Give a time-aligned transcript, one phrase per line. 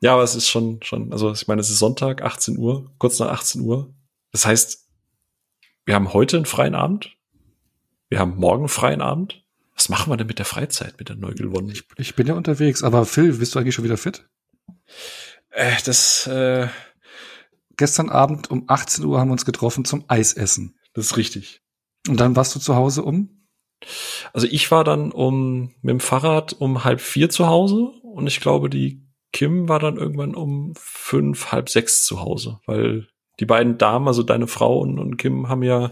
[0.00, 3.18] Ja, aber es ist schon, schon, also ich meine, es ist Sonntag, 18 Uhr, kurz
[3.18, 3.94] nach 18 Uhr.
[4.30, 4.86] Das heißt,
[5.84, 7.16] wir haben heute einen freien Abend.
[8.08, 9.44] Wir haben morgen einen freien Abend.
[9.74, 11.72] Was machen wir denn mit der Freizeit, mit der neu gewonnenen?
[11.72, 14.28] Ich, ich bin ja unterwegs, aber Phil, bist du eigentlich schon wieder fit?
[15.50, 16.68] Äh, das, äh,
[17.76, 20.78] Gestern Abend um 18 Uhr haben wir uns getroffen zum Eisessen.
[20.94, 21.60] das ist richtig.
[22.08, 23.46] Und dann warst du zu Hause um?
[24.32, 28.40] Also ich war dann um mit dem Fahrrad um halb vier zu Hause und ich
[28.40, 33.08] glaube, die Kim war dann irgendwann um fünf, halb sechs zu Hause, weil
[33.40, 35.90] die beiden Damen, also deine Frau und, und Kim, haben ja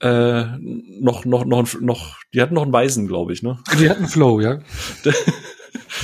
[0.00, 3.58] äh, noch, noch, noch, noch, die hatten noch einen Waisen, glaube ich, ne?
[3.78, 4.60] Die hatten Flow, ja?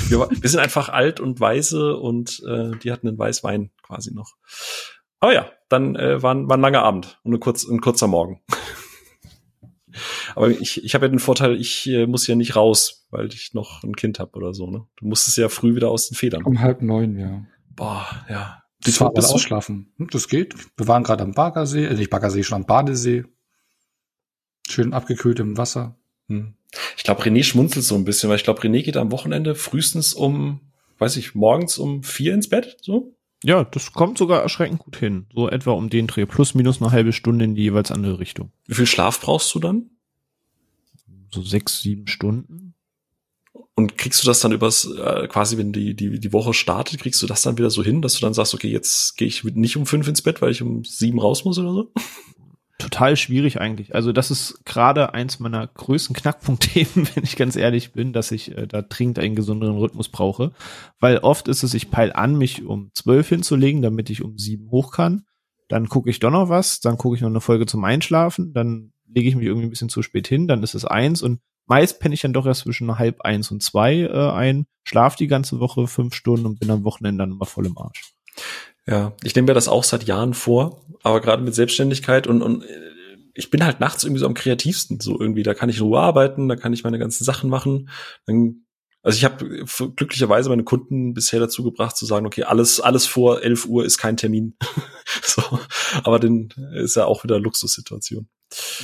[0.08, 4.34] Wir, wir sind einfach alt und weise und äh, die hatten einen Weißwein quasi noch.
[5.20, 8.06] Aber ja, dann äh, war, ein- war ein langer Abend und ein, kurz, ein kurzer
[8.06, 8.40] Morgen.
[10.34, 13.54] Aber ich, ich habe ja den Vorteil, ich äh, muss ja nicht raus, weil ich
[13.54, 14.70] noch ein Kind habe oder so.
[14.70, 14.86] Ne?
[14.96, 16.44] Du musstest ja früh wieder aus den Federn.
[16.44, 17.44] Um halb neun, ja.
[17.74, 18.62] Boah, ja.
[18.86, 19.20] Die mal du?
[19.20, 19.92] ausschlafen.
[19.98, 20.54] Hm, Das geht.
[20.76, 23.24] Wir waren gerade am Baggersee, äh, nicht Baggersee, schon am Badesee.
[24.68, 25.96] Schön abgekühlt im Wasser.
[26.28, 26.54] Hm.
[26.96, 30.14] Ich glaube, René schmunzelt so ein bisschen, weil ich glaube, René geht am Wochenende frühestens
[30.14, 30.60] um,
[30.98, 32.76] weiß ich, morgens um vier ins Bett.
[32.80, 33.16] So?
[33.42, 35.26] Ja, das kommt sogar erschreckend gut hin.
[35.34, 36.26] So etwa um den Dreh.
[36.26, 38.52] Plus minus eine halbe Stunde in die jeweils andere Richtung.
[38.66, 39.90] Wie viel Schlaf brauchst du dann?
[41.32, 42.74] So sechs, sieben Stunden.
[43.74, 47.22] Und kriegst du das dann übers, äh, quasi, wenn die, die, die Woche startet, kriegst
[47.22, 49.76] du das dann wieder so hin, dass du dann sagst, okay, jetzt gehe ich nicht
[49.76, 51.92] um fünf ins Bett, weil ich um sieben raus muss oder so?
[52.80, 53.94] Total schwierig eigentlich.
[53.94, 58.56] Also das ist gerade eins meiner größten Knackpunktthemen, wenn ich ganz ehrlich bin, dass ich
[58.56, 60.52] äh, da dringend einen gesünderen Rhythmus brauche.
[60.98, 64.70] Weil oft ist es, ich peil an, mich um zwölf hinzulegen, damit ich um sieben
[64.70, 65.24] hoch kann.
[65.68, 68.92] Dann gucke ich doch noch was, dann gucke ich noch eine Folge zum Einschlafen, dann
[69.14, 72.00] lege ich mich irgendwie ein bisschen zu spät hin, dann ist es eins und meist
[72.00, 75.60] penne ich dann doch erst zwischen halb eins und zwei äh, ein, schlaf die ganze
[75.60, 78.12] Woche fünf Stunden und bin am Wochenende dann immer voll im Arsch.
[78.86, 82.64] Ja, ich nehme mir das auch seit Jahren vor, aber gerade mit Selbstständigkeit und, und
[82.64, 82.90] äh,
[83.34, 86.00] ich bin halt nachts irgendwie so am kreativsten, so irgendwie, da kann ich in Ruhe
[86.00, 87.88] arbeiten, da kann ich meine ganzen Sachen machen.
[88.26, 88.66] Dann,
[89.02, 89.64] also ich habe
[89.96, 93.98] glücklicherweise meine Kunden bisher dazu gebracht zu sagen, okay, alles alles vor 11 Uhr ist
[93.98, 94.56] kein Termin.
[95.22, 95.42] so,
[96.02, 98.28] aber dann ist ja auch wieder Luxussituation.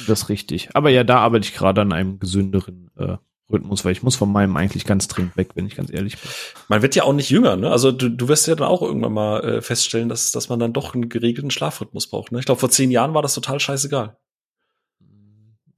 [0.06, 0.70] Das ist richtig.
[0.74, 3.16] Aber ja, da arbeite ich gerade an einem gesünderen äh,
[3.52, 6.30] Rhythmus, weil ich muss von meinem eigentlich ganz dringend weg, wenn ich ganz ehrlich bin.
[6.68, 7.70] Man wird ja auch nicht jünger, ne?
[7.70, 10.72] Also du, du wirst ja dann auch irgendwann mal äh, feststellen, dass, dass man dann
[10.72, 12.32] doch einen geregelten Schlafrhythmus braucht.
[12.32, 12.38] Ne?
[12.40, 14.16] Ich glaube, vor zehn Jahren war das total scheißegal.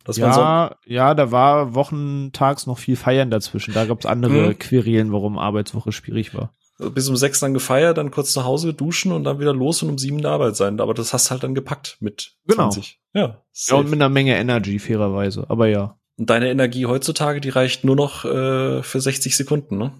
[0.05, 3.75] Dass man so, Ja, ja, da war wochentags noch viel Feiern dazwischen.
[3.75, 4.59] Da gab es andere Mhm.
[4.59, 6.55] Querelen, warum Arbeitswoche schwierig war.
[6.79, 9.91] Bis um sechs dann gefeiert, dann kurz nach Hause duschen und dann wieder los und
[9.91, 10.81] um sieben in der Arbeit sein.
[10.81, 12.71] Aber das hast halt dann gepackt mit Genau.
[12.71, 13.01] 20.
[13.15, 15.47] Ja, Ja, und mit einer Menge Energy, fairerweise.
[15.49, 15.99] Aber ja.
[16.17, 19.93] und deine Energie heutzutage, die reicht nur noch äh, für 60 Sekunden, ne?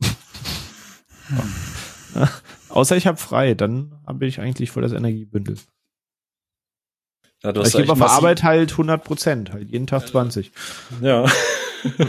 [2.68, 5.56] Außer ich habe frei, dann habe ich eigentlich voll das Energiebündel.
[7.42, 10.52] Ja, du Ich gebe auf Arbeit halt 100 Prozent, halt jeden Tag 20.
[11.00, 11.26] Ja.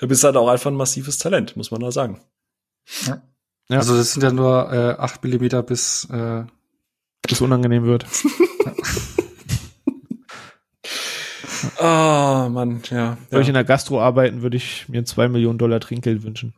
[0.00, 2.20] du bist halt auch einfach ein massives Talent, muss man da sagen.
[3.06, 3.22] Ja.
[3.70, 6.44] Also das sind ja nur äh, 8 Millimeter bis äh,
[7.28, 8.06] Bis unangenehm wird.
[11.80, 13.18] Ah, Mann, ja.
[13.30, 13.50] Würde ich ja.
[13.50, 16.54] in der Gastro arbeiten, würde ich mir zwei Millionen Dollar Trinkgeld wünschen.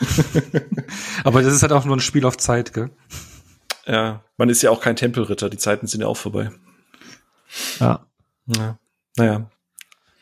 [1.24, 2.90] Aber das ist halt auch nur ein Spiel auf Zeit, gell?
[3.86, 6.50] ja, man ist ja auch kein Tempelritter, die Zeiten sind ja auch vorbei.
[7.78, 8.06] Ja.
[8.46, 8.78] Ja.
[9.16, 9.50] Naja.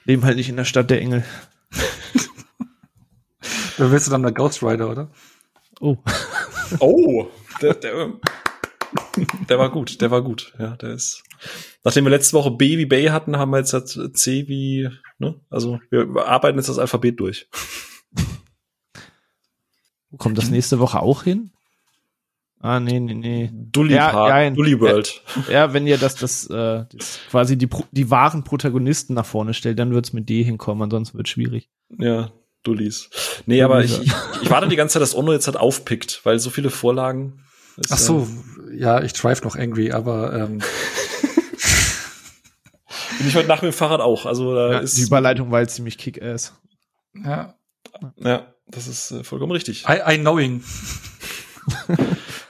[0.04, 1.24] Leben halt nicht in der Stadt der Engel.
[3.78, 5.08] Wer willst du dann der Ghost Rider, oder?
[5.80, 5.96] Oh.
[6.80, 7.28] Oh,
[7.62, 8.12] der, der,
[9.48, 10.52] der war gut, der war gut.
[10.58, 11.22] Ja, der ist.
[11.84, 14.88] Nachdem wir letzte Woche B wie Bay hatten, haben wir jetzt halt C wie,
[15.18, 15.36] ne?
[15.48, 17.48] Also wir arbeiten jetzt das Alphabet durch.
[20.16, 21.52] Kommt das nächste Woche auch hin?
[22.60, 23.50] Ah, nee, nee, nee.
[23.52, 25.22] Dully, Ja, Park, ja, Dully World.
[25.48, 29.78] Ja, wenn ihr das, das, äh, das quasi die, die wahren Protagonisten nach vorne stellt,
[29.78, 31.68] dann wird's mit D hinkommen, ansonsten wird's schwierig.
[31.96, 32.32] Ja,
[32.62, 33.10] Dullis.
[33.46, 36.38] Nee, aber ich, ich, ich warte die ganze Zeit, dass Ono jetzt halt aufpickt, weil
[36.38, 37.44] so viele Vorlagen.
[37.76, 38.28] ist, Ach so,
[38.74, 40.60] ja, ich drive noch angry, aber ähm,
[43.18, 44.26] Bin ich heute Nacht mit dem Fahrrad auch.
[44.26, 44.96] Also da Ja, ist.
[44.96, 46.54] die Überleitung war jetzt ziemlich kick-ass.
[47.14, 47.54] ja,
[48.16, 49.84] Ja, das ist äh, vollkommen richtig.
[49.88, 50.62] I, I knowing.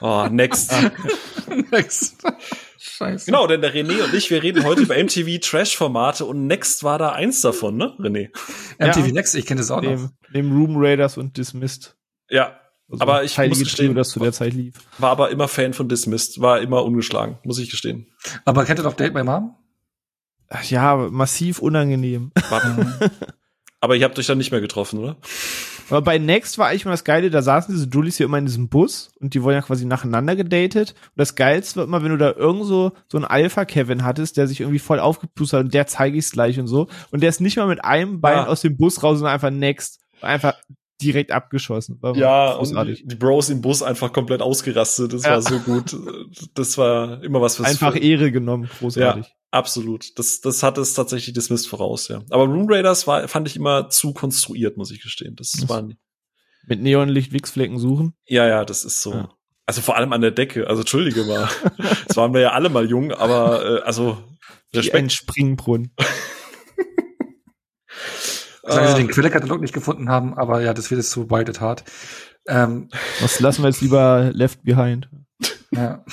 [0.01, 0.73] Oh, next.
[1.73, 2.15] Next.
[2.99, 3.27] Scheiße.
[3.27, 6.99] Genau, denn der René und ich, wir reden heute über MTV Trash-Formate und Next war
[6.99, 8.29] da eins davon, ne, René?
[8.79, 9.13] MTV Ja.
[9.13, 9.89] Next, ich kenne das auch noch.
[9.91, 11.97] Neben, neben Room Raiders und Dismissed.
[12.29, 12.59] Ja,
[12.91, 14.75] Also Aber ich muss gestehen- das zu der Zeit lief.
[14.99, 18.07] war aber immer Fan von Dismissed, war immer ungeschlagen, muss ich gestehen.
[18.45, 19.55] Aber kennt ihr doch Date My Mom?
[20.69, 22.33] Ja, massiv unangenehm.
[22.49, 22.63] War,
[23.81, 25.17] aber ihr habt euch dann nicht mehr getroffen, oder?
[25.91, 28.45] Aber bei Next war eigentlich mal das Geile, da saßen diese Julies hier immer in
[28.47, 30.91] diesem Bus und die wurden ja quasi nacheinander gedatet.
[31.07, 34.47] Und das Geilste war immer, wenn du da irgend so, so einen Alpha-Kevin hattest, der
[34.49, 36.89] sich irgendwie voll aufgepustet hat und der zeige ich's gleich und so.
[37.11, 38.47] Und der ist nicht mal mit einem Bein Ja.
[38.49, 40.01] aus dem Bus raus, sondern einfach Next.
[40.21, 40.55] Einfach
[41.01, 41.97] direkt abgeschossen.
[42.03, 43.05] War Ja, und großartig.
[43.07, 45.13] die Bros im Bus einfach komplett ausgerastet.
[45.15, 45.31] Das Ja.
[45.31, 45.97] war so gut.
[46.55, 49.27] Das war immer was fürs Einfach Ehre genommen, großartig.
[49.51, 50.19] Absolut.
[50.19, 52.23] Das, das hat es tatsächlich dismissed voraus, ja.
[52.31, 55.37] Aber Rune Raiders war, fand ich immer zu konstruiert, muss ich gestehen.
[55.37, 55.89] Das Das- war,
[56.67, 58.13] Mit Neonlicht Wichsflecken suchen.
[58.27, 59.13] ja, ja, das ist so.
[59.15, 59.31] Ja.
[59.65, 60.67] Also vor allem an der Decke.
[60.67, 61.49] Also entschuldige mal.
[62.07, 64.17] das waren wir ja alle mal jung, aber äh, also
[64.73, 65.13] Wie ein Respekt.
[65.13, 65.95] Springbrunnen.
[68.63, 68.91] Solange Ah.
[68.97, 71.85] sie den Quellekatalog nicht gefunden haben, aber ja, das wird jetzt zu Wild at Heart.
[72.47, 72.91] Ähm,
[73.21, 75.09] Was lassen wir jetzt lieber left behind?
[75.71, 76.05] ja.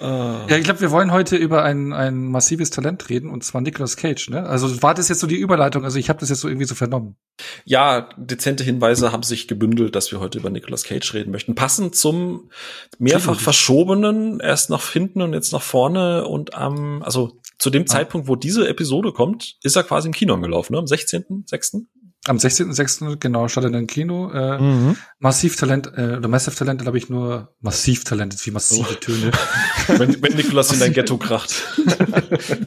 [0.00, 0.46] Ah.
[0.48, 3.96] ja, ich glaube, wir wollen heute über ein, ein massives Talent reden, und zwar Nicolas
[3.96, 4.44] Cage, ne?
[4.46, 5.84] Also war das jetzt so die Überleitung?
[5.84, 7.16] Also ich habe das jetzt so irgendwie so vernommen.
[7.64, 11.54] Ja, dezente Hinweise haben sich gebündelt, dass wir heute über Nicolas Cage reden möchten.
[11.54, 12.50] Passend zum
[12.98, 17.86] mehrfach verschobenen, erst nach hinten und jetzt nach vorne und am, also zu dem Ah.
[17.86, 20.78] Zeitpunkt, wo diese Episode kommt, ist er quasi im Kino angelaufen, ne?
[20.78, 21.84] Am 16.06.
[22.26, 23.16] Am 16.06.
[23.18, 24.30] genau startet im Kino.
[24.32, 24.96] Äh, Mhm.
[25.18, 29.30] Massiv Talent, äh, oder Massive Talent, glaube ich nur Massiv Talent, ist wie massive Töne.
[29.88, 31.54] wenn, wenn Nicolas in dein Ghetto kracht.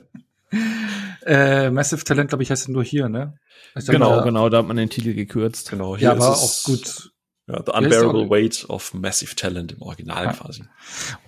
[1.26, 3.34] äh, Massive Talent, glaube ich, heißt nur hier, ne?
[3.74, 5.70] Glaub, Genau, da- genau, da hat man den Titel gekürzt.
[5.70, 7.12] Genau, Ja, ist aber es- auch gut.
[7.50, 10.34] Ja, The Unbearable Weight of Massive Talent im Original Ja.
[10.34, 10.64] quasi.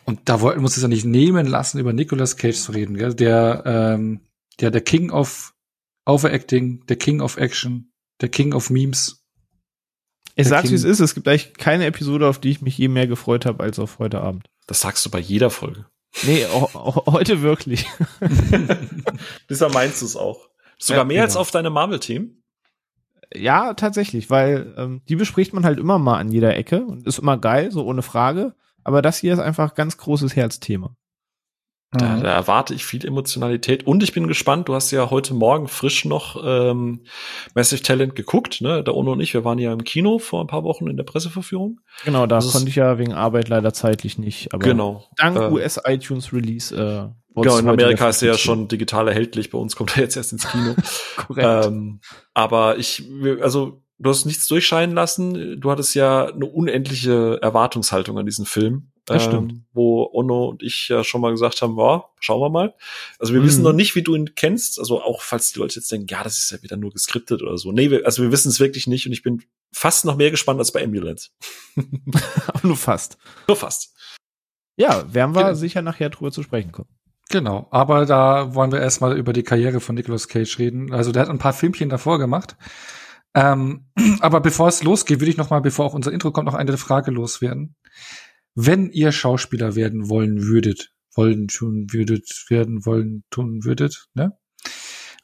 [0.04, 2.98] Und da wollten wir uns es ja nicht nehmen lassen, über Nicolas Cage zu reden,
[2.98, 3.14] gell?
[3.14, 4.20] Der, ähm,
[4.60, 5.54] der, der King of
[6.06, 7.88] Overacting, der King of Action,
[8.21, 9.24] der King of Memes.
[10.36, 11.00] Ich Der sag's, wie es King- ist.
[11.00, 14.00] Es gibt eigentlich keine Episode, auf die ich mich je mehr gefreut habe als auf
[14.00, 14.50] heute Abend.
[14.68, 15.86] Das sagst du bei jeder Folge.
[16.24, 17.86] Nee, heute wirklich.
[19.50, 20.50] Dieser meinst du es auch.
[20.77, 21.42] Sogar Ja, mehr als genau.
[21.42, 22.42] auf deine Marvel-Team.
[23.36, 27.19] Ja, tatsächlich, weil ähm, die bespricht man halt immer mal an jeder Ecke und ist
[27.19, 28.56] immer geil, so ohne Frage.
[28.83, 30.95] Aber das hier ist einfach ganz großes Herzthema.
[31.91, 32.24] Da, Mhm.
[32.24, 34.69] da erwarte ich viel Emotionalität und ich bin gespannt.
[34.69, 37.01] Du hast ja heute Morgen frisch noch ähm,
[37.56, 38.83] Massive Talent geguckt, ne?
[38.83, 41.03] Der Ono und ich, wir waren ja im Kino vor ein paar Wochen in der
[41.03, 41.80] Presseverführung.
[42.06, 44.53] Genau, da Das ist- konnte ich ja wegen Arbeit leider zeitlich nicht.
[44.53, 45.03] Aber genau.
[45.18, 46.75] dank Äh, US iTunes Release.
[46.75, 47.09] Äh,
[47.41, 49.50] Genau, in Amerika ist er ja schon digital erhältlich.
[49.50, 50.75] Bei uns kommt er jetzt erst ins Kino.
[51.27, 51.68] korrekt.
[51.68, 52.01] ähm,
[52.33, 53.03] aber ich,
[53.41, 55.60] also du hast nichts durchscheinen lassen.
[55.60, 58.92] Du hattest ja eine unendliche Erwartungshaltung an diesen Film.
[59.06, 59.54] Das ähm, stimmt.
[59.74, 62.75] Wo Ono und ich ja schon mal gesagt haben, ja, schauen wir mal.
[63.18, 63.46] Also wir Mhm.
[63.46, 64.80] wissen noch nicht, wie du ihn kennst.
[64.80, 67.57] Also auch falls die Leute jetzt denken, ja, das ist ja wieder nur geskriptet oder
[67.57, 67.72] so.
[67.72, 69.42] Nee, wir, also wir wissen es wirklich nicht und ich bin
[69.74, 71.30] fast noch mehr gespannt als bei Ambulance.
[72.48, 73.18] Aber nur fast.
[73.48, 73.94] Nur fast.
[74.78, 75.54] Ja, werden wir Genau.
[75.56, 76.90] sicher nachher drüber zu sprechen kommen.
[77.31, 80.92] Genau, aber da wollen wir erstmal über die Karriere von Nicolas Cage reden.
[80.92, 82.56] Also der hat ein paar Filmchen davor gemacht.
[83.34, 83.86] Ähm,
[84.20, 86.78] aber bevor es losgeht, würde ich noch mal, bevor auch unser Intro kommt, noch eine
[86.78, 87.76] Frage loswerden.
[88.56, 94.38] Wenn ihr Schauspieler werden wollen würdet, wollen tun würdet, werden wollen tun würdet, ne?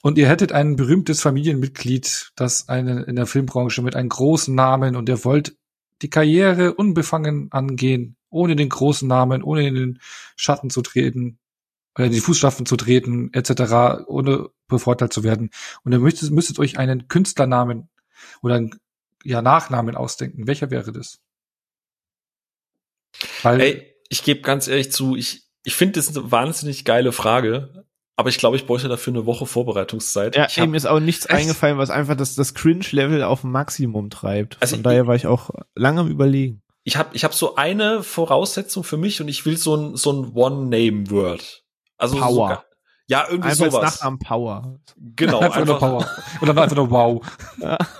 [0.01, 4.95] Und ihr hättet ein berühmtes Familienmitglied, das eine in der Filmbranche mit einem großen Namen
[4.95, 5.57] und ihr wollt
[6.03, 9.99] die Karriere unbefangen angehen, ohne den großen Namen, ohne in den
[10.35, 11.39] Schatten zu treten,
[11.95, 15.49] oder in die Fußstapfen zu treten, etc., ohne bevorteilt zu werden.
[15.83, 17.89] Und ihr müsstet, müsstet euch einen Künstlernamen
[18.41, 18.79] oder einen
[19.23, 20.47] ja, Nachnamen ausdenken.
[20.47, 21.19] Welcher wäre das?
[23.43, 27.85] Weil, Ey, ich gebe ganz ehrlich zu, ich, ich finde das eine wahnsinnig geile Frage,
[28.17, 30.35] aber ich glaube, ich bräuchte dafür eine Woche Vorbereitungszeit.
[30.35, 31.35] Ja, ich hab, ihm ist auch nichts Echt?
[31.35, 34.57] eingefallen, was einfach das, das Cringe-Level auf ein Maximum treibt.
[34.61, 36.61] Also Von ich- daher war ich auch lange am überlegen.
[36.83, 40.11] ich hab, ich hab so eine Voraussetzung für mich und ich will so ein, so
[40.11, 41.63] ein One-Name-Word.
[41.97, 42.65] Also Power.
[43.07, 43.93] Ja, irgendwie Einfach als sowas.
[43.95, 44.79] Nachnamen Power.
[44.97, 46.09] Genau, einfach, nur einfach, Power.
[46.41, 47.25] Oder einfach nur Wow.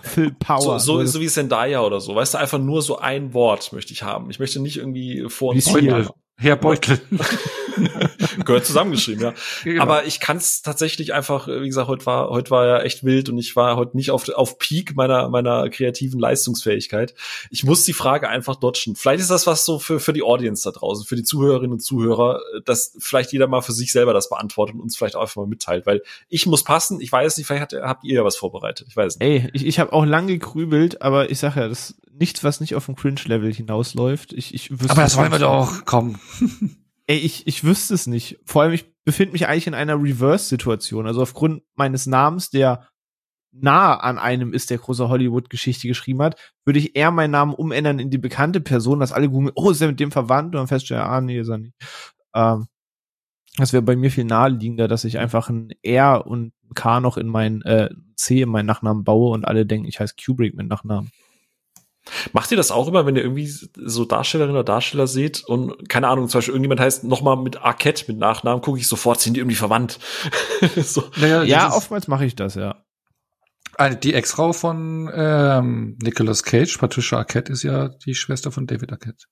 [0.02, 0.80] Phil Power.
[0.80, 2.16] so, so, so wie Zendaya oder so.
[2.16, 4.30] Weißt du, einfach nur so ein Wort möchte ich haben.
[4.32, 6.10] Ich möchte nicht irgendwie vor und Seal.
[6.38, 7.00] Herr Beutel.
[8.46, 9.34] Gehört zusammengeschrieben, ja.
[9.64, 9.82] Genau.
[9.82, 13.04] Aber ich kann es tatsächlich einfach, äh, wie gesagt, heute war, heute war ja echt
[13.04, 17.16] wild und ich war heute nicht auf, auf Peak meiner, meiner kreativen Leistungsfähigkeit.
[17.50, 18.96] Ich muss die Frage einfach dodgen.
[18.96, 21.80] Vielleicht ist das was so für, für die Audience da draußen, für die Zuhörerinnen und
[21.80, 25.22] Zuhörer, äh, dass vielleicht jeder mal für sich selber das beantwortet und uns vielleicht auch
[25.22, 27.02] einfach mal mitteilt, weil ich muss passen.
[27.02, 28.88] Ich weiß nicht, vielleicht hat, habt ihr ja was vorbereitet.
[28.90, 29.28] Ich weiß nicht.
[29.28, 32.62] Ey, ich, ich habe auch lange gegrübelt, aber ich sag ja, das ist nichts, was
[32.62, 34.34] nicht auf dem Cringe-Level hinausläuft.
[34.34, 35.86] Ich, ich wüsste Aber das es wollen wir doch.
[35.86, 36.20] Komm.
[37.08, 38.40] Ey, ich, ich wüsste es nicht.
[38.46, 41.06] Vor allem, ich befinde mich eigentlich in einer Reverse-Situation.
[41.06, 42.88] Also aufgrund meines Namens, der
[43.52, 48.00] nah an einem ist, der große Hollywood-Geschichte geschrieben hat, würde ich eher meinen Namen umändern
[48.00, 50.48] in die bekannte Person, dass alle googeln, oh, ist er mit dem verwandt?
[50.48, 51.76] Und dann feststellen, ah, nee, ist er nicht.
[52.34, 52.68] Ähm,
[53.58, 57.28] das wäre bei mir viel naheliegender, dass ich einfach ein R und K noch in
[57.28, 61.12] mein äh, C in meinen Nachnamen baue und alle denken, ich heiße Kubrick mit Nachnamen.
[62.34, 66.08] Macht ihr das auch immer, wenn ihr irgendwie so Darstellerinnen oder Darsteller seht und keine
[66.08, 69.40] Ahnung, zum Beispiel irgendjemand heißt nochmal mit Arquette mit Nachnamen, gucke ich sofort, sind die
[69.40, 70.00] irgendwie verwandt?
[70.76, 71.04] so.
[71.18, 72.84] Naja, ja, oftmals mache ich das, ja.
[74.02, 79.26] Die Ex-Frau von ähm, Nicolas Cage, Patricia Arquette, ist ja die Schwester von David Arquette.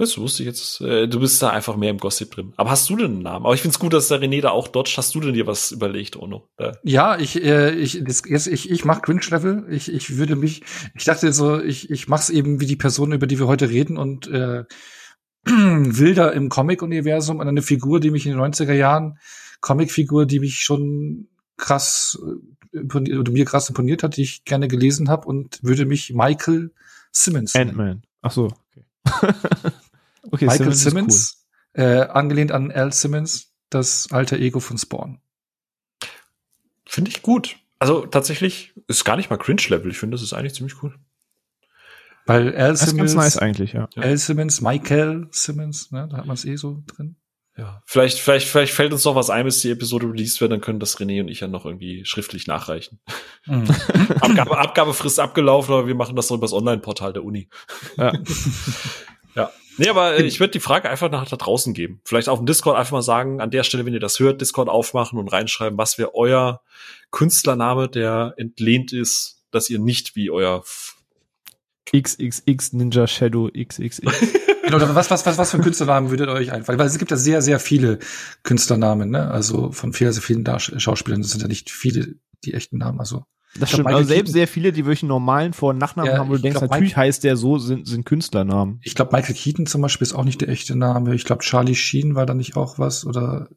[0.00, 0.80] Das wusste ich jetzt.
[0.80, 2.54] Äh, du bist da einfach mehr im Gossip drin.
[2.56, 3.44] Aber hast du denn einen Namen?
[3.44, 4.96] Aber ich find's gut, dass der René da auch dodgt.
[4.96, 6.48] Hast du denn dir was überlegt, Ono?
[6.56, 6.78] Da?
[6.82, 9.66] Ja, ich, äh, ich, das, jetzt, ich, ich mach Cringe-Level.
[9.68, 10.62] Ich, ich würde mich,
[10.94, 13.98] ich dachte so, ich, ich mach's eben wie die Person, über die wir heute reden
[13.98, 14.64] und äh,
[15.44, 19.18] wilder im Comic-Universum und eine Figur, die mich in den 90er Jahren,
[19.60, 21.28] Comic-Figur, die mich schon
[21.58, 22.18] krass
[22.74, 22.78] äh,
[23.18, 26.72] oder mir krass imponiert hat, die ich gerne gelesen habe und würde mich Michael
[27.12, 28.00] Simmons Ant-Man.
[28.22, 28.86] Ach so, okay.
[30.30, 31.46] Okay, Michael Simmons,
[31.76, 31.84] cool.
[31.84, 35.20] äh, angelehnt an Al Simmons, das alter Ego von Spawn.
[36.86, 37.56] Finde ich gut.
[37.78, 39.90] Also tatsächlich ist gar nicht mal Cringe-Level.
[39.90, 40.94] Ich finde, das ist eigentlich ziemlich cool.
[42.26, 43.88] Weil Al Simmons, das ist ganz nice eigentlich, ja.
[43.96, 47.16] Al Simmons, Michael Simmons, ne, da hat man es eh so drin.
[47.56, 50.60] Ja, vielleicht, vielleicht, vielleicht fällt uns noch was ein, bis die Episode released wird, dann
[50.60, 53.00] können das René und ich ja noch irgendwie schriftlich nachreichen.
[53.46, 53.68] Mhm.
[54.20, 57.48] Abgabe, Abgabefrist abgelaufen, aber wir machen das so übers Online-Portal der Uni.
[57.96, 58.12] Ja.
[59.34, 59.50] ja.
[59.80, 62.02] Nee, aber äh, ich würde die Frage einfach nach da draußen geben.
[62.04, 64.68] Vielleicht auf dem Discord einfach mal sagen, an der Stelle, wenn ihr das hört, Discord
[64.68, 66.60] aufmachen und reinschreiben, was wäre euer
[67.10, 70.62] Künstlername, der entlehnt ist, dass ihr nicht wie euer
[71.96, 74.00] XXX Ninja Shadow XXX.
[74.64, 76.78] genau, was, was, was, was für ein Künstlernamen würdet ihr euch einfallen?
[76.78, 78.00] Weil es gibt ja sehr, sehr viele
[78.42, 79.30] Künstlernamen, ne?
[79.30, 81.22] Also von sehr, sehr vielen Schauspielern.
[81.22, 83.00] Das sind ja nicht viele die echten Namen.
[83.00, 83.24] Also
[83.58, 83.88] das stimmt.
[83.88, 86.58] Also selbst sehr viele, die einen normalen Vor- und Nachnamen ja, haben, wo du denkst,
[86.58, 88.80] glaub, natürlich Mike, heißt der so, sind, sind Künstlernamen.
[88.82, 91.14] Ich glaube, Michael Keaton zum Beispiel ist auch nicht der echte Name.
[91.14, 93.48] Ich glaube, Charlie Sheen war da nicht auch was oder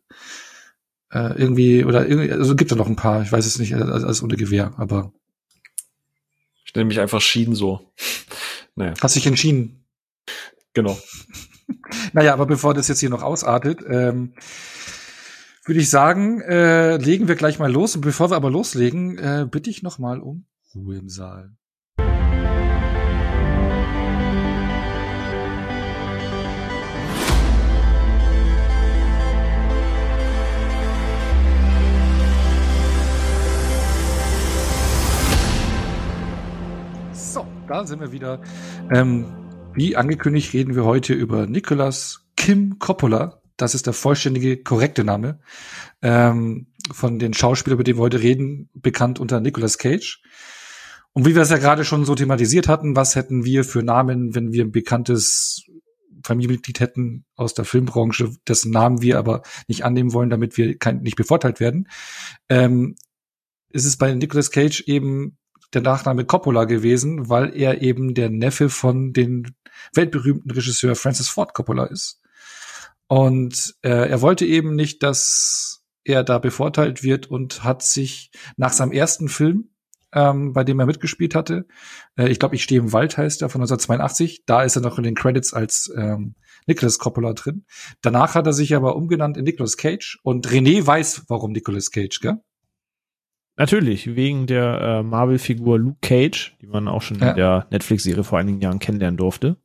[1.12, 4.04] äh, irgendwie, oder irgendwie, also gibt da noch ein paar, ich weiß es nicht, alles,
[4.04, 5.14] alles ohne Gewehr, aber.
[6.66, 7.92] Ich nenne mich einfach Sheen so.
[8.76, 8.96] naja.
[9.00, 9.86] Hast dich entschieden.
[10.74, 10.98] Genau.
[12.14, 14.34] naja, aber bevor das jetzt hier noch ausartet, ähm,
[15.66, 17.96] würde ich sagen, äh, legen wir gleich mal los.
[17.96, 21.52] Und bevor wir aber loslegen, äh, bitte ich noch mal um Ruhe im Saal.
[37.14, 38.42] So, da sind wir wieder.
[38.94, 39.26] Ähm,
[39.76, 45.40] wie angekündigt reden wir heute über Nicolas Kim Coppola, das ist der vollständige, korrekte Name
[46.02, 50.22] ähm, von den Schauspielern, über die wir heute reden, bekannt unter Nicolas Cage.
[51.14, 54.34] Und wie wir es ja gerade schon so thematisiert hatten, was hätten wir für Namen,
[54.34, 55.66] wenn wir ein bekanntes
[56.24, 61.02] Familienmitglied hätten aus der Filmbranche, dessen Namen wir aber nicht annehmen wollen, damit wir kein,
[61.02, 61.88] nicht bevorteilt werden,
[62.50, 62.96] ähm,
[63.70, 65.38] ist es bei Nicolas Cage eben
[65.74, 69.56] der Nachname Coppola gewesen, weil er eben der Neffe von den
[69.94, 72.23] weltberühmten Regisseur Francis Ford Coppola ist.
[73.14, 78.74] Und äh, er wollte eben nicht, dass er da bevorteilt wird und hat sich nach
[78.74, 79.70] seinem ersten Film,
[80.14, 81.68] ähm, bei dem er mitgespielt hatte,
[82.18, 84.98] äh, ich glaube, ich stehe im Wald heißt er von 1982, da ist er noch
[84.98, 86.34] in den Credits als ähm,
[86.66, 87.66] Nicholas Coppola drin.
[88.02, 92.20] Danach hat er sich aber umgenannt in Nicolas Cage und René weiß, warum Nicolas Cage,
[92.20, 92.40] gell?
[93.58, 97.30] Natürlich, wegen der äh, Marvel-Figur Luke Cage, die man auch schon ja.
[97.30, 99.58] in der Netflix-Serie vor einigen Jahren kennenlernen durfte.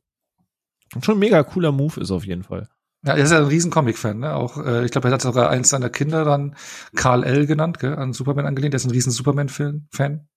[0.93, 2.69] Und schon ein mega cooler Move ist auf jeden Fall.
[3.05, 4.35] Ja, er ist ja ein riesen Comic-Fan, ne?
[4.35, 6.55] Auch, äh, ich glaube, er hat sogar eins seiner Kinder dann
[6.95, 7.47] Karl L.
[7.47, 7.95] genannt, gell?
[7.95, 8.73] an Superman angelehnt.
[8.73, 10.27] Er ist ein riesen Superman-Fan.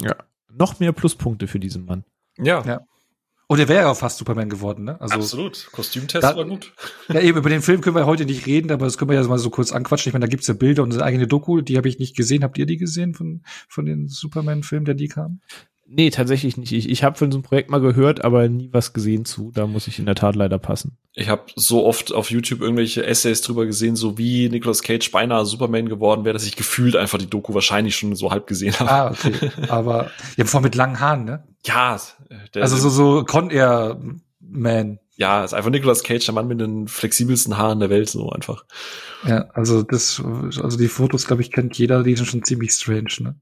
[0.00, 0.14] Ja.
[0.52, 2.04] Noch mehr Pluspunkte für diesen Mann.
[2.38, 2.62] Ja.
[2.64, 2.80] ja.
[3.48, 5.00] Und er wäre ja fast Superman geworden, ne?
[5.00, 5.68] Also, Absolut.
[5.70, 6.74] Kostümtest da, war gut.
[7.08, 9.26] Ja, eben, über den Film können wir heute nicht reden, aber das können wir ja
[9.26, 10.10] mal so kurz anquatschen.
[10.10, 12.42] Ich meine, da gibt's ja Bilder und eine eigene Doku, die habe ich nicht gesehen.
[12.42, 15.40] Habt ihr die gesehen von, von den Superman-Filmen, der die kam?
[15.88, 16.72] Nee, tatsächlich nicht.
[16.72, 19.52] Ich, ich habe von so einem Projekt mal gehört, aber nie was gesehen zu.
[19.54, 20.98] Da muss ich in der Tat leider passen.
[21.12, 25.46] Ich habe so oft auf YouTube irgendwelche Essays drüber gesehen, so wie Nicolas Cage beinahe
[25.46, 28.90] Superman geworden wäre, dass ich gefühlt einfach die Doku wahrscheinlich schon so halb gesehen habe.
[28.90, 29.50] Ah, okay.
[29.68, 31.44] Aber ja, vor mit langen Haaren, ne?
[31.64, 32.00] Ja.
[32.54, 34.00] Der, also so, so Con Air
[34.40, 34.98] Man.
[35.16, 38.66] Ja, ist einfach Nicolas Cage, der Mann mit den flexibelsten Haaren der Welt, so einfach.
[39.26, 43.14] Ja, also das, also die Fotos, glaube ich, kennt jeder, die sind schon ziemlich strange,
[43.20, 43.36] ne?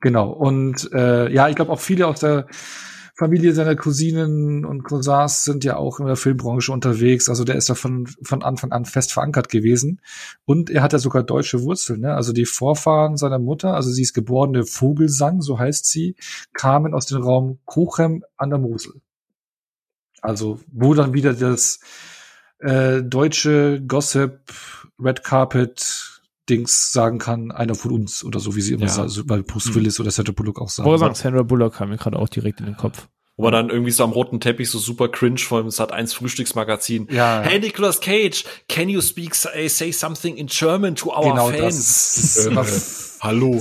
[0.00, 0.30] Genau.
[0.30, 2.46] Und äh, ja, ich glaube auch viele aus der
[3.18, 7.30] Familie seiner Cousinen und Cousins sind ja auch in der Filmbranche unterwegs.
[7.30, 10.02] Also der ist da von, von Anfang an fest verankert gewesen.
[10.44, 12.00] Und er hat ja sogar deutsche Wurzeln.
[12.00, 12.14] Ne?
[12.14, 16.16] Also die Vorfahren seiner Mutter, also sie ist geborene Vogelsang, so heißt sie,
[16.52, 19.00] kamen aus dem Raum Kochem an der Mosel.
[20.26, 21.80] Also wo dann wieder das
[22.60, 24.40] äh, deutsche Gossip,
[24.98, 26.12] Red Carpet,
[26.48, 28.92] Dings sagen kann, einer von uns oder so, wie sie immer Ja.
[28.92, 29.74] sagen, so, weil Bruce Mhm.
[29.76, 30.88] Willis oder Sandra Bullock auch sagen.
[30.88, 33.08] Wollte sagen, Sandra Bullock kam mir gerade auch direkt in den Kopf.
[33.36, 36.14] Wo man dann irgendwie so am roten Teppich so super cringe vor dem Sat 1
[36.14, 37.08] Frühstücksmagazin.
[37.10, 37.42] Ja.
[37.42, 41.76] Hey Nicolas Cage, can you speak say, say something in German to our genau fans?
[41.76, 42.64] das ist immer
[43.20, 43.60] Hallo.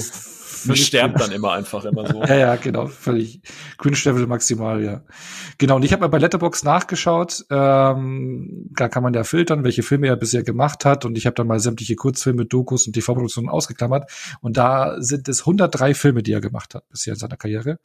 [0.66, 2.22] Völlig sterbt dann immer einfach immer so.
[2.26, 3.42] Ja, ja, genau, völlig
[3.78, 5.04] cringe Level maximal, ja.
[5.58, 9.84] Genau, und ich habe mal bei Letterbox nachgeschaut, ähm, da kann man ja filtern, welche
[9.84, 13.50] Filme er bisher gemacht hat und ich habe dann mal sämtliche Kurzfilme, Dokus und TV-Produktionen
[13.50, 17.80] ausgeklammert und da sind es 103 Filme, die er gemacht hat bisher in seiner Karriere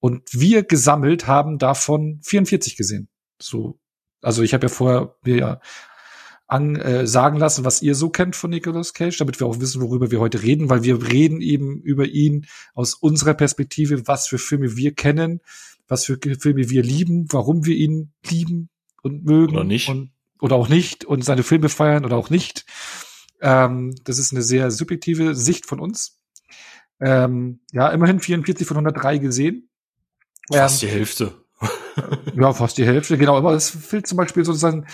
[0.00, 3.08] und wir gesammelt haben davon 44 gesehen.
[3.40, 3.78] So,
[4.22, 5.60] also ich habe ja vorher mir ja
[6.46, 9.80] an, äh, sagen lassen, was ihr so kennt von Nicolas Cage, damit wir auch wissen,
[9.80, 14.38] worüber wir heute reden, weil wir reden eben über ihn aus unserer Perspektive, was für
[14.38, 15.40] Filme wir kennen,
[15.88, 18.68] was für Filme wir lieben, warum wir ihn lieben
[19.02, 19.88] und mögen Oder nicht.
[19.88, 20.10] Und,
[20.40, 22.66] oder auch nicht und seine Filme feiern oder auch nicht.
[23.40, 26.20] Ähm, das ist eine sehr subjektive Sicht von uns.
[27.00, 29.68] Ähm, ja, immerhin 44 von 103 gesehen.
[30.52, 31.32] Fast die Hälfte.
[32.36, 33.36] Ja, fast die Hälfte, genau.
[33.36, 34.86] Aber es fehlt zum Beispiel so sein,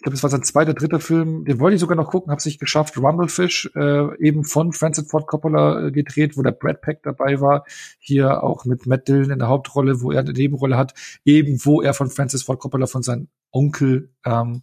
[0.00, 2.38] ich glaube, es war sein zweiter, dritter Film, den wollte ich sogar noch gucken, habe
[2.38, 2.96] es nicht geschafft.
[2.96, 7.66] Rumblefish, äh, eben von Francis Ford Coppola äh, gedreht, wo der Brad Pack dabei war.
[7.98, 10.94] Hier auch mit Matt Dillon in der Hauptrolle, wo er eine Nebenrolle hat,
[11.26, 14.62] eben wo er von Francis Ford Coppola von seinem Onkel ähm,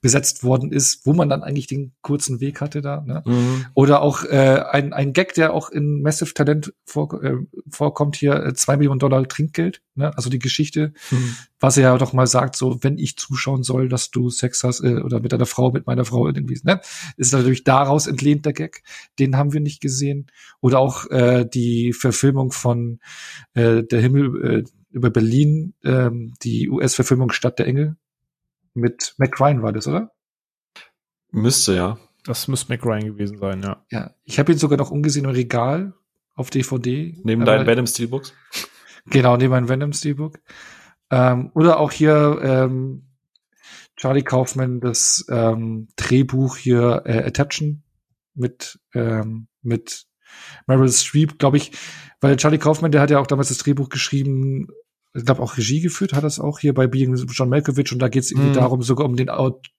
[0.00, 3.02] besetzt worden ist, wo man dann eigentlich den kurzen Weg hatte da.
[3.02, 3.22] Ne?
[3.24, 3.66] Mhm.
[3.74, 7.36] Oder auch äh, ein, ein Gag, der auch in Massive Talent vor, äh,
[7.70, 10.16] vorkommt hier, äh, zwei Millionen Dollar Trinkgeld, ne?
[10.16, 10.92] also die Geschichte,
[11.60, 14.82] was er ja doch mal sagt, so, wenn ich zuschauen soll, dass du Sex hast
[14.82, 16.80] äh, oder mit deiner Frau, mit meiner Frau irgendwie, ne?
[17.16, 18.82] Ist natürlich daraus entlehnt der Gag.
[19.18, 20.26] Den haben wir nicht gesehen.
[20.60, 23.00] Oder auch äh, die Verfilmung von
[23.54, 27.96] äh, Der Himmel äh, über Berlin, ähm, die US-Verfilmung Stadt der Engel.
[28.76, 30.12] Mit Mac Ryan war das, oder?
[31.30, 31.98] Müsste, ja.
[32.24, 33.84] Das müsste McRyan gewesen sein, ja.
[33.90, 34.14] Ja.
[34.24, 35.94] Ich habe ihn sogar noch umgesehen im Regal
[36.34, 37.16] auf DVD.
[37.22, 38.32] Neben deinen Venom Steelbooks.
[39.08, 40.40] Genau, neben einem Venom Steelbook.
[41.10, 43.06] Ähm, oder auch hier ähm,
[43.94, 47.84] Charlie Kaufman das ähm, Drehbuch hier äh, Attention
[48.34, 50.06] mit ähm, mit
[50.66, 51.70] Meryl Streep, glaube ich,
[52.20, 54.66] weil Charlie Kaufman, der hat ja auch damals das Drehbuch geschrieben,
[55.16, 58.08] ich glaube auch Regie geführt, hat das auch hier bei Being John Malkovich und da
[58.08, 58.54] geht es irgendwie Mhm.
[58.54, 59.28] darum, sogar um den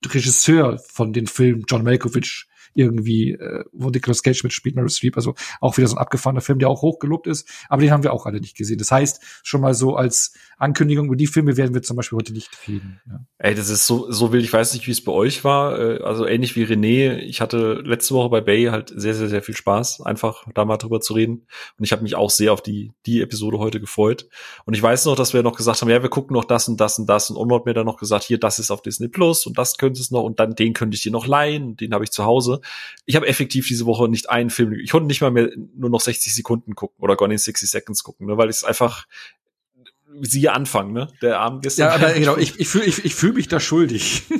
[0.05, 2.47] Regisseur von den Film John Malkovich
[2.77, 6.59] irgendwie, äh, wo Nicolas Cage mitspielt, Meryl Streep, also auch wieder so ein abgefahrener Film,
[6.59, 8.77] der auch hochgelobt ist, aber den haben wir auch alle nicht gesehen.
[8.77, 12.33] Das heißt, schon mal so als Ankündigung, über die Filme werden wir zum Beispiel heute
[12.33, 12.99] nicht reden.
[13.07, 13.19] Ja.
[13.39, 14.43] Ey, das ist so, so wild.
[14.43, 15.79] Ich weiß nicht, wie es bei euch war.
[15.79, 17.17] Äh, Also ähnlich wie René.
[17.17, 20.77] Ich hatte letzte Woche bei Bay halt sehr, sehr, sehr viel Spaß, einfach da mal
[20.77, 21.45] drüber zu reden.
[21.77, 24.27] Und ich habe mich auch sehr auf die, die Episode heute gefreut.
[24.65, 26.79] Und ich weiß noch, dass wir noch gesagt haben, ja, wir gucken noch das und
[26.79, 27.29] das und das.
[27.29, 30.01] Und hat mir dann noch gesagt, hier, das ist auf Disney Plus und das könnte
[30.01, 31.75] es noch und dann den könnte ich dir noch leihen.
[31.75, 32.61] Den habe ich zu Hause.
[33.05, 34.73] Ich habe effektiv diese Woche nicht einen Film.
[34.73, 38.03] Ich konnte nicht mal mehr nur noch 60 Sekunden gucken oder Gone in 60 Seconds
[38.03, 39.05] gucken, ne, weil es einfach
[40.21, 41.07] siehe Anfang, ne?
[41.21, 41.87] Der Abend gestern.
[41.87, 44.23] Ja, aber genau, ich, ich fühle ich, ich fühl mich da schuldig.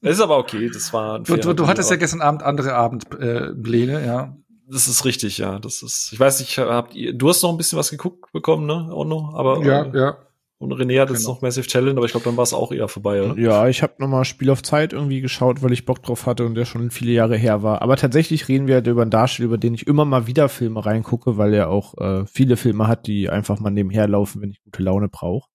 [0.00, 2.74] Das ist aber okay, das war ein Du, du, du hattest ja gestern Abend andere
[2.74, 4.36] Abendpläne, äh, ja.
[4.68, 5.58] Das ist richtig, ja.
[5.58, 8.64] Das ist, ich weiß nicht, habt ihr, du hast noch ein bisschen was geguckt bekommen,
[8.66, 9.32] ne, Onno?
[9.34, 10.18] Aber, äh, ja.
[10.58, 11.34] Und René hat jetzt Genau.
[11.34, 13.38] noch Massive Challenge, aber ich glaube, dann war es auch eher vorbei, oder?
[13.40, 16.54] Ja, ich habe nochmal Spiel auf Zeit irgendwie geschaut, weil ich Bock drauf hatte und
[16.54, 17.80] der schon viele Jahre her war.
[17.82, 20.84] Aber tatsächlich reden wir halt über einen Darsteller, über den ich immer mal wieder Filme
[20.84, 24.60] reingucke, weil er auch äh, viele Filme hat, die einfach mal nebenher laufen, wenn ich
[24.62, 25.48] gute Laune brauche.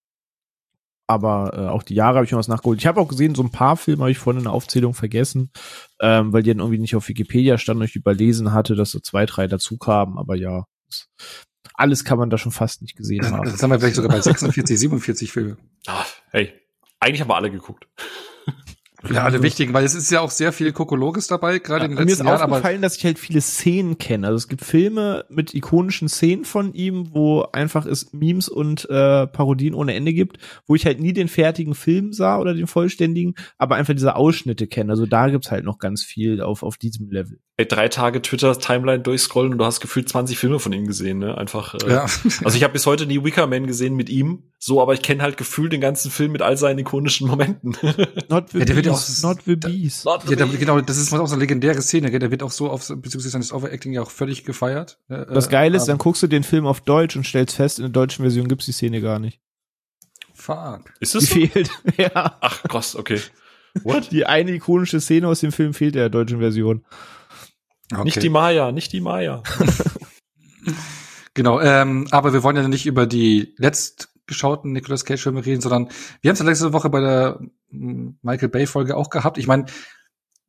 [1.06, 2.80] Aber äh, auch die Jahre habe ich noch was nachgeholt.
[2.80, 5.50] Ich habe auch gesehen, so ein paar Filme habe ich vorhin in der Aufzählung vergessen,
[6.00, 9.00] ähm, weil die dann irgendwie nicht auf Wikipedia standen und ich überlesen hatte, dass so
[9.00, 10.16] zwei, drei dazu kamen.
[10.16, 10.64] Aber ja,
[11.72, 13.44] alles kann man da schon fast nicht gesehen haben.
[13.44, 15.56] Das haben wir vielleicht sogar bei 46, 47 Filme.
[15.86, 16.52] Ah, hey,
[17.00, 17.88] eigentlich haben wir alle geguckt.
[19.12, 21.96] Ja, alle wichtigen, weil es ist ja auch sehr viel Kokologis dabei, gerade in den
[21.96, 24.28] mir ist letzten Jahren, aufgefallen, dass ich halt viele Szenen kenne.
[24.28, 29.26] Also es gibt Filme mit ikonischen Szenen von ihm, wo einfach es Memes und äh,
[29.26, 33.34] Parodien ohne Ende gibt, wo ich halt nie den fertigen Film sah oder den vollständigen,
[33.58, 34.92] aber einfach diese Ausschnitte kenne.
[34.92, 37.40] Also da gibt's halt noch ganz viel auf, auf diesem Level.
[37.56, 41.38] Ey, drei Tage Twitter-Timeline durchscrollen und du hast gefühlt 20 Filme von ihm gesehen, ne?
[41.38, 41.74] Einfach.
[41.76, 42.06] Äh, ja.
[42.44, 45.22] Also ich habe bis heute nie Wicker Man gesehen mit ihm, so, aber ich kenne
[45.22, 47.76] halt gefühlt den ganzen Film mit all seinen ikonischen Momenten.
[48.28, 50.04] Not the Ja, der wird Beast, auch- not the Beast.
[50.04, 52.18] Not Ja, da, genau, das ist auch so eine legendäre Szene, gell?
[52.18, 54.98] der wird auch so auf, beziehungsweise seines Overacting ja auch völlig gefeiert.
[55.08, 57.78] Äh, Das Geile ist, ähm, dann guckst du den Film auf Deutsch und stellst fest,
[57.78, 59.40] in der deutschen Version gibt's die Szene gar nicht.
[60.34, 60.92] Fuck.
[60.98, 61.34] Ist Die das so?
[61.34, 61.70] fehlt.
[61.98, 62.36] ja.
[62.40, 63.20] Ach, krass, okay.
[63.82, 64.10] What?
[64.12, 66.84] Die eine ikonische Szene aus dem Film fehlt in der deutschen Version.
[67.92, 68.04] Okay.
[68.04, 69.42] Nicht die Maya, nicht die Maya.
[71.34, 75.88] Genau, ähm, aber wir wollen ja nicht über die letztgeschauten Nicolas Cage-Filme reden, sondern
[76.20, 79.36] wir haben es ja letzte Woche bei der mm, Michael Bay-Folge auch gehabt.
[79.36, 79.66] Ich meine,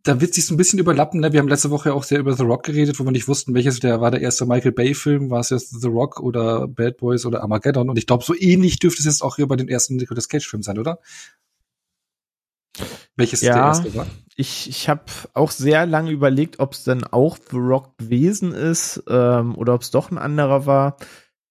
[0.03, 1.21] da wird sich so ein bisschen überlappen.
[1.21, 1.33] Ne?
[1.33, 3.79] Wir haben letzte Woche auch sehr über The Rock geredet, wo wir nicht wussten, welches
[3.79, 5.31] der war der erste Michael Bay-Film.
[5.31, 7.89] War es jetzt The Rock oder Bad Boys oder Armageddon?
[7.89, 10.61] Und ich glaube, so ähnlich dürfte es jetzt auch hier bei den ersten Nicolas Cage-Film
[10.61, 10.99] sein, oder?
[13.15, 14.07] Welches ja, der erste war?
[14.35, 19.03] Ich, ich habe auch sehr lange überlegt, ob es dann auch The Rock gewesen ist
[19.07, 20.97] ähm, oder ob es doch ein anderer war.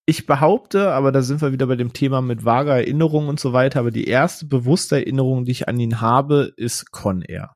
[0.06, 3.54] Ich behaupte, aber da sind wir wieder bei dem Thema mit vager Erinnerung und so
[3.54, 7.54] weiter, aber die erste bewusste Erinnerung, die ich an ihn habe, ist Con Air.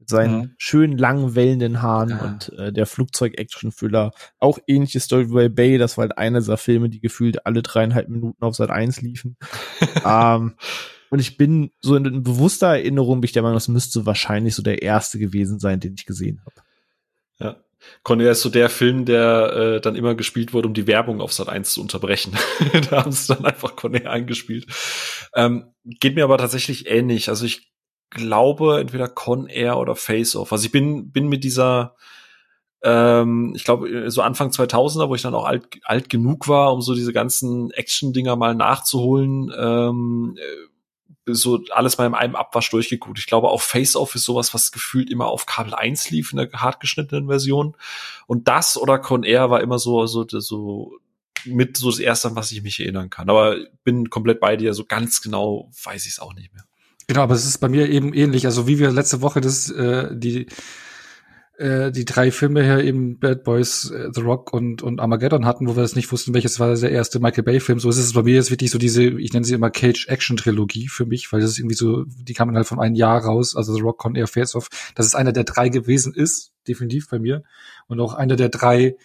[0.00, 0.54] Mit seinen mhm.
[0.58, 2.20] schönen langen wellenden Haaren ja.
[2.24, 4.10] und äh, der Flugzeug-Action-Füller.
[4.38, 8.08] Auch ähnliche Story bei Bay, das war halt einer dieser Filme, die gefühlt alle dreieinhalb
[8.08, 9.36] Minuten auf Sat 1 liefen.
[10.04, 10.56] ähm,
[11.10, 14.62] und ich bin so in bewusster Erinnerung, bin ich der Meinung, das müsste wahrscheinlich so
[14.62, 16.66] der erste gewesen sein, den ich gesehen habe.
[17.40, 17.56] Ja.
[18.02, 21.32] Conner ist so der Film, der äh, dann immer gespielt wurde, um die Werbung auf
[21.32, 22.32] Sat 1 zu unterbrechen.
[22.90, 24.66] da haben sie dann einfach Conner eingespielt.
[25.34, 27.28] Ähm, geht mir aber tatsächlich ähnlich.
[27.28, 27.72] Also ich
[28.10, 30.52] glaube entweder Con Air oder Face Off.
[30.52, 31.96] Also ich bin bin mit dieser
[32.82, 36.82] ähm, ich glaube so Anfang 2000er, wo ich dann auch alt alt genug war, um
[36.82, 39.50] so diese ganzen Action Dinger mal nachzuholen.
[39.56, 40.36] Ähm,
[41.34, 43.18] so alles mal in einem Abwasch durchgeguckt.
[43.18, 46.38] Ich glaube auch Face Off ist sowas, was gefühlt immer auf Kabel 1 lief in
[46.38, 47.76] der hart geschnittenen Version.
[48.26, 50.92] Und das oder Con Air war immer so, so, so
[51.44, 53.30] mit so das erste, was ich mich erinnern kann.
[53.30, 54.74] Aber bin komplett bei dir.
[54.74, 56.64] So ganz genau weiß ich es auch nicht mehr.
[57.06, 58.46] Genau, aber es ist bei mir eben ähnlich.
[58.46, 60.46] Also wie wir letzte Woche das, äh, die
[61.60, 65.68] äh, die drei Filme hier eben Bad Boys, äh, The Rock und, und Armageddon hatten,
[65.68, 67.78] wo wir das nicht wussten, welches war der erste Michael Bay-Film.
[67.78, 71.04] So ist es bei mir jetzt wirklich so diese, ich nenne sie immer Cage-Action-Trilogie für
[71.04, 73.82] mich, weil das ist irgendwie so, die kamen halt von einem Jahr raus, also The
[73.82, 74.68] Rock, Con Air, Face Off.
[74.94, 77.42] Das ist einer der drei gewesen ist, definitiv bei mir.
[77.86, 78.96] Und auch einer der drei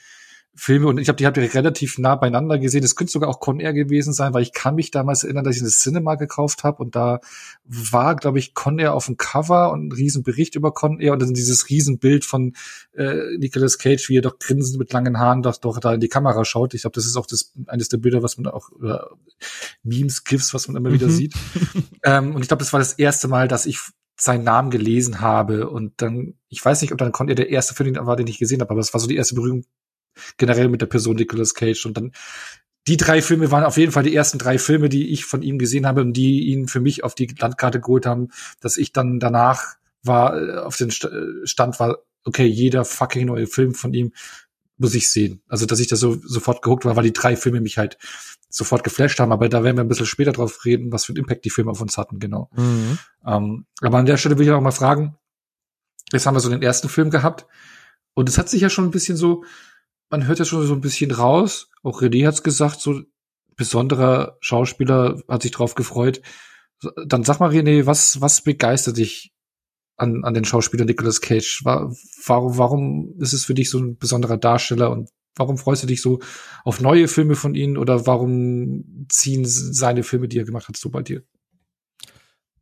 [0.58, 2.82] Filme und ich habe die habt ihr relativ nah beieinander gesehen.
[2.82, 5.58] Das könnte sogar auch Con Air gewesen sein, weil ich kann mich damals erinnern, dass
[5.58, 7.20] ich eine Cinema gekauft habe und da
[7.66, 11.22] war, glaube ich, Con Air auf dem Cover und ein Riesenbericht über Con Air und
[11.22, 12.56] dann dieses Riesenbild von
[12.94, 16.08] äh, Nicolas Cage, wie er doch grinsend mit langen Haaren doch, doch da in die
[16.08, 16.74] Kamera schaut.
[16.74, 19.10] Ich glaube, das ist auch das eines der Bilder, was man auch oder
[19.84, 21.12] Memes, GIFs, was man immer wieder mhm.
[21.12, 21.34] sieht.
[22.04, 23.80] ähm, und ich glaube, das war das erste Mal, dass ich
[24.18, 27.74] seinen Namen gelesen habe und dann, ich weiß nicht, ob dann Con Air der erste
[27.74, 29.66] Film war, den ich gesehen habe, aber es war so die erste Berührung
[30.38, 31.86] generell mit der Person Nicolas Cage.
[31.86, 32.12] Und dann
[32.88, 35.58] die drei Filme waren auf jeden Fall die ersten drei Filme, die ich von ihm
[35.58, 39.20] gesehen habe und die ihn für mich auf die Landkarte geholt haben, dass ich dann
[39.20, 44.12] danach war, äh, auf den äh, Stand war, okay, jeder fucking neue Film von ihm
[44.78, 45.42] muss ich sehen.
[45.48, 47.98] Also, dass ich da so sofort gehuckt war, weil die drei Filme mich halt
[48.50, 49.32] sofort geflasht haben.
[49.32, 51.72] Aber da werden wir ein bisschen später drauf reden, was für einen Impact die Filme
[51.72, 52.50] auf uns hatten, genau.
[52.56, 53.00] Mhm.
[53.26, 55.16] Ähm, aber an der Stelle will ich auch mal fragen,
[56.12, 57.46] jetzt haben wir so den ersten Film gehabt
[58.14, 59.44] und es hat sich ja schon ein bisschen so
[60.10, 63.02] man hört ja schon so ein bisschen raus, auch René hat's gesagt, so
[63.56, 66.22] besonderer Schauspieler hat sich drauf gefreut.
[67.06, 69.34] Dann sag mal, René, was, was begeistert dich
[69.98, 71.64] an, an den Schauspieler Nicolas Cage?
[71.64, 76.02] Warum, warum ist es für dich so ein besonderer Darsteller und warum freust du dich
[76.02, 76.20] so
[76.64, 80.90] auf neue Filme von ihm oder warum ziehen seine Filme, die er gemacht hat, so
[80.90, 81.24] bei dir?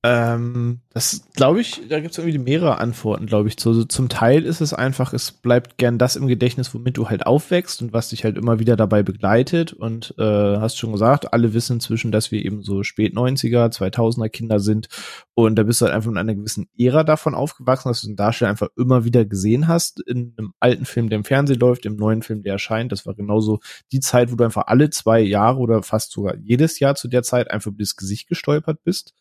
[0.06, 3.56] Ähm, das glaube ich, da gibt es irgendwie mehrere Antworten, glaube ich.
[3.58, 7.10] So, so, zum Teil ist es einfach, es bleibt gern das im Gedächtnis, womit du
[7.10, 9.72] halt aufwächst und was dich halt immer wieder dabei begleitet.
[9.72, 14.28] Und äh, hast schon gesagt, alle wissen inzwischen, dass wir eben so spät 90er, 2000er
[14.28, 14.90] Kinder sind.
[15.36, 18.18] Und da bist du halt einfach in einer gewissen Ära davon aufgewachsen, dass du den
[18.18, 20.02] Darsteller einfach immer wieder gesehen hast.
[20.06, 22.92] In einem alten Film, der im Fernsehen läuft, im neuen Film, der erscheint.
[22.92, 23.62] Das war genauso
[23.94, 27.24] die Zeit, wo du einfach alle zwei Jahre oder fast sogar jedes Jahr zu der
[27.24, 29.14] Zeit einfach über das Gesicht gestolpert bist.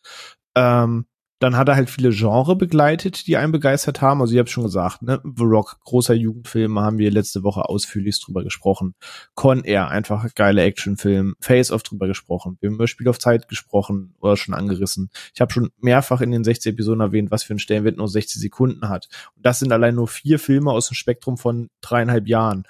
[0.55, 1.05] Ähm,
[1.43, 4.21] dann hat er halt viele Genre begleitet, die einen begeistert haben.
[4.21, 8.21] Also ich habe schon gesagt, ne, The Rock, großer Jugendfilm, haben wir letzte Woche ausführlich
[8.23, 8.95] drüber gesprochen.
[9.35, 11.35] Con Air, einfach geiler Actionfilm.
[11.41, 12.57] Face Off drüber gesprochen.
[12.61, 15.09] Wir haben über Spiel auf Zeit gesprochen oder schon angerissen.
[15.35, 18.39] Ich habe schon mehrfach in den 60 Episoden erwähnt, was für ein Stellenwert nur 60
[18.39, 19.09] Sekunden hat.
[19.35, 22.63] Und das sind allein nur vier Filme aus dem Spektrum von dreieinhalb Jahren.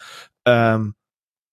[0.45, 0.95] Ähm,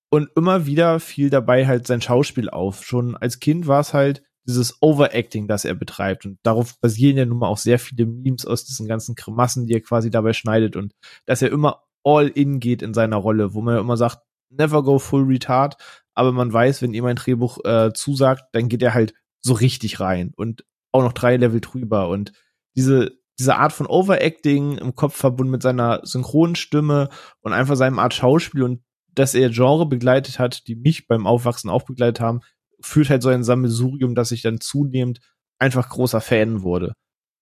[0.08, 2.82] und immer wieder fiel dabei halt sein Schauspiel auf.
[2.82, 6.26] Schon als Kind war es halt dieses Overacting, das er betreibt.
[6.26, 9.74] Und darauf basieren ja nun mal auch sehr viele Memes aus diesen ganzen Kremassen, die
[9.74, 10.76] er quasi dabei schneidet.
[10.76, 10.94] Und
[11.26, 14.82] dass er immer all in geht in seiner Rolle, wo man ja immer sagt, never
[14.82, 15.76] go full retard,
[16.14, 20.00] aber man weiß, wenn ihm ein Drehbuch äh, zusagt, dann geht er halt so richtig
[20.00, 22.08] rein und auch noch drei Level drüber.
[22.08, 22.32] Und
[22.76, 27.08] diese diese Art von Overacting im Kopf verbunden mit seiner Synchronstimme
[27.40, 28.82] und einfach seinem Art Schauspiel und
[29.14, 32.40] dass er Genre begleitet hat, die mich beim Aufwachsen auch begleitet haben,
[32.80, 35.20] führt halt so ein Sammelsurium, dass ich dann zunehmend
[35.58, 36.94] einfach großer Fan wurde.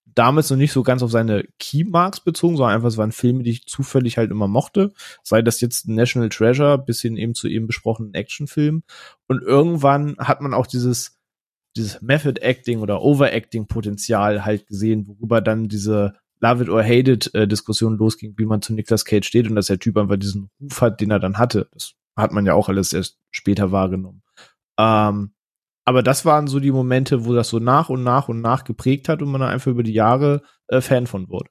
[0.05, 3.51] Damals noch nicht so ganz auf seine Keymarks bezogen, sondern einfach, es waren Filme, die
[3.51, 4.93] ich zufällig halt immer mochte.
[5.23, 8.83] Sei das jetzt National Treasure bis hin eben zu eben besprochenen Actionfilmen.
[9.29, 11.19] Und irgendwann hat man auch dieses,
[11.77, 17.11] dieses Method Acting oder Overacting Potenzial halt gesehen, worüber dann diese Love it or hate
[17.11, 20.17] it äh, Diskussion losging, wie man zu Nicolas Cage steht und dass der Typ einfach
[20.17, 21.69] diesen Ruf hat, den er dann hatte.
[21.73, 24.23] Das hat man ja auch alles erst später wahrgenommen.
[24.79, 25.35] Ähm,
[25.85, 29.09] aber das waren so die Momente, wo das so nach und nach und nach geprägt
[29.09, 31.51] hat und man dann einfach über die Jahre äh, Fan von wurde.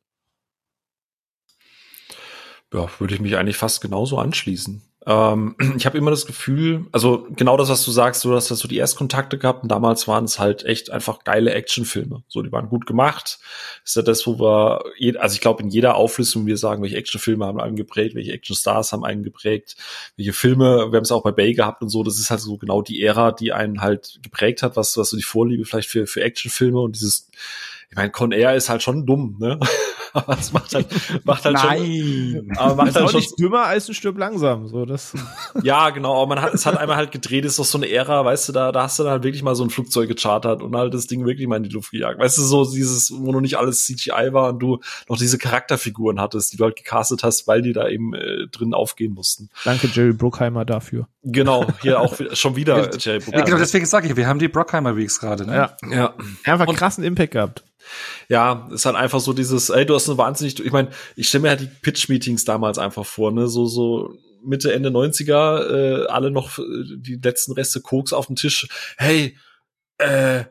[2.73, 4.86] Ja, würde ich mich eigentlich fast genauso anschließen.
[5.07, 8.67] Ähm, ich habe immer das Gefühl, also genau das, was du sagst, du hast so
[8.67, 12.23] die Erstkontakte gehabt und damals waren es halt echt einfach geile Actionfilme.
[12.27, 13.39] So, die waren gut gemacht.
[13.85, 14.83] ist ja das, wo wir,
[15.19, 18.91] also ich glaube, in jeder Auflistung wir sagen, welche Actionfilme haben einen geprägt, welche Actionstars
[18.91, 19.77] haben einen geprägt,
[20.17, 22.57] welche Filme, wir haben es auch bei Bay gehabt und so, das ist halt so
[22.57, 26.05] genau die Ära, die einen halt geprägt hat, was, was so die Vorliebe vielleicht für,
[26.05, 27.29] für Actionfilme und dieses,
[27.89, 29.57] ich meine, Con Air ist halt schon dumm, ne?
[30.27, 30.87] aber es macht halt,
[31.23, 32.43] macht halt Nein.
[32.47, 32.57] schon.
[32.57, 33.19] Aber macht das halt ist auch schon.
[33.21, 34.67] nicht dümmer als ein Stück langsam.
[34.67, 35.13] So, das.
[35.63, 38.23] Ja, genau, aber man hat, es hat einmal halt gedreht, ist doch so eine Ära,
[38.23, 40.75] weißt du, da, da hast du dann halt wirklich mal so ein Flugzeug gechartert und
[40.75, 42.19] halt das Ding wirklich mal in die Luft gejagt.
[42.19, 46.19] Weißt du, so dieses, wo noch nicht alles CGI war und du noch diese Charakterfiguren
[46.21, 49.49] hattest, die du halt gecastet hast, weil die da eben äh, drin aufgehen mussten.
[49.63, 51.07] Danke, Jerry Bruckheimer, dafür.
[51.23, 53.45] Genau, hier auch schon wieder Jerry Ja, Bruckheimer.
[53.45, 55.55] genau, deswegen sage ich, wir haben die Brockheimer Weeks gerade, ne?
[55.55, 55.77] Ja.
[55.89, 56.13] Ja.
[56.45, 57.63] Einfach Und- krassen Impact gehabt.
[58.29, 61.43] Ja, ist halt einfach so dieses, ey, du hast eine wahnsinnig, ich meine, ich stelle
[61.43, 66.31] mir halt die Pitch-Meetings damals einfach vor, ne, so, so Mitte, Ende 90er, äh, alle
[66.31, 66.63] noch äh,
[66.97, 68.67] die letzten Reste Koks auf dem Tisch.
[68.97, 69.37] Hey,
[69.97, 70.45] äh,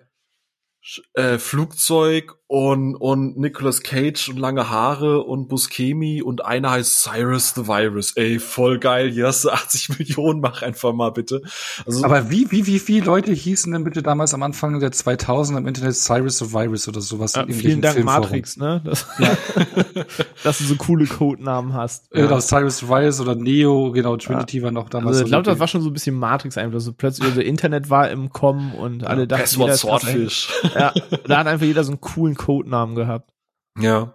[1.14, 7.54] äh, Flugzeug und, und Nicolas Cage und lange Haare und Buscemi und einer heißt Cyrus
[7.56, 8.12] the Virus.
[8.16, 11.42] Ey, voll geil, hier hast du 80 Millionen, mach einfach mal bitte.
[11.84, 15.58] Also, Aber wie, wie, wie viele Leute hießen denn bitte damals am Anfang der 2000
[15.58, 17.34] im Internet Cyrus of Virus oder sowas?
[17.34, 18.22] Ja, vielen Dank, Filmforen?
[18.22, 18.80] Matrix, ne?
[18.84, 19.06] Das,
[20.44, 22.08] dass du so coole Codenamen hast.
[22.14, 22.26] Ja.
[22.26, 25.08] Genau, Cyrus of Virus oder Neo, genau, Trinity war noch damals.
[25.08, 26.78] Also, so ich glaube, das war schon so ein bisschen Matrix einfach.
[26.78, 29.78] So plötzlich so Internet war im Kommen und alle dachten, Passwort jeder.
[29.78, 30.48] Swordfish.
[30.76, 30.92] Ja,
[31.26, 33.32] da hat einfach jeder so einen coolen Codenamen gehabt.
[33.78, 34.14] Ja.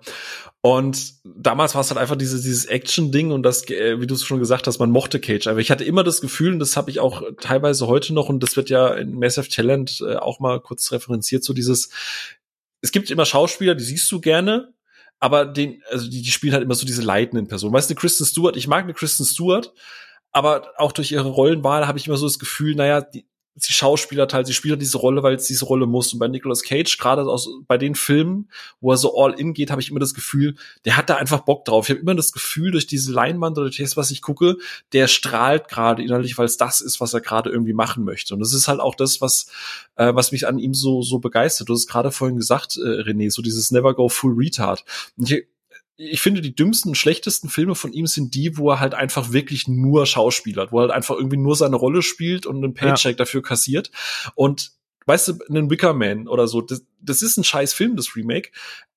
[0.61, 4.23] Und damals war es halt einfach dieses, dieses Action-Ding und das, äh, wie du es
[4.23, 5.47] schon gesagt hast, man mochte Cage.
[5.47, 8.41] Aber ich hatte immer das Gefühl, und das habe ich auch teilweise heute noch, und
[8.41, 11.89] das wird ja in Massive Talent äh, auch mal kurz referenziert, so dieses,
[12.81, 14.73] es gibt immer Schauspieler, die siehst du gerne,
[15.19, 17.73] aber den, also die, die spielen halt immer so diese leitenden Personen.
[17.73, 19.73] Weißt du, Kristen Stewart, ich mag eine Kristen Stewart,
[20.31, 23.25] aber auch durch ihre Rollenwahl habe ich immer so das Gefühl, naja, die,
[23.55, 26.13] sie schauspielert halt, sie spielt diese Rolle, weil es diese Rolle muss.
[26.13, 29.71] Und bei Nicolas Cage, gerade aus bei den Filmen, wo er so all in geht,
[29.71, 31.85] habe ich immer das Gefühl, der hat da einfach Bock drauf.
[31.85, 34.57] Ich habe immer das Gefühl, durch diese Leinwand oder das, was ich gucke,
[34.93, 38.33] der strahlt gerade innerlich, weil es das ist, was er gerade irgendwie machen möchte.
[38.33, 39.47] Und das ist halt auch das, was,
[39.95, 41.69] äh, was mich an ihm so, so begeistert.
[41.69, 44.85] Du hast gerade vorhin gesagt, äh, René, so dieses Never Go Full Retard.
[45.17, 45.45] Und ich,
[46.03, 49.67] ich finde, die dümmsten, schlechtesten Filme von ihm sind die, wo er halt einfach wirklich
[49.67, 53.43] nur schauspielert, wo er halt einfach irgendwie nur seine Rolle spielt und einen Paycheck dafür
[53.43, 53.91] kassiert.
[54.33, 54.71] Und
[55.05, 58.49] weißt du, einen Wickerman oder so, das, das ist ein scheiß Film, das Remake.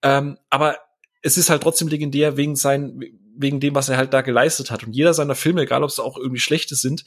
[0.03, 0.79] Ähm, aber
[1.21, 3.01] es ist halt trotzdem legendär wegen sein,
[3.37, 4.85] wegen dem, was er halt da geleistet hat.
[4.85, 7.05] Und jeder seiner Filme, egal ob es auch irgendwie schlechte sind,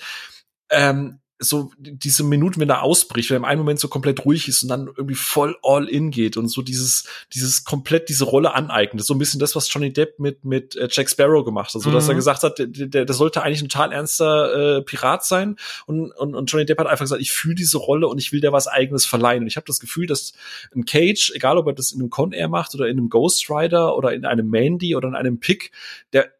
[0.69, 4.47] ähm, so diese Minuten, wenn er ausbricht, wenn er im einen Moment so komplett ruhig
[4.47, 8.55] ist und dann irgendwie voll all in geht und so dieses, dieses komplett diese Rolle
[8.55, 9.05] aneignet.
[9.05, 11.81] So ein bisschen das, was Johnny Depp mit, mit äh, Jack Sparrow gemacht hat.
[11.81, 12.11] So, dass Mhm.
[12.11, 15.57] er gesagt hat, der, der, der sollte eigentlich ein total ernster äh, Pirat sein.
[15.85, 18.41] Und, und, und Johnny Depp hat einfach gesagt, ich fühle diese Rolle und ich will
[18.41, 19.43] der was eigenes verleihen.
[19.43, 20.33] Und ich habe das Gefühl, dass
[20.75, 23.49] ein Cage, egal ob er das in einem Con Air macht oder in einem Ghost
[23.49, 25.71] Rider oder in einem Mandy oder in einem Pick,
[26.13, 26.31] der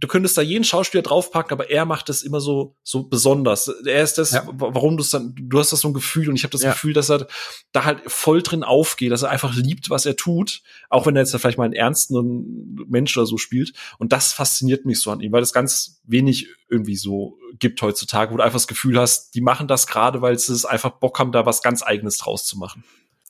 [0.00, 3.68] du könntest da jeden Schauspieler draufpacken, aber er macht das immer so so besonders.
[3.86, 4.42] Er ist das, Ja.
[4.52, 6.72] warum du es dann, du hast das so ein Gefühl und ich habe das Ja.
[6.72, 7.26] Gefühl, dass er
[7.72, 11.22] da halt voll drin aufgeht, dass er einfach liebt, was er tut, auch wenn er
[11.22, 13.72] jetzt da vielleicht mal einen ernsten Mensch oder so spielt.
[13.98, 18.32] Und das fasziniert mich so an ihm, weil es ganz wenig irgendwie so gibt heutzutage,
[18.32, 21.18] wo du einfach das Gefühl hast, die machen das gerade, weil sie es einfach Bock
[21.18, 22.84] haben, da was ganz Eigenes draus zu machen.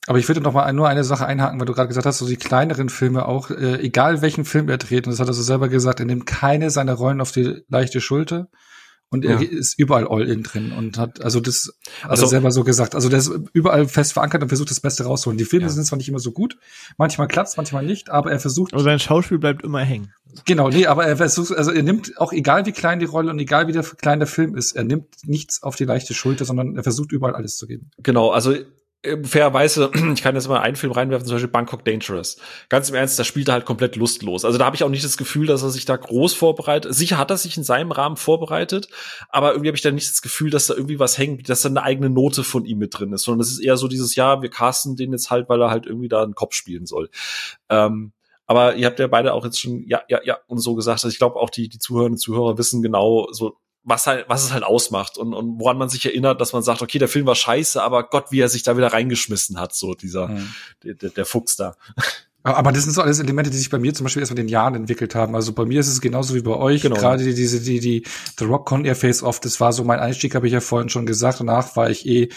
[0.07, 2.27] Aber ich würde noch mal nur eine Sache einhaken, weil du gerade gesagt hast, so
[2.27, 5.43] die kleineren Filme auch, äh, egal welchen Film er dreht, und das hat er so
[5.43, 8.49] selber gesagt, er nimmt keine seiner Rollen auf die leichte Schulter
[9.11, 9.47] und er Ja.
[9.47, 12.95] ist überall all in drin und hat, also das hat Also- er selber so gesagt.
[12.95, 15.37] Also der ist überall fest verankert und versucht das Beste rauszuholen.
[15.37, 15.69] Die Filme Ja.
[15.69, 16.57] sind zwar nicht immer so gut,
[16.97, 20.13] manchmal klappt's, manchmal nicht, aber er versucht, Aber sein Schauspiel bleibt immer hängen.
[20.45, 23.37] genau, nee, aber er versucht, also er nimmt auch egal wie klein die Rolle und
[23.37, 26.75] egal wie der klein der Film ist, er nimmt nichts auf die leichte Schulter, sondern
[26.75, 27.91] er versucht überall alles zu geben.
[28.01, 28.55] Genau, also
[29.23, 32.37] fairerweise, ich kann jetzt mal einen Film reinwerfen, zum Beispiel Bangkok Dangerous.
[32.69, 34.45] Ganz im Ernst, da spielt er halt komplett lustlos.
[34.45, 36.93] Also da habe ich auch nicht das Gefühl, dass er sich da groß vorbereitet.
[36.93, 38.89] Sicher hat er sich in seinem Rahmen vorbereitet,
[39.29, 41.69] aber irgendwie habe ich da nicht das Gefühl, dass da irgendwie was hängt, dass da
[41.69, 44.41] eine eigene Note von ihm mit drin ist, sondern es ist eher so dieses, ja,
[44.41, 47.09] wir casten den jetzt halt, weil er halt irgendwie da einen Kopf spielen soll.
[47.69, 48.13] Ähm,
[48.45, 50.97] aber ihr habt ja beide auch jetzt schon ja, ja, ja und so gesagt.
[51.05, 54.43] Also ich glaube auch die, die Zuhörerinnen und Zuhörer wissen genau so, was halt, was
[54.43, 57.25] es halt ausmacht und, und woran man sich erinnert, dass man sagt, okay, der Film
[57.25, 60.53] war scheiße, aber Gott, wie er sich da wieder reingeschmissen hat, so dieser, Mhm.
[60.83, 61.75] der, der, Fuchs da.
[62.43, 64.47] Aber das sind so alles Elemente, die sich bei mir zum Beispiel erst mit den
[64.47, 65.35] Jahren entwickelt haben.
[65.35, 66.81] Also bei mir ist es genauso wie bei euch.
[66.81, 66.95] Genau.
[66.95, 68.03] Gerade die, diese, die, die,
[68.39, 70.89] The Rock Con Air Face Off, das war so mein Einstieg, habe ich ja vorhin
[70.89, 71.39] schon gesagt.
[71.39, 72.29] Danach war ich eh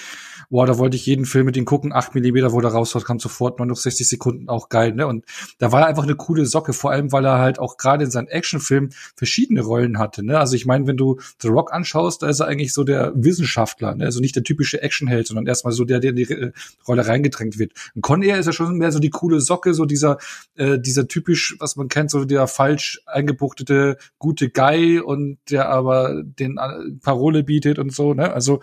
[0.55, 3.19] boah, da wollte ich jeden Film mit ihm gucken, acht Millimeter, wo der raushaut, kam
[3.19, 5.05] sofort 69 Sekunden, auch geil, ne?
[5.09, 5.25] Und
[5.59, 8.13] da war er einfach eine coole Socke, vor allem, weil er halt auch gerade in
[8.13, 10.39] seinen Actionfilmen verschiedene Rollen hatte, ne?
[10.39, 13.97] Also ich meine, wenn du The Rock anschaust, da ist er eigentlich so der Wissenschaftler,
[13.97, 14.05] ne?
[14.05, 16.53] Also nicht der typische Actionheld, sondern erstmal so der, der in die äh,
[16.87, 17.73] Rolle reingedrängt wird.
[17.97, 20.19] Und Con Air ist ja schon mehr so die coole Socke, so dieser,
[20.55, 26.23] äh, dieser typisch, was man kennt, so der falsch eingebuchtete gute Guy und der aber
[26.23, 28.33] den äh, Parole bietet und so, ne?
[28.33, 28.61] Also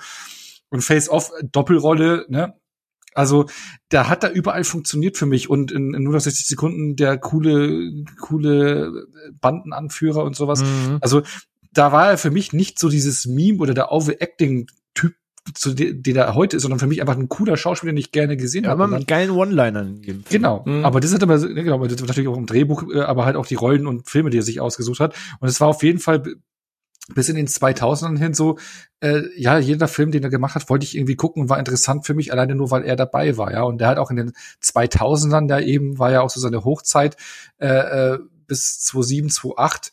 [0.71, 2.55] und Face-Off Doppelrolle, ne?
[3.13, 3.47] Also,
[3.89, 8.05] da hat da überall funktioniert für mich und in, in nur 60 Sekunden der coole,
[8.21, 9.05] coole
[9.41, 10.63] Bandenanführer und sowas.
[10.63, 10.99] Mhm.
[11.01, 11.21] Also,
[11.73, 15.13] da war er für mich nicht so dieses Meme oder der Overacting-Typ,
[15.53, 18.11] zu dem, den er heute ist, sondern für mich einfach ein cooler Schauspieler, den ich
[18.11, 18.83] gerne gesehen ja, habe.
[18.83, 20.01] Aber mit geilen One-Linern.
[20.29, 20.63] Genau.
[20.65, 20.85] Mhm.
[20.85, 23.55] Aber das hat immer, genau, das natürlich auch im Drehbuch, äh, aber halt auch die
[23.55, 25.15] Rollen und Filme, die er sich ausgesucht hat.
[25.39, 26.35] Und es war auf jeden Fall
[27.13, 28.57] bis in den 2000ern hin so,
[28.99, 32.13] äh, ja, jeder Film, den er gemacht hat, wollte ich irgendwie gucken, war interessant für
[32.13, 33.63] mich, alleine nur, weil er dabei war, ja.
[33.63, 37.17] Und der hat auch in den 2000ern, da eben, war ja auch so seine Hochzeit,
[37.59, 37.67] äh,
[38.13, 39.91] äh, bis 2007, 2008,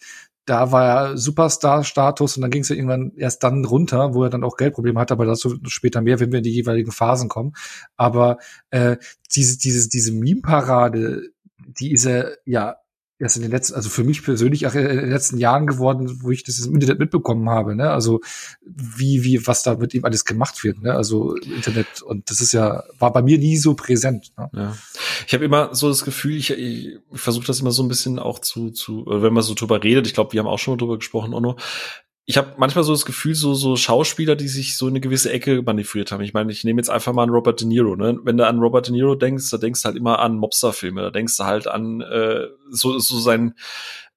[0.48, 4.30] da war er Superstar-Status und dann ging es ja irgendwann erst dann runter, wo er
[4.30, 7.52] dann auch Geldprobleme hatte, aber dazu später mehr, wenn wir in die jeweiligen Phasen kommen.
[7.96, 8.38] Aber
[8.70, 8.96] äh,
[9.34, 11.28] diese, diese, diese Meme-Parade,
[11.66, 12.76] die ist er ja
[13.18, 16.30] erst in den letzten, also für mich persönlich auch in den letzten Jahren geworden, wo
[16.30, 17.90] ich das im Internet mitbekommen habe, ne?
[17.90, 18.20] Also
[18.64, 20.94] wie, wie, was da mit ihm alles gemacht wird, ne?
[20.94, 24.32] Also Internet und das ist ja, war bei mir nie so präsent.
[24.38, 24.50] Ne?
[24.52, 24.76] Ja.
[25.26, 28.38] Ich habe immer so das Gefühl, ich, ich versuche das immer so ein bisschen auch
[28.38, 30.98] zu, zu, wenn man so drüber redet, ich glaube, wir haben auch schon mal drüber
[30.98, 31.56] gesprochen, Onno,
[32.30, 35.32] ich habe manchmal so das Gefühl, so, so Schauspieler, die sich so in eine gewisse
[35.32, 36.22] Ecke manövriert haben.
[36.22, 37.96] Ich meine, ich nehme jetzt einfach mal an Robert De Niro.
[37.96, 38.18] Ne?
[38.22, 41.00] Wenn du an Robert De Niro denkst, da denkst du halt immer an Mobsterfilme.
[41.00, 43.54] Da denkst du halt an äh, so, so sein,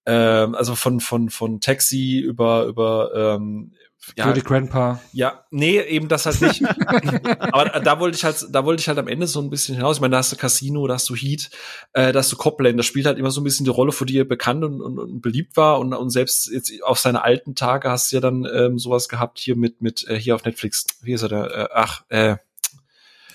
[0.04, 3.71] äh, also von, von, von Taxi über, über ähm,
[4.16, 5.00] ja, Dirty Grandpa.
[5.14, 6.64] Ja, nee, eben das halt nicht.
[7.54, 9.98] Aber da wollte ich halt, da wollte ich halt am Ende so ein bisschen hinaus.
[9.98, 11.50] Ich meine, da hast du Casino, da hast du Heat,
[11.94, 14.06] äh, da hast du Copland, das spielt halt immer so ein bisschen die Rolle, für
[14.06, 15.80] die er bekannt und, und, und beliebt war.
[15.80, 19.40] Und, und selbst jetzt auf seine alten Tage hast du ja dann ähm, sowas gehabt
[19.40, 20.86] hier mit, mit äh, hier auf Netflix.
[21.02, 21.48] Wie ist er da?
[21.48, 22.38] Äh, ach, äh,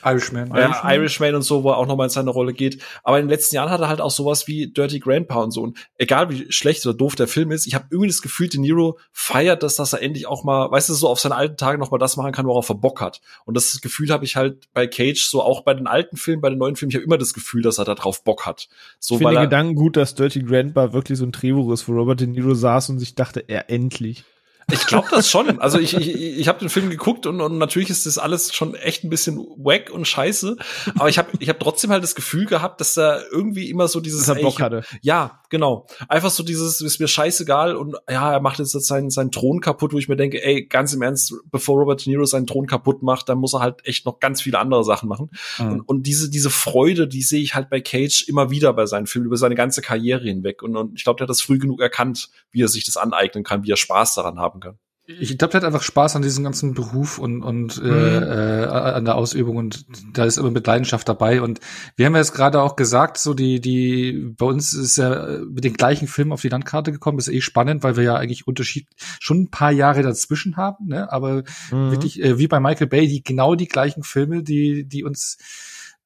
[0.07, 0.49] Irishman.
[0.49, 0.95] Ja, Irishman.
[0.95, 2.83] Irishman und so, wo er auch nochmal in seine Rolle geht.
[3.03, 5.63] Aber in den letzten Jahren hat er halt auch sowas wie Dirty Grandpa und so.
[5.63, 8.61] Und egal wie schlecht oder doof der Film ist, ich habe irgendwie das Gefühl, De
[8.61, 11.81] Niro feiert das, dass er endlich auch mal, weißt du, so auf seinen alten Tagen
[11.81, 13.21] noch mal das machen kann, worauf er Bock hat.
[13.45, 16.51] Und das Gefühl habe ich halt bei Cage, so auch bei den alten Filmen, bei
[16.51, 18.69] den neuen Filmen, ich habe immer das Gefühl, dass er da drauf Bock hat.
[19.01, 21.93] So, ich finde den Gedanken gut, dass Dirty Grandpa wirklich so ein Drehbuch ist, wo
[21.93, 24.25] Robert De Niro saß und sich dachte, er endlich.
[24.73, 25.61] Ich glaube das schon.
[25.61, 28.75] Also ich, ich, ich habe den Film geguckt und, und natürlich ist das alles schon
[28.75, 30.57] echt ein bisschen wack und scheiße.
[30.99, 34.01] Aber ich habe ich hab trotzdem halt das Gefühl gehabt, dass da irgendwie immer so
[34.01, 34.27] dieses.
[34.27, 34.83] Dass er Bock hatte.
[35.03, 35.87] Ja, genau.
[36.09, 39.93] Einfach so dieses, ist mir scheißegal und ja, er macht jetzt seinen, seinen Thron kaputt,
[39.93, 43.05] wo ich mir denke, ey, ganz im Ernst, bevor Robert De Niro seinen Thron kaputt
[43.05, 45.31] macht, dann muss er halt echt noch ganz viele andere Sachen machen.
[45.59, 45.67] Mhm.
[45.67, 49.07] Und, und diese, diese Freude, die sehe ich halt bei Cage immer wieder bei seinen
[49.07, 50.65] Filmen, über seine ganze Karriere hinweg.
[50.65, 53.45] Und, und ich glaube, der hat das früh genug erkannt, wie er sich das aneignen
[53.45, 56.43] kann, wie er Spaß daran haben kann ich glaube, der hat einfach Spaß an diesem
[56.43, 58.23] ganzen Beruf und, und äh, mhm.
[58.23, 61.43] äh, an der Ausübung und da ist immer mit Leidenschaft dabei.
[61.43, 61.61] Und
[61.95, 65.63] wir haben ja jetzt gerade auch gesagt, so die, die, bei uns ist ja mit
[65.63, 68.89] den gleichen Filmen auf die Landkarte gekommen, ist eh spannend, weil wir ja eigentlich Unterschied
[69.21, 71.11] schon ein paar Jahre dazwischen haben, ne?
[71.13, 71.93] Aber mhm.
[71.93, 75.39] wirklich, äh, wie bei Michael Bay, die genau die gleichen Filme, die, die uns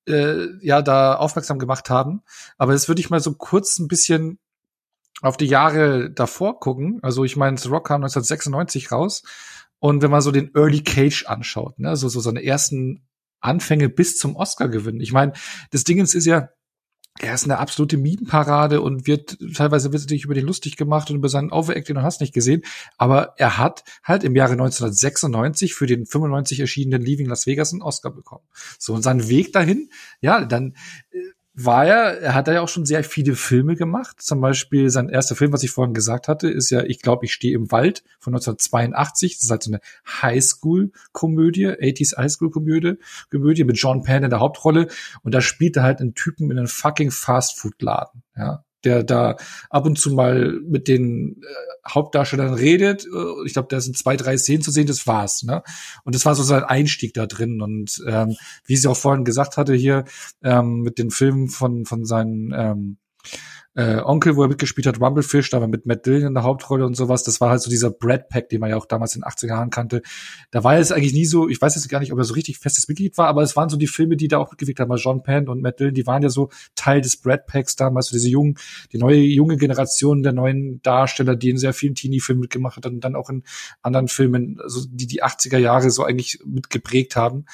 [0.06, 2.22] äh, ja da aufmerksam gemacht haben.
[2.58, 4.38] Aber jetzt würde ich mal so kurz ein bisschen
[5.22, 9.22] auf die Jahre davor gucken, also ich meine, The Rock kam 1996 raus
[9.78, 13.06] und wenn man so den Early Cage anschaut, ne, also so seine ersten
[13.40, 15.00] Anfänge bis zum Oscar gewinnen.
[15.00, 15.32] Ich meine,
[15.70, 16.50] das Ding ist ja,
[17.18, 21.16] er ist eine absolute Mietenparade und wird teilweise wird sich über den lustig gemacht und
[21.16, 22.62] über seinen Overacting und hast nicht gesehen.
[22.96, 27.82] Aber er hat halt im Jahre 1996 für den 95 erschienenen Leaving Las Vegas einen
[27.82, 28.44] Oscar bekommen.
[28.78, 30.76] So und sein Weg dahin, ja, dann
[31.10, 31.18] äh,
[31.64, 34.20] war er, er hat ja auch schon sehr viele Filme gemacht.
[34.20, 37.32] Zum Beispiel sein erster Film, was ich vorhin gesagt hatte, ist ja, ich glaube, ich
[37.32, 39.36] stehe im Wald von 1982.
[39.36, 39.80] Das ist halt so eine
[40.22, 42.94] Highschool-Komödie, 80s Highschool-Komödie,
[43.30, 44.88] Komödie mit John Penn in der Hauptrolle.
[45.22, 48.22] Und da spielt er halt einen Typen in einem fucking Fastfood-Laden.
[48.36, 49.36] Ja, der da
[49.68, 53.04] ab und zu mal mit den äh, Hauptdarstellern redet.
[53.04, 55.42] Äh, ich glaube, da sind zwei, drei Szenen zu sehen, das war's.
[55.42, 55.62] Ne?
[56.04, 57.62] Und das war so sein Einstieg da drin.
[57.62, 60.04] Und ähm, wie sie auch vorhin gesagt hatte hier,
[60.42, 62.96] ähm, mit den Filmen von, von seinen ähm,
[63.74, 66.84] äh, Onkel, wo er mitgespielt hat, Rumblefish, da war mit Matt Dillon in der Hauptrolle
[66.84, 67.22] und sowas.
[67.22, 69.48] Das war halt so dieser Brad Pack, den man ja auch damals in den 80er
[69.48, 70.02] Jahren kannte.
[70.50, 72.58] Da war es eigentlich nie so, ich weiß jetzt gar nicht, ob er so richtig
[72.58, 74.90] festes Mitglied war, aber es waren so die Filme, die da auch mitgewirkt haben.
[74.96, 78.16] John Penn und Matt Dillon, die waren ja so Teil des Brad Packs damals, so
[78.16, 78.56] diese jungen,
[78.92, 83.00] die neue junge Generation der neuen Darsteller, die in sehr vielen Teenie-Filmen mitgemacht hat und
[83.00, 83.44] dann auch in
[83.82, 87.44] anderen Filmen, also die die 80er Jahre so eigentlich mitgeprägt haben.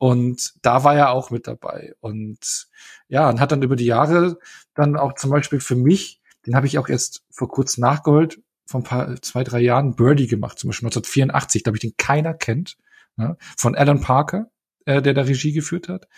[0.00, 1.92] Und da war er auch mit dabei.
[2.00, 2.68] Und
[3.08, 4.38] ja, und hat dann über die Jahre
[4.74, 8.80] dann auch zum Beispiel für mich, den habe ich auch erst vor kurzem nachgeholt, vor
[8.80, 12.78] ein paar, zwei, drei Jahren Birdie gemacht, zum Beispiel 1984, glaube ich, den keiner kennt,
[13.16, 13.36] ne?
[13.58, 14.50] von Alan Parker,
[14.86, 16.08] äh, der da Regie geführt hat.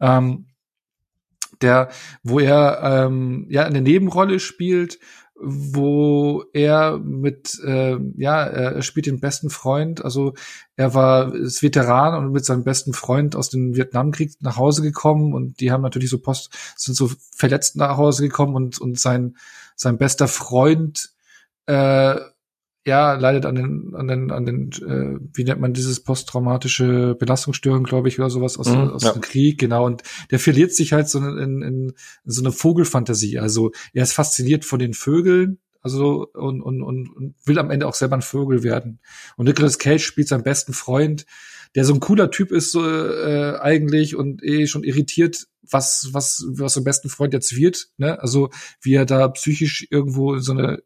[0.00, 0.48] Ähm,
[1.62, 1.88] der,
[2.22, 4.98] wo er ähm, ja eine Nebenrolle spielt,
[5.42, 10.34] wo er mit, äh, ja, er spielt den besten Freund, also
[10.76, 15.32] er war ist Veteran und mit seinem besten Freund aus dem Vietnamkrieg nach Hause gekommen
[15.32, 19.36] und die haben natürlich so Post, sind so verletzt nach Hause gekommen und, und sein,
[19.76, 21.10] sein bester Freund
[21.66, 22.16] äh,
[22.90, 27.84] ja, leidet an den, an den, an den, äh, wie nennt man dieses posttraumatische Belastungsstörung,
[27.84, 29.12] glaube ich, oder sowas aus, mhm, aus ja.
[29.12, 29.86] dem Krieg, genau.
[29.86, 31.92] Und der verliert sich halt so in, in, in
[32.24, 33.38] so eine Vogelfantasie.
[33.38, 37.86] Also er ist fasziniert von den Vögeln, also und, und, und, und will am Ende
[37.86, 38.98] auch selber ein Vögel werden.
[39.36, 41.26] Und Nicolas Cage spielt seinen besten Freund,
[41.76, 46.44] der so ein cooler Typ ist so, äh, eigentlich und eh schon irritiert, was was
[46.48, 48.20] was sein besten Freund jetzt wird, ne?
[48.20, 48.50] Also
[48.82, 50.82] wie er da psychisch irgendwo in so eine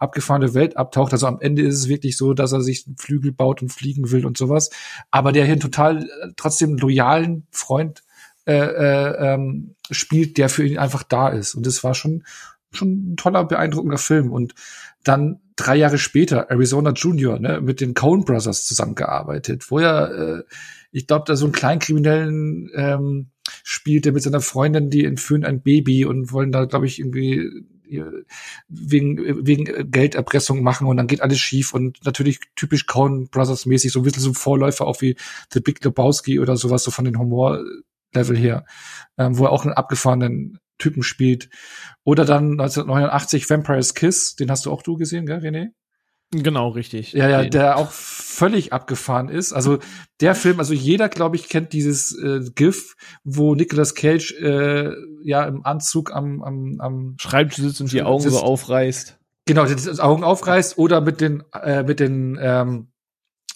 [0.00, 1.12] abgefahrene Welt abtaucht.
[1.12, 4.26] Also am Ende ist es wirklich so, dass er sich Flügel baut und fliegen will
[4.26, 4.70] und sowas.
[5.10, 8.02] Aber der hier einen total äh, trotzdem loyalen Freund
[8.46, 11.54] äh, äh, ähm, spielt, der für ihn einfach da ist.
[11.54, 12.24] Und das war schon
[12.72, 14.32] schon ein toller, beeindruckender Film.
[14.32, 14.54] Und
[15.02, 20.42] dann drei Jahre später Arizona Junior ne, mit den Coen Brothers zusammengearbeitet, wo er, äh,
[20.92, 23.30] ich glaube, da so einen kleinen Kriminellen ähm,
[23.64, 27.50] spielt, der mit seiner Freundin, die entführen ein Baby und wollen da, glaube ich, irgendwie
[28.68, 33.92] wegen, wegen Gelderpressung machen und dann geht alles schief und natürlich typisch Coen Brothers mäßig,
[33.92, 35.16] so ein bisschen so ein Vorläufer auch wie
[35.52, 38.64] The Big Lebowski oder sowas, so von den Humorlevel her,
[39.18, 41.50] ähm, wo er auch einen abgefahrenen Typen spielt.
[42.04, 45.68] Oder dann 1989 Vampire's Kiss, den hast du auch du gesehen, gell, René?
[46.32, 47.12] Genau, richtig.
[47.12, 49.52] Ja, ja, der auch völlig abgefahren ist.
[49.52, 49.80] Also
[50.20, 54.92] der Film, also jeder, glaube ich, kennt dieses äh, GIF, wo Nicolas Cage äh,
[55.24, 58.36] ja im Anzug am, am, am Schreibtisch sitzt und die Augen sitzt.
[58.36, 59.18] so aufreißt.
[59.46, 62.92] Genau, die Augen aufreißt oder mit den äh, mit den ähm,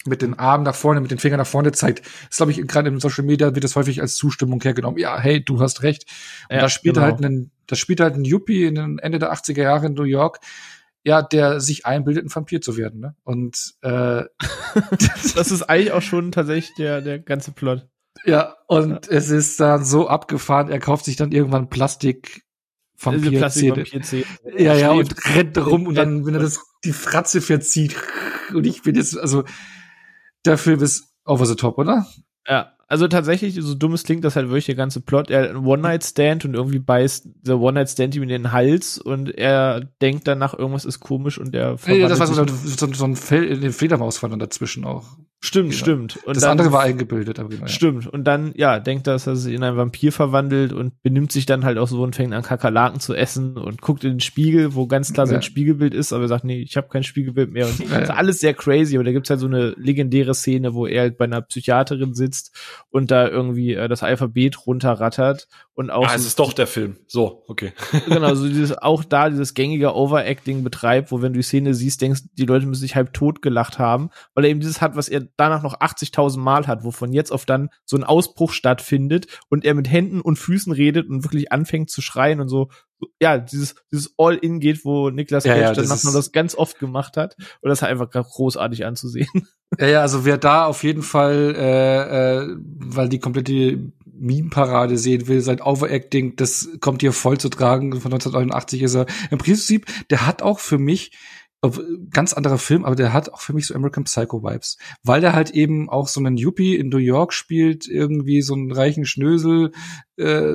[0.07, 2.05] mit den Armen nach vorne, mit den Fingern nach vorne zeigt.
[2.29, 4.99] Das glaube ich, gerade in Social Media wird das häufig als Zustimmung hergenommen.
[4.99, 6.07] Ja, hey, du hast recht.
[6.49, 7.07] Und ja, da spielt genau.
[7.07, 10.03] halt ein, das spielt halt ein Yuppie in den Ende der 80er Jahre in New
[10.03, 10.41] York,
[11.05, 13.01] ja, der sich einbildet, ein Vampir zu werden.
[13.01, 13.15] Ne?
[13.25, 14.25] Und äh,
[15.35, 17.87] das ist eigentlich auch schon tatsächlich der, der ganze Plot.
[18.25, 19.13] Ja, und ja.
[19.13, 22.45] es ist dann so abgefahren, er kauft sich dann irgendwann Plastik
[22.99, 23.85] Vampirzähne.
[24.57, 27.97] Ja, ja, und rennt rum und dann, wenn er das die Fratze verzieht.
[28.55, 29.45] Und ich bin jetzt, also
[30.45, 32.07] der Film ist over the top, oder?
[32.47, 35.30] Ja, also tatsächlich, so dumm es klingt, das halt wirklich der ganze Plot.
[35.30, 39.80] Er hat einen One-Night-Stand und irgendwie beißt der One-Night-Stand ihm in den Hals und er
[40.03, 43.45] denkt danach, irgendwas ist komisch und er Ja, das war so, so, so ein Fel
[43.45, 45.16] in den Fledermaus war dann dazwischen auch.
[45.45, 45.78] Stimmt, ja.
[45.78, 46.16] stimmt.
[46.24, 47.39] Und das dann, andere war eingebildet.
[47.39, 47.68] Aber genau, ja.
[47.68, 48.07] Stimmt.
[48.07, 51.45] Und dann, ja, denkt er, dass er sich in einen Vampir verwandelt und benimmt sich
[51.45, 54.74] dann halt auch so und fängt an Kakerlaken zu essen und guckt in den Spiegel,
[54.74, 57.66] wo ganz klar sein Spiegelbild ist, aber er sagt, nee, ich habe kein Spiegelbild mehr.
[57.66, 58.97] Und das ist alles sehr crazy.
[58.97, 62.57] Aber da gibt's halt so eine legendäre Szene, wo er halt bei einer Psychiaterin sitzt
[62.91, 66.09] und da irgendwie äh, das Alphabet runterrattert und auch.
[66.09, 66.99] Ah, es ist doch der Film.
[67.07, 67.72] So, okay.
[68.07, 72.01] genau, so dieses, auch da dieses gängige Overacting betreibt, wo wenn du die Szene siehst,
[72.01, 75.09] denkst, die Leute müssen sich halb tot gelacht haben, weil er eben dieses hat, was
[75.09, 79.27] er danach noch 80.000 Mal hat, wo von jetzt auf dann so ein Ausbruch stattfindet
[79.49, 82.68] und er mit Händen und Füßen redet und wirklich anfängt zu schreien und so,
[83.21, 86.79] ja, dieses, dieses All-In geht, wo Niklas Cage ja, ja, dann noch das ganz oft
[86.79, 89.29] gemacht hat und das ist einfach großartig anzusehen.
[89.81, 95.27] Ja, ja, also wer da auf jeden Fall, äh, äh, weil die komplette Meme-Parade sehen
[95.27, 97.91] will, sein Overacting, das kommt hier voll zu tragen.
[97.91, 101.11] Von 1989 ist er im Prinzip, der hat auch für mich
[102.11, 105.33] ganz anderer Film, aber der hat auch für mich so American Psycho Vibes, weil der
[105.33, 109.73] halt eben auch so einen Yuppie in New York spielt, irgendwie so einen reichen Schnösel,
[110.17, 110.53] äh,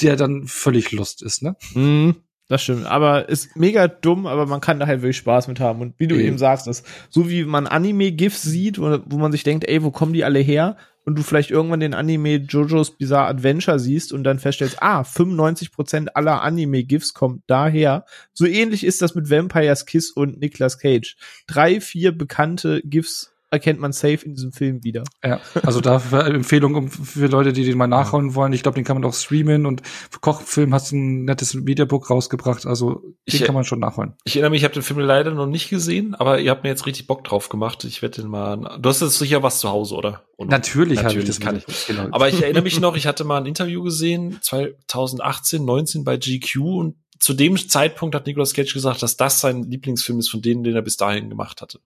[0.00, 1.56] der dann völlig Lust ist, ne?
[1.74, 2.12] Mm,
[2.48, 5.80] das stimmt, aber ist mega dumm, aber man kann da halt wirklich Spaß mit haben
[5.80, 9.18] und wie du eben, eben sagst, das so wie man Anime GIFs sieht, wo, wo
[9.18, 10.76] man sich denkt, ey, wo kommen die alle her?
[11.04, 16.08] und du vielleicht irgendwann den Anime JoJo's Bizarre Adventure siehst und dann feststellst, ah, 95%
[16.14, 18.04] aller Anime-GIFs kommt daher.
[18.32, 21.16] So ähnlich ist das mit Vampire's Kiss und Nicolas Cage.
[21.46, 25.04] Drei, vier bekannte GIFs erkennt man safe in diesem Film wieder.
[25.24, 25.96] Ja, also da
[26.26, 28.52] Empfehlung um, für Leute, die den mal nachhauen wollen.
[28.52, 32.10] Ich glaube, den kann man auch streamen und für Kochfilm hast du ein nettes Videobook
[32.10, 32.66] rausgebracht.
[32.66, 34.14] Also den Ich- kann man schon nachholen.
[34.24, 36.68] Ich erinnere mich, ich habe den Film leider noch nicht gesehen, aber ihr habt mir
[36.70, 37.84] jetzt richtig Bock drauf gemacht.
[37.84, 38.78] Ich werde den mal.
[38.80, 40.22] Du hast jetzt sicher was zu Hause, oder?
[40.36, 40.50] oder?
[40.50, 42.08] Natürlich, habe ich Natürlich das kann mit- Genau.
[42.10, 46.56] Aber ich erinnere mich noch, ich hatte mal ein Interview gesehen, 2018, 19 bei GQ
[46.60, 50.62] und zu dem Zeitpunkt hat Nicolas Cage gesagt, dass das sein Lieblingsfilm ist von denen,
[50.64, 51.78] den er bis dahin gemacht hatte.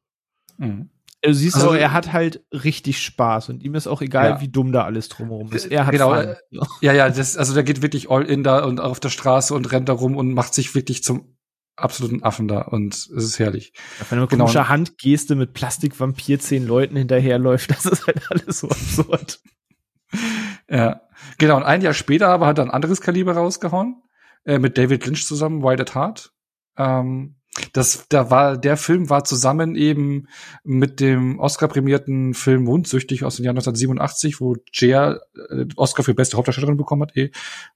[0.56, 0.88] Mhm.
[1.22, 4.40] Du siehst Also- er hat halt richtig Spaß und ihm ist auch egal, Ja.
[4.40, 5.66] wie dumm da alles drumherum ist.
[5.66, 6.36] Er hat Genau, Fun.
[6.80, 9.72] Ja, ja, das, also der geht wirklich all in da und auf der Straße und
[9.72, 11.34] rennt da rum und macht sich wirklich zum
[11.74, 13.72] absoluten Affen da und es ist herrlich.
[14.00, 14.44] Auf eine genau.
[14.44, 19.40] komische Handgeste mit Plastikvampir zehn Leuten hinterherläuft, das ist halt alles so absurd.
[20.70, 21.02] Ja,
[21.38, 21.56] genau.
[21.56, 24.02] Und ein Jahr später aber hat er ein anderes Kaliber rausgehauen
[24.44, 26.32] äh, mit David Lynch zusammen, Wild at Heart.
[26.76, 27.36] Ähm,
[27.72, 30.28] das, da war der Film war zusammen eben
[30.64, 36.36] mit dem Oscar-prämierten Film Mondsüchtig aus dem Jahr 1987, wo Jer äh, Oscar für beste
[36.36, 37.16] Hauptdarstellerin bekommen hat.
[37.16, 37.30] Eh,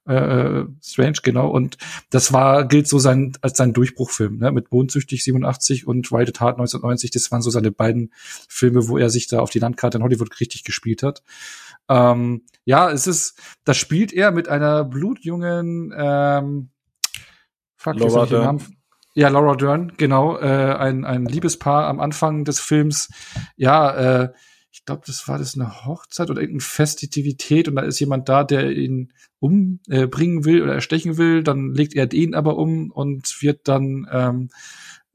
[0.07, 1.49] äh, Strange, genau.
[1.49, 1.79] Und
[2.11, 4.53] das war gilt so sein als sein Durchbruchfilm, ne?
[4.53, 7.11] Mit Mondsüchtig 87 und Wild at Heart 1990.
[7.11, 8.13] Das waren so seine beiden
[8.49, 11.23] Filme, wo er sich da auf die Landkarte in Hollywood richtig gespielt hat.
[11.89, 16.71] Ähm, ja, es ist, da spielt er mit einer blutjungen, ähm,
[17.77, 18.45] fuck, Laura Dern.
[18.45, 18.82] Namen-
[19.15, 23.11] Ja, Laura Dern, genau, äh, ein, ein Liebespaar am Anfang des Films.
[23.57, 24.33] Ja, äh,
[24.73, 28.43] ich glaube, das war das eine Hochzeit oder irgendeine Festivität und da ist jemand da,
[28.43, 31.43] der ihn umbringen äh, will oder erstechen will.
[31.43, 34.49] Dann legt er den aber um und wird dann ähm,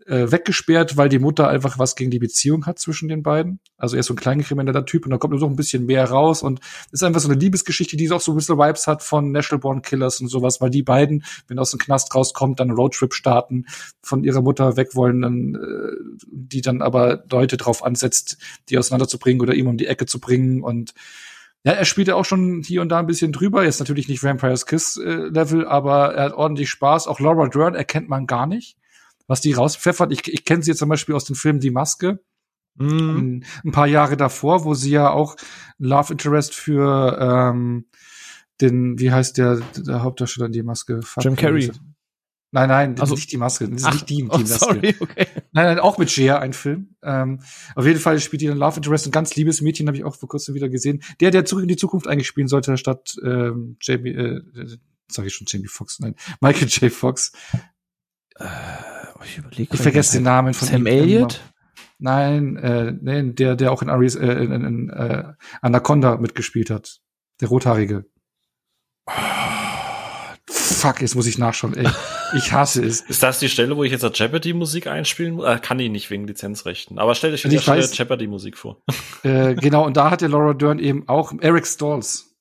[0.07, 3.59] äh, weggesperrt, weil die Mutter einfach was gegen die Beziehung hat zwischen den beiden.
[3.77, 6.09] Also er ist so ein kleinkrimineller Typ und da kommt nur so ein bisschen mehr
[6.09, 9.31] raus und ist einfach so eine Liebesgeschichte, die auch so ein bisschen Vibes hat von
[9.31, 12.77] National Born Killers und sowas, weil die beiden, wenn aus dem Knast rauskommt, dann einen
[12.77, 13.65] Roadtrip starten,
[14.01, 18.37] von ihrer Mutter weg wollen, dann, äh, die dann aber Leute drauf ansetzt,
[18.69, 20.93] die auseinanderzubringen oder ihm um die Ecke zu bringen und
[21.63, 23.65] ja, er spielt ja auch schon hier und da ein bisschen drüber.
[23.65, 27.07] Jetzt natürlich nicht Vampire's Kiss äh, Level, aber er hat ordentlich Spaß.
[27.07, 28.77] Auch Laura Dern erkennt man gar nicht,
[29.27, 30.11] was die rauspfeffert.
[30.11, 32.19] Ich, ich kenne sie jetzt zum Beispiel aus dem Film Die Maske.
[32.75, 33.43] Mhm.
[33.65, 35.35] Ein, paar Jahre davor, wo sie ja auch
[35.79, 37.85] Love Interest für ähm,
[38.61, 41.01] den, wie heißt der, der Hauptdarsteller in die Maske?
[41.01, 41.71] Fuck, Jim Carrey.
[42.51, 43.67] Nein, nein, Also- nicht die Maske.
[43.67, 44.59] Das ist Ach, nicht die, die oh, Maske.
[44.59, 45.27] sorry, okay.
[45.51, 46.95] Nein, nein, auch mit Cher ein Film.
[47.03, 47.41] Ähm,
[47.75, 50.15] auf jeden Fall spielt die ein Love Interest, ein ganz liebes Mädchen, habe ich auch
[50.15, 51.03] vor kurzem wieder gesehen.
[51.19, 54.77] Der, der zurück in die Zukunft eigentlich spielen sollte, statt ähm, Jamie, äh, äh,
[55.09, 56.91] sag ich schon Jamie Foxx, nein, Michael J.
[56.91, 57.31] Fox.
[58.39, 58.45] Äh,
[59.23, 59.73] ich überlege.
[59.75, 60.85] Ich vergesse den Namen von Sam.
[60.85, 61.41] Elliott?
[61.99, 66.69] Nein, äh, nein, der, der auch in, Aries, äh, in, in, in äh, Anaconda mitgespielt
[66.69, 66.99] hat.
[67.41, 68.05] Der Rothaarige.
[70.49, 71.87] Fuck, jetzt muss ich nachschauen, ey.
[72.35, 72.99] Ich hasse es.
[72.99, 75.45] Ist das die Stelle, wo ich jetzt eine Jeopardy-Musik einspielen muss?
[75.45, 76.99] Äh, kann ich nicht wegen Lizenzrechten.
[76.99, 77.87] Aber stell dich an Ich der Stelle.
[77.93, 78.81] Jeopardy-Musik vor.
[79.23, 82.35] äh, genau, und da hat der Laura Dern eben auch Eric Stalls.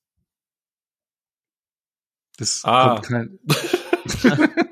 [2.37, 2.97] Das Ah.
[3.01, 3.39] kommt kein.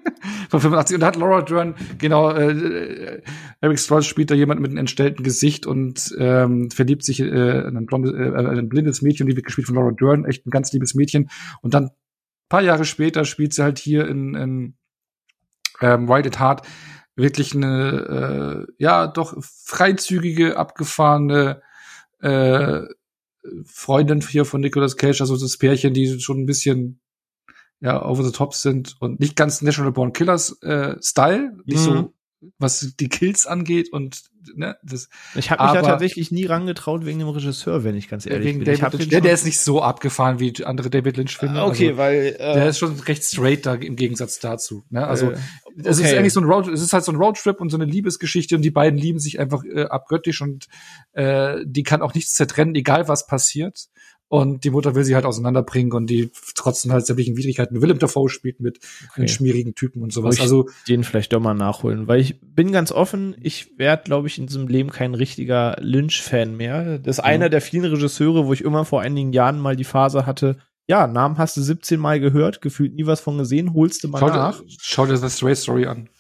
[0.55, 0.95] Von 85.
[0.95, 3.23] Und da hat Laura Dern, genau, äh, äh,
[3.61, 7.77] Eric Stalls spielt da jemand mit einem entstellten Gesicht und ähm, verliebt sich äh, in
[7.77, 10.73] ein, blondes, äh, ein blindes Mädchen, die wird gespielt von Laura Dern, echt ein ganz
[10.73, 11.29] liebes Mädchen.
[11.61, 11.91] Und dann
[12.49, 14.75] paar Jahre später spielt sie halt hier in, in
[15.81, 16.67] ähm, Wild at Heart
[17.17, 21.63] wirklich eine, äh, ja, doch freizügige, abgefahrene
[22.21, 22.83] äh,
[23.65, 27.01] Freundin hier von Nicolas Cage, also das Pärchen, die schon ein bisschen
[27.81, 31.85] ja, over the top sind und nicht ganz National Born Killers äh, Style, nicht Mhm.
[31.85, 32.15] so
[32.59, 34.23] was die Kills angeht und
[34.55, 38.27] ne, das Ich habe mich da tatsächlich nie rangetraut wegen dem Regisseur, wenn ich ganz
[38.27, 38.75] ehrlich wegen bin.
[38.75, 39.09] David Lynch.
[39.09, 41.61] Der, der ist nicht so abgefahren wie andere David Lynch Filme.
[41.61, 44.85] Ah, okay, also, weil äh, der ist schon recht straight da im Gegensatz dazu.
[44.91, 45.07] Ne?
[45.07, 45.39] Also äh,
[45.79, 46.19] es ist okay.
[46.19, 48.63] eigentlich so ein Road, es ist halt so ein Roadtrip und so eine Liebesgeschichte und
[48.63, 50.67] die beiden lieben sich einfach äh, abgöttisch und
[51.13, 53.87] äh, die kann auch nichts zertrennen, egal was passiert.
[54.29, 57.81] Und die Mutter will sie halt auseinanderbringen und die trotzdem halt sämtlichen Widrigkeiten.
[57.83, 58.81] Willem Dafoe spielt mit
[59.17, 60.41] den schmierigen Typen und sowas.
[60.41, 64.39] Also den vielleicht doch mal nachholen, weil ich bin ganz offen, ich werde, glaube ich,
[64.39, 66.99] in diesem Leben kein richtiger Lynch-Fan mehr.
[66.99, 70.27] Das ist einer der vielen Regisseure, wo ich immer vor einigen Jahren mal die Phase
[70.27, 70.57] hatte,
[70.87, 74.19] ja, Namen hast du 17 Mal gehört, gefühlt nie was von gesehen, holst du mal
[74.19, 74.61] schau nach.
[74.61, 76.11] dir, schau dir das Stray Story an.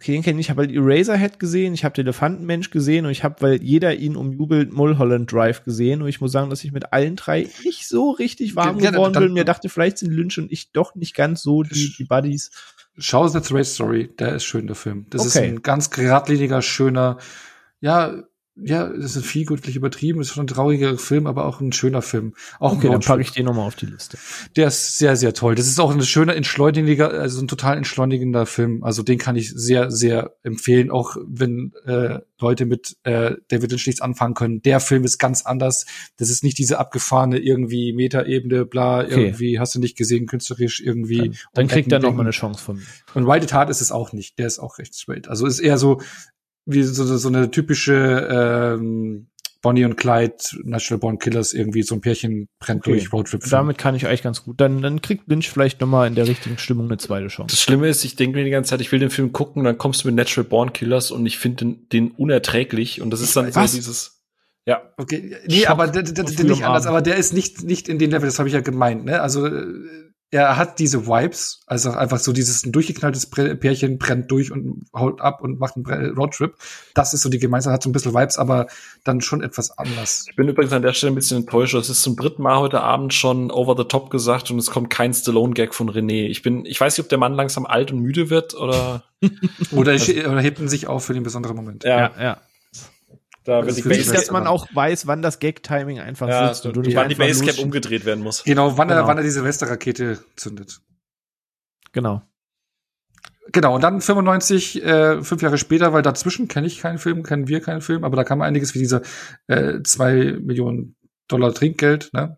[0.00, 0.46] Okay, den kenne ich.
[0.46, 3.96] Ich habe halt Eraserhead gesehen, ich habe den Elefantenmensch gesehen und ich habe, weil jeder
[3.96, 6.02] ihn umjubelt, Mulholland Drive gesehen.
[6.02, 9.12] Und ich muss sagen, dass ich mit allen drei nicht so richtig warm Ja, geworden
[9.12, 9.32] dann- bin.
[9.32, 12.52] Mir dachte, vielleicht sind Lynch und ich doch nicht ganz so die, die Buddies.
[12.96, 15.06] Schau The Stray Story, der ist schön, der Film.
[15.10, 15.46] Das ist Okay.
[15.48, 17.18] ein ganz geradliniger, schöner,
[17.80, 18.22] ja,
[18.62, 22.02] ja, das ist viel gut, übertrieben, ist schon ein trauriger Film, aber auch ein schöner
[22.02, 22.34] Film.
[22.58, 24.18] Auch okay, dann packe ich den nochmal auf die Liste.
[24.56, 25.54] Der ist sehr, sehr toll.
[25.54, 28.82] Das ist auch ein schöner, entschleuniger, also ein total entschleunigender Film.
[28.82, 33.86] Also den kann ich sehr, sehr empfehlen, auch wenn äh, Leute mit äh, David Lynch
[33.86, 34.62] nichts anfangen können.
[34.62, 35.86] Der Film ist ganz anders.
[36.16, 39.26] Das ist nicht diese abgefahrene irgendwie Metaebene, bla, okay.
[39.26, 41.18] irgendwie hast du nicht gesehen, künstlerisch irgendwie.
[41.18, 42.82] Dann, dann kriegt er noch mal eine Chance von mir.
[43.14, 44.38] Und Wild Heart ist es auch nicht.
[44.38, 45.28] Der ist auch recht straight.
[45.28, 46.00] Also ist eher so
[46.68, 49.28] wie so, so eine typische ähm,
[49.60, 52.92] Bonnie und Clyde, Natural Born Killers, irgendwie so ein Pärchen brennt okay.
[52.92, 53.42] durch Roadtrip.
[53.50, 54.60] Damit kann ich eigentlich ganz gut.
[54.60, 57.54] Dann, dann kriegt Lynch vielleicht noch mal in der richtigen Stimmung eine zweite Chance.
[57.54, 59.76] Das Schlimme ist, ich denke mir die ganze Zeit, ich will den Film gucken, dann
[59.76, 63.36] kommst du mit Natural Born Killers und ich finde den, den unerträglich und das ist
[63.36, 63.72] dann Was?
[63.72, 64.18] so dieses
[64.64, 64.82] ja.
[64.98, 67.98] Okay, nee, Schock aber der, der, der nicht anders, aber der ist nicht nicht in
[67.98, 69.22] den Level, das habe ich ja gemeint, ne?
[69.22, 69.64] Also äh,
[70.30, 75.22] er hat diese Vibes, also einfach so dieses ein durchgeknalltes Pärchen brennt durch und haut
[75.22, 76.54] ab und macht einen Roadtrip.
[76.94, 78.66] Das ist so die Gemeinsamkeit, hat so ein bisschen Vibes, aber
[79.04, 80.26] dann schon etwas anders.
[80.28, 81.74] Ich bin übrigens an der Stelle ein bisschen enttäuscht.
[81.74, 84.90] Es ist zum dritten Mal heute Abend schon over the top gesagt und es kommt
[84.90, 86.26] kein Stallone-Gag von René.
[86.26, 89.04] Ich bin, ich weiß nicht, ob der Mann langsam alt und müde wird oder.
[89.72, 91.84] oder, also, oder hebt ihn sich auf für den besonderen Moment.
[91.84, 92.12] Ja, ja.
[92.20, 92.40] ja.
[93.48, 96.66] Da wird die Base dass man auch weiß, wann das Gag-Timing einfach ja, sitzt.
[96.66, 98.44] Und du wann die Basecap umgedreht werden muss.
[98.44, 99.00] Genau, wann, genau.
[99.00, 100.82] Er, wann er die Silvesterrakete zündet.
[101.92, 102.20] Genau.
[103.50, 107.48] Genau, und dann 95, äh, fünf Jahre später, weil dazwischen kenne ich keinen Film, kennen
[107.48, 109.00] wir keinen Film, aber da kam einiges wie diese
[109.46, 110.96] äh, zwei Millionen
[111.26, 112.36] Dollar Trinkgeld, ne?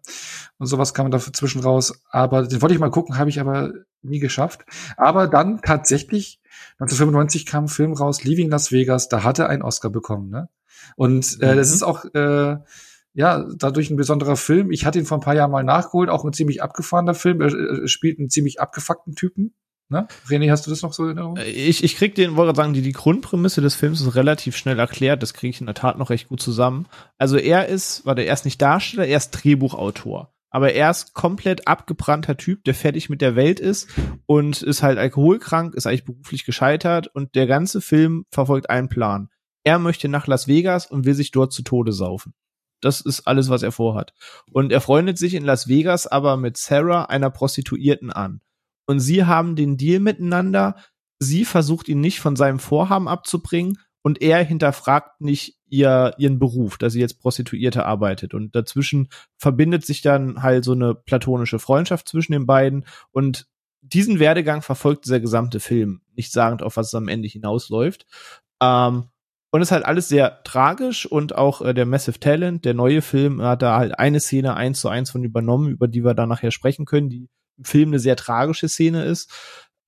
[0.58, 2.04] Und sowas kam dazwischen raus.
[2.10, 4.64] Aber den wollte ich mal gucken, habe ich aber nie geschafft.
[4.96, 6.40] Aber dann tatsächlich,
[6.78, 10.48] 1995 kam ein Film raus, Leaving Las Vegas, da hatte er einen Oscar bekommen, ne?
[10.96, 11.56] Und äh, mhm.
[11.56, 12.56] das ist auch äh,
[13.12, 14.70] ja dadurch ein besonderer Film.
[14.70, 17.40] Ich hatte ihn vor ein paar Jahren mal nachgeholt, auch ein ziemlich abgefahrener Film.
[17.40, 19.54] Er, spielt einen ziemlich abgefuckten Typen.
[19.88, 20.06] Ne?
[20.28, 21.36] René, hast du das noch so in Erinnerung?
[21.36, 24.78] Äh, ich, ich krieg den, wollte sagen, die, die Grundprämisse des Films ist relativ schnell
[24.78, 25.22] erklärt.
[25.22, 26.86] Das kriege ich in der Tat noch recht gut zusammen.
[27.18, 30.32] Also er ist, war der erst nicht Darsteller, er ist Drehbuchautor.
[30.50, 33.88] Aber er ist komplett abgebrannter Typ, der fertig mit der Welt ist
[34.26, 39.28] und ist halt alkoholkrank, ist eigentlich beruflich gescheitert und der ganze Film verfolgt einen Plan.
[39.64, 42.34] Er möchte nach Las Vegas und will sich dort zu Tode saufen.
[42.80, 44.14] Das ist alles, was er vorhat.
[44.52, 48.40] Und er freundet sich in Las Vegas aber mit Sarah, einer Prostituierten, an.
[48.86, 50.76] Und sie haben den Deal miteinander.
[51.18, 56.78] Sie versucht ihn nicht von seinem Vorhaben abzubringen und er hinterfragt nicht ihr, ihren Beruf,
[56.78, 58.32] dass sie jetzt Prostituierte arbeitet.
[58.32, 63.46] Und dazwischen verbindet sich dann halt so eine platonische Freundschaft zwischen den beiden und
[63.82, 68.06] diesen Werdegang verfolgt dieser gesamte Film, nicht sagend, auf was es am Ende hinausläuft.
[68.60, 69.04] Ähm,
[69.50, 73.02] und es ist halt alles sehr tragisch und auch äh, der Massive Talent, der neue
[73.02, 76.26] Film, hat da halt eine Szene eins zu eins von übernommen, über die wir da
[76.26, 77.28] nachher sprechen können, die
[77.58, 79.32] im Film eine sehr tragische Szene ist.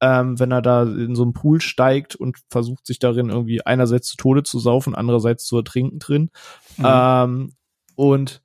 [0.00, 4.08] Ähm, wenn er da in so einem Pool steigt und versucht sich darin irgendwie einerseits
[4.08, 6.30] zu Tode zu saufen, andererseits zu ertrinken drin.
[6.76, 6.84] Mhm.
[6.84, 7.52] Ähm,
[7.94, 8.42] und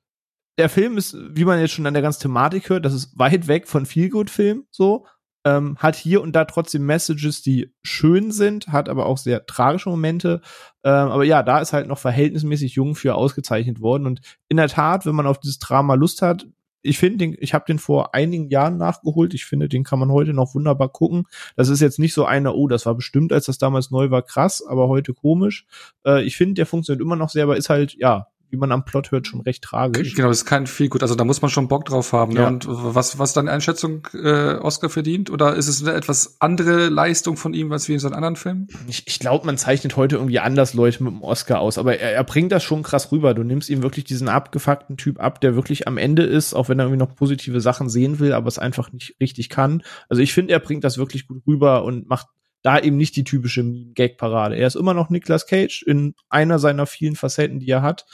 [0.56, 3.48] der Film ist, wie man jetzt schon an der ganzen Thematik hört, das ist weit
[3.48, 5.06] weg von Feelgood-Film, so,
[5.48, 9.88] ähm, hat hier und da trotzdem Messages, die schön sind, hat aber auch sehr tragische
[9.88, 10.40] Momente.
[10.84, 14.06] Ähm, aber ja, da ist halt noch verhältnismäßig jung für ausgezeichnet worden.
[14.06, 16.46] Und in der Tat, wenn man auf dieses Drama Lust hat,
[16.82, 19.34] ich finde, den, ich habe den vor einigen Jahren nachgeholt.
[19.34, 21.26] Ich finde, den kann man heute noch wunderbar gucken.
[21.56, 24.22] Das ist jetzt nicht so einer, oh, das war bestimmt, als das damals neu war,
[24.22, 25.66] krass, aber heute komisch.
[26.06, 28.84] Äh, ich finde, der funktioniert immer noch sehr, aber ist halt, ja, wie man am
[28.84, 30.14] Plot hört, schon recht tragisch.
[30.14, 31.02] Genau, das ist kein viel gut.
[31.02, 32.32] Also da muss man schon Bock drauf haben.
[32.32, 32.40] Ne?
[32.40, 32.50] Ja.
[32.50, 32.56] Ne?
[32.56, 35.30] Und was, was deine Einschätzung äh, Oscar verdient?
[35.30, 38.68] Oder ist es eine etwas andere Leistung von ihm, als wie in seinen anderen Filmen?
[38.86, 42.12] Ich, ich glaube, man zeichnet heute irgendwie anders Leute mit dem Oscar aus, aber er,
[42.12, 43.34] er bringt das schon krass rüber.
[43.34, 46.78] Du nimmst ihm wirklich diesen abgefuckten Typ ab, der wirklich am Ende ist, auch wenn
[46.78, 49.82] er irgendwie noch positive Sachen sehen will, aber es einfach nicht richtig kann.
[50.08, 52.28] Also ich finde, er bringt das wirklich gut rüber und macht
[52.62, 54.56] da eben nicht die typische Meme-Gag-Parade.
[54.56, 58.06] Er ist immer noch Nicolas Cage in einer seiner vielen Facetten, die er hat.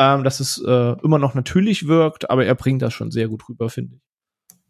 [0.00, 3.48] Ähm, dass es äh, immer noch natürlich wirkt, aber er bringt das schon sehr gut
[3.48, 4.02] rüber, finde ich.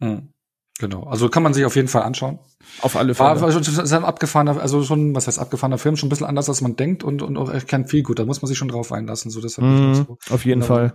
[0.07, 0.33] Hm.
[0.79, 2.39] Genau, also kann man sich auf jeden Fall anschauen.
[2.81, 3.41] Auf alle Fälle.
[3.41, 6.61] War, war ein abgefahrener, also schon, was heißt abgefahrener Film, schon ein bisschen anders, als
[6.61, 8.17] man denkt und, und auch kein viel gut.
[8.17, 9.29] Da muss man sich schon drauf einlassen.
[9.29, 10.17] So, das mm, so.
[10.29, 10.73] Auf jeden genau.
[10.73, 10.93] Fall.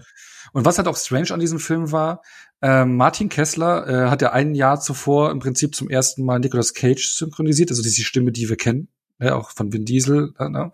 [0.55, 2.22] Und was halt auch strange an diesem Film war,
[2.63, 6.75] äh, Martin Kessler äh, hat ja ein Jahr zuvor im Prinzip zum ersten Mal Nicolas
[6.75, 8.89] Cage synchronisiert, also diese Stimme, die wir kennen
[9.19, 10.33] ne, auch von Vin Diesel.
[10.39, 10.71] Ne?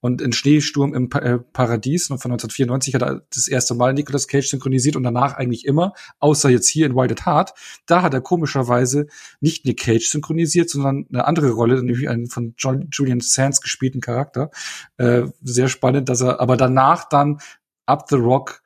[0.00, 4.28] Und in Schneesturm im pa äh, Paradies von 1994 hat er das erste Mal Nicolas
[4.28, 7.54] Cage synchronisiert und danach eigentlich immer, außer jetzt hier in Wild at Heart.
[7.86, 9.06] Da hat er komischerweise
[9.40, 14.00] nicht Nick Cage synchronisiert, sondern eine andere Rolle, nämlich einen von John, Julian Sands gespielten
[14.00, 14.50] Charakter.
[14.96, 17.38] Äh, sehr spannend, dass er, aber danach dann
[17.86, 18.62] Up the Rock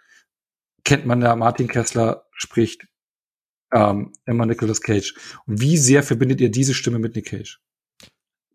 [0.85, 2.87] kennt man ja, Martin Kessler spricht
[3.73, 5.15] ähm, immer Nicolas Cage.
[5.47, 7.61] Wie sehr verbindet ihr diese Stimme mit Nick Cage?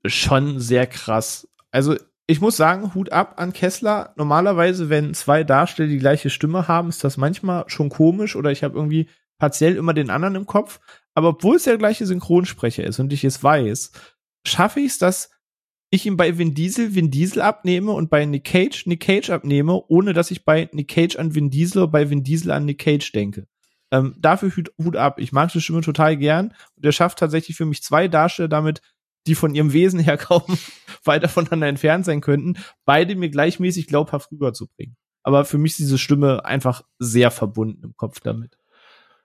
[0.06, 1.48] schon sehr krass.
[1.72, 1.96] Also
[2.28, 4.14] ich muss sagen, Hut ab an Kessler.
[4.16, 8.64] Normalerweise, wenn zwei Darsteller die gleiche Stimme haben, ist das manchmal schon komisch oder ich
[8.64, 10.80] habe irgendwie partiell immer den anderen im Kopf.
[11.14, 13.92] Aber obwohl es der gleiche Synchronsprecher ist und ich es weiß,
[14.46, 15.32] schaffe ich es, dass
[15.94, 19.84] ich ihm bei Vin Diesel Vin Diesel abnehme und bei Nick Cage Nick Cage abnehme,
[19.90, 22.80] ohne dass ich bei Nick Cage an Vin Diesel oder bei Vin Diesel an Nick
[22.80, 23.46] Cage denke.
[23.92, 25.20] Ähm, dafür Hut, Hut ab.
[25.20, 28.82] Ich mag die Stimme total gern und er schafft tatsächlich für mich zwei Darsteller damit,
[29.28, 30.58] die von ihrem Wesen her kaum
[31.04, 34.98] weiter voneinander entfernt sein könnten, beide mir gleichmäßig glaubhaft rüberzubringen.
[35.22, 38.58] Aber für mich ist diese Stimme einfach sehr verbunden im Kopf damit.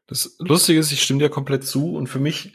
[0.06, 2.52] Das Lustige ist, ich stimme dir komplett zu und für mich,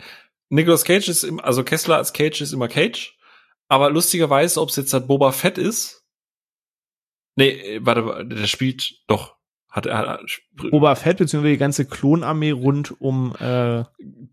[0.49, 3.17] Nicolas Cage ist, im, also Kessler als Cage ist immer Cage,
[3.73, 6.03] aber lustigerweise, ob es jetzt halt Boba Fett ist,
[7.35, 9.35] nee, warte, der spielt doch,
[9.67, 10.19] hat er,
[10.51, 13.83] Boba Fett beziehungsweise die ganze Klonarmee rund um, äh,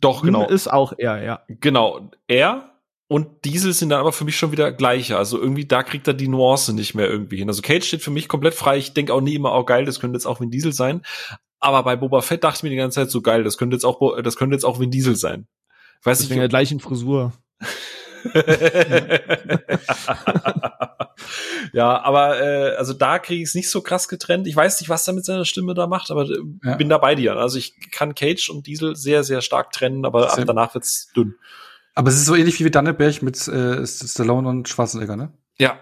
[0.01, 0.47] doch, genau.
[0.47, 1.43] Ist auch er, ja.
[1.49, 2.71] Genau, er
[3.09, 5.17] und Diesel sind dann aber für mich schon wieder gleiche.
[5.17, 7.49] Also irgendwie, da kriegt er die Nuance nicht mehr irgendwie hin.
[7.49, 8.77] Also Cage steht für mich komplett frei.
[8.77, 11.01] Ich denke auch nie immer, oh geil, das könnte jetzt auch Vin Diesel sein.
[11.61, 13.85] Aber bei Boba Fett dachte ich mir die ganze Zeit so geil, das könnte jetzt
[13.85, 15.49] auch, das könnte jetzt auch Vin Diesel sein.
[16.05, 16.31] Weiß ich.
[16.31, 17.33] In der gleichen Frisur.
[21.73, 24.47] ja, aber äh, also da kriege ich es nicht so krass getrennt.
[24.47, 26.77] Ich weiß nicht, was er mit seiner Stimme da macht, aber äh, ja.
[26.77, 27.37] bin da bei dir.
[27.37, 31.35] Also ich kann Cage und Diesel sehr, sehr stark trennen, aber ab danach wird's dünn.
[31.95, 35.33] Aber es ist so ähnlich wie Danneberg mit äh, Stallone und Schwarzenegger, ne?
[35.59, 35.79] Ja.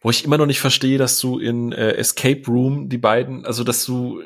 [0.00, 3.64] Wo ich immer noch nicht verstehe, dass du in äh, Escape Room die beiden, also
[3.64, 4.22] dass du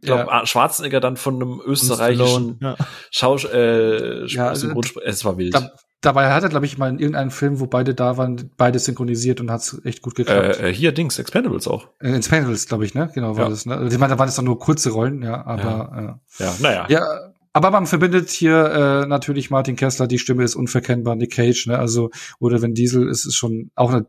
[0.00, 0.46] ich glaube, ja.
[0.46, 2.76] Schwarzenegger dann von einem österreichischen ja.
[3.10, 5.54] Schausch äh, ja, also, es war wild.
[5.54, 8.78] Da, dabei hat er, glaube ich, mal in irgendeinem Film, wo beide da waren, beide
[8.78, 10.60] synchronisiert und hat's echt gut geklappt.
[10.60, 11.88] Äh, äh, hier, Dings, Expendables auch.
[12.00, 13.10] Äh, Expendables, glaube ich, ne?
[13.14, 13.50] Genau, war ja.
[13.50, 13.76] das, ne?
[13.76, 16.44] Also, ich meine, da waren es doch nur kurze Rollen, ja, aber ja.
[16.44, 16.86] Äh, ja, naja.
[16.88, 21.66] Ja, aber man verbindet hier äh, natürlich Martin Kessler, die Stimme ist unverkennbar, Nick Cage,
[21.66, 21.78] ne?
[21.78, 24.06] Also, oder wenn Diesel ist, ist schon auch eine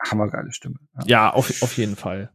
[0.00, 0.76] hammergeile Stimme.
[1.00, 2.30] Ja, ja auf, auf jeden Fall.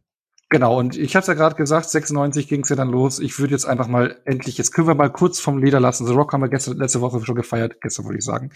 [0.52, 3.20] Genau, und ich habe es ja gerade gesagt, 96 ging es ja dann los.
[3.20, 6.08] Ich würde jetzt einfach mal endlich, jetzt können wir mal kurz vom Leder lassen.
[6.08, 8.50] The Rock haben wir gestern, letzte Woche schon gefeiert, gestern wollte ich sagen,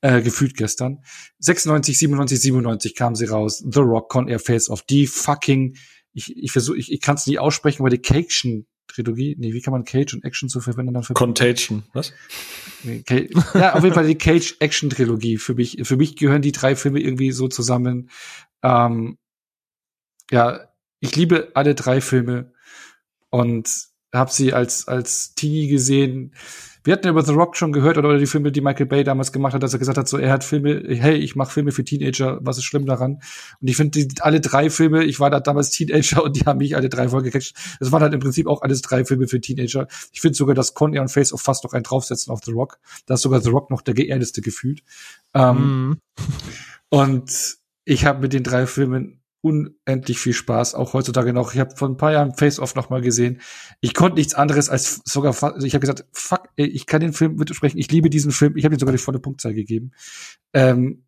[0.00, 1.02] äh, gefühlt gestern.
[1.40, 3.62] 96, 97, 97 kam sie raus.
[3.70, 5.76] The Rock, Con Air Face Off, die fucking,
[6.14, 9.60] ich, ich versuche, ich, ich kann es nie aussprechen, aber die Caketion Trilogie, nee, wie
[9.60, 10.94] kann man Cage und Action so verwenden?
[10.94, 12.14] Dann Contagion, was?
[12.82, 13.04] Nee,
[13.52, 15.36] ja, auf jeden Fall die Cage Action Trilogie.
[15.36, 18.08] Für mich, für mich gehören die drei Filme irgendwie so zusammen.
[18.62, 19.18] Ähm,
[20.30, 20.60] ja,
[21.06, 22.52] ich liebe alle drei Filme
[23.30, 23.68] und
[24.12, 26.34] habe sie als als Teenie gesehen.
[26.82, 29.32] Wir hatten ja über The Rock schon gehört oder die Filme, die Michael Bay damals
[29.32, 31.82] gemacht hat, dass er gesagt hat, so er hat Filme, hey, ich mache Filme für
[31.84, 33.20] Teenager, was ist schlimm daran?
[33.60, 36.76] Und ich finde alle drei Filme, ich war da damals Teenager und die haben mich
[36.76, 37.56] alle drei voll gecatcht.
[37.80, 39.88] Das waren halt im Prinzip auch alles drei Filme für Teenager.
[40.12, 42.52] Ich finde sogar, dass Con Air und Face of fast noch einen draufsetzen auf The
[42.52, 42.78] Rock.
[43.06, 44.84] Da ist sogar The Rock noch der geerdeste gefühlt.
[45.34, 46.00] Ähm, mm.
[46.90, 51.54] Und ich habe mit den drei Filmen unendlich viel Spaß, auch heutzutage noch.
[51.54, 53.40] Ich habe vor ein paar Jahren Face-Off noch mal gesehen.
[53.80, 55.32] Ich konnte nichts anderes als sogar,
[55.62, 58.64] ich habe gesagt, fuck, ey, ich kann den Film mitsprechen, ich liebe diesen Film, ich
[58.64, 59.92] habe ihm sogar die volle Punktzahl gegeben,
[60.52, 61.04] ähm,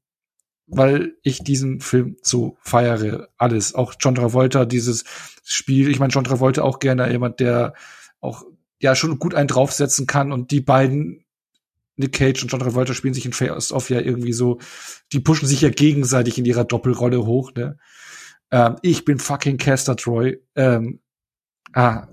[0.66, 3.74] weil ich diesen Film so feiere, alles.
[3.74, 5.04] Auch John Travolta, dieses
[5.42, 7.74] Spiel, ich meine John Travolta auch gerne jemand, der
[8.20, 8.44] auch
[8.80, 11.24] ja schon gut einen draufsetzen kann und die beiden
[11.98, 14.58] Nick Cage und John Travolta spielen sich in Face-Off ja irgendwie so,
[15.12, 17.76] die pushen sich ja gegenseitig in ihrer Doppelrolle hoch, ne?
[18.50, 20.40] Ähm, ich bin fucking Caster Troy.
[20.54, 21.00] Ähm,
[21.72, 22.08] ah,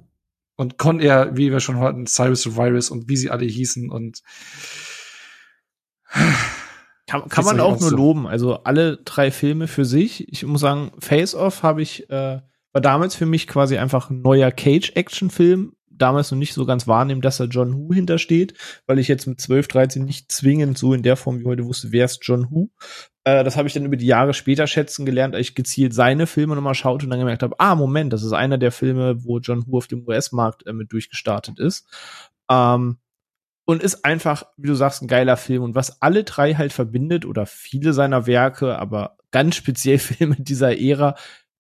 [0.56, 4.22] und Con Air, wie wir schon hatten, Cyrus Virus und wie sie alle hießen und
[7.08, 7.96] kann, kann man auch nur so.
[7.96, 8.28] loben.
[8.28, 10.32] Also alle drei Filme für sich.
[10.32, 12.40] Ich muss sagen, Face Off habe ich äh,
[12.76, 17.22] war damals für mich quasi einfach ein neuer Cage-Action-Film damals noch nicht so ganz wahrnehmen,
[17.22, 18.54] dass da John Who hintersteht,
[18.86, 21.94] weil ich jetzt mit 12, 13 nicht zwingend so in der Form wie heute wusste,
[21.94, 22.70] wer ist John Who.
[23.26, 26.28] Äh, das habe ich dann über die Jahre später schätzen gelernt, als ich gezielt seine
[26.28, 29.40] Filme nochmal schaute und dann gemerkt habe, ah, Moment, das ist einer der Filme, wo
[29.40, 31.88] John Who auf dem US-Markt äh, mit durchgestartet ist.
[32.50, 32.98] Ähm,
[33.66, 35.64] und ist einfach, wie du sagst, ein geiler Film.
[35.64, 40.80] Und was alle drei halt verbindet, oder viele seiner Werke, aber ganz speziell Filme dieser
[40.80, 41.16] Ära,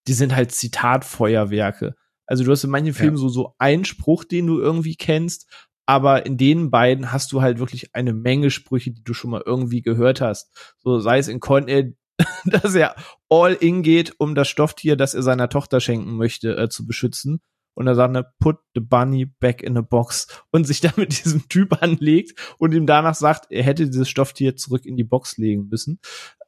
[0.07, 1.95] die sind halt Zitatfeuerwerke.
[2.27, 3.21] Also du hast in manchen Filmen ja.
[3.21, 5.47] so, so einen Spruch, den du irgendwie kennst,
[5.85, 9.43] aber in den beiden hast du halt wirklich eine Menge Sprüche, die du schon mal
[9.45, 10.73] irgendwie gehört hast.
[10.77, 11.91] So sei es in Con Air,
[12.45, 12.95] dass er
[13.29, 17.41] all in geht, um das Stofftier, das er seiner Tochter schenken möchte, äh, zu beschützen.
[17.77, 21.23] Und er sagt, ne, put the bunny back in a box und sich dann mit
[21.23, 25.37] diesem Typ anlegt und ihm danach sagt, er hätte dieses Stofftier zurück in die Box
[25.37, 25.99] legen müssen.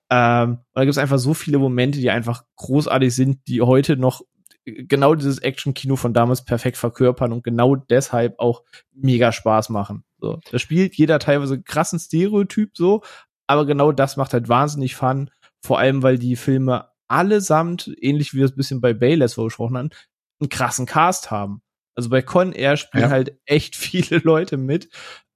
[0.09, 4.21] Ähm, da gibt es einfach so viele Momente, die einfach großartig sind, die heute noch
[4.67, 8.63] genau dieses Action-Kino von damals perfekt verkörpern und genau deshalb auch
[8.93, 10.03] mega Spaß machen.
[10.19, 13.03] So, da spielt jeder teilweise krassen Stereotyp so,
[13.47, 15.29] aber genau das macht halt wahnsinnig Fun.
[15.63, 19.77] Vor allem, weil die Filme allesamt, ähnlich wie wir es ein bisschen bei Bayless gesprochen
[19.77, 19.89] haben,
[20.39, 21.61] einen krassen Cast haben.
[21.95, 23.09] Also bei Con Air spielen ja.
[23.09, 24.89] halt echt viele Leute mit.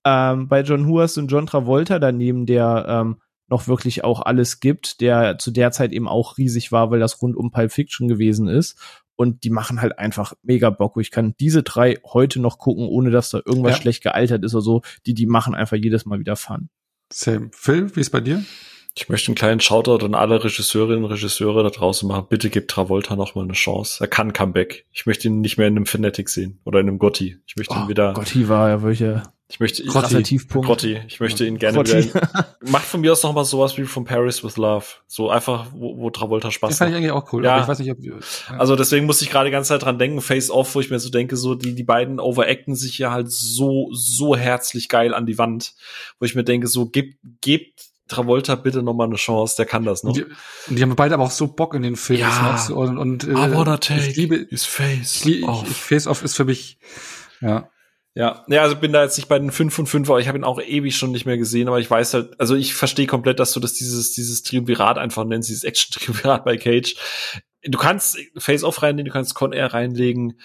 [0.06, 5.02] Ähm, bei John Huas und John Travolta daneben, der ähm, noch wirklich auch alles gibt,
[5.02, 8.48] der zu der Zeit eben auch riesig war, weil das rund um Pulp Fiction gewesen
[8.48, 8.80] ist.
[9.22, 10.98] Und die machen halt einfach mega Bock.
[11.00, 13.82] Ich kann diese drei heute noch gucken, ohne dass da irgendwas ja.
[13.82, 14.82] schlecht gealtert ist oder so.
[15.06, 16.70] Die, die machen einfach jedes Mal wieder Fun.
[17.14, 17.52] Same.
[17.54, 18.44] Phil, wie ist bei dir?
[18.96, 22.26] Ich möchte einen kleinen Shoutout an alle Regisseurinnen und Regisseure da draußen machen.
[22.30, 24.04] Bitte gebt Travolta noch mal eine Chance.
[24.04, 24.88] Er kann Comeback.
[24.92, 27.38] Ich möchte ihn nicht mehr in einem Fanatic sehen oder in einem Gotti.
[27.46, 28.14] Ich möchte oh, ihn wieder.
[28.14, 29.22] Gotti war ja wirklich.
[29.52, 30.24] Ich möchte Grotti.
[30.24, 30.66] Tiefpunkt.
[30.66, 31.02] Grotti.
[31.08, 32.06] Ich möchte ihn gerne Grotti.
[32.06, 32.56] wieder.
[32.62, 34.86] Macht von mir aus noch mal sowas wie von Paris with Love.
[35.08, 37.44] So einfach, wo, wo Travolta Spaß Das fand ich eigentlich auch cool.
[37.44, 37.62] Ja.
[37.62, 38.14] ich weiß nicht, ob, ja.
[38.58, 41.00] Also deswegen muss ich gerade die ganze Zeit dran denken, Face Off, wo ich mir
[41.00, 45.26] so denke, so die, die beiden overacten sich ja halt so, so herzlich geil an
[45.26, 45.74] die Wand.
[46.20, 49.84] Wo ich mir denke, so, gebt, gebt Travolta bitte noch mal eine Chance, der kann
[49.86, 50.16] das noch.
[50.16, 50.26] Und
[50.70, 52.22] die, die haben beide aber auch so Bock in den Filmen.
[52.22, 52.68] Ja.
[52.74, 55.64] Und, und äh, I wanna take ich liebe, his face ich, off.
[55.70, 56.78] Ich, face Off ist für mich,
[57.42, 57.70] ja.
[58.14, 60.38] Ja, ja, also bin da jetzt nicht bei den 5 von 5, aber ich habe
[60.38, 63.40] ihn auch ewig schon nicht mehr gesehen, aber ich weiß halt, also ich verstehe komplett,
[63.40, 66.96] dass du das dieses, dieses Triumvirat einfach nennst, dieses Action-Triumvirat bei Cage.
[67.64, 70.40] Du kannst Face-Off reinlegen, du kannst Con Air reinlegen,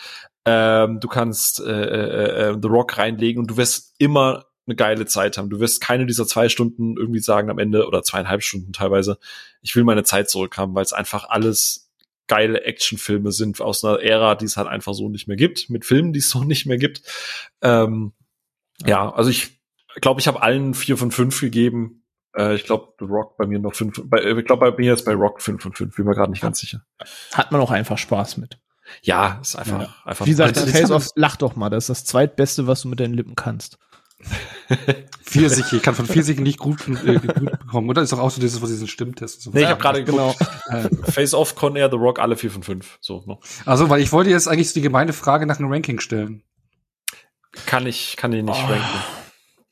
[0.44, 5.06] ähm, du kannst äh, äh, äh, The Rock reinlegen und du wirst immer eine geile
[5.06, 5.50] Zeit haben.
[5.50, 9.18] Du wirst keine dieser zwei Stunden irgendwie sagen am Ende oder zweieinhalb Stunden teilweise,
[9.62, 11.85] ich will meine Zeit zurückhaben, weil es einfach alles
[12.26, 15.84] geile Actionfilme sind aus einer Ära, die es halt einfach so nicht mehr gibt, mit
[15.84, 17.02] Filmen, die es so nicht mehr gibt.
[17.62, 18.12] Ähm,
[18.82, 18.88] ja.
[18.88, 19.60] ja, also ich
[20.00, 22.04] glaube, ich habe allen vier von fünf gegeben.
[22.36, 24.00] Äh, ich glaube, The Rock bei mir noch fünf.
[24.04, 25.96] Bei, äh, ich glaube, bei mir jetzt bei Rock fünf von fünf.
[25.96, 26.82] Bin mir gerade nicht ganz sicher.
[27.32, 28.58] Hat man auch einfach Spaß mit.
[29.02, 29.94] Ja, ist einfach, ja.
[30.04, 30.26] einfach.
[30.26, 31.70] Wie gesagt, Face Off, lach doch mal.
[31.70, 33.78] Das ist das zweitbeste, was du mit deinen Lippen kannst.
[35.22, 37.88] Pfirsich, ich kann von Pfirsich nicht gut, äh, gut bekommen.
[37.90, 39.50] Oder ist doch auch so dieses, wo diesen Stimmtest so.
[39.52, 40.34] Nee, ich habe gerade genau
[41.02, 42.98] Face Off, Con Air, The Rock, alle vier von fünf.
[43.00, 43.38] So, ne?
[43.64, 46.42] Also, weil ich wollte jetzt eigentlich so die gemeine Frage nach einem Ranking stellen.
[47.66, 48.66] Kann ich, kann ich nicht oh.
[48.66, 48.98] ranken.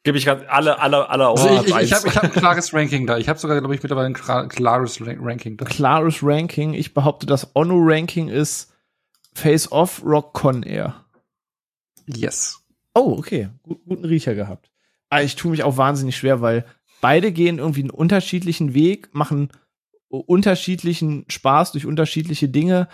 [0.05, 2.75] Gebe ich ganz alle, alle, alle also ich, ich, ich habe ich hab ein klares
[2.75, 3.17] Ranking da.
[3.17, 5.65] Ich habe sogar, glaube ich, mittlerweile ein klares Ranking da.
[5.65, 6.75] Klares Ranking.
[6.75, 8.75] Ich behaupte, das Ono-Ranking ist
[9.35, 11.07] Face Off, Rock, Con Air.
[12.07, 12.64] Yes.
[12.95, 13.51] Oh, okay.
[13.63, 14.71] Gut, guten Riecher gehabt.
[15.11, 16.65] Aber ah, ich tue mich auch wahnsinnig schwer, weil
[17.01, 19.51] beide gehen irgendwie einen unterschiedlichen Weg, machen
[20.09, 22.89] unterschiedlichen Spaß durch unterschiedliche Dinge.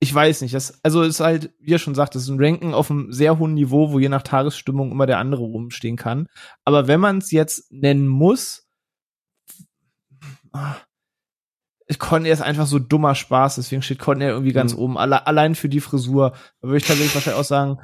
[0.00, 0.54] Ich weiß nicht.
[0.54, 3.12] Das, also es ist halt, wie er schon sagt, das ist ein Ranken auf einem
[3.12, 6.26] sehr hohen Niveau, wo je nach Tagesstimmung immer der andere rumstehen kann.
[6.64, 8.68] Aber wenn man es jetzt nennen muss,
[11.98, 14.78] Con Air ist einfach so dummer Spaß, deswegen steht Con Air irgendwie ganz mhm.
[14.78, 14.98] oben.
[14.98, 16.32] Alle, allein für die Frisur.
[16.60, 17.78] Da würde ich tatsächlich wahrscheinlich auch sagen,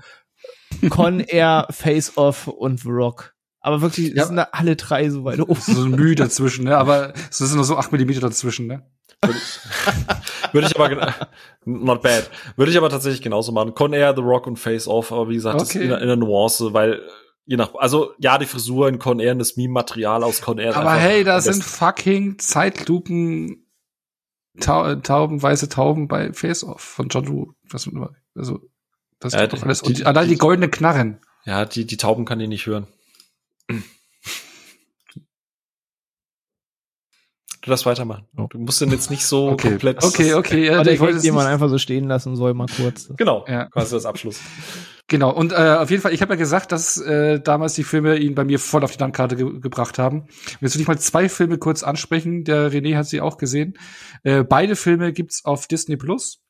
[0.88, 3.34] Con Air, Face Off und The Rock.
[3.60, 4.24] Aber wirklich, ja.
[4.24, 5.60] sind da alle drei so weit oben.
[5.60, 6.78] So ein Mühe dazwischen, ne?
[6.78, 8.86] Aber es sind nur so acht Millimeter dazwischen, ne?
[10.52, 11.14] Würde ich, aber
[11.66, 12.30] not bad.
[12.56, 13.74] Würde ich aber tatsächlich genauso machen.
[13.74, 15.88] Con Air, The Rock und Face Off, aber wie gesagt, okay.
[15.88, 17.02] das in, in der Nuance, weil
[17.44, 20.76] je nach, also ja, die Frisur in Con Air, das Meme-Material aus Con Air.
[20.76, 23.66] Aber hey, da sind fucking Zeitlupen
[24.58, 27.52] Tauben, weiße Tauben bei Face Off von John Woo.
[28.34, 28.60] Also
[29.20, 29.82] das ja, ist doch alles.
[29.82, 31.20] Und die, allein die, die goldene Knarren.
[31.44, 32.86] Ja, die, die Tauben kann ich nicht hören.
[37.62, 38.26] Du darfst weitermachen.
[38.38, 38.46] Oh.
[38.48, 39.68] Du musst den jetzt nicht so okay.
[39.68, 40.02] komplett.
[40.02, 40.66] Okay, okay.
[40.66, 43.12] Ja, der wollte den man einfach so stehen lassen soll, mal kurz.
[43.18, 43.66] Genau, ja.
[43.66, 44.40] quasi das Abschluss.
[45.08, 48.16] Genau, und äh, auf jeden Fall, ich habe ja gesagt, dass äh, damals die Filme
[48.16, 50.28] ihn bei mir voll auf die Landkarte ge gebracht haben.
[50.60, 52.44] jetzt will ich mal zwei Filme kurz ansprechen.
[52.44, 53.76] Der René hat sie auch gesehen.
[54.22, 56.40] Äh, beide Filme gibt's auf Disney Plus.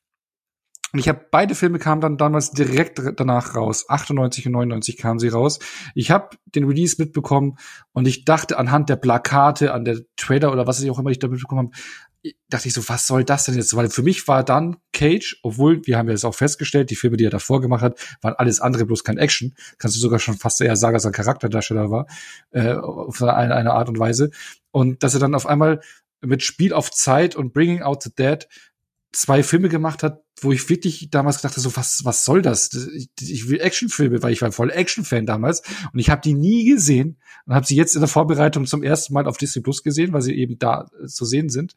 [0.93, 3.85] Und ich habe beide Filme kamen dann damals direkt danach raus.
[3.87, 5.59] 98 und 99 kamen sie raus.
[5.95, 7.57] Ich habe den Release mitbekommen
[7.93, 11.19] und ich dachte anhand der Plakate, an der Trailer oder was ich auch immer ich
[11.19, 11.77] da mitbekommen habe,
[12.49, 13.75] dachte ich so, was soll das denn jetzt?
[13.75, 17.17] Weil für mich war dann Cage, obwohl wir haben ja jetzt auch festgestellt, die Filme,
[17.17, 19.55] die er davor gemacht hat, waren alles andere, bloß kein Action.
[19.77, 22.05] Kannst du sogar schon fast eher sagen, dass er ein Charakterdarsteller war,
[22.51, 24.29] äh, auf eine, eine Art und Weise.
[24.71, 25.81] Und dass er dann auf einmal
[26.21, 28.47] mit Spiel auf Zeit und Bringing Out the Dead
[29.11, 32.73] zwei Filme gemacht hat, wo ich wirklich damals gedacht habe, so was was soll das?
[32.95, 36.65] Ich, ich will Actionfilme, weil ich war voll Actionfan damals und ich habe die nie
[36.65, 40.13] gesehen und habe sie jetzt in der Vorbereitung zum ersten Mal auf Disney Plus gesehen,
[40.13, 41.75] weil sie eben da äh, zu sehen sind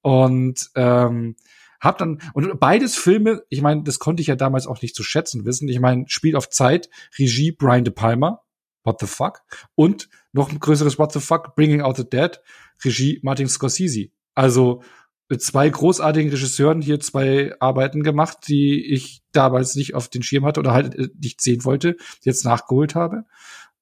[0.00, 1.36] und ähm,
[1.80, 5.02] hab dann und beides Filme, ich meine, das konnte ich ja damals auch nicht zu
[5.02, 5.68] schätzen wissen.
[5.68, 8.42] Ich meine, Spiel auf Zeit, Regie Brian De Palma,
[8.84, 9.42] What the fuck
[9.74, 12.40] und noch ein größeres What the fuck, Bringing Out the Dead,
[12.84, 14.10] Regie Martin Scorsese.
[14.34, 14.82] Also
[15.30, 20.44] mit zwei großartigen Regisseuren hier zwei Arbeiten gemacht, die ich damals nicht auf den Schirm
[20.44, 23.24] hatte oder halt äh, nicht sehen wollte, jetzt nachgeholt habe.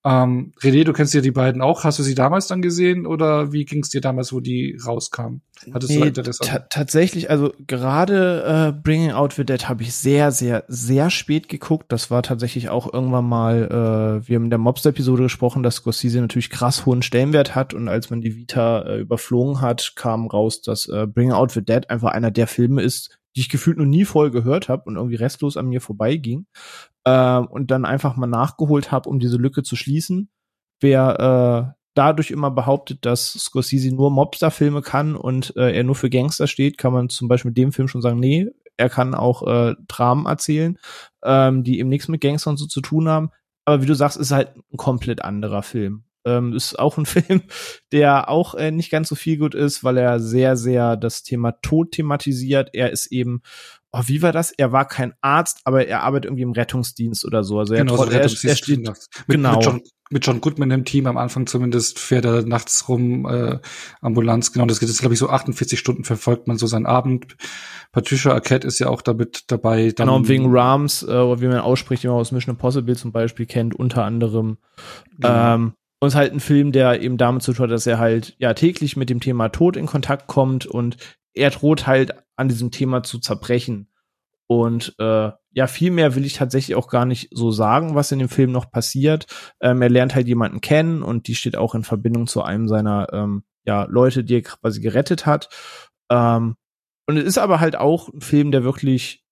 [0.05, 1.85] Ähm, René, du kennst ja die beiden auch.
[1.85, 5.43] Hast du sie damals dann gesehen oder wie ging es dir damals, wo die rauskamen?
[5.75, 6.23] Hattest nee, du
[6.71, 11.87] tatsächlich, also gerade äh, Bringing Out the Dead habe ich sehr, sehr, sehr spät geguckt.
[11.89, 16.21] Das war tatsächlich auch irgendwann mal, äh, wir haben in der Mobster-Episode gesprochen, dass Scorsese
[16.21, 20.63] natürlich krass hohen Stellenwert hat und als man die Vita äh, überflogen hat, kam raus,
[20.63, 23.85] dass äh, Bringing Out the Dead einfach einer der Filme ist, die ich gefühlt noch
[23.85, 26.47] nie voll gehört habe und irgendwie restlos an mir vorbeiging
[27.05, 30.31] äh, und dann einfach mal nachgeholt habe, um diese Lücke zu schließen.
[30.81, 36.11] Wer äh, dadurch immer behauptet, dass Scorsese nur Mobster-Filme kann und äh, er nur für
[36.11, 39.47] Gangster steht, kann man zum Beispiel mit dem Film schon sagen, nee, er kann auch
[39.47, 40.79] äh, Dramen erzählen,
[41.25, 43.31] ähm, die eben nichts mit Gangstern so zu tun haben.
[43.65, 46.05] Aber wie du sagst, ist halt ein komplett anderer Film.
[46.29, 47.43] Ähm, ist auch ein Film,
[47.93, 51.53] der auch äh, nicht ganz so viel gut ist, weil er sehr, sehr das Thema
[51.63, 52.71] Tod thematisiert.
[52.73, 53.43] Er ist eben
[53.93, 54.51] oh, wie war das?
[54.51, 57.59] Er war kein Arzt, aber er arbeitet irgendwie im Rettungsdienst oder so.
[57.59, 59.57] Also er, genau, so er, er steht mit, genau.
[59.57, 63.59] Mit John, mit John Goodman im Team am Anfang zumindest fährt er nachts rum äh,
[64.01, 64.53] Ambulanz.
[64.53, 67.37] Genau, das geht jetzt glaube ich so 48 Stunden verfolgt man so seinen Abend.
[67.93, 69.93] Patricia Arquette ist ja auch damit dabei.
[69.93, 73.47] Dann genau, wegen Rams, äh, wie man ausspricht, wie man aus Mission Impossible zum Beispiel
[73.47, 74.59] kennt, unter anderem.
[75.19, 75.55] Genau.
[75.55, 77.99] Ähm, und es ist halt ein Film, der eben damit zu tun hat, dass er
[77.99, 80.97] halt ja täglich mit dem Thema Tod in Kontakt kommt und
[81.35, 83.91] er droht halt an diesem Thema zu zerbrechen.
[84.47, 88.19] Und äh, ja, viel mehr will ich tatsächlich auch gar nicht so sagen, was in
[88.19, 89.27] dem Film noch passiert.
[89.61, 93.13] Ähm, er lernt halt jemanden kennen und die steht auch in Verbindung zu einem seiner
[93.13, 95.51] ähm, ja, Leute, die er quasi gerettet hat.
[96.11, 96.57] Ähm,
[97.07, 99.25] und es ist aber halt auch ein Film, der wirklich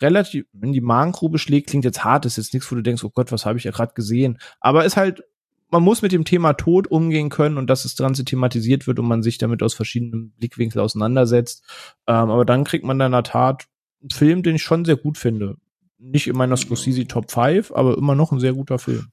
[0.00, 3.10] relativ, wenn die Magengrube schlägt, klingt jetzt hart, ist jetzt nichts, wo du denkst, oh
[3.10, 4.38] Gott, was habe ich ja gerade gesehen.
[4.60, 5.22] Aber ist halt
[5.70, 9.06] man muss mit dem Thema Tod umgehen können und dass das Ganze thematisiert wird und
[9.06, 11.64] man sich damit aus verschiedenen Blickwinkeln auseinandersetzt.
[12.06, 13.66] Ähm, aber dann kriegt man dann in der Tat
[14.00, 15.56] einen Film, den ich schon sehr gut finde.
[15.98, 19.08] Nicht in meiner Scorsese Top 5, aber immer noch ein sehr guter Film.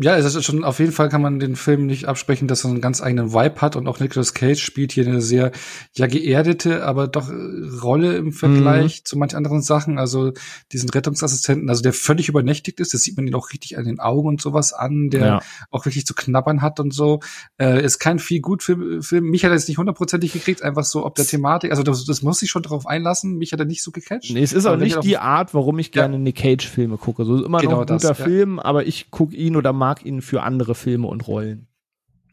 [0.00, 2.70] Ja, es ist schon, auf jeden Fall kann man den Film nicht absprechen, dass er
[2.70, 5.50] einen ganz eigenen Vibe hat und auch Nicolas Cage spielt hier eine sehr,
[5.96, 7.34] ja, geerdete, aber doch äh,
[7.82, 9.04] Rolle im Vergleich mhm.
[9.04, 9.98] zu manch anderen Sachen.
[9.98, 10.32] Also
[10.70, 13.98] diesen Rettungsassistenten, also der völlig übernächtigt ist, das sieht man ihn auch richtig an den
[13.98, 15.40] Augen und sowas an, der ja.
[15.72, 17.18] auch wirklich zu knabbern hat und so.
[17.60, 19.24] Äh, ist kein viel gut Film, Film.
[19.24, 22.22] Mich hat er jetzt nicht hundertprozentig gekriegt, einfach so ob der Thematik, also das, das
[22.22, 23.36] muss ich schon darauf einlassen.
[23.36, 24.30] Mich hat er nicht so gecatcht.
[24.32, 26.20] Nee, es ist auch nicht die Art, warum ich gerne ja.
[26.20, 27.24] Nick Cage Filme gucke.
[27.24, 28.64] So ist immer genau noch ein guter das, Film, ja.
[28.64, 31.66] aber ich gucke ihn oder mag mag ihn für andere Filme und Rollen.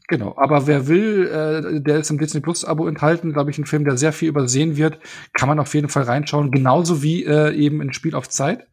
[0.08, 3.64] Genau, aber wer will, äh, der ist im Disney Plus Abo enthalten, glaube ich, ein
[3.64, 4.98] Film, der sehr viel übersehen wird,
[5.32, 8.68] kann man auf jeden Fall reinschauen, genauso wie äh, eben ein Spiel auf Zeit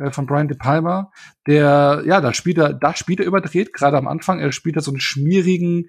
[0.00, 1.12] äh, von Brian De Palma,
[1.46, 4.80] der ja, da spielt er, da spielt er überdreht, gerade am Anfang, er spielt da
[4.80, 5.88] so einen schmierigen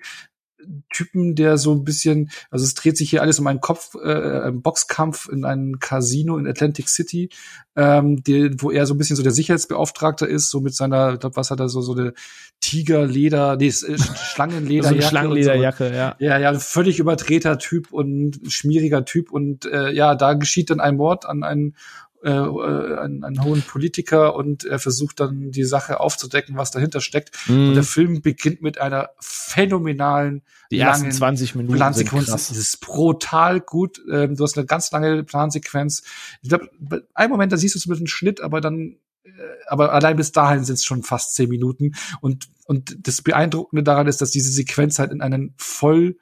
[0.92, 4.42] Typen, der so ein bisschen, also es dreht sich hier alles um einen Kopf, äh,
[4.44, 7.30] einen Boxkampf in einem Casino in Atlantic City,
[7.76, 11.20] ähm, die, wo er so ein bisschen so der Sicherheitsbeauftragte ist, so mit seiner, ich
[11.20, 12.14] glaub, was hat er so, so eine
[12.60, 13.72] Tigerleder, nee,
[14.34, 15.02] Schlangenlederjacke.
[15.02, 15.94] so Schlangenlederjacke, so.
[15.94, 16.16] ja.
[16.20, 20.98] Ja, ja, völlig überdrehter Typ und schmieriger Typ und äh, ja, da geschieht dann ein
[20.98, 21.76] Mord an einen
[22.24, 27.00] äh, äh, einen, einen hohen Politiker und er versucht dann die Sache aufzudecken, was dahinter
[27.00, 27.32] steckt.
[27.48, 27.70] Mm.
[27.70, 30.42] Und der Film beginnt mit einer phänomenalen
[30.72, 32.26] die ersten 20 Minuten Plansequenz.
[32.26, 34.02] Das ist brutal gut.
[34.12, 36.04] Ähm, du hast eine ganz lange Plansequenz.
[36.42, 36.70] Ich glaube,
[37.14, 39.32] einen Moment, da siehst du es mit einem Schnitt, aber dann äh,
[39.68, 41.94] aber allein bis dahin sind es schon fast zehn Minuten.
[42.22, 46.18] Und, und das Beeindruckende daran ist, dass diese Sequenz halt in einen voll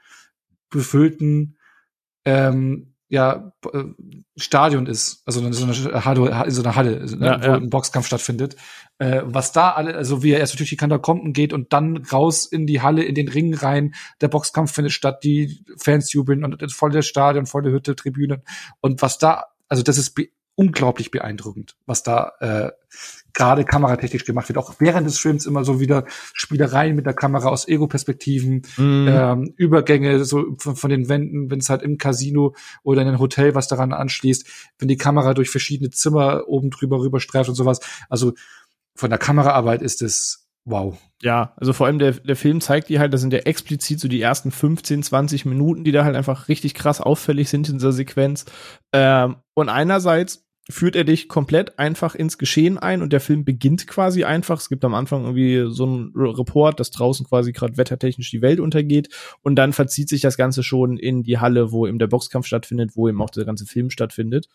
[0.69, 1.57] befüllten
[2.25, 3.83] ähm, ja äh,
[4.35, 7.53] Stadion ist, also in so einer Halle, in so einer Halle ne, ja, wo ja.
[7.55, 8.55] ein Boxkampf stattfindet.
[8.97, 12.45] Äh, was da alle, also wie er erst durch die Katakomben geht und dann raus
[12.45, 16.71] in die Halle, in den Ring rein, der Boxkampf findet statt, die Fans jubeln und
[16.71, 18.41] voll der Stadion, voll der Hütte, Tribünen
[18.81, 20.15] und was da, also das ist
[20.55, 22.71] unglaublich beeindruckend, was da äh,
[23.33, 24.57] gerade kameratechnisch gemacht wird.
[24.57, 29.07] Auch während des Films immer so wieder Spielereien mit der Kamera aus Ego-Perspektiven, mm.
[29.07, 33.19] ähm, Übergänge so von, von den Wänden, wenn es halt im Casino oder in einem
[33.19, 34.47] Hotel, was daran anschließt,
[34.79, 37.81] wenn die Kamera durch verschiedene Zimmer oben drüber rüberstreift und sowas.
[38.09, 38.33] Also
[38.95, 40.97] von der Kameraarbeit ist es Wow.
[41.21, 44.07] Ja, also vor allem der, der Film zeigt dir halt, das sind ja explizit so
[44.07, 47.91] die ersten 15, 20 Minuten, die da halt einfach richtig krass auffällig sind in dieser
[47.91, 48.45] Sequenz.
[48.91, 53.85] Ähm, und einerseits führt er dich komplett einfach ins Geschehen ein und der Film beginnt
[53.85, 54.59] quasi einfach.
[54.59, 58.59] Es gibt am Anfang irgendwie so einen Report, dass draußen quasi gerade wettertechnisch die Welt
[58.59, 59.09] untergeht
[59.43, 62.91] und dann verzieht sich das Ganze schon in die Halle, wo eben der Boxkampf stattfindet,
[62.95, 64.49] wo eben auch der ganze Film stattfindet.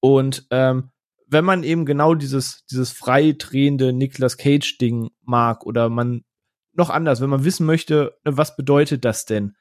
[0.00, 0.90] Und ähm,
[1.26, 6.22] wenn man eben genau dieses, dieses frei drehende Nicolas Cage-Ding mag oder man
[6.74, 9.56] noch anders, wenn man wissen möchte, was bedeutet das denn?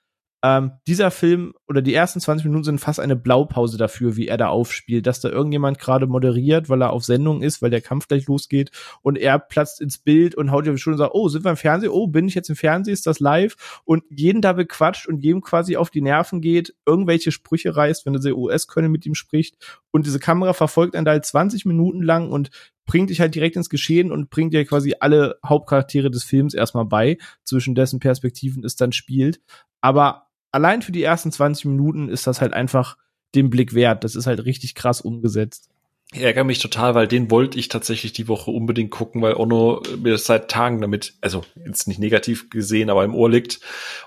[0.46, 4.38] Ähm, dieser Film oder die ersten 20 Minuten sind fast eine Blaupause dafür, wie er
[4.38, 8.08] da aufspielt, dass da irgendjemand gerade moderiert, weil er auf Sendung ist, weil der Kampf
[8.08, 8.70] gleich losgeht
[9.02, 11.58] und er platzt ins Bild und haut dir schon und sagt, oh, sind wir im
[11.58, 11.90] Fernsehen?
[11.90, 12.94] Oh, bin ich jetzt im Fernsehen?
[12.94, 13.82] Ist das live?
[13.86, 18.14] Und jeden da bequatscht und jedem quasi auf die Nerven geht, irgendwelche Sprüche reißt, wenn
[18.14, 19.56] er sehr US-Könne mit ihm spricht
[19.90, 22.52] und diese Kamera verfolgt einen da halt 20 Minuten lang und
[22.86, 26.86] bringt dich halt direkt ins Geschehen und bringt dir quasi alle Hauptcharaktere des Films erstmal
[26.86, 29.42] bei, zwischen dessen Perspektiven es dann spielt.
[29.82, 30.26] Aber
[30.56, 32.98] allein für die ersten 20 Minuten ist das halt einfach
[33.36, 34.06] den Blick wert.
[34.06, 35.70] Das ist halt richtig krass umgesetzt.
[36.16, 39.82] Ich ärgere mich total, weil den wollte ich tatsächlich die Woche unbedingt gucken, weil Ono
[40.02, 43.60] mir seit Tagen damit, also jetzt nicht negativ gesehen, aber im Ohr liegt.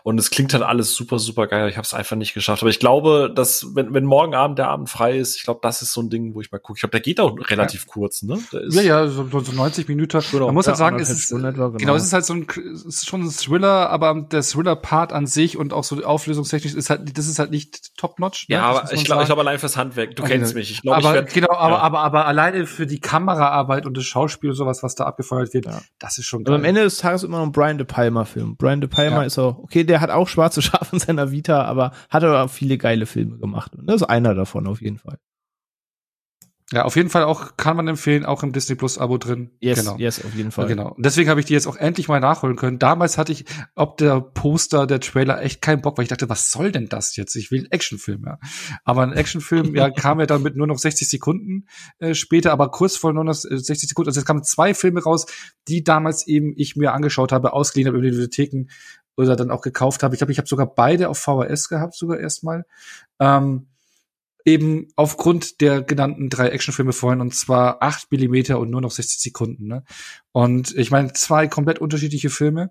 [0.05, 1.69] Und es klingt halt alles super, super geil.
[1.69, 2.63] Ich habe es einfach nicht geschafft.
[2.63, 5.83] Aber ich glaube, dass, wenn, wenn morgen Abend der Abend frei ist, ich glaube, das
[5.83, 6.79] ist so ein Ding, wo ich mal gucke.
[6.79, 7.93] Ich glaube, der geht auch relativ ja.
[7.93, 8.39] kurz, ne?
[8.71, 10.21] ja, ja, so, so 90 Minuten.
[10.31, 10.47] Genau.
[10.47, 11.71] Man muss halt sagen, es ist, etwa, genau.
[11.73, 11.95] genau.
[11.95, 15.59] es ist halt so ein, es ist schon ein Thriller, aber der Thriller-Part an sich
[15.59, 18.49] und auch so auflösungstechnisch ist halt, das ist halt nicht top-notch.
[18.49, 18.57] Ne?
[18.57, 20.17] Ja, aber ich glaube, ich glaube allein fürs Handwerk.
[20.17, 20.33] Du okay.
[20.33, 20.71] kennst mich.
[20.71, 21.81] Ich glaube, ich werd, genau, aber, ja.
[21.83, 25.67] aber, aber alleine für die Kameraarbeit und das Schauspiel und sowas, was da abgefeuert wird,
[25.67, 25.81] ja.
[25.99, 26.55] das ist schon geil.
[26.55, 28.57] Aber am Ende des Tages immer noch ein Brian De Palma Film.
[28.57, 29.23] Brian De Palma ja.
[29.25, 32.51] ist auch, okay, der hat auch schwarze Schafe in seiner Vita, aber hat aber auch
[32.51, 33.75] viele geile Filme gemacht.
[33.77, 35.19] Und das ist einer davon auf jeden Fall.
[36.71, 39.53] Ja, auf jeden Fall auch kann man empfehlen, auch im Disney Plus Abo drin.
[39.59, 39.97] Yes, genau.
[39.97, 40.67] yes, auf jeden Fall.
[40.67, 40.93] Genau.
[40.93, 42.79] Und deswegen habe ich die jetzt auch endlich mal nachholen können.
[42.79, 46.51] Damals hatte ich ob der Poster, der Trailer echt keinen Bock, weil ich dachte, was
[46.51, 47.35] soll denn das jetzt?
[47.37, 48.39] Ich will einen Actionfilm, ja.
[48.85, 51.67] Aber ein Actionfilm, ja, kam ja dann mit nur noch 60 Sekunden
[52.01, 54.11] äh, später, aber kurz vor nur noch 60 Sekunden.
[54.11, 55.25] Also es kamen zwei Filme raus,
[55.69, 58.67] die damals eben ich mir angeschaut habe, ausgeliehen habe über die Bibliotheken
[59.17, 60.15] oder dann auch gekauft habe.
[60.15, 62.67] Ich glaube, ich habe sogar beide auf VHS gehabt, sogar erstmal.
[63.19, 63.69] Ähm,
[64.49, 69.21] eben aufgrund der genannten drei Actionfilme vorhin und zwar acht Millimeter und nur noch 60
[69.21, 69.67] Sekunden.
[69.67, 69.85] Ne?
[70.33, 72.71] Und ich meine, zwei komplett unterschiedliche Filme.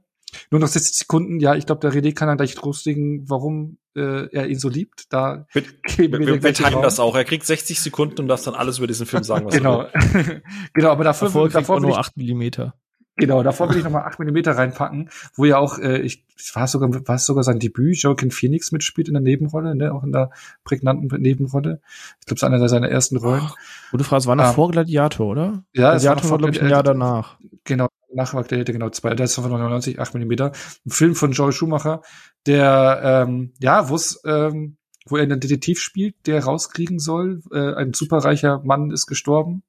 [0.52, 4.28] Nur noch 60 Sekunden, ja, ich glaube, der René kann dann gleich trustigen, warum äh,
[4.32, 5.06] er ihn so liebt.
[5.10, 5.64] Da wir,
[5.96, 7.16] wir, wir, wir teilen das auch.
[7.16, 9.84] Er kriegt 60 Sekunden und darf dann alles über diesen Film sagen, was genau.
[9.84, 10.44] er will.
[10.74, 12.74] genau, aber dafür, davor, davor nur acht Millimeter.
[13.18, 16.90] Genau, davor will ich nochmal 8 mm reinpacken, wo ja auch, äh, ich war sogar,
[17.08, 20.30] war es sogar sein Debüt, Joaquin Phoenix mitspielt in der Nebenrolle, ne, auch in der
[20.64, 21.82] prägnanten Nebenrolle.
[22.20, 23.42] Ich glaube, es ist einer seiner ersten Rollen.
[23.44, 23.56] Oh,
[23.92, 25.64] gute Frage, war noch ähm, vor Gladiator, oder?
[25.74, 27.40] Ja, Gladiator war, war glaube ich, ein Jahr danach.
[27.64, 30.32] Genau, nach Gladiator, genau, zwei, der ist von 99, 8 mm.
[30.40, 30.52] Ein
[30.88, 32.04] Film von Joel Schumacher,
[32.46, 37.74] der, ähm, ja, wo es, ähm, wo er einen Detektiv spielt, der rauskriegen soll, äh,
[37.74, 39.64] ein superreicher Mann ist gestorben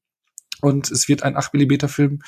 [0.61, 2.23] und es wird ein 8 mm Film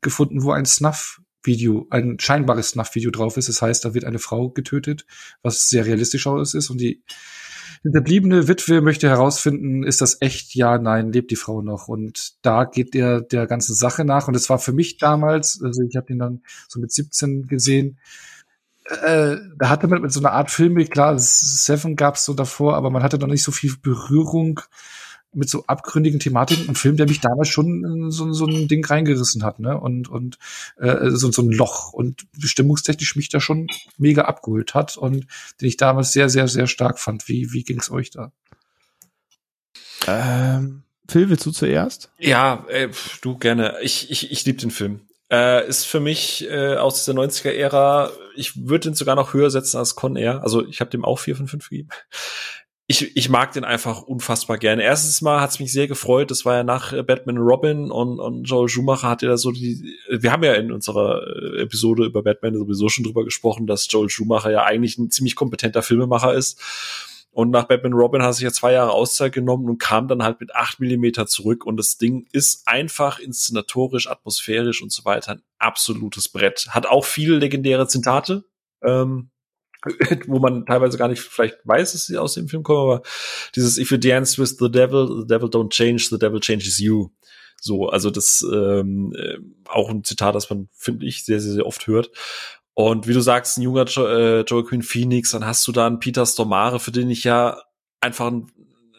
[0.00, 3.48] gefunden, wo ein Snuff Video, ein scheinbares Snuff-Video drauf ist.
[3.48, 5.06] Das heißt, da wird eine Frau getötet,
[5.42, 6.70] was sehr realistisch aus ist.
[6.70, 7.02] Und die
[7.82, 10.54] hinterbliebene Witwe möchte herausfinden, ist das echt?
[10.54, 11.88] Ja, nein, lebt die Frau noch?
[11.88, 14.26] Und da geht er der ganzen Sache nach.
[14.26, 17.98] Und es war für mich damals, also ich habe den dann so mit 17 gesehen,
[18.86, 22.90] äh, da hatte man mit so einer Art Filme, klar, Seven gab's so davor, aber
[22.90, 24.60] man hatte noch nicht so viel Berührung
[25.36, 29.44] mit so abgründigen Thematiken, ein Film, der mich damals schon so, so ein Ding reingerissen
[29.44, 29.78] hat, ne?
[29.78, 30.38] Und, und
[30.76, 33.68] äh, so, so ein Loch und stimmungstechnisch mich da schon
[33.98, 35.26] mega abgeholt hat und
[35.60, 37.28] den ich damals sehr, sehr, sehr stark fand.
[37.28, 38.32] Wie, wie ging's euch da?
[40.06, 42.10] Ähm, Phil, willst du zuerst?
[42.18, 42.88] Ja, äh,
[43.22, 43.76] du gerne.
[43.82, 45.00] Ich, ich, ich liebe den Film.
[45.30, 49.78] Äh, ist für mich äh, aus dieser 90er-Ära, ich würde den sogar noch höher setzen
[49.78, 50.42] als Con Air.
[50.42, 51.88] Also ich habe dem auch vier von fünf gegeben
[52.86, 54.82] ich, ich mag den einfach unfassbar gerne.
[54.82, 58.44] Erstens mal hat's mich sehr gefreut, das war ja nach äh, Batman Robin und, und
[58.44, 62.22] Joel Schumacher hat ja da so die, wir haben ja in unserer äh, Episode über
[62.22, 66.60] Batman sowieso schon drüber gesprochen, dass Joel Schumacher ja eigentlich ein ziemlich kompetenter Filmemacher ist.
[67.30, 70.22] Und nach Batman Robin hat er sich ja zwei Jahre Auszeit genommen und kam dann
[70.22, 71.66] halt mit acht Millimeter zurück.
[71.66, 76.68] Und das Ding ist einfach inszenatorisch, atmosphärisch und so weiter ein absolutes Brett.
[76.70, 78.44] Hat auch viele legendäre Zitate.
[78.84, 79.30] Ähm,
[80.26, 83.02] wo man teilweise gar nicht vielleicht weiß, dass sie aus dem Film kommen, aber
[83.54, 87.10] dieses If you dance with the devil, the devil don't change, the devil changes you.
[87.60, 91.66] So, also das ähm, äh, auch ein Zitat, das man, finde ich, sehr, sehr, sehr
[91.66, 92.10] oft hört.
[92.74, 96.00] Und wie du sagst, ein junger jo äh, Joaquin Phoenix, dann hast du da einen
[96.00, 97.62] Peter Stormare, für den ich ja
[98.00, 98.46] einfach ein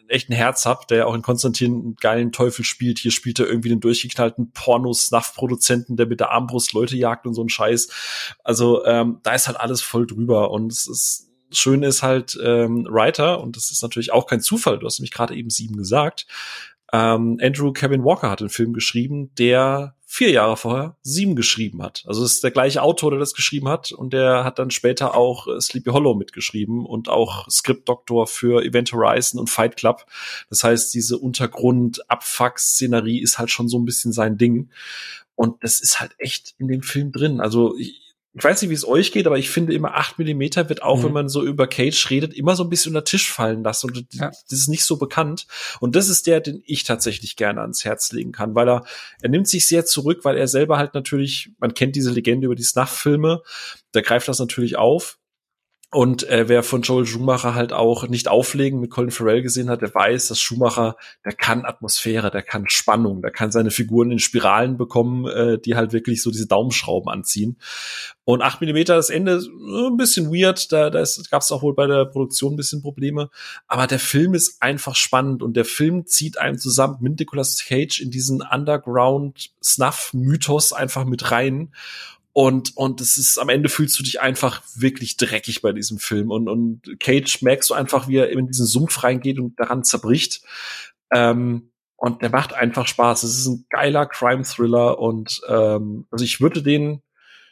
[0.08, 3.00] echt ein Herz hab, der ja auch in Konstantin einen geilen Teufel spielt.
[3.00, 7.44] Hier spielt er irgendwie den durchgeknallten Porno-Snuff-Produzenten, der mit der Armbrust Leute jagt und so
[7.44, 8.38] ein Scheiß.
[8.44, 12.88] Also ähm, da ist halt alles voll drüber und es ist schön ist halt ähm,
[12.90, 14.80] Writer und das ist natürlich auch kein Zufall.
[14.80, 16.28] Du hast nämlich gerade eben sieben gesagt.
[16.92, 22.06] Ähm, Andrew Kevin Walker hat einen Film geschrieben, der vier Jahre vorher sieben geschrieben hat.
[22.08, 25.14] Also es ist der gleiche Autor, der das geschrieben hat und der hat dann später
[25.14, 30.06] auch äh, Sleepy Hollow mitgeschrieben und auch Skriptdoktor für Event Horizon und Fight Club.
[30.50, 34.70] Das heißt, diese Untergrund-Abfuck-Szenerie ist halt schon so ein bisschen sein Ding.
[35.36, 37.42] Und das ist halt echt in dem Film drin.
[37.42, 38.05] Also ich,
[38.38, 41.00] ich weiß nicht, wie es euch geht, aber ich finde immer acht Millimeter wird auch,
[41.00, 41.04] Mhm.
[41.06, 43.90] wenn man so über Cage redet, immer so ein bisschen unter den Tisch fallen lassen
[43.92, 44.28] und Ja.
[44.30, 45.48] das ist nicht so bekannt.
[45.80, 48.84] Und das ist der, den ich tatsächlich gerne ans Herz legen kann, weil er,
[49.22, 52.56] er nimmt sich sehr zurück, weil er selber halt natürlich, man kennt diese Legende über
[52.56, 53.42] die Snuff-Filme,
[53.94, 55.18] der greift das natürlich auf.
[55.92, 59.82] Und äh, wer von Joel Schumacher halt auch nicht auflegen mit Colin Farrell gesehen hat,
[59.82, 64.20] der weiß, dass Schumacher, der kann Atmosphäre, der kann Spannung, der kann seine Figuren in
[64.20, 67.58] Spiralen bekommen, äh, die halt wirklich so diese Daumenschrauben anziehen.
[68.26, 71.76] Und 8 Millimeter, das Ende äh, ein bisschen weird, da, da gab es auch wohl
[71.76, 73.30] bei der Produktion ein bisschen Probleme.
[73.68, 78.02] Aber der Film ist einfach spannend und der Film zieht einen zusammen mit Nicolas Cage
[78.02, 81.72] in diesen Underground-Snuff-Mythos einfach mit rein.
[82.38, 86.32] Und, und es ist, am Ende fühlst du dich einfach wirklich dreckig bei diesem Film.
[86.32, 90.42] Und, und Cage merkst du einfach, wie er in diesen Sumpf reingeht und daran zerbricht.
[91.12, 93.24] Ähm, und der macht einfach Spaß.
[93.24, 97.02] Es ist ein geiler Crime-Thriller und ähm, also ich würde den,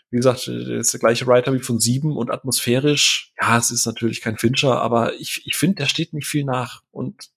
[0.09, 3.85] wie gesagt, der ist der gleiche Writer wie von Sieben und atmosphärisch, ja, es ist
[3.85, 6.83] natürlich kein Fincher, aber ich, ich finde, der steht nicht viel nach.
[6.91, 7.29] Und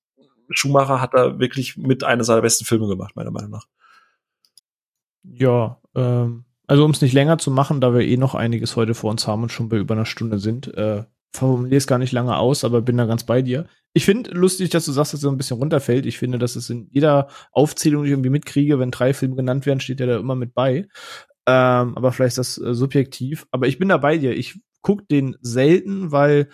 [0.51, 3.69] Schumacher hat da wirklich mit einer seiner besten Filme gemacht, meiner Meinung nach.
[5.23, 8.95] Ja, ähm, also um es nicht länger zu machen, da wir eh noch einiges heute
[8.95, 12.13] vor uns haben und schon bei über einer Stunde sind, äh, formuliere es gar nicht
[12.13, 13.67] lange aus, aber bin da ganz bei dir.
[13.93, 16.07] Ich finde lustig, dass du sagst, dass es so ein bisschen runterfällt.
[16.07, 19.65] Ich finde, dass es in jeder Aufzählung, die ich irgendwie mitkriege, wenn drei Filme genannt
[19.67, 20.89] werden, steht ja da immer mit bei.
[21.47, 23.47] Ähm, aber vielleicht ist das äh, subjektiv.
[23.51, 24.37] Aber ich bin da bei dir.
[24.37, 26.49] Ich guck den selten, weil,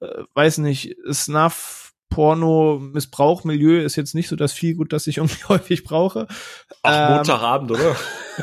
[0.00, 5.06] äh, weiß nicht, Snuff, Porno, Missbrauch, Milieu ist jetzt nicht so das viel gut, das
[5.06, 6.26] ich irgendwie häufig brauche.
[6.82, 7.96] Ach, Ähm, Montagabend, oder?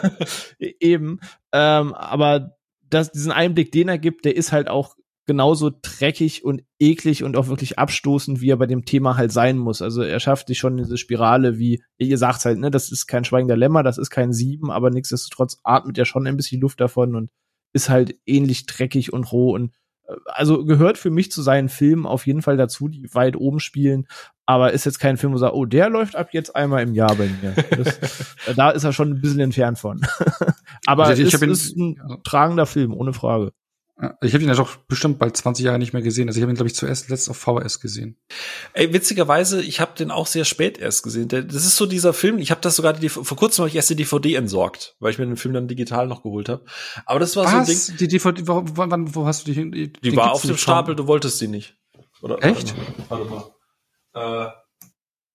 [0.60, 1.20] Eben.
[1.52, 6.64] Ähm, aber das, diesen Einblick, den er gibt, der ist halt auch genauso dreckig und
[6.80, 9.82] eklig und auch wirklich abstoßend, wie er bei dem Thema halt sein muss.
[9.82, 13.24] Also er schafft sich schon diese Spirale, wie ihr sagt halt, ne, das ist kein
[13.24, 17.16] schweigender Lämmer, das ist kein Sieben, aber nichtsdestotrotz atmet er schon ein bisschen Luft davon
[17.16, 17.30] und
[17.74, 19.72] ist halt ähnlich dreckig und roh und
[20.26, 24.08] also gehört für mich zu seinen Filmen auf jeden Fall dazu, die weit oben spielen,
[24.46, 27.16] aber ist jetzt kein Film, wo sagt, oh, der läuft ab jetzt einmal im Jahr
[27.16, 27.54] bei mir.
[27.78, 30.02] Das, da ist er schon ein bisschen entfernt von.
[30.86, 33.52] aber Also ich- hab ihn- ist ein tragender Film, ohne Frage.
[34.02, 36.28] Ja, Ich habe ihn ja doch bestimmt bald 20 Jahre nicht mehr gesehen.
[36.28, 38.18] Also ich habe ihn, glaube ich, zuerst letzt auf VHS gesehen.
[38.74, 41.28] Ey, witzigerweise, ich habe den auch sehr spät erst gesehen.
[41.28, 43.90] Das ist so dieser Film, ich habe das sogar, die, vor kurzem habe ich erst
[43.90, 46.66] die DVD entsorgt, weil ich mir den Film dann digital noch geholt habe.
[47.06, 47.96] Aber das war so ein Ding, Was?
[47.96, 49.72] Die DVD, wo, wo, wann, wo hast du die?
[49.72, 51.78] Die, die war auf dem Stapel, du wolltest die nicht.
[52.22, 52.74] Oder, Echt?
[53.10, 53.44] Warte mal.
[54.14, 54.48] Warte mal.
[54.48, 54.61] Äh,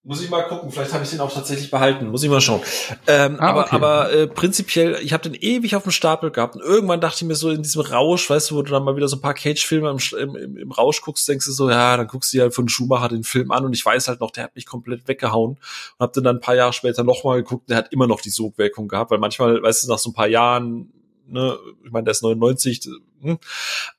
[0.07, 2.61] muss ich mal gucken, vielleicht habe ich den auch tatsächlich behalten, muss ich mal schauen.
[3.09, 3.74] Ähm, Ah, aber okay.
[3.74, 7.28] aber äh, prinzipiell, ich habe den ewig auf dem Stapel gehabt und irgendwann dachte ich
[7.28, 9.35] mir so in diesem Rausch, weißt du, wo du dann mal wieder so ein paar
[9.35, 12.55] Cage-Filme im, im, im, Rausch guckst, denkst du so, ja, dann guckst du dir halt
[12.55, 15.55] von Schumacher den Film an und ich weiß halt noch, der hat mich komplett weggehauen
[15.55, 18.31] und hab den dann ein paar Jahre später nochmal geguckt, der hat immer noch die
[18.31, 20.93] Sogwirkung gehabt, weil manchmal, weißt du, nach so ein paar Jahren,
[21.27, 22.89] ne, ich meine, der ist 99,
[23.23, 23.39] hm,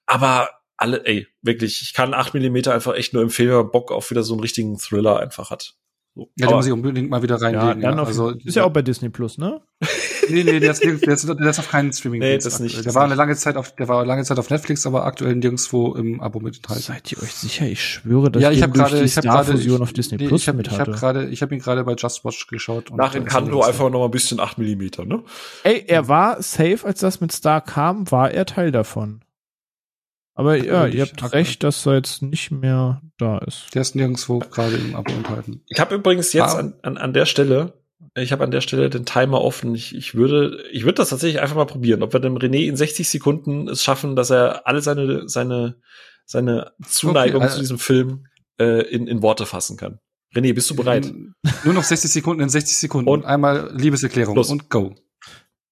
[0.06, 0.48] aber
[0.78, 4.10] alle, ey, wirklich, ich kann 8 Millimeter einfach echt nur empfehlen, wenn man Bock auf
[4.10, 5.76] wieder so einen richtigen Thriller einfach hat.
[6.18, 6.32] So.
[6.36, 7.84] Ja, den muss ich unbedingt mal wieder reinlegen.
[7.84, 9.62] Ja, also, ist ja auch bei Disney Plus, ne?
[10.30, 12.84] nee, nee, der ist, der ist, der ist auf keinen streaming Nee, das nicht, Der
[12.86, 13.12] das war nicht.
[13.12, 16.40] eine lange Zeit auf, der war lange Zeit auf Netflix, aber aktuell nirgendwo im Abo
[16.40, 16.82] mit enthalten.
[16.82, 17.68] Seid ihr euch sicher?
[17.68, 19.94] Ich schwöre, dass ja, ich den habe durch gerade, die ich habe gerade, Star-Fusion auf
[19.94, 22.26] Disney nee, Plus ich habe, mit ich habe gerade, ich habe ihn gerade bei Just
[22.26, 22.90] Watch geschaut.
[22.90, 23.62] und Nach Encanto nirgendwo.
[23.68, 25.22] einfach noch mal ein bisschen 8 Millimeter, ne?
[25.64, 29.22] Ey, er war safe, als das mit Star kam, war er Teil davon.
[30.38, 33.74] Aber ja, ihr habt recht, dass er jetzt nicht mehr da ist.
[33.74, 35.62] Der ist nirgendwo gerade im Abo enthalten.
[35.68, 36.60] Ich habe übrigens jetzt Ah.
[36.60, 37.74] an, an, an der Stelle,
[38.16, 39.74] ich habe an der Stelle den Timer offen.
[39.74, 42.76] Ich, ich würde, ich würde das tatsächlich einfach mal probieren, ob wir dem René in
[42.78, 45.76] 60 Sekunden es schaffen, dass er alle seine, seine,
[46.26, 48.28] seine Zuneigung Okay, äh, zu diesem Film
[48.60, 50.00] äh, in, in Worte fassen kann.
[50.36, 51.12] René, bist du bereit?
[51.64, 53.10] Nur noch 60 Sekunden in 60 Sekunden.
[53.10, 54.52] Und- einmal Liebeserklärung Los.
[54.52, 54.94] und go.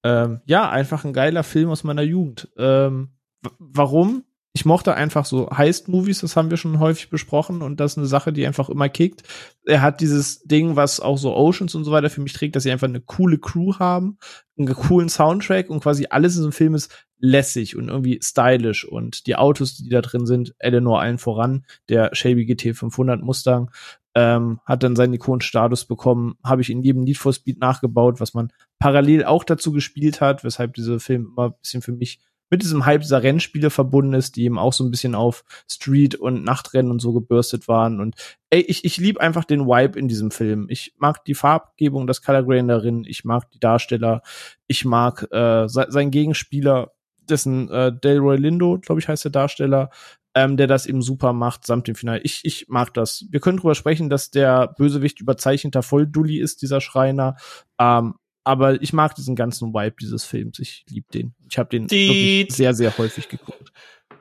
[0.02, 2.48] Ähm, ja, einfach ein geiler Film aus meiner Jugend.
[2.56, 3.10] Ähm,
[3.58, 4.24] warum?
[4.56, 8.06] Ich mochte einfach so Heist-Movies, das haben wir schon häufig besprochen und das ist eine
[8.06, 9.22] Sache, die einfach immer kickt.
[9.66, 12.62] Er hat dieses Ding, was auch so Oceans und so weiter für mich trägt, dass
[12.62, 14.16] sie einfach eine coole Crew haben,
[14.56, 18.86] einen coolen Soundtrack und quasi alles in so einem Film ist lässig und irgendwie stylisch
[18.86, 23.70] und die Autos, die da drin sind, Eleanor allen voran, der Shelby GT 500 Mustang,
[24.14, 28.32] ähm, hat dann seinen Ikonenstatus bekommen, habe ich in jedem Need for Speed nachgebaut, was
[28.32, 32.20] man parallel auch dazu gespielt hat, weshalb dieser Film immer ein bisschen für mich
[32.50, 36.14] mit diesem Hype dieser Rennspiele verbunden ist, die eben auch so ein bisschen auf Street
[36.14, 38.00] und Nachtrennen und so gebürstet waren.
[38.00, 38.14] Und
[38.50, 40.66] ey, ich, ich liebe einfach den Vibe in diesem Film.
[40.68, 44.22] Ich mag die Farbgebung, das Color Grain darin, ich mag die Darsteller,
[44.66, 46.92] ich mag äh, se sein Gegenspieler,
[47.28, 49.90] dessen äh, Delroy Lindo, glaube ich, heißt der Darsteller,
[50.34, 52.20] ähm, der das eben super macht, samt dem Finale.
[52.22, 53.24] Ich, ich mag das.
[53.30, 57.36] Wir können drüber sprechen, dass der Bösewicht überzeichneter Volldulli ist, dieser Schreiner.
[57.80, 58.14] Ähm,
[58.46, 60.58] aber ich mag diesen ganzen Vibe dieses Films.
[60.60, 61.34] Ich liebe den.
[61.50, 63.72] Ich habe den Die- wirklich sehr, sehr häufig geguckt.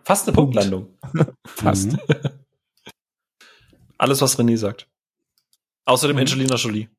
[0.03, 0.55] Fast eine Punkt.
[0.55, 0.97] Punktlandung.
[1.45, 1.93] Fast.
[1.93, 1.99] Mhm.
[3.97, 4.87] Alles, was René sagt.
[5.85, 6.21] Außerdem Mhm.
[6.21, 6.89] Angelina Jolie.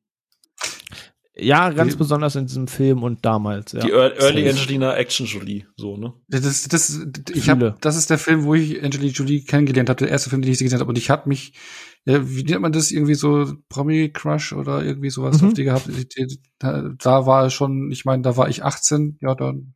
[1.35, 3.73] Ja, ganz Die- besonders in diesem Film und damals.
[3.73, 3.81] Ja.
[3.81, 4.49] Die Ear- Early.
[4.49, 5.67] Angelina Action Jolie.
[5.75, 6.13] So, ne?
[6.27, 6.99] Das, das,
[7.33, 10.41] ich hab, das ist der Film, wo ich Angelina Jolie kennengelernt habe, der erste Film,
[10.41, 10.89] den ich sie gesehen habe.
[10.89, 11.53] Und ich habe mich,
[12.07, 15.47] ja, wie nennt man das, irgendwie so Promi-Crush oder irgendwie sowas Mhm.
[15.49, 15.87] auf die gehabt.
[15.87, 19.75] Die- die- Da, da war schon, ich meine, da war ich 18, ja, dann.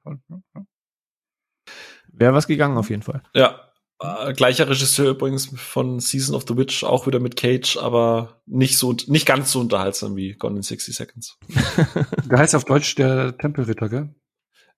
[2.14, 3.22] Wäre was gegangen auf jeden Fall.
[3.34, 3.68] Ja.
[4.00, 8.78] Äh, gleicher Regisseur übrigens von Season of the Witch, auch wieder mit Cage, aber nicht
[8.80, 11.38] so, nicht ganz so unterhaltsam wie Gone in 60 Seconds.
[12.30, 14.16] Der heißt auf Deutsch der Tempelritter, gell?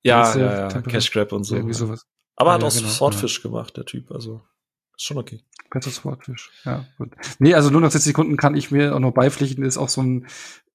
[0.04, 1.56] Ja, ja, ja, Cash Grab und so.
[1.56, 1.80] irgendwie ja.
[1.80, 2.06] sowas.
[2.36, 4.42] Aber Ja, hat ja, auch genau, Swordfish gemacht, der Typ, also
[4.96, 5.42] ist schon okay.
[5.70, 6.52] Better Swordfish.
[6.66, 7.10] Ja, gut.
[7.40, 10.02] Nee, also nur noch 60 Sekunden kann ich mir auch noch beipflichten, ist auch so
[10.02, 10.28] ein,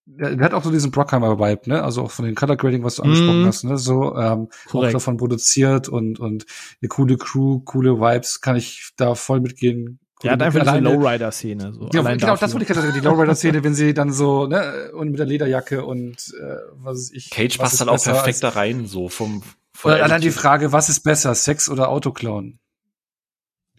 [0.07, 1.83] der, der hat auch so diesen Brockheimer-Vibe, ne?
[1.85, 3.47] Also auch von den Color Grading, was du angesprochen Mhm.
[3.47, 3.77] hast, ne?
[3.79, 6.47] So, ähm, auch davon produziert und, und
[6.81, 10.01] eine coole Crew, coole Vibes, kann ich da voll mitgehen.
[10.25, 11.73] Der hat einfach diese Lowrider-Szene.
[11.75, 11.91] So.
[11.93, 14.91] Ja, Allein genau, das wollte ich gerade sagen, die Lowrider-Szene, wenn sie dann so, ne,
[14.95, 17.31] und mit der Lederjacke und äh, was weiß ich.
[17.31, 19.43] Cage was passt halt auch perfekt da rein, so vom,
[19.75, 20.31] von Oder der allein die.
[20.33, 22.59] Frage, was ist besser, Sex oder Autoklauen?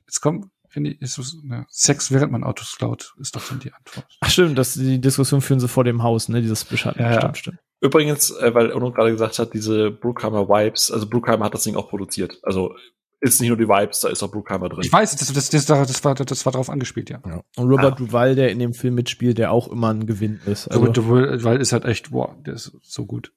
[0.10, 3.60] Jetzt kommt, finde ich, ist es, ne, Sex während man Autos klaut, ist doch dann
[3.60, 4.08] die Antwort.
[4.22, 6.42] Ach stimmt, das, die Diskussion führen sie vor dem Haus, ne?
[6.42, 7.00] Dieses Beschatten.
[7.00, 7.20] Ja, ja.
[7.20, 7.58] Stimmt, stimmt.
[7.80, 11.76] Übrigens, äh, weil Ono gerade gesagt hat, diese Bruckheimer Vibes, also Bruckheimer hat das Ding
[11.76, 12.40] auch produziert.
[12.42, 12.76] Also
[13.22, 14.82] ist nicht nur die Vibes, da ist auch Bruckheimer drin.
[14.84, 17.22] Ich weiß, das, das, das, das, war, das war darauf angespielt, ja.
[17.26, 17.44] Ja.
[17.56, 17.96] Und Robert Ah.
[17.98, 20.68] Duval, der in dem Film mitspielt, der auch immer ein Gewinn ist.
[20.70, 21.10] Also, Aber du,
[21.44, 23.32] weil ist halt echt, wow, der ist so gut.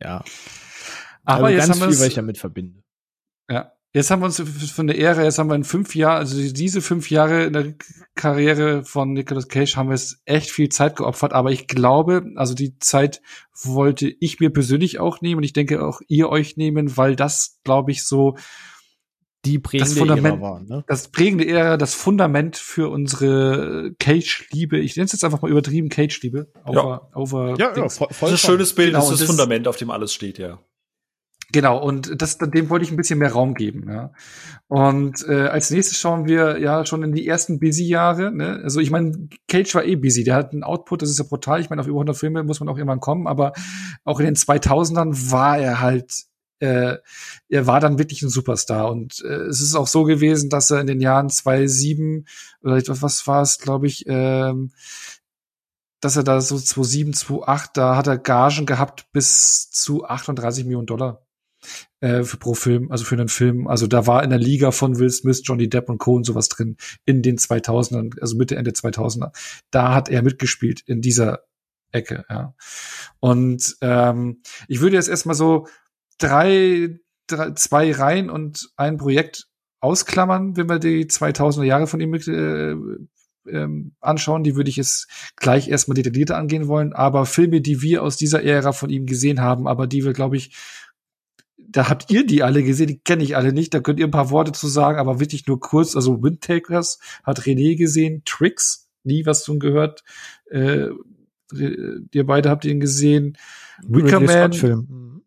[0.00, 0.24] ja.
[1.24, 2.82] Aber also jetzt ganz haben wir viel, was ich damit verbinde.
[3.50, 3.72] ja.
[3.94, 4.38] Jetzt haben wir uns
[4.70, 7.74] von der Ära, jetzt haben wir in fünf Jahren, also diese fünf Jahre in der
[8.14, 12.52] Karriere von Nicolas Cage haben wir jetzt echt viel Zeit geopfert, aber ich glaube, also
[12.54, 13.22] die Zeit
[13.62, 17.60] wollte ich mir persönlich auch nehmen und ich denke auch ihr euch nehmen, weil das,
[17.64, 18.36] glaube ich, so
[19.46, 20.84] Die prägende Fundament- Ära waren, ne?
[20.86, 24.78] das prägende Ära, das Fundament für unsere Cage-Liebe.
[24.80, 26.52] Ich nenne es jetzt einfach mal übertrieben Cage-Liebe.
[26.66, 27.96] Over, over Dings.
[27.96, 30.12] voll, das ist ein schönes Bild, Genau, das ist das das- Fundament, auf dem alles
[30.12, 30.60] steht, ja.
[31.50, 33.90] Genau, und das, dem wollte ich ein bisschen mehr Raum geben.
[33.90, 34.12] Ja.
[34.66, 38.30] Und äh, als nächstes schauen wir ja schon in die ersten Busy-Jahre.
[38.30, 38.60] Ne?
[38.62, 40.24] Also ich meine, Cage war eh busy.
[40.24, 41.62] Der hat einen Output, das ist ja brutal.
[41.62, 43.26] Ich meine, auf über 100 Filme muss man auch irgendwann kommen.
[43.26, 43.54] Aber
[44.04, 46.26] auch in den 2000ern war er halt,
[46.60, 46.96] äh,
[47.48, 48.90] er war dann wirklich ein Superstar.
[48.90, 52.26] Und äh, es ist auch so gewesen, dass er in den Jahren 2007
[52.62, 54.72] oder was war es, glaube ich, ähm,
[56.00, 60.86] dass er da so 2007, 2008, da hat er Gagen gehabt bis zu 38 Millionen
[60.86, 61.22] Dollar
[62.00, 63.66] äh, für pro Film, also für einen Film.
[63.66, 66.14] Also da war in der Liga von Will Smith, Johnny Depp und Co.
[66.14, 69.32] und sowas drin in den 2000ern, also Mitte, Ende 2000er.
[69.70, 71.40] Da hat er mitgespielt in dieser
[71.90, 72.54] Ecke, ja.
[73.20, 75.66] Und ähm, ich würde jetzt erstmal so
[76.18, 79.48] drei, drei, zwei Reihen und ein Projekt
[79.80, 82.74] ausklammern, wenn wir die 2000er Jahre von ihm mit, äh,
[83.48, 84.44] ähm, anschauen.
[84.44, 86.92] Die würde ich jetzt gleich erstmal detaillierter angehen wollen.
[86.92, 90.36] Aber Filme, die wir aus dieser Ära von ihm gesehen haben, aber die wir, glaube
[90.36, 90.56] ich,
[91.70, 93.74] da habt ihr die alle gesehen, die kenne ich alle nicht.
[93.74, 95.94] Da könnt ihr ein paar Worte zu sagen, aber wirklich nur kurz.
[95.94, 100.02] Also Windtakers hat René gesehen, Tricks, nie was von gehört.
[100.50, 100.88] Äh,
[101.52, 103.36] ihr beide habt ihn gesehen.
[103.86, 104.52] Wicker Ridley Man.
[104.52, 104.86] Scott-Film.
[104.88, 105.22] Mhm.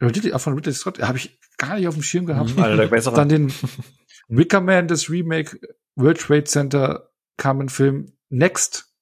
[0.00, 2.56] Ridley, von Ridley Scott, habe ich gar nicht auf dem Schirm gehabt.
[2.56, 3.16] Mhm, besseren.
[3.16, 3.52] Dann den
[4.28, 5.58] Wicker Man, das Remake,
[5.96, 8.12] World Trade Center kam ein Film.
[8.28, 8.92] Next,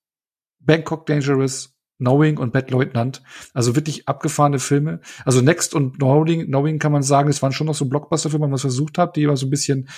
[0.60, 3.22] Bangkok Dangerous, Knowing und Bad Leutnant.
[3.54, 5.00] Also wirklich abgefahrene Filme.
[5.24, 8.50] Also Next und Knowing, Knowing kann man sagen, es waren schon noch so Blockbuster-Filme, wenn
[8.50, 9.88] man es versucht hat, die aber so ein bisschen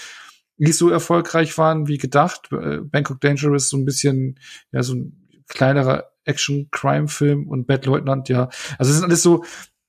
[0.59, 2.51] nicht so erfolgreich waren wie gedacht.
[2.53, 4.39] Äh, Bangkok Dangerous so ein bisschen,
[4.73, 8.49] ja, so ein kleinerer Action-Crime-Film und Bad Leutnant, ja.
[8.79, 9.45] Also es ist alles so,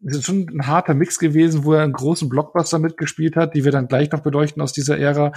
[0.06, 3.64] es ist schon ein harter Mix gewesen, wo er einen großen Blockbuster mitgespielt hat, die
[3.64, 5.32] wir dann gleich noch beleuchten aus dieser Ära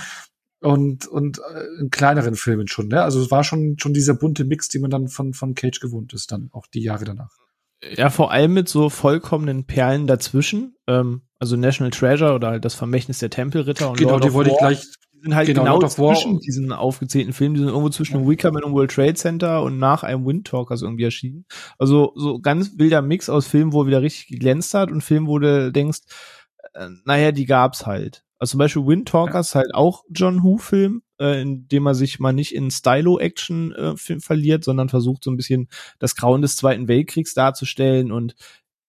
[0.61, 3.03] und und äh, in kleineren Filmen schon, ne?
[3.03, 6.12] Also es war schon schon dieser bunte Mix, den man dann von von Cage gewohnt
[6.15, 7.31] ist, dann auch die Jahre danach.
[7.95, 10.77] Ja, vor allem mit so vollkommenen Perlen dazwischen.
[10.87, 14.51] Ähm, also National Treasure oder halt das Vermächtnis der Tempelritter und genau, Lord die wollte
[14.51, 14.69] ich War.
[14.69, 17.55] gleich Die sind halt genau, genau, Lord zwischen diesen aufgezählten Filmen.
[17.55, 18.28] Die sind irgendwo zwischen Ja.
[18.28, 21.45] Wickerman und World Trade Center und nach einem Wind Talkers irgendwie erschienen.
[21.78, 25.27] Also so ganz wilder Mix aus Filmen, wo er wieder richtig geglänzt hat und Filmen,
[25.27, 26.01] wo du denkst,
[26.74, 28.24] äh, naja, die gab's halt.
[28.39, 32.33] Also zum Beispiel Wind Talkers halt auch John Who-Film, äh, in dem er sich mal
[32.33, 35.69] nicht in Stylo-Action äh, Film verliert, sondern versucht so ein bisschen
[35.99, 38.35] das Grauen des Zweiten Weltkriegs darzustellen und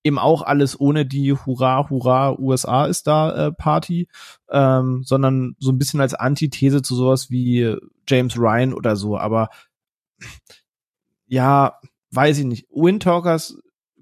[0.04, 4.08] eben auch alles ohne die Hurra, Hurra, USA ist da äh, Party,
[4.50, 7.76] ähm, sondern so ein bisschen als Antithese zu sowas wie
[8.08, 9.18] James Ryan oder so.
[9.18, 9.50] Aber
[11.26, 11.80] ja,
[12.12, 12.68] weiß ich nicht.
[12.72, 13.58] Wind Talkers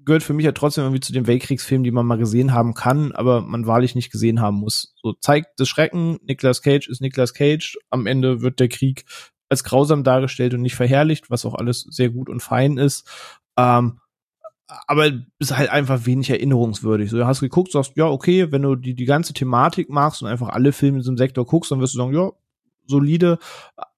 [0.06, 3.12] gehört für mich ja trotzdem irgendwie zu den Weltkriegsfilmen, die man mal gesehen haben kann,
[3.12, 4.94] aber man wahrlich nicht gesehen haben muss.
[5.02, 9.04] So zeigt das Schrecken, Nicolas Cage ist Nicolas Cage, am Ende wird der Krieg
[9.48, 13.08] als grausam dargestellt und nicht verherrlicht, was auch alles sehr gut und fein ist.
[13.56, 14.00] Ähm,
[14.86, 17.10] aber ist halt einfach wenig erinnerungswürdig.
[17.10, 20.28] So, du hast geguckt, sagst, ja, okay, wenn du die, die ganze Thematik magst und
[20.28, 22.30] einfach alle Filme in diesem Sektor guckst, dann wirst du sagen, ja,
[22.86, 23.38] solide,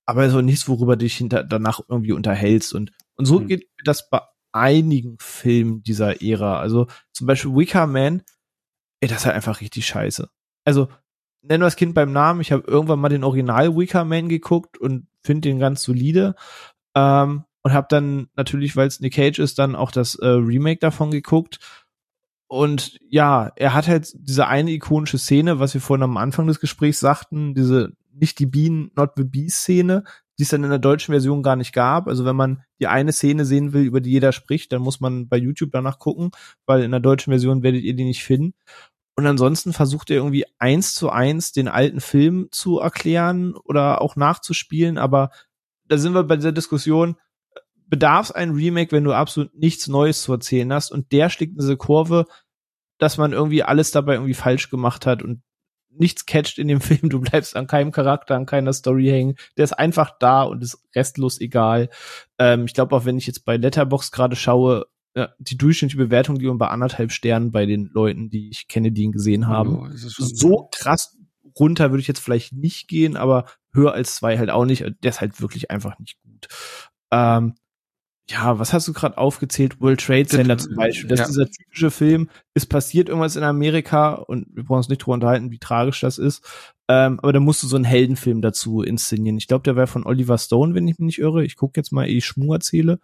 [0.06, 2.74] aber so nichts, worüber du dich hinter, danach irgendwie unterhältst.
[2.74, 3.48] Und, und so mhm.
[3.48, 4.20] geht das bei
[4.52, 6.60] einigen Filmen dieser Ära.
[6.60, 8.22] Also zum Beispiel Wicker Man,
[9.00, 10.28] ey, das ist halt einfach richtig scheiße.
[10.64, 10.88] Also,
[11.42, 14.78] nennen wir das Kind beim Namen, ich habe irgendwann mal den Original Wicker Man geguckt
[14.78, 16.34] und finde den ganz solide.
[16.94, 20.80] Ähm, und habe dann natürlich, weil es Nick Cage ist, dann auch das äh, Remake
[20.80, 21.58] davon geguckt.
[22.48, 26.60] Und ja, er hat halt diese eine ikonische Szene, was wir vorhin am Anfang des
[26.60, 30.04] Gesprächs sagten, diese nicht die Bean, not the Bee Szene,
[30.38, 32.06] die es dann in der deutschen Version gar nicht gab.
[32.06, 35.28] Also wenn man die eine Szene sehen will, über die jeder spricht, dann muss man
[35.28, 36.30] bei YouTube danach gucken,
[36.66, 38.54] weil in der deutschen Version werdet ihr die nicht finden.
[39.16, 44.14] Und ansonsten versucht er irgendwie eins zu eins den alten Film zu erklären oder auch
[44.14, 45.30] nachzuspielen, aber
[45.88, 47.16] da sind wir bei dieser Diskussion,
[47.88, 50.92] bedarf ein Remake, wenn du absolut nichts Neues zu erzählen hast.
[50.92, 52.26] Und der schlägt in diese Kurve,
[52.98, 55.42] dass man irgendwie alles dabei irgendwie falsch gemacht hat und
[55.98, 57.08] nichts catcht in dem Film.
[57.08, 59.36] Du bleibst an keinem Charakter, an keiner Story hängen.
[59.56, 61.90] Der ist einfach da und ist restlos egal.
[62.38, 66.36] Ähm, ich glaube auch, wenn ich jetzt bei Letterbox gerade schaue, ja, die durchschnittliche Bewertung
[66.36, 69.76] liegt bei anderthalb Sternen bei den Leuten, die ich kenne, die ihn gesehen haben.
[69.76, 71.16] Oh, so krass
[71.58, 74.82] runter würde ich jetzt vielleicht nicht gehen, aber höher als zwei halt auch nicht.
[75.02, 76.48] Der ist halt wirklich einfach nicht gut.
[77.10, 77.54] Ähm,
[78.30, 79.80] ja, was hast du gerade aufgezählt?
[79.80, 81.08] World Trade Center zum Beispiel.
[81.08, 81.24] Das ja.
[81.24, 85.14] ist dieser typische Film, es passiert irgendwas in Amerika und wir brauchen uns nicht drüber
[85.14, 86.44] unterhalten, wie tragisch das ist.
[86.88, 89.38] Ähm, aber da musst du so einen Heldenfilm dazu inszenieren.
[89.38, 91.44] Ich glaube, der wäre von Oliver Stone, wenn ich mich nicht irre.
[91.44, 92.98] Ich gucke jetzt mal, ehe ich Schmu erzähle.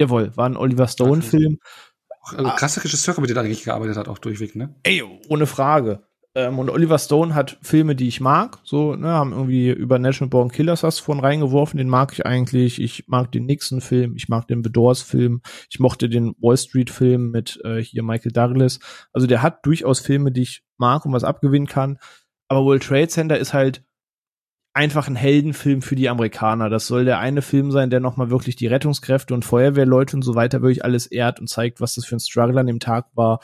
[0.00, 1.58] Jawohl, war ein Oliver Stone-Film.
[2.22, 4.74] Also krasse Regisseure, mit denen er eigentlich gearbeitet hat, auch durchweg, ne?
[4.82, 6.07] Ey, ohne Frage.
[6.38, 8.60] Ähm, und Oliver Stone hat Filme, die ich mag.
[8.62, 11.78] So, ne, haben irgendwie über National Born Killers was von reingeworfen.
[11.78, 12.80] Den mag ich eigentlich.
[12.80, 14.14] Ich mag den Nixon-Film.
[14.14, 15.42] Ich mag den The Doors-Film.
[15.68, 18.78] Ich mochte den Wall Street-Film mit äh, hier Michael Douglas.
[19.12, 21.98] Also der hat durchaus Filme, die ich mag und was abgewinnen kann.
[22.46, 23.82] Aber World Trade Center ist halt
[24.74, 26.70] einfach ein Heldenfilm für die Amerikaner.
[26.70, 30.36] Das soll der eine Film sein, der nochmal wirklich die Rettungskräfte und Feuerwehrleute und so
[30.36, 33.40] weiter wirklich alles ehrt und zeigt, was das für ein Struggle an dem Tag war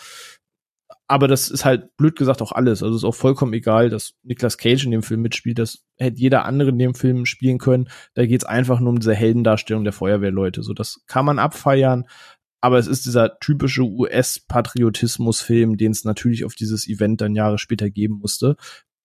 [1.06, 2.82] aber das ist halt blöd gesagt auch alles.
[2.82, 5.58] Also ist auch vollkommen egal, dass Niklas Cage in dem Film mitspielt.
[5.58, 7.88] Das hätte jeder andere in dem Film spielen können.
[8.14, 10.62] Da geht's einfach nur um diese Heldendarstellung der Feuerwehrleute.
[10.62, 12.06] So, das kann man abfeiern.
[12.62, 17.90] Aber es ist dieser typische US-Patriotismus-Film, den es natürlich auf dieses Event dann Jahre später
[17.90, 18.56] geben musste.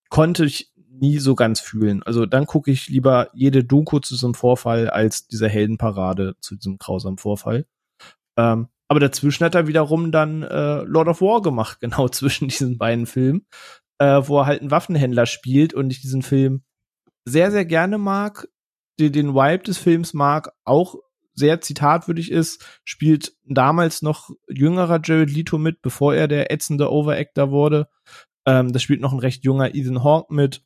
[0.09, 2.01] Konnte ich nie so ganz fühlen.
[2.03, 6.77] Also dann gucke ich lieber jede Doku zu diesem Vorfall als diese Heldenparade zu diesem
[6.77, 7.65] grausamen Vorfall.
[8.37, 12.77] Ähm, aber dazwischen hat er wiederum dann äh, Lord of War gemacht, genau zwischen diesen
[12.77, 13.45] beiden Filmen,
[13.99, 16.63] äh, wo er halt einen Waffenhändler spielt und ich diesen Film
[17.25, 18.49] sehr, sehr gerne mag,
[18.99, 20.95] den, den Vibe des Films mag, auch
[21.35, 27.51] sehr zitatwürdig ist, spielt damals noch jüngerer Jared Leto mit, bevor er der ätzende Overactor
[27.51, 27.87] wurde.
[28.45, 30.65] Ähm, das spielt noch ein recht junger Ethan Hawke mit.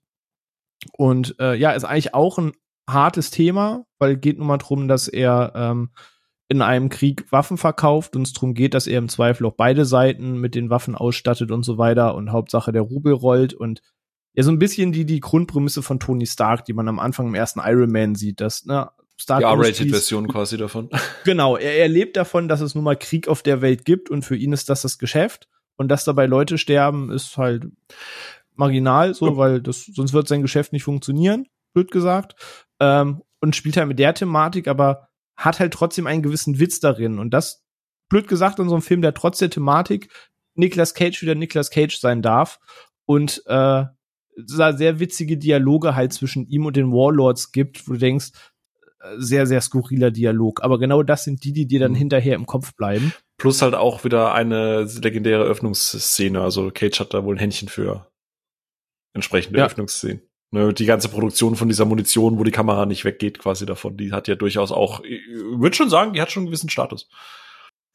[0.98, 2.54] Und äh, ja, ist eigentlich auch ein
[2.90, 5.92] hartes Thema, weil geht nun mal drum, dass er ähm,
[6.54, 9.86] in einem Krieg Waffen verkauft und es darum geht, dass er im Zweifel auch beide
[9.86, 13.82] Seiten mit den Waffen ausstattet und so weiter und Hauptsache der Rubel rollt und
[14.34, 17.36] ja so ein bisschen die die Grundprämisse von Tony Stark, die man am Anfang im
[17.36, 20.90] ersten Iron Man sieht, dass ne Stark die R-Rated-Version quasi davon.
[21.24, 24.24] Genau, er, er lebt davon, dass es nun mal Krieg auf der Welt gibt und
[24.24, 27.68] für ihn ist das das Geschäft und dass dabei Leute sterben ist halt
[28.56, 29.38] marginal so, ja.
[29.38, 32.36] weil das sonst wird sein Geschäft nicht funktionieren, blöd gesagt.
[32.80, 37.20] Ähm, und spielt halt mit der Thematik, aber hat halt trotzdem einen gewissen Witz darin.
[37.20, 37.64] Und das,
[38.10, 40.10] blöd gesagt, in so einem Film, der trotz der Thematik
[40.56, 42.60] Nicolas Cage wieder Nicolas Cage sein darf.
[43.06, 43.86] Und äh,
[44.36, 48.32] sehr witzige Dialoge halt zwischen ihm und den Warlords gibt, wo du denkst,
[49.02, 50.64] äh, sehr, sehr skurriler Dialog.
[50.64, 51.98] Aber genau das sind die, die dir dann mhm.
[51.98, 53.14] hinterher im Kopf bleiben.
[53.38, 56.42] Plus halt auch wieder eine legendäre Öffnungsszene.
[56.42, 58.12] Also Cage hat da wohl ein Händchen für
[59.14, 59.66] entsprechende ja.
[59.66, 60.22] Öffnungsszenen.
[60.54, 64.12] Ne, die ganze Produktion von dieser Munition, wo die Kamera nicht weggeht, quasi davon, die
[64.12, 67.10] hat ja durchaus auch, ich würde schon sagen, die hat schon einen gewissen Status.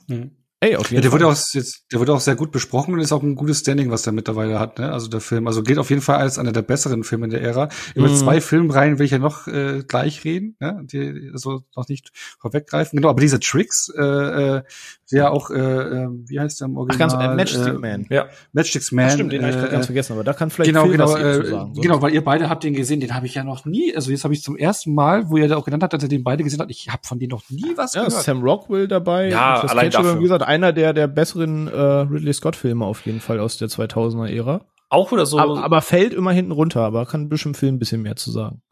[0.09, 0.33] Mhm.
[0.59, 1.21] Ey, auf jeden ja, der Fall.
[1.21, 3.93] wurde auch jetzt, der wurde auch sehr gut besprochen und ist auch ein gutes Standing,
[3.93, 4.91] was der mittlerweile hat, ne?
[4.91, 7.43] Also der Film, also gilt auf jeden Fall als einer der besseren Filme in der
[7.43, 7.69] Ära.
[7.95, 8.17] Über mm.
[8.17, 10.81] zwei Filmreihen will ich ja noch äh, gleich reden, ne?
[10.83, 12.11] Die so noch nicht
[12.41, 12.97] vorweggreifen.
[12.97, 14.63] Genau, aber diese Tricks, äh, äh,
[15.11, 17.09] der auch, äh, äh, wie heißt der im Original?
[17.09, 18.07] Ach, ganz, äh, Matchstick äh, Man.
[18.11, 18.27] Ja.
[18.53, 19.07] Matchstick Man.
[19.07, 21.45] Ach, stimmt, den äh, habe ich ganz vergessen, aber da kann vielleicht genau, genau, äh,
[21.45, 24.11] sagen, genau, weil ihr beide habt den gesehen, den habe ich ja noch nie, also
[24.11, 26.25] jetzt habe ich zum ersten Mal, wo ihr da auch genannt habt, dass ihr den
[26.25, 28.23] beide gesehen habt, ich habe von denen noch nie was ja, gehört.
[28.23, 29.29] Sam Rockwell dabei.
[29.31, 30.19] Ja, allein dafür.
[30.19, 34.61] Wie gesagt, einer der, der besseren äh, Ridley Scott-Filme auf jeden Fall aus der 2000er-Ära.
[34.91, 35.39] Auch wieder so.
[35.39, 38.63] Aber, aber fällt immer hinten runter, aber kann bestimmt Film ein bisschen mehr zu sagen.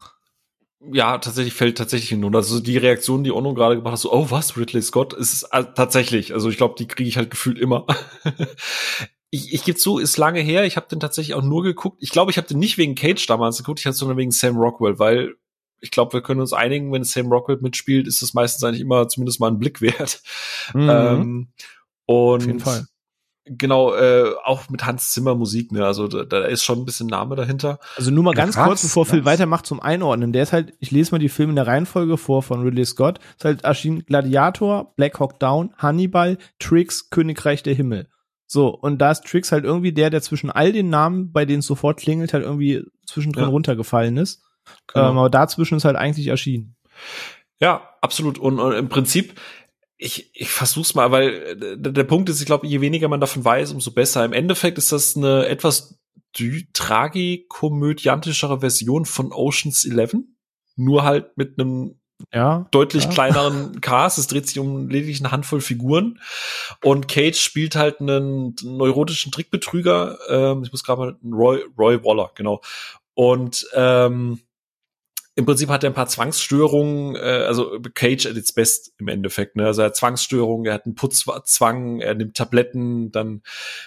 [0.91, 2.23] Ja, tatsächlich fällt tatsächlich hin.
[2.23, 5.33] Und also die Reaktion, die Ono gerade gemacht hat, so, oh was, Ridley Scott, ist
[5.33, 6.33] es äh, tatsächlich.
[6.33, 7.85] Also ich glaube, die kriege ich halt gefühlt immer.
[9.29, 10.65] ich ich gebe zu, ist lange her.
[10.65, 11.97] Ich habe den tatsächlich auch nur geguckt.
[12.01, 14.57] Ich glaube, ich habe den nicht wegen Cage damals geguckt, ich hatte sondern wegen Sam
[14.57, 15.35] Rockwell, weil
[15.79, 19.07] ich glaube, wir können uns einigen, wenn Sam Rockwell mitspielt, ist es meistens eigentlich immer
[19.07, 20.21] zumindest mal ein Blick wert.
[20.73, 20.89] Mhm.
[20.89, 21.47] Ähm,
[22.05, 22.87] und Auf jeden Fall.
[23.49, 25.85] Genau, äh, auch mit Hans Zimmer Musik, ne?
[25.85, 27.79] Also da, da ist schon ein bisschen Name dahinter.
[27.95, 30.33] Also nur mal ganz Krass, kurz, bevor Phil weitermacht zum Einordnen.
[30.33, 33.19] Der ist halt, ich lese mal die Filme in der Reihenfolge vor von Ridley Scott.
[33.37, 38.07] Ist halt erschienen Gladiator, Black Hawk Down, Hannibal, Tricks, Königreich der Himmel.
[38.45, 41.59] So, und da ist Tricks halt irgendwie der, der zwischen all den Namen, bei denen
[41.59, 43.49] es sofort klingelt, halt irgendwie zwischendrin Ja.
[43.49, 44.41] runtergefallen ist.
[44.93, 45.11] Genau.
[45.11, 46.75] Ähm, aber dazwischen ist halt eigentlich erschienen.
[47.59, 48.37] Ja, absolut.
[48.37, 49.39] Und, und im Prinzip,
[49.97, 53.19] ich, ich versuch's mal, weil äh, der, der Punkt ist, ich glaube, je weniger man
[53.21, 54.23] davon weiß, umso besser.
[54.25, 55.99] Im Endeffekt ist das eine etwas
[56.73, 60.17] tragikomödiantischere Version von Oceans 11.
[60.75, 61.99] Nur halt mit einem
[62.33, 62.67] Ja.
[62.71, 63.09] deutlich Ja.
[63.09, 64.17] kleineren Cast.
[64.17, 66.19] Es dreht sich um lediglich eine Handvoll Figuren.
[66.83, 70.17] Und Cage spielt halt einen neurotischen Trickbetrüger.
[70.29, 72.61] Ähm, ich muss gerade mal Roy, Roy Waller, genau.
[73.15, 74.41] Und ähm,
[75.37, 79.55] im Prinzip hat er ein paar Zwangsstörungen, äh, also Cage at its best im Endeffekt.
[79.55, 79.67] Ne?
[79.67, 83.43] Also er hat Zwangsstörungen, er hat einen Putzzwang, er nimmt Tabletten, dann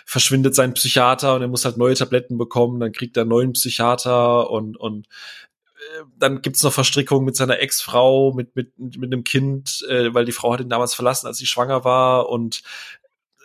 [0.06, 3.52] verschwindet sein Psychiater und er muss halt neue Tabletten bekommen, dann kriegt er einen neuen
[3.54, 9.24] Psychiater und, und äh, dann gibt's noch Verstrickungen mit seiner Ex-Frau, mit, mit, mit einem
[9.24, 12.62] Kind, äh, weil die Frau hat ihn damals verlassen, als sie schwanger war und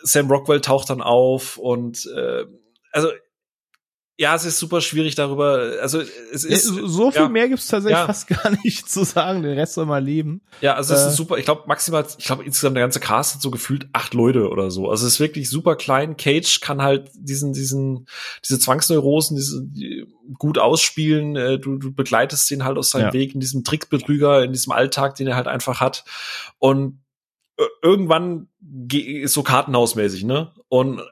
[0.04, 2.44] Sam Rockwell taucht dann auf und äh,
[2.92, 3.10] also
[4.18, 5.72] ja, es ist super schwierig darüber.
[5.82, 6.00] Also
[6.32, 7.28] es ist so viel ja.
[7.28, 8.06] mehr gibt's tatsächlich Ja.
[8.06, 9.42] fast gar nicht zu sagen.
[9.42, 10.40] Den Rest soll mal leben.
[10.62, 11.08] Ja, also es Äh.
[11.08, 11.36] ist super.
[11.36, 14.70] Ich glaube maximal, ich glaube insgesamt der ganze Cast hat so gefühlt acht Leute oder
[14.70, 14.88] so.
[14.90, 16.16] Also es ist wirklich super klein.
[16.16, 18.06] Cage kann halt diesen, diesen,
[18.42, 20.06] diese Zwangsneurosen, diese die,
[20.38, 21.36] gut ausspielen.
[21.36, 23.12] Äh, Du, du begleitest ihn halt auf seinem Ja.
[23.12, 26.04] Weg in diesem Trickbetrüger, in diesem Alltag, den er halt einfach hat.
[26.58, 27.02] Und
[27.58, 30.52] äh, irgendwann ge- ist so kartenhausmäßig, ne?
[30.68, 31.02] Und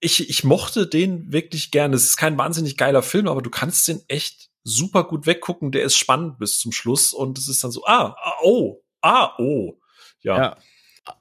[0.00, 1.96] ich, ich mochte den wirklich gerne.
[1.96, 5.72] Es ist kein wahnsinnig geiler Film, aber du kannst den echt super gut weggucken.
[5.72, 9.32] Der ist spannend bis zum Schluss und es ist dann so, ah, ah, oh, ah,
[9.38, 9.78] oh.
[10.22, 10.36] Ja.
[10.36, 10.56] Ja.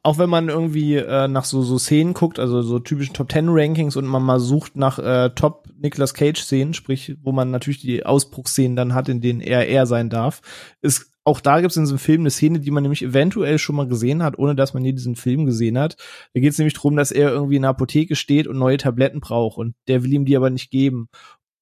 [0.02, 3.50] Auch wenn man irgendwie äh, nach so, so Szenen guckt, also so typischen Top Ten
[3.50, 7.82] Rankings und man mal sucht nach äh, Top Nicolas Cage Szenen, sprich, wo man natürlich
[7.82, 10.42] die Ausbruchsszenen dann hat, in denen er er sein darf,
[10.82, 13.76] ist auch da gibt es in diesem Film eine Szene, die man nämlich eventuell schon
[13.76, 15.98] mal gesehen hat, ohne dass man je diesen Film gesehen hat.
[16.34, 19.22] Da geht es nämlich darum, dass er irgendwie in der Apotheke steht und neue Tabletten
[19.22, 21.10] braucht und der will ihm die aber nicht geben.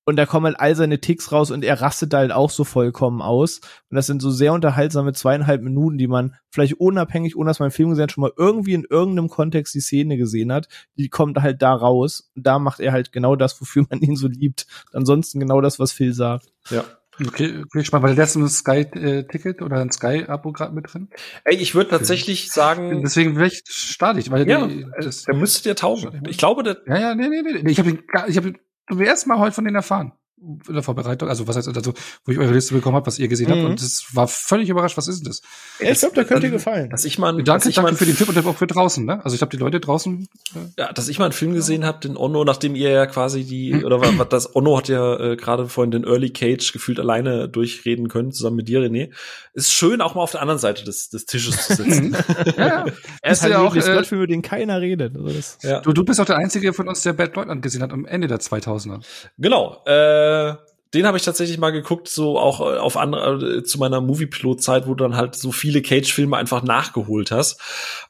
[0.05, 2.65] Und da kommen halt all seine Ticks raus und er rastet da halt auch so
[2.65, 3.61] vollkommen aus.
[3.89, 7.69] Und das sind so sehr unterhaltsame zweieinhalb Minuten, die man vielleicht unabhängig, ohne dass man
[7.69, 10.67] den Film gesehen hat, schon mal irgendwie in irgendeinem Kontext die Szene gesehen hat.
[10.97, 12.29] Die kommt halt da raus.
[12.35, 14.67] Und da macht er halt genau das, wofür man ihn so liebt.
[14.91, 16.51] Ansonsten genau das, was Phil sagt.
[16.69, 16.83] ja.
[17.19, 18.03] Okay, okay, spannend.
[18.03, 21.09] War der letzte ein Sky-Ticket oder ein Sky-Abo gerade mit drin?
[21.43, 25.35] Ey, ich würde tatsächlich sagen, Deswegen vielleicht starte ich, weil ja, die, äh, das, der
[25.35, 26.23] müsste dir taugen.
[26.27, 27.71] Ich glaube, der, ja, ja, nee, nee, nee.
[27.71, 28.53] Ich habe ich habe
[28.89, 30.13] zum ersten Mal heute von denen erfahren.
[30.41, 31.93] In der Vorbereitung, also was heißt also,
[32.25, 33.51] wo ich eure Liste bekommen habe, was ihr gesehen Mhm.
[33.53, 35.41] habt, und das war völlig überrascht, was ist denn das?
[35.79, 36.89] Ja, ich glaube, der könnte dir gefallen.
[36.89, 39.05] dass ich mal, dass Danke, ich mal danke für den Tipp und auch für draußen,
[39.05, 39.23] ne?
[39.23, 40.27] Also ich habe die Leute draußen.
[40.55, 43.45] Äh, Ja, dass ich mal einen Film gesehen habe, den Onno, nachdem ihr ja quasi
[43.45, 43.85] die, Hm.
[43.85, 47.47] oder was, was das, Onno hat ja äh, gerade vorhin den Early Cage gefühlt alleine
[47.47, 49.11] durchreden können, zusammen mit dir, René.
[49.53, 52.17] Ist schön, auch mal auf der anderen Seite des, des Tisches zu sitzen.
[52.57, 52.85] ja, ja.
[53.21, 55.15] Er ist halt ja wirklich auch, äh, Gott, über den keiner redet.
[55.15, 55.79] Also das ja.
[55.79, 58.27] Du, du bist auch der Einzige von uns, der Bad Leutnant gesehen hat am Ende
[58.27, 59.01] der 2000er.
[59.37, 59.81] Genau.
[59.85, 60.32] Äh,
[60.93, 64.87] den habe ich tatsächlich mal geguckt, so auch äh, auf andere äh, zu meiner Movie-Pilot-Zeit,
[64.87, 67.59] wo du dann halt so viele Cage-Filme einfach nachgeholt hast.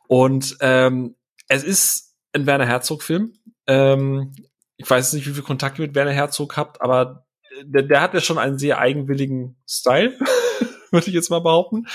[0.07, 1.15] Und ähm,
[1.47, 3.33] es ist ein Werner Herzog-Film.
[3.67, 4.33] Ähm,
[4.77, 7.25] ich weiß nicht, wie viel Kontakt ihr mit Werner Herzog habt, aber
[7.63, 10.17] der, der hat ja schon einen sehr eigenwilligen Style,
[10.91, 11.87] würde ich jetzt mal behaupten.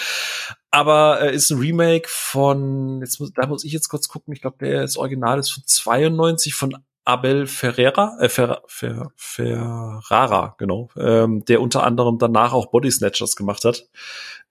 [0.70, 4.40] Aber äh, ist ein Remake von, jetzt muss, da muss ich jetzt kurz gucken, ich
[4.40, 6.76] glaube, der ist Original ist von 92 von
[7.08, 13.34] Abel Ferreira, äh, Fer, Fer, Ferrara, genau, ähm, der unter anderem danach auch Body Snatchers
[13.34, 13.88] gemacht hat,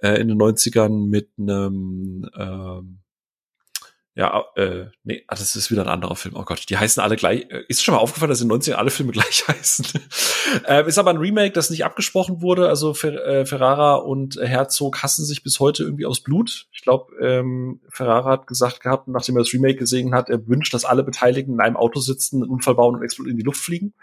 [0.01, 2.99] äh, in den 90ern mit einem, ähm,
[4.17, 6.35] ja, äh, nee, ah, das ist wieder ein anderer Film.
[6.35, 7.45] Oh Gott, die heißen alle gleich.
[7.51, 9.85] Äh, Ist schon mal aufgefallen, dass in den 90ern alle Filme gleich heißen.
[10.65, 12.67] ähm, ist aber ein Remake, das nicht abgesprochen wurde.
[12.67, 16.65] Also Fer äh, Ferrara und Herzog hassen sich bis heute irgendwie aus Blut.
[16.71, 20.73] Ich glaube, ähm, Ferrara hat gesagt gehabt, nachdem er das Remake gesehen hat, er wünscht,
[20.73, 23.61] dass alle Beteiligten in einem Auto sitzen, einen Unfall bauen und explodieren in die Luft
[23.61, 23.93] fliegen.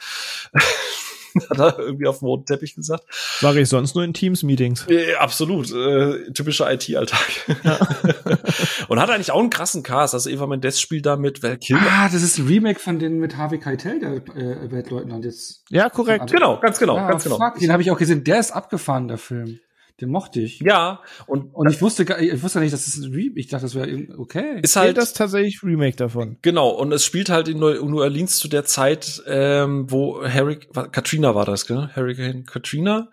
[1.51, 3.05] hat er irgendwie auf dem roten Teppich gesagt.
[3.41, 4.87] Sage ich sonst nur in Teams-Meetings.
[4.89, 7.57] Äh, absolut, äh, typischer IT-Alltag.
[7.63, 7.79] Ja.
[8.89, 10.15] und hat eigentlich auch einen krassen Cast.
[10.15, 11.83] Also Eva Mendes spielt da mit Val Kilmer.
[11.89, 15.65] Ah, das ist ein Remake von den mit Harvey Keitel, der äh, Weltleutnant jetzt.
[15.71, 16.31] Ja, korrekt.
[16.31, 17.37] Genau, ganz genau, ah, ganz genau.
[17.37, 18.25] Fuck, den habe ich auch gesehen.
[18.25, 19.61] Der ist abgefahren, der Film.
[20.01, 20.59] Den mochte ich.
[20.59, 23.67] Ja, und, und ich wusste gar, ich wusste nicht, dass es ein Remake, ich dachte,
[23.67, 24.59] das wäre okay.
[24.61, 26.37] Ist halt das tatsächlich Remake davon.
[26.43, 30.59] Genau, und es spielt halt in New Orleans zu der Zeit, ähm, wo Harry,
[30.91, 31.91] Katrina war das, gell?
[31.95, 33.09] Hurricane Katrina.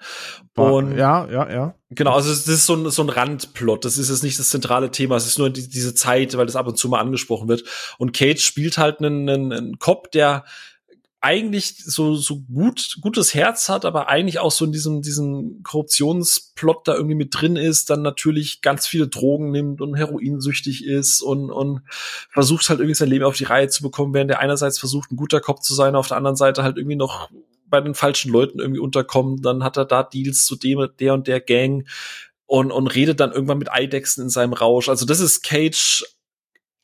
[0.56, 1.76] Und ja, ja, ja.
[1.91, 3.86] Genau, also das ist so ein, so ein Randplot.
[3.86, 5.18] Das ist jetzt nicht das zentrale Thema.
[5.18, 7.64] Es ist nur die, diese Zeit, weil das ab und zu mal angesprochen wird.
[7.98, 10.45] Und Kate spielt halt einen, einen, einen Cop, der
[11.22, 16.88] eigentlich so so gut gutes Herz hat, aber eigentlich auch so in diesem diesen Korruptionsplot
[16.88, 21.52] da irgendwie mit drin ist, dann natürlich ganz viele Drogen nimmt und heroinsüchtig ist und
[21.52, 21.81] und
[22.31, 25.15] versucht halt irgendwie sein Leben auf die Reihe zu bekommen, während er einerseits versucht ein
[25.15, 27.30] guter Kopf zu sein, auf der anderen Seite halt irgendwie noch
[27.68, 31.27] bei den falschen Leuten irgendwie unterkommen, dann hat er da Deals zu dem der und
[31.27, 31.88] der Gang
[32.48, 34.89] und und redet dann irgendwann mit Eidechsen in seinem Rausch.
[34.89, 36.03] Also das ist Cage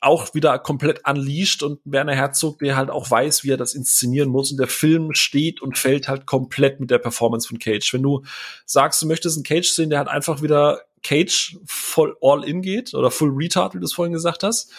[0.00, 4.28] auch wieder komplett unleashed und Werner Herzog, der halt auch weiß, wie er das inszenieren
[4.28, 4.50] muss.
[4.50, 7.92] Und der Film steht und fällt halt komplett mit der Performance von Cage.
[7.92, 8.22] Wenn du
[8.64, 12.94] sagst, du möchtest einen Cage sehen, der halt einfach wieder Cage voll all in geht
[12.94, 14.72] oder full retard, wie du es vorhin gesagt hast,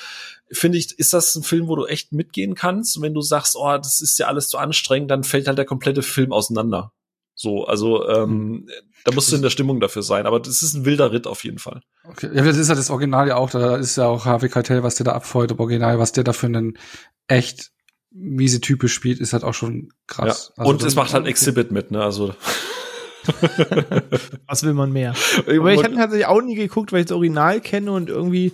[0.52, 2.98] finde ich, ist das ein Film, wo du echt mitgehen kannst.
[2.98, 5.66] Und wenn du sagst, oh, das ist ja alles zu anstrengend, dann fällt halt der
[5.66, 6.92] komplette Film auseinander.
[7.42, 8.68] So, also ähm, mhm.
[9.06, 11.46] da musst du in der Stimmung dafür sein, aber das ist ein wilder Ritt auf
[11.46, 11.80] jeden Fall.
[12.04, 14.84] Okay, ja, das ist ja das Original ja auch, da ist ja auch Harvey Keitel,
[14.84, 16.78] was der da abfeuert, im Original, was der da für einen
[17.28, 17.72] echt
[18.12, 20.52] miese Type spielt, ist halt auch schon krass.
[20.58, 20.64] Ja.
[20.64, 22.34] Also Und es macht halt Exhibit mit, ne, also
[24.48, 25.14] Was will man mehr?
[25.48, 28.52] Aber ich hatte tatsächlich auch nie geguckt, weil ich das Original kenne und irgendwie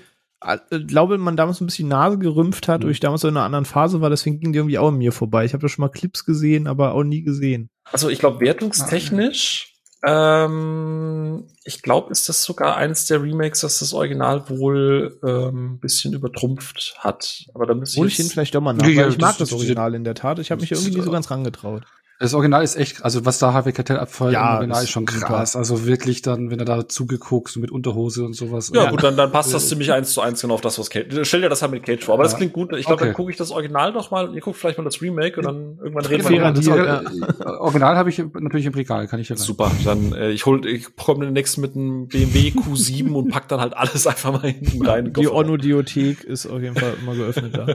[0.88, 2.88] glaube, man damals ein bisschen Nase gerümpft hat, mhm.
[2.88, 5.12] und ich damals in einer anderen Phase war, deswegen ging die irgendwie auch an mir
[5.12, 5.46] vorbei.
[5.46, 7.70] Ich habe da schon mal Clips gesehen, aber auch nie gesehen.
[7.92, 13.94] Also ich glaube, wertungstechnisch, ähm, ich glaube, ist das sogar eines der Remakes, das das
[13.94, 17.46] Original wohl ähm, bisschen übertrumpft hat.
[17.56, 19.54] Aber da müsste ich, ich ihn vielleicht doch mal nach, ja, ich mag das, das
[19.54, 20.38] Original in der Tat.
[20.40, 21.84] Ich habe mich irgendwie nie so ganz rangetraut.
[22.18, 25.06] Das Original ist echt, also was da Harvey Keitel abfällt, ja, im Original ist schon
[25.06, 25.52] krass.
[25.52, 25.60] Super.
[25.60, 28.72] Also wirklich dann, wenn er da zugeguckt, so mit Unterhose und sowas.
[28.74, 28.92] Ja, ja.
[28.92, 31.28] gut, dann, dann passt das ziemlich eins zu eins genau auf das, was Cage.
[31.28, 32.14] Stell dir das halt mit Cage vor.
[32.14, 32.30] Aber ja.
[32.30, 32.72] das klingt gut.
[32.74, 33.06] Ich glaube, okay.
[33.06, 34.34] dann gucke ich das Original doch mal.
[34.34, 37.60] Ihr guckt vielleicht mal das Remake und dann irgendwann reden wir das ja.
[37.60, 39.70] Original habe ich natürlich im Regal, kann ich ja Super.
[39.84, 43.76] Dann äh, ich hol, ich komme demnächst mit einem BMW Q7 und pack dann halt
[43.76, 45.12] alles einfach mal hinten rein.
[45.14, 47.66] Die Onno-Diothek ist auf jeden Fall immer geöffnet da.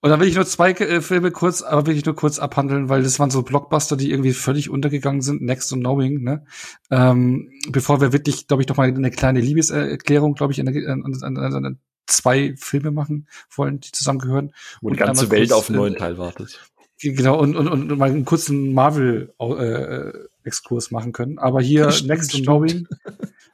[0.00, 2.88] Und dann will ich nur zwei äh, Filme kurz, aber will ich nur kurz abhandeln,
[2.88, 6.44] weil das waren so Blockbuster, die irgendwie völlig untergegangen sind, Next und Knowing, ne?
[6.90, 11.14] Ähm, bevor wir wirklich, glaube ich, noch mal eine kleine Liebeserklärung, glaube ich, an, an,
[11.22, 13.26] an, an, zwei Filme machen
[13.56, 14.52] wollen, die zusammengehören.
[14.82, 16.60] Wo die ganze Welt kurz, auf einen neuen äh, Teil wartet.
[17.00, 21.38] Genau, und, und, und mal einen kurzen Marvel-Exkurs äh, machen können.
[21.38, 22.86] Aber hier stimmt, Next und Knowing,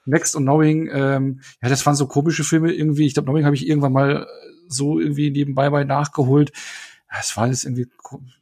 [0.05, 3.07] Next und Knowing, ähm, ja, das waren so komische Filme irgendwie.
[3.07, 4.27] Ich glaube, Knowing habe ich irgendwann mal
[4.67, 6.51] so irgendwie nebenbei bei nachgeholt.
[7.19, 7.89] Es war alles irgendwie.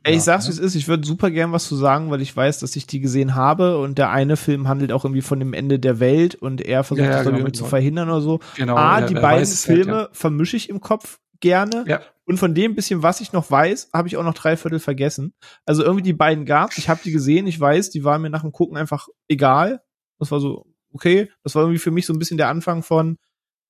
[0.03, 0.51] Ey, ich sag's, ne?
[0.51, 0.74] wie es ist.
[0.74, 3.78] Ich würde super gern was zu sagen, weil ich weiß, dass ich die gesehen habe
[3.78, 7.07] und der eine Film handelt auch irgendwie von dem Ende der Welt und er versucht
[7.07, 8.40] ja, ja, das genau, irgendwie zu verhindern oder so.
[8.57, 10.15] Genau, A, ja, die beiden Filme halt, ja.
[10.15, 11.85] vermische ich im Kopf gerne.
[11.86, 12.03] Ja.
[12.27, 15.32] Und von dem bisschen, was ich noch weiß, habe ich auch noch drei Viertel vergessen.
[15.65, 16.77] Also irgendwie die beiden gab's.
[16.77, 17.47] Ich habe die gesehen.
[17.47, 19.81] Ich weiß, die waren mir nach dem Gucken einfach egal.
[20.19, 21.31] Das war so okay.
[21.43, 23.16] Das war irgendwie für mich so ein bisschen der Anfang von.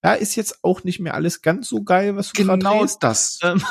[0.02, 3.38] Ja, ist jetzt auch nicht mehr alles ganz so geil, was du genau das.
[3.42, 3.62] Ähm,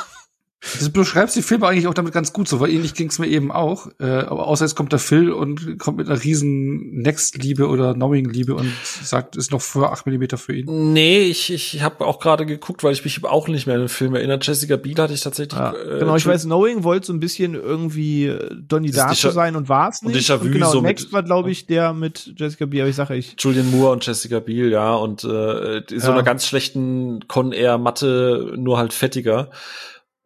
[0.60, 3.28] Du beschreibst die Filme eigentlich auch damit ganz gut, so weil ähnlich ging es mir
[3.28, 3.88] eben auch.
[4.00, 8.56] Äh, aber außer jetzt kommt der Phil und kommt mit einer riesen Next-Liebe oder Knowing-Liebe
[8.56, 8.74] und
[9.04, 10.94] sagt, ist noch vor acht Millimeter für ihn.
[10.94, 13.90] Nee, ich, ich habe auch gerade geguckt, weil ich mich auch nicht mehr an den
[13.90, 14.40] Film erinnere.
[14.42, 15.60] Jessica Biel hatte ich tatsächlich.
[15.60, 19.56] Ja, äh, genau, ich weiß, Knowing wollte so ein bisschen irgendwie äh, Donnie Darko sein
[19.56, 20.30] und war es nicht.
[20.32, 23.16] Und, und genau, so Next war, glaube ich, der mit Jessica Biel, aber ich sage
[23.16, 23.36] ich.
[23.38, 26.14] Julian Moore und Jessica Biel, ja, und äh, so ja.
[26.14, 29.52] einer ganz schlechten Con Air Matte, nur halt fettiger.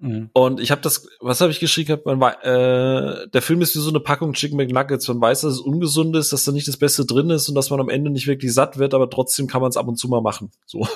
[0.02, 0.30] Mhm.
[0.34, 2.02] Und ich habe das, was habe ich geschrieben?
[2.03, 5.07] Man, äh, der Film ist wie so eine Packung Chicken McNuggets.
[5.07, 7.69] Man weiß, dass es ungesund ist, dass da nicht das Beste drin ist und dass
[7.69, 10.10] man am Ende nicht wirklich satt wird, aber trotzdem kann man es ab und zu
[10.10, 10.52] mal machen.
[10.65, 10.88] So.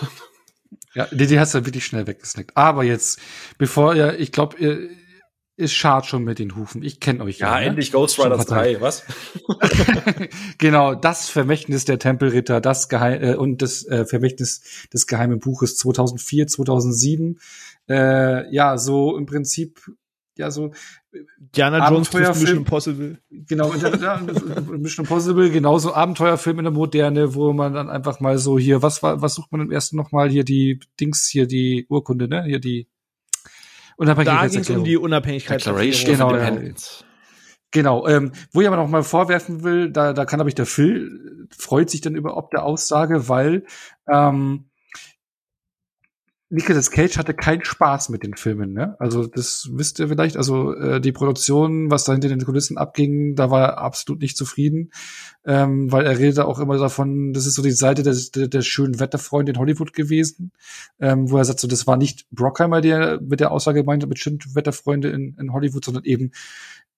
[0.95, 2.51] Ja, die, die hast du wirklich schnell weggesnackt.
[2.55, 3.19] Aber jetzt,
[3.57, 4.89] bevor ihr, ich glaube, ihr
[5.57, 6.83] ist schad schon mit den Hufen.
[6.83, 7.53] Ich kenne euch ja.
[7.53, 7.65] Ja, ne?
[7.67, 9.03] endlich Ghost Rider 3, was?
[10.57, 15.77] genau, das Vermächtnis der Tempelritter, das Geheim äh, und das äh, Vermächtnis des geheimen Buches
[15.77, 17.39] 2004, 2007
[17.89, 19.79] äh, ja, so im Prinzip,
[20.37, 20.71] ja, so
[21.37, 23.19] Diana Jones Mission Impossible.
[23.29, 28.81] Genau, Mission Impossible, genauso Abenteuerfilm in der Moderne, wo man dann einfach mal so hier,
[28.81, 30.29] was war, was sucht man im ersten nochmal?
[30.29, 32.43] Hier die Dings, hier die Urkunde, ne?
[32.43, 32.87] Hier die
[33.97, 34.25] Unabhängigkeitserklärung.
[34.25, 36.05] Da ging es um die Unabhängigkeitserklärung.
[36.05, 36.75] Genau,
[37.71, 40.65] Genau, ähm, wo ich aber noch mal vorwerfen will, da, da kann, glaube ich, der
[40.65, 43.65] Phil freut sich dann über ob der Aussage, weil
[44.09, 44.69] ähm,
[46.55, 48.95] Nicolas Cage hatte keinen Spaß mit den Filmen, ne?
[48.99, 50.37] Also das wisst ihr vielleicht.
[50.37, 54.37] Also äh, die Produktion, was da hinter den Kulissen abging, da war er absolut nicht
[54.37, 54.91] zufrieden,
[55.45, 58.61] ähm, weil er redet auch immer davon, das ist so die Seite der, der, der
[58.61, 60.53] schönen Wetterfreunde in Hollywood gewesen,
[60.99, 64.09] ähm, wo er sagt, so das war nicht Brockheimer, der mit der Aussage gemeint hat,
[64.09, 66.31] mit schönen Wetterfreunde in, in Hollywood, sondern eben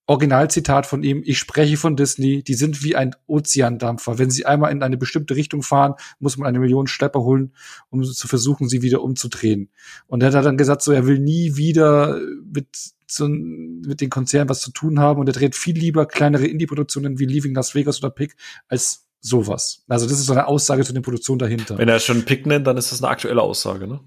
[0.08, 4.18] Originalzitat von ihm, ich spreche von Disney, die sind wie ein Ozeandampfer.
[4.18, 7.54] Wenn sie einmal in eine bestimmte Richtung fahren, muss man eine Million Schlepper holen,
[7.90, 9.70] um zu versuchen, sie wieder umzudrehen.
[10.08, 12.22] Und er hat dann gesagt, so, er will nie wieder
[12.54, 12.68] mit,
[13.06, 17.20] so, mit den Konzernen was zu tun haben und er dreht viel lieber kleinere Indie-Produktionen
[17.20, 18.38] wie Leaving Las Vegas oder Pick
[18.70, 19.84] als sowas.
[19.90, 21.78] Also das ist so eine Aussage zu den Produktionen dahinter.
[21.78, 24.00] Wenn er schon Pick nennt, dann ist das eine aktuelle Aussage, ne?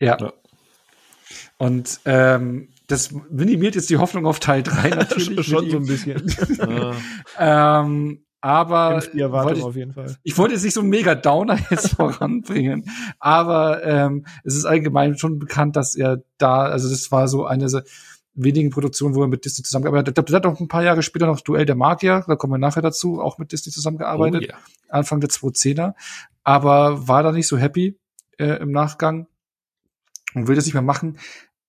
[0.00, 0.16] Ja.
[0.18, 0.32] ja.
[1.58, 5.46] Und ähm, das minimiert jetzt die Hoffnung auf Teil 3 natürlich.
[5.46, 6.22] Schon so ein bisschen.
[7.38, 10.16] ähm, aber die Erwartung ich, auf jeden Fall.
[10.24, 12.84] Ich wollte jetzt nicht so einen mega Downer jetzt voranbringen,
[13.18, 17.66] aber ähm, es ist allgemein schon bekannt, dass er da, also das war so eine
[18.34, 20.30] wenigen Produktionen, wo er mit Disney zusammengearbeitet hat.
[20.30, 22.82] Er hat auch ein paar Jahre später noch Duell der Magier, da kommen wir nachher
[22.82, 24.58] dazu, auch mit Disney zusammengearbeitet, oh, yeah.
[24.88, 25.94] Anfang der 2010er,
[26.42, 27.98] aber war da nicht so happy
[28.38, 29.28] äh, im Nachgang
[30.34, 31.18] und will das nicht mehr machen.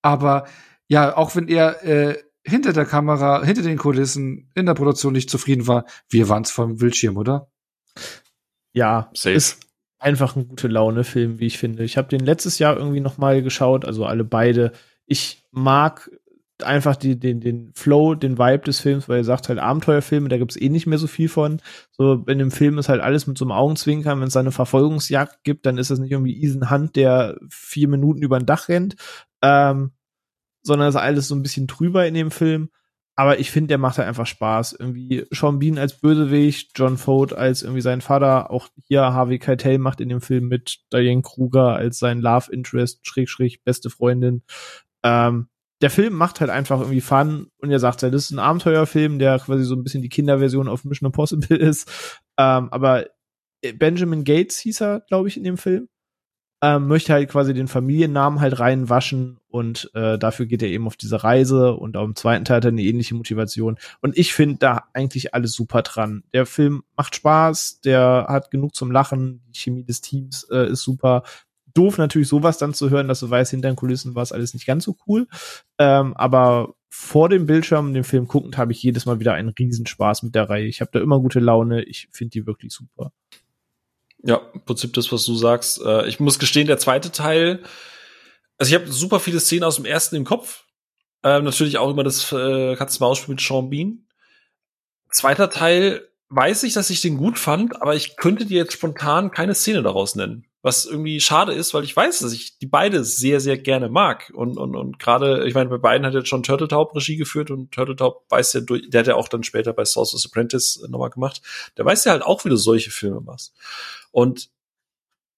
[0.02, 0.46] Aber
[0.94, 5.28] ja, auch wenn er äh, hinter der Kamera, hinter den Kulissen in der Produktion nicht
[5.28, 7.48] zufrieden war, wir waren es vom Bildschirm, oder?
[8.74, 9.36] Ja, Safe.
[9.36, 9.60] ist
[9.98, 11.84] einfach ein gute Laune-Film, wie ich finde.
[11.84, 14.72] Ich habe den letztes Jahr irgendwie noch mal geschaut, also alle beide.
[15.08, 16.12] Ich mag
[16.62, 20.38] einfach die, den, den Flow, den Vibe des Films, weil er sagt halt Abenteuerfilme, da
[20.38, 21.60] gibt's eh nicht mehr so viel von.
[21.92, 25.44] So, in dem Film ist halt alles mit so einem Augenzwinkern, wenn es eine Verfolgungsjagd
[25.44, 28.96] gibt, dann ist das nicht irgendwie Ethan Hunt, der vier Minuten über ein Dach rennt,
[29.42, 29.92] ähm,
[30.64, 32.70] sondern ist alles so ein bisschen trüber in dem Film.
[33.16, 34.74] Aber ich finde, der macht halt einfach Spaß.
[34.74, 39.78] Irgendwie Sean Bean als Bösewicht, John Fode als irgendwie sein Vater, auch hier Harvey Keitel
[39.78, 44.42] macht in dem Film mit, Diane Kruger als sein Love Interest, schräg, schräg, beste Freundin.
[45.04, 45.50] Ähm,
[45.82, 49.20] der Film macht halt einfach irgendwie Fun und er sagt halt, das ist ein Abenteuerfilm,
[49.20, 51.88] der quasi so ein bisschen die Kinderversion auf Mission Impossible ist.
[52.40, 53.06] Ähm, aber
[53.76, 55.88] Benjamin Gates hieß er, glaube ich, in dem Film
[56.64, 60.96] ähm, möchte halt quasi den Familiennamen halt reinwaschen und äh, dafür geht er eben auf
[60.96, 63.78] diese Reise und auch im zweiten Teil hat er eine ähnliche Motivation.
[64.00, 66.24] Und ich finde da eigentlich alles super dran.
[66.32, 70.84] Der Film macht Spaß, der hat genug zum Lachen, die Chemie des Teams äh, ist
[70.84, 71.24] super.
[71.74, 74.54] Doof natürlich sowas dann zu hören, dass du weißt, hinter den Kulissen war es alles
[74.54, 75.28] nicht ganz so cool.
[75.80, 80.24] Ähm, aber vor dem Bildschirm den Film guckend habe ich jedes Mal wieder einen Riesenspaß
[80.24, 80.68] mit der Reihe.
[80.68, 81.84] Ich habe da immer gute Laune.
[81.84, 83.12] Ich finde die wirklich super.
[84.24, 85.82] Ja, im Prinzip das, was du sagst.
[85.82, 87.62] Äh, ich muss gestehen, der zweite Teil,
[88.58, 90.66] also ich habe super viele Szenen aus dem ersten im Kopf.
[91.24, 94.08] Äh, natürlich auch immer das äh, Katz-Maus-Spiel mit Sean Bean.
[95.10, 99.32] Zweiter Teil weiß ich, dass ich den gut fand, aber ich könnte dir jetzt spontan
[99.32, 100.46] keine Szene daraus nennen.
[100.62, 104.32] Was irgendwie schade ist, weil ich weiß, dass ich die beide sehr, sehr gerne mag.
[104.34, 107.72] Und, und, und gerade, ich meine, bei beiden hat jetzt schon Turtletaub Regie geführt und
[107.72, 111.42] Turtletaub weiß ja, der hat ja auch dann später bei Sorcerer's Apprentice nochmal gemacht.
[111.78, 113.54] Der weiß ja halt auch, wie du solche Filme machst.
[114.12, 114.50] Und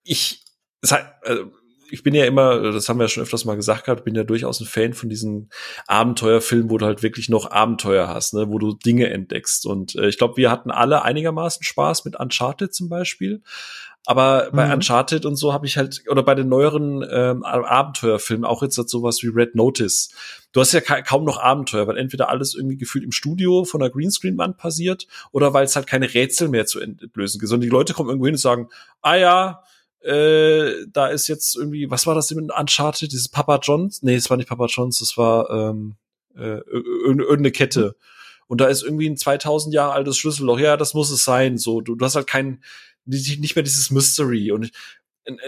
[0.04, 0.44] ich,
[0.82, 1.52] also
[1.90, 4.24] ich bin ja immer, das haben wir ja schon öfters mal gesagt gehabt, bin ja
[4.24, 5.50] durchaus ein Fan von diesen
[5.88, 9.66] Abenteuerfilmen, wo du halt wirklich noch Abenteuer hast, ne, wo du Dinge entdeckst.
[9.66, 13.42] Und äh, ich glaube, wir hatten alle einigermaßen Spaß mit Uncharted zum Beispiel.
[14.08, 14.74] Aber bei mhm.
[14.74, 19.24] Uncharted und so habe ich halt, oder bei den neueren ähm, Abenteuerfilmen, auch jetzt sowas
[19.24, 20.12] wie Red Notice,
[20.52, 23.80] du hast ja ka kaum noch Abenteuer, weil entweder alles irgendwie gefühlt im Studio von
[23.80, 27.50] der Greenscreen-Wand passiert oder weil es halt keine Rätsel mehr zu entlösen gibt.
[27.50, 28.70] Sondern die Leute kommen irgendwo hin und sagen,
[29.02, 29.64] ah ja,
[30.06, 33.12] äh, da ist jetzt irgendwie, was war das denn mit Uncharted?
[33.12, 34.04] Dieses Papa Johns?
[34.04, 35.96] Nee, es war nicht Papa Johns, das war ähm,
[36.36, 37.96] äh, irgendeine Kette.
[38.48, 40.60] Und da ist irgendwie ein 2000 Jahre altes Schlüsselloch.
[40.60, 41.58] Ja, das muss es sein.
[41.58, 42.64] So, du, du hast halt kein,
[43.06, 44.72] nicht mehr dieses Mystery und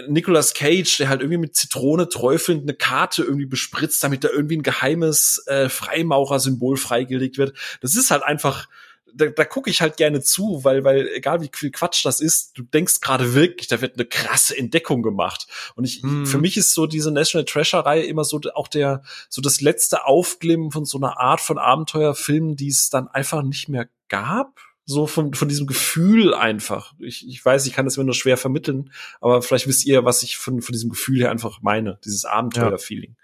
[0.08, 4.56] Nicolas Cage, der halt irgendwie mit Zitrone träufelnd eine Karte irgendwie bespritzt, damit da irgendwie
[4.56, 7.56] ein geheimes äh, Freimaurer-Symbol freigelegt wird.
[7.80, 8.68] Das ist halt einfach,
[9.14, 12.56] da, da gucke ich halt gerne zu, weil, weil egal wie viel Quatsch das ist,
[12.56, 15.46] du denkst gerade wirklich, da wird eine krasse Entdeckung gemacht.
[15.74, 16.26] Und ich, hm.
[16.26, 20.06] für mich ist so diese National Treasure Reihe immer so auch der, so das letzte
[20.06, 24.60] Aufglimmen von so einer Art von Abenteuerfilmen, die es dann einfach nicht mehr gab
[24.90, 26.94] so von, von diesem Gefühl einfach.
[26.98, 28.90] Ich, ich weiß, ich kann das mir nur schwer vermitteln,
[29.20, 33.14] aber vielleicht wisst ihr, was ich von, von diesem Gefühl her einfach meine, dieses Abenteuer-Feeling.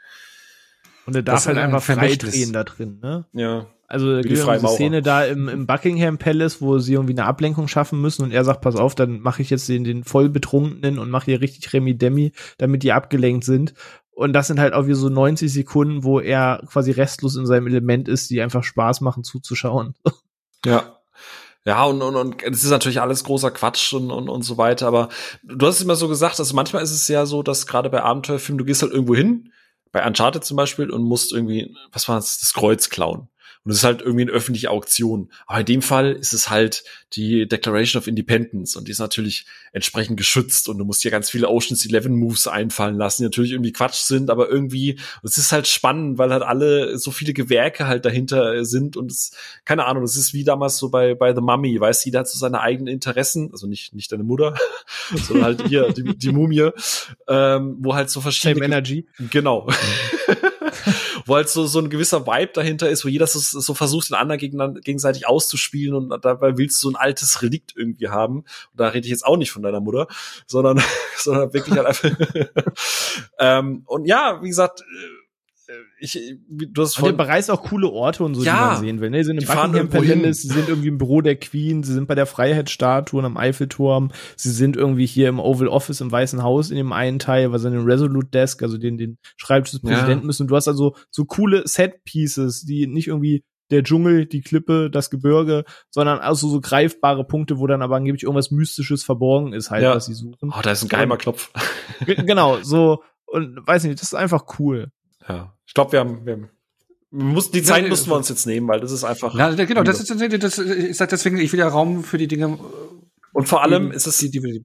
[1.07, 3.25] Und er darf halt einfach frei drehen da drin, ne?
[3.33, 3.67] Ja.
[3.87, 8.23] Also die Szene da im, im Buckingham Palace, wo sie irgendwie eine Ablenkung schaffen müssen
[8.23, 11.41] und er sagt, pass auf, dann mache ich jetzt den, den vollbetrunkenen und mache hier
[11.41, 13.75] richtig Remi Demi, damit die abgelenkt sind.
[14.11, 17.67] Und das sind halt auch wie so 90 Sekunden, wo er quasi restlos in seinem
[17.67, 19.95] Element ist, die einfach Spaß machen zuzuschauen.
[20.67, 20.99] Ja.
[21.67, 24.87] Ja, und, und, und es ist natürlich alles großer Quatsch und, und, und so weiter,
[24.87, 25.11] aber
[25.43, 28.57] du hast immer so gesagt, also manchmal ist es ja so, dass gerade bei Abenteuerfilmen,
[28.59, 29.53] du gehst halt irgendwo hin,
[29.93, 33.29] bei Uncharted zum Beispiel, und musst irgendwie, was war das, das Kreuz klauen.
[33.65, 35.31] Und es ist halt irgendwie eine öffentliche Auktion.
[35.47, 36.85] Aber in dem Fall ist es halt
[37.15, 41.31] die Declaration of Independence und die ist natürlich entsprechend geschützt und du musst dir ganz
[41.31, 45.53] viele Oceans 11 Moves einfallen lassen, die natürlich irgendwie Quatsch sind, aber irgendwie, es ist
[45.53, 49.33] halt spannend, weil halt alle so viele Gewerke halt dahinter sind und es,
[49.65, 52.29] keine Ahnung, es ist wie damals so bei, bei The Mummy, weißt du, jeder hat
[52.29, 54.55] so seine eigenen Interessen, also nicht, nicht deine Mutter,
[55.15, 56.71] sondern halt hier, die, die Mumie,
[57.29, 58.55] ähm, wo halt so verschiedene.
[58.57, 59.07] Same Energy.
[59.31, 59.69] Genau.
[61.27, 64.15] wo halt so, so ein gewisser Vibe dahinter ist, wo jeder so, so versucht, den
[64.15, 68.39] anderen gegen, gegenseitig auszuspielen und dabei willst du so ein altes Relikt irgendwie haben.
[68.39, 68.47] Und
[68.77, 70.07] da rede ich jetzt auch nicht von deiner Mutter,
[70.47, 70.83] sondern,
[71.17, 72.11] sondern wirklich halt einfach.
[73.39, 75.24] ähm, und ja, wie gesagt, äh,
[75.99, 79.01] ich, du hast und der bereist auch coole Orte und so, ja, die man sehen
[79.01, 79.11] will.
[79.11, 79.19] Ne?
[79.19, 82.15] Sie sind im Buckingham Palace, sie sind irgendwie im Büro der Queen, sie sind bei
[82.15, 86.77] der Freiheitsstatue am Eiffelturm, sie sind irgendwie hier im Oval Office im Weißen Haus in
[86.77, 90.27] dem einen Teil, was an dem Resolute Desk, also den, den Schreibtisch des Präsidenten ja.
[90.27, 90.43] müssen.
[90.43, 95.11] Und du hast also so coole Set-Pieces, die nicht irgendwie der Dschungel, die Klippe, das
[95.11, 99.83] Gebirge, sondern also so greifbare Punkte, wo dann aber angeblich irgendwas Mystisches verborgen ist, halt,
[99.83, 99.95] ja.
[99.95, 100.53] was sie suchen.
[100.53, 101.51] Oh, da ist ein geheimer Klopf.
[102.07, 104.91] genau, so, und weiß nicht, das ist einfach cool.
[105.29, 106.51] Ja, ich glaube, wir haben, wir haben
[107.15, 109.35] mussten, die Zeit ja, mussten wir uns jetzt nehmen, weil das ist einfach.
[109.35, 112.59] Ja, genau, das ist, das ist deswegen, ich will ja Raum für die Dinge.
[113.33, 114.65] Und vor allem ist es, die, die, die,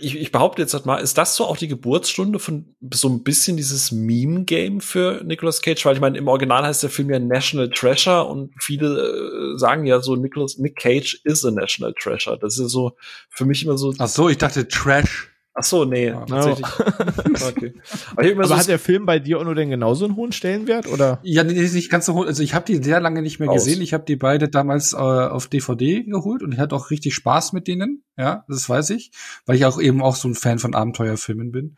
[0.00, 3.56] ich, ich behaupte jetzt mal, ist das so auch die Geburtsstunde von so ein bisschen
[3.56, 5.84] dieses Meme-Game für Nicolas Cage?
[5.84, 9.84] Weil ich meine, im Original heißt der Film ja National Treasure und viele äh, sagen
[9.86, 12.38] ja so, Nicolas, Nick Cage is a National Treasure.
[12.38, 12.96] Das ist ja so
[13.28, 13.94] für mich immer so.
[13.98, 15.28] Ach so, ich dachte Trash.
[15.60, 16.66] Ach so, nee, ja, tatsächlich.
[17.46, 17.74] okay.
[18.16, 20.86] Aber, Aber so hat der Film bei dir auch nur denn genauso einen hohen Stellenwert
[20.86, 21.20] oder?
[21.22, 22.24] Ja, nee, nicht ganz so hoch.
[22.24, 23.64] Also ich habe die sehr lange nicht mehr Aus.
[23.64, 23.82] gesehen.
[23.82, 27.52] Ich habe die beide damals äh, auf DVD geholt und ich hatte auch richtig Spaß
[27.52, 28.04] mit denen.
[28.16, 29.10] Ja, das weiß ich,
[29.44, 31.76] weil ich auch eben auch so ein Fan von Abenteuerfilmen bin.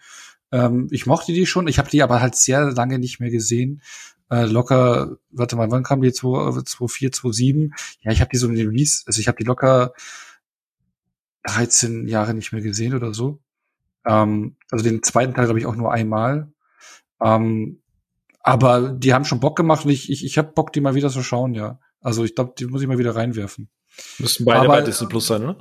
[0.53, 1.67] Ähm, ich mochte die schon.
[1.67, 3.83] Ich habe die aber halt sehr lange nicht mehr gesehen.
[4.31, 6.13] Äh, locker, warte mal, wann kam die?
[6.13, 7.75] 2004, 2007?
[8.01, 9.93] Ja, ich habe die so in den Release, also ich habe die locker
[11.45, 13.41] 13 Jahre nicht mehr gesehen oder so.
[14.07, 16.53] Ähm, also den zweiten Teil glaube ich auch nur einmal.
[17.23, 17.83] Ähm,
[18.41, 21.11] aber die haben schon Bock gemacht und ich, ich, ich habe Bock, die mal wieder
[21.11, 21.79] zu schauen, ja.
[22.01, 23.71] Also ich glaube, die muss ich mal wieder reinwerfen.
[24.19, 25.57] Müssen beide aber, bei Disney Plus sein, oder?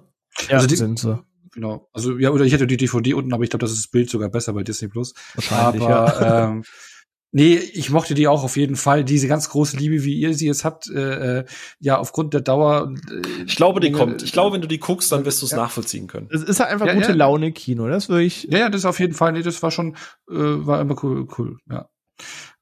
[0.47, 1.23] Ja, also die, sind sie.
[1.53, 1.89] Genau.
[1.93, 4.09] Also ja, oder ich hätte die DVD unten, aber ich glaube, das ist das Bild
[4.09, 5.13] sogar besser bei Disney Plus.
[5.35, 6.49] Wahrscheinlich, aber, ja.
[6.49, 6.63] ähm,
[7.33, 9.05] Nee, ich mochte die auch auf jeden Fall.
[9.05, 11.45] Diese ganz große Liebe, wie ihr sie jetzt habt, äh, äh
[11.79, 12.93] ja, aufgrund der Dauer.
[13.09, 14.21] Äh, ich glaube, die kommt.
[14.21, 15.57] Ich glaube, wenn du die guckst, dann wirst du es ja.
[15.57, 16.27] nachvollziehen können.
[16.29, 17.15] Es ist halt einfach ja, gute ja.
[17.15, 18.43] Laune Kino, das würde ich.
[18.43, 19.31] Ja, ja, das auf jeden Fall.
[19.31, 19.95] Nee, das war schon,
[20.29, 21.89] äh, war immer cool, cool, ja.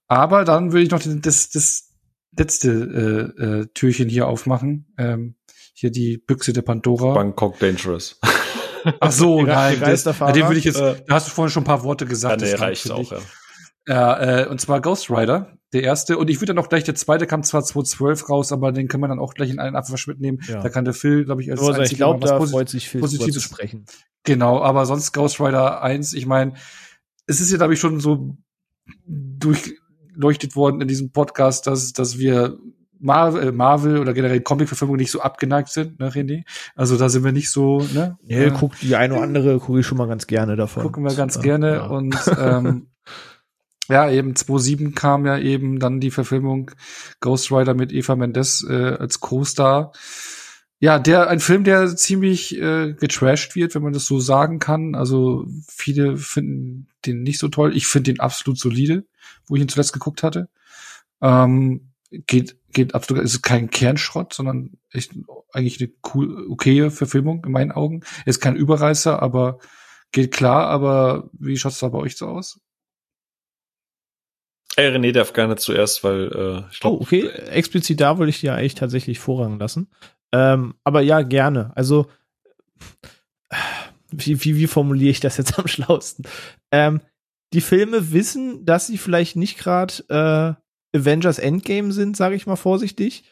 [0.08, 1.90] Aber dann würde ich noch das, das
[2.38, 4.94] letzte äh, äh, Türchen hier aufmachen.
[4.98, 5.36] Ähm,
[5.74, 7.14] hier die Büchse der Pandora.
[7.14, 8.20] Bangkok Dangerous.
[9.00, 11.68] Ach so, nein, das, den würde ich jetzt, äh, da hast du vorhin schon ein
[11.68, 12.42] paar Worte gesagt.
[12.42, 13.20] Ja, nee, reicht auch, ja.
[13.90, 16.20] Ja, äh, und zwar Ghost Rider, der erste.
[16.20, 19.02] Und ich würde dann auch gleich, der zweite kam zwar 2012 raus, aber den kann
[19.02, 20.42] man dann auch gleich in einen Abwasch mitnehmen.
[20.48, 20.62] Ja.
[20.62, 23.40] Da kann der Phil, glaube ich, als also ich glaube, da freut sich Phil zu
[23.40, 23.86] sprechen.
[24.26, 26.54] Genau, aber sonst Ghost Rider 1, ich meine,
[27.26, 28.38] es ist ja, glaube ich, schon so
[29.08, 32.60] durchleuchtet worden in diesem Podcast, dass, dass wir
[33.00, 36.44] Marvel, äh, Marvel oder generell Comic-Verfilmung nicht so abgeneigt sind, ne, René?
[36.76, 38.18] Also da sind wir nicht so, ne?
[38.22, 40.84] Nee, äh, guck die eine oder andere gucke ich schon mal ganz gerne davon.
[40.84, 41.88] Gucken wir ganz gerne ja.
[41.88, 42.88] und ähm,
[43.90, 46.72] ja, eben 2007 kam ja eben dann die Verfilmung
[47.20, 49.92] Ghost Rider mit Eva Mendes äh, als Co-Star.
[50.80, 54.96] Ja, der ein Film, der ziemlich äh, getrashed wird, wenn man das so sagen kann.
[54.96, 57.76] Also viele finden den nicht so toll.
[57.76, 59.06] Ich finde den absolut solide,
[59.48, 60.48] wo ich ihn zuletzt geguckt hatte.
[61.22, 65.14] Ähm, geht geht absolut, ist kein Kernschrott, sondern echt
[65.52, 68.02] eigentlich eine cool, okaye Verfilmung in meinen Augen.
[68.26, 69.60] Ist kein Überreißer, aber
[70.12, 70.68] geht klar.
[70.68, 72.60] Aber wie schaut's da bei euch so aus?
[74.80, 77.00] Hey, René darf gerne zuerst, weil äh, ich glaube.
[77.00, 79.90] Oh, okay, explizit da wollte ich dir eigentlich tatsächlich Vorrang lassen.
[80.32, 81.74] Ähm, aber ja, gerne.
[81.76, 82.08] Also,
[84.10, 86.24] wie, wie, wie formuliere ich das jetzt am schlausten?
[86.72, 87.02] Ähm,
[87.52, 90.58] die Filme wissen, dass sie vielleicht nicht gerade
[90.94, 93.26] äh, Avengers Endgame sind, sage ich mal vorsichtig.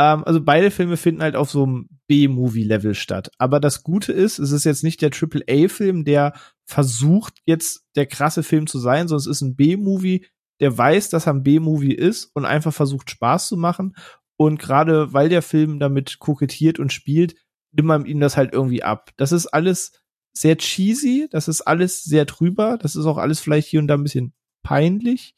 [0.00, 3.30] Ähm, also beide Filme finden halt auf so einem B-Movie-Level statt.
[3.36, 6.32] Aber das Gute ist, es ist jetzt nicht der Triple-A-Film, der
[6.64, 10.24] versucht, jetzt der krasse Film zu sein, sondern es ist ein B-Movie,
[10.64, 13.94] der weiß, dass er ein B-Movie ist und einfach versucht Spaß zu machen.
[14.36, 17.34] Und gerade weil der Film damit kokettiert und spielt,
[17.72, 19.10] nimmt man ihm das halt irgendwie ab.
[19.18, 19.92] Das ist alles
[20.32, 23.94] sehr cheesy, das ist alles sehr drüber, das ist auch alles vielleicht hier und da
[23.94, 24.32] ein bisschen
[24.62, 25.34] peinlich,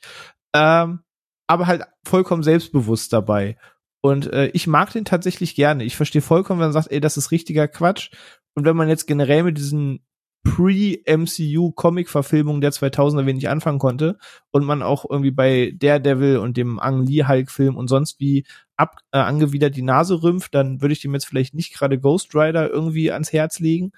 [0.55, 1.01] ähm,
[1.49, 3.59] aber halt vollkommen selbstbewusst dabei.
[4.03, 5.83] Und äh, ich mag den tatsächlich gerne.
[5.83, 8.13] Ich verstehe vollkommen, wenn man sagt, ey, das ist richtiger Quatsch.
[8.55, 10.07] Und wenn man jetzt generell mit diesen
[10.47, 14.19] Pre-MCU-Comic-Verfilmungen der 2000er wenig anfangen konnte
[14.51, 18.47] und man auch irgendwie bei Daredevil und dem Ang Lee Hulk-Film und sonst wie
[18.77, 22.35] ab, äh, angewidert die Nase rümpft, dann würde ich dem jetzt vielleicht nicht gerade Ghost
[22.35, 23.93] Rider irgendwie ans Herz legen.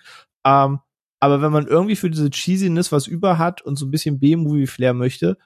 [0.44, 0.80] Ähm,
[1.20, 4.94] aber wenn man irgendwie für diese Cheesiness was über hat und so ein bisschen B-Movie-Flair
[4.94, 5.36] möchte,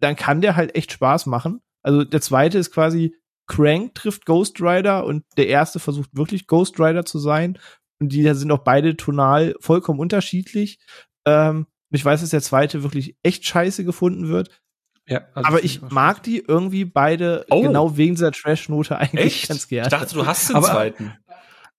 [0.00, 1.60] dann kann der halt echt Spaß machen.
[1.82, 3.14] Also der zweite ist quasi
[3.50, 7.58] Crank trifft Ghost Rider und der erste versucht wirklich Ghost Rider zu sein.
[8.00, 10.78] Und die sind auch beide tonal vollkommen unterschiedlich.
[11.26, 14.62] Ähm, ich weiß, dass der zweite wirklich echt scheiße gefunden wird.
[15.06, 17.62] Ja, also aber ich mag die irgendwie beide oh.
[17.62, 19.48] genau wegen dieser Trash-Note eigentlich echt?
[19.48, 19.88] ganz gerne.
[19.88, 21.12] Ich dachte, du hast den aber, zweiten.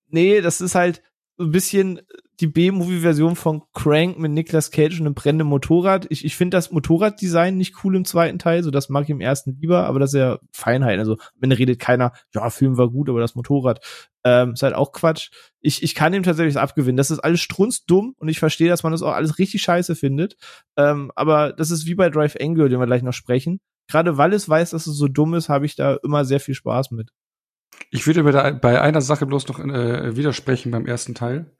[0.08, 1.02] Nee, das ist halt
[1.44, 2.02] ein bisschen
[2.42, 6.08] die B-Movie-Version von Crank mit Nicolas Cage und einem brennenden Motorrad.
[6.10, 9.22] Ich, ich finde das Motorraddesign nicht cool im zweiten Teil, so das mag ich im
[9.22, 10.98] ersten lieber, aber das ist ja Feinheit.
[10.98, 13.86] Also, wenn redet keiner, ja, Film war gut, aber das Motorrad
[14.24, 15.30] ähm, ist halt auch Quatsch.
[15.60, 16.98] Ich, ich kann ihm tatsächlich abgewinnen.
[16.98, 20.36] Das ist alles strunzdumm und ich verstehe, dass man das auch alles richtig scheiße findet.
[20.78, 23.60] Ähm, aber das ist wie bei Drive Angel, den wir gleich noch sprechen.
[23.88, 26.56] Gerade weil es weiß, dass es so dumm ist, habe ich da immer sehr viel
[26.56, 27.12] Spaß mit.
[27.90, 28.24] Ich würde
[28.62, 31.52] bei, einer Sache bloß noch äh, widersprechen beim ersten Teil.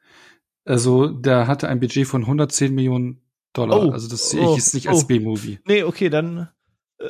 [0.66, 3.22] Also, der hatte ein Budget von 110 Millionen
[3.54, 3.88] Dollar.
[3.88, 4.92] Oh, also, das sehe ich oh, jetzt nicht oh.
[4.92, 5.60] als B-Movie.
[5.66, 6.50] Nee, okay, dann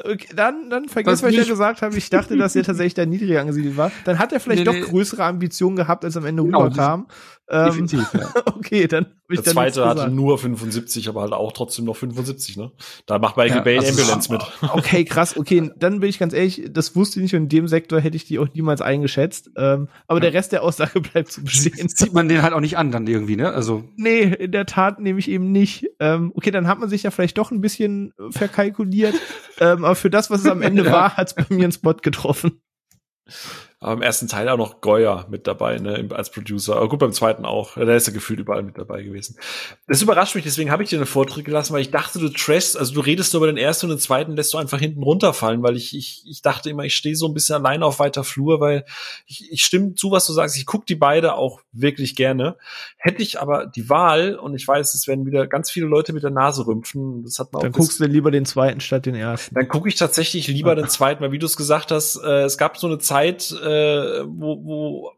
[0.06, 1.98] Okay, dann, dann vergiss, was ich ja gesagt habe.
[1.98, 3.92] Ich dachte, dass er tatsächlich da niedriger angesiedelt war.
[4.06, 4.82] Dann hat er vielleicht nee, doch nee.
[4.82, 7.08] größere Ambitionen gehabt, als am Ende genau, rüberkam.
[7.54, 8.32] Ähm, definitiv, ja.
[8.46, 12.56] okay, dann hab ich Der zweite hatte nur 75, aber halt auch trotzdem noch 75,
[12.56, 12.72] ne?
[13.06, 14.42] Da macht Michael ja, Bay also Ambulance mit.
[14.74, 15.36] Okay, krass.
[15.36, 18.16] Okay, dann bin ich ganz ehrlich, das wusste ich nicht und in dem Sektor hätte
[18.16, 19.50] ich die auch niemals eingeschätzt.
[19.58, 20.30] Ähm, aber ja.
[20.30, 21.90] der Rest der Aussage bleibt zu bestehen.
[21.90, 23.52] Sieht man den halt auch nicht an dann irgendwie, ne?
[23.52, 23.84] Also.
[23.98, 25.90] Nee, in der Tat nehme ich eben nicht.
[26.00, 29.16] Ähm, okay, dann hat man sich ja vielleicht doch ein bisschen verkalkuliert.
[29.60, 30.92] ähm, aber für das, was es am Ende ja.
[30.94, 32.62] war, hat es bei mir einen Spot getroffen.
[33.84, 36.76] Aber im ersten Teil auch noch Goya mit dabei, ne, als Producer.
[36.76, 37.74] Aber gut, beim zweiten auch.
[37.74, 39.38] Der ist ja gefühlt überall mit dabei gewesen.
[39.88, 42.78] Das überrascht mich, deswegen habe ich dir einen Vortritt gelassen, weil ich dachte, du trashst,
[42.78, 45.64] also du redest nur über den ersten und den zweiten, lässt du einfach hinten runterfallen,
[45.64, 48.60] weil ich, ich, ich dachte immer, ich stehe so ein bisschen alleine auf weiter Flur,
[48.60, 48.86] weil
[49.26, 50.58] ich, ich stimme zu, was du sagst.
[50.58, 52.58] Ich gucke die beide auch wirklich gerne.
[52.98, 56.22] Hätte ich aber die Wahl, und ich weiß, es werden wieder ganz viele Leute mit
[56.22, 59.56] der Nase rümpfen, das hat man Dann guckst du lieber den zweiten statt den ersten.
[59.56, 62.60] Dann gucke ich tatsächlich lieber den zweiten, weil wie du es gesagt hast, äh, es
[62.60, 65.12] gab so eine Zeit, äh, äh, wo, wo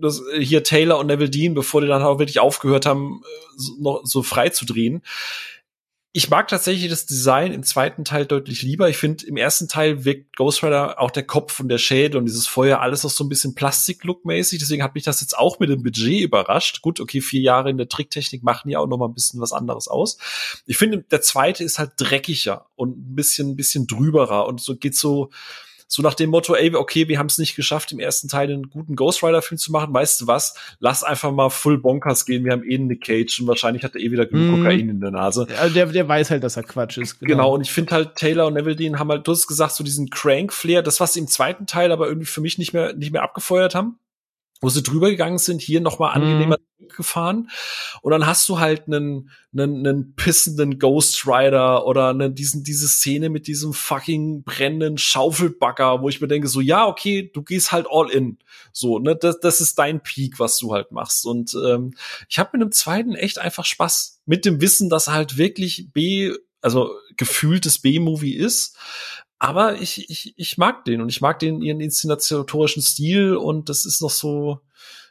[0.00, 3.52] das, äh, hier Taylor und Neville Dean, bevor die dann auch wirklich aufgehört haben, äh,
[3.56, 5.02] so, noch so frei zu drehen.
[6.14, 8.90] Ich mag tatsächlich das Design im zweiten Teil deutlich lieber.
[8.90, 12.26] Ich finde, im ersten Teil wirkt Ghost Rider auch der Kopf und der Schädel und
[12.26, 14.58] dieses Feuer alles noch so ein bisschen Plastik-Look-mäßig.
[14.58, 16.82] Deswegen hat mich das jetzt auch mit dem Budget überrascht.
[16.82, 19.54] Gut, okay, vier Jahre in der Tricktechnik machen ja auch noch mal ein bisschen was
[19.54, 20.18] anderes aus.
[20.66, 24.76] Ich finde, der zweite ist halt dreckiger und ein bisschen, ein bisschen drüberer und so
[24.76, 25.30] geht so,
[25.94, 28.70] so nach dem Motto, ey, okay, wir haben es nicht geschafft, im ersten Teil einen
[28.70, 29.92] guten Ghost Rider Film zu machen.
[29.92, 30.54] Weißt du was?
[30.78, 32.46] Lass einfach mal full bonkers gehen.
[32.46, 34.62] Wir haben eh Nick Cage und wahrscheinlich hat er eh wieder genug mm.
[34.62, 35.46] Kokain in der Nase.
[35.60, 37.20] Also der, der weiß halt, dass er Quatsch ist.
[37.20, 39.74] Genau, genau und ich finde halt Taylor und Neville Dean haben halt, du hast gesagt,
[39.74, 42.94] so diesen Crank-Flair, das, was sie im zweiten Teil aber irgendwie für mich nicht mehr,
[42.94, 43.98] nicht mehr abgefeuert haben
[44.62, 46.88] wo sie drüber gegangen sind, hier nochmal angenehmer mhm.
[46.96, 47.50] gefahren.
[48.00, 52.86] Und dann hast du halt einen, einen, einen pissenden Ghost Rider oder einen, diesen, diese
[52.86, 57.72] Szene mit diesem fucking brennenden Schaufelbagger, wo ich mir denke, so, ja, okay, du gehst
[57.72, 58.38] halt all in.
[58.72, 61.26] So, ne, das, das ist dein Peak, was du halt machst.
[61.26, 61.94] Und ähm,
[62.28, 64.20] ich habe mit dem zweiten echt einfach Spaß.
[64.26, 68.76] Mit dem Wissen, dass halt wirklich B, also gefühltes B-Movie ist.
[69.42, 73.84] Aber ich, ich, ich mag den und ich mag den ihren inszenatorischen Stil und das
[73.84, 74.60] ist noch so,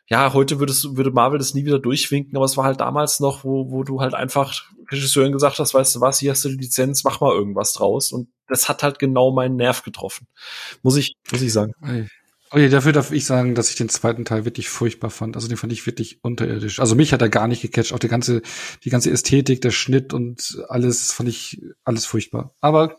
[0.07, 3.43] ja, heute würdest, würde Marvel das nie wieder durchwinken, aber es war halt damals noch,
[3.43, 6.55] wo, wo du halt einfach Regisseuren gesagt hast, weißt du was, hier hast du die
[6.55, 8.13] Lizenz, mach mal irgendwas draus.
[8.13, 10.27] Und das hat halt genau meinen Nerv getroffen.
[10.81, 11.73] Muss ich, muss ich sagen.
[12.51, 15.35] Okay, dafür darf ich sagen, dass ich den zweiten Teil wirklich furchtbar fand.
[15.35, 16.79] Also den fand ich wirklich unterirdisch.
[16.79, 17.91] Also mich hat er gar nicht gecatcht.
[17.91, 18.41] Auch die ganze,
[18.85, 22.55] die ganze Ästhetik, der Schnitt und alles fand ich alles furchtbar.
[22.61, 22.95] Aber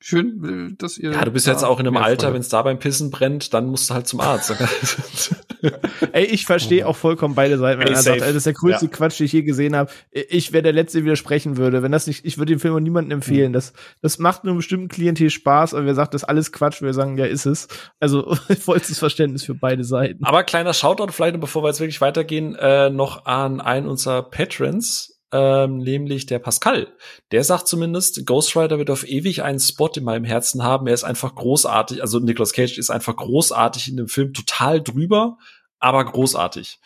[0.00, 1.12] schön, dass ihr.
[1.12, 3.66] Ja, du bist jetzt auch in einem Alter, wenn es da beim Pissen brennt, dann
[3.66, 4.52] musst du halt zum Arzt.
[6.12, 8.86] Ey, ich verstehe auch vollkommen beide Seiten, wenn Ey, er sagt, das ist der größte
[8.86, 8.90] ja.
[8.90, 9.90] Quatsch, den ich je gesehen habe.
[10.10, 11.82] Ich wäre der Letzte, der widersprechen würde.
[11.82, 13.50] Wenn das nicht, ich würde den Film niemandem empfehlen.
[13.50, 13.54] Mhm.
[13.54, 16.82] Das, das macht nur einem bestimmten Klientel Spaß, aber wer sagt, das ist alles Quatsch,
[16.82, 17.68] wir sagen, ja, ist es.
[17.98, 20.24] Also vollstes Verständnis für beide Seiten.
[20.24, 25.19] Aber kleiner Shoutout vielleicht, bevor wir jetzt wirklich weitergehen, äh, noch an einen unserer Patrons
[25.32, 26.88] ähm, nämlich der Pascal.
[27.30, 30.86] Der sagt zumindest, Ghost Rider wird auf ewig einen Spot in meinem Herzen haben.
[30.86, 32.02] Er ist einfach großartig.
[32.02, 35.38] Also Nicolas Cage ist einfach großartig in dem Film, total drüber,
[35.78, 36.80] aber großartig.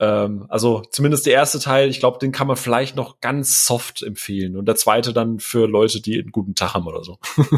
[0.00, 4.02] Ähm, also zumindest der erste Teil, ich glaube, den kann man vielleicht noch ganz soft
[4.02, 4.56] empfehlen.
[4.56, 7.18] Und der zweite dann für Leute, die einen guten Tag haben oder so.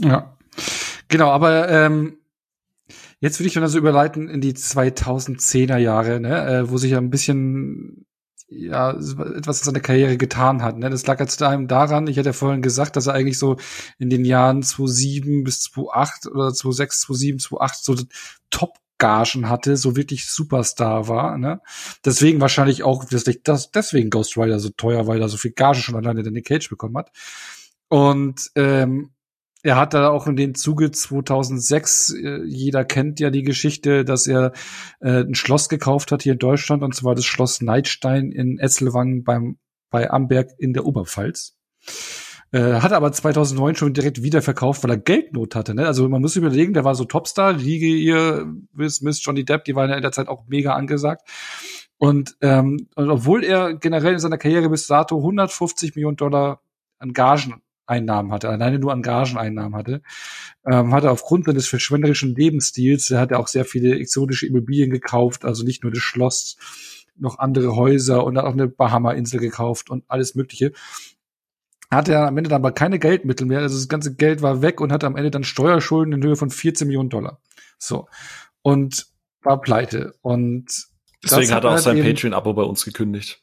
[0.00, 0.36] ja.
[1.08, 2.18] Genau, aber ähm,
[3.20, 6.98] jetzt würde ich dann also überleiten in die 2010er Jahre, ne, äh, wo sich ja
[6.98, 8.06] ein bisschen
[8.50, 10.78] ja, etwas in seiner Karriere getan hat.
[10.78, 10.88] Ne?
[10.88, 13.56] Das lag jetzt einem daran, ich hatte ja vorhin gesagt, dass er eigentlich so
[13.98, 17.96] in den Jahren 2007 bis 2008 oder 2006, 2007, 2008 so
[18.50, 21.38] Top Gagen hatte, so wirklich Superstar war.
[21.38, 21.60] Ne?
[22.04, 23.24] Deswegen wahrscheinlich auch, dass
[23.70, 26.68] deswegen Ghost Rider so teuer, weil er so viel Gage schon alleine in den Cage
[26.68, 27.12] bekommen hat.
[27.88, 29.10] Und ähm,
[29.68, 34.26] er hat da auch in den Zuge 2006, äh, jeder kennt ja die Geschichte, dass
[34.26, 34.52] er
[35.00, 39.24] äh, ein Schloss gekauft hat hier in Deutschland, und zwar das Schloss Neidstein in Esselwangen
[39.24, 39.58] beim,
[39.90, 41.54] bei Amberg in der Oberpfalz.
[42.50, 45.74] Äh, hat aber 2009 schon direkt wieder verkauft, weil er Geldnot hatte.
[45.74, 45.86] Ne?
[45.86, 49.74] Also man muss überlegen, der war so Topstar, Riege ihr, Will Smith, Johnny Depp, die
[49.74, 51.28] waren ja in der Zeit auch mega angesagt.
[51.98, 56.62] Und, ähm, und obwohl er generell in seiner Karriere bis dato 150 Millionen Dollar
[56.98, 60.02] an Gagen Einnahmen hatte, alleine nur an Gageneinnahmen hatte,
[60.66, 65.44] ähm, hatte aufgrund seines verschwenderischen Lebensstils, er hat ja auch sehr viele exotische Immobilien gekauft,
[65.44, 66.56] also nicht nur das Schloss,
[67.16, 70.72] noch andere Häuser und hat auch eine Bahama-Insel gekauft und alles Mögliche.
[71.90, 74.80] Hatte er am Ende dann aber keine Geldmittel mehr, also das ganze Geld war weg
[74.80, 77.40] und hatte am Ende dann Steuerschulden in Höhe von 14 Millionen Dollar.
[77.78, 78.08] So.
[78.62, 79.06] Und
[79.42, 80.14] war pleite.
[80.20, 80.66] Und
[81.24, 83.42] deswegen hat er auch halt sein Patreon-Abo bei uns gekündigt.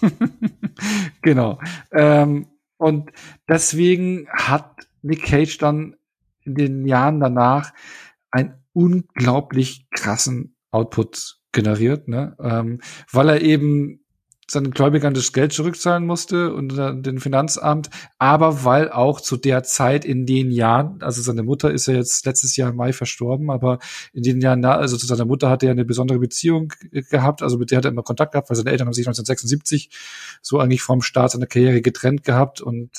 [1.22, 1.58] genau.
[1.92, 2.46] Ähm,
[2.78, 3.10] und
[3.48, 5.96] deswegen hat Nick Cage dann
[6.42, 7.72] in den Jahren danach
[8.30, 12.36] einen unglaublich krassen Output generiert, ne?
[12.40, 12.80] ähm,
[13.10, 14.04] weil er eben
[14.50, 20.04] seinen Gläubigern das Geld zurückzahlen musste und den Finanzamt, aber weil auch zu der Zeit
[20.04, 23.78] in den Jahren, also seine Mutter ist ja jetzt letztes Jahr im Mai verstorben, aber
[24.12, 27.70] in den Jahren, also zu seiner Mutter hatte er eine besondere Beziehung gehabt, also mit
[27.70, 29.90] der hat er immer Kontakt gehabt, weil seine Eltern haben sich 1976
[30.40, 32.90] so eigentlich vom Start seiner Karriere getrennt gehabt und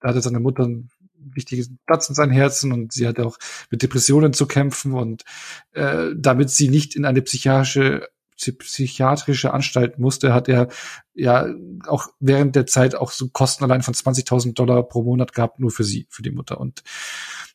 [0.00, 0.90] da hatte seine Mutter einen
[1.32, 3.38] wichtigen Platz in seinem Herzen und sie hatte auch
[3.70, 5.24] mit Depressionen zu kämpfen und
[5.72, 10.68] äh, damit sie nicht in eine psychiatrische psychiatrische Anstalt musste, hat er
[11.14, 11.46] ja
[11.86, 15.70] auch während der Zeit auch so Kosten allein von 20.000 Dollar pro Monat gehabt, nur
[15.70, 16.60] für sie, für die Mutter.
[16.60, 16.82] Und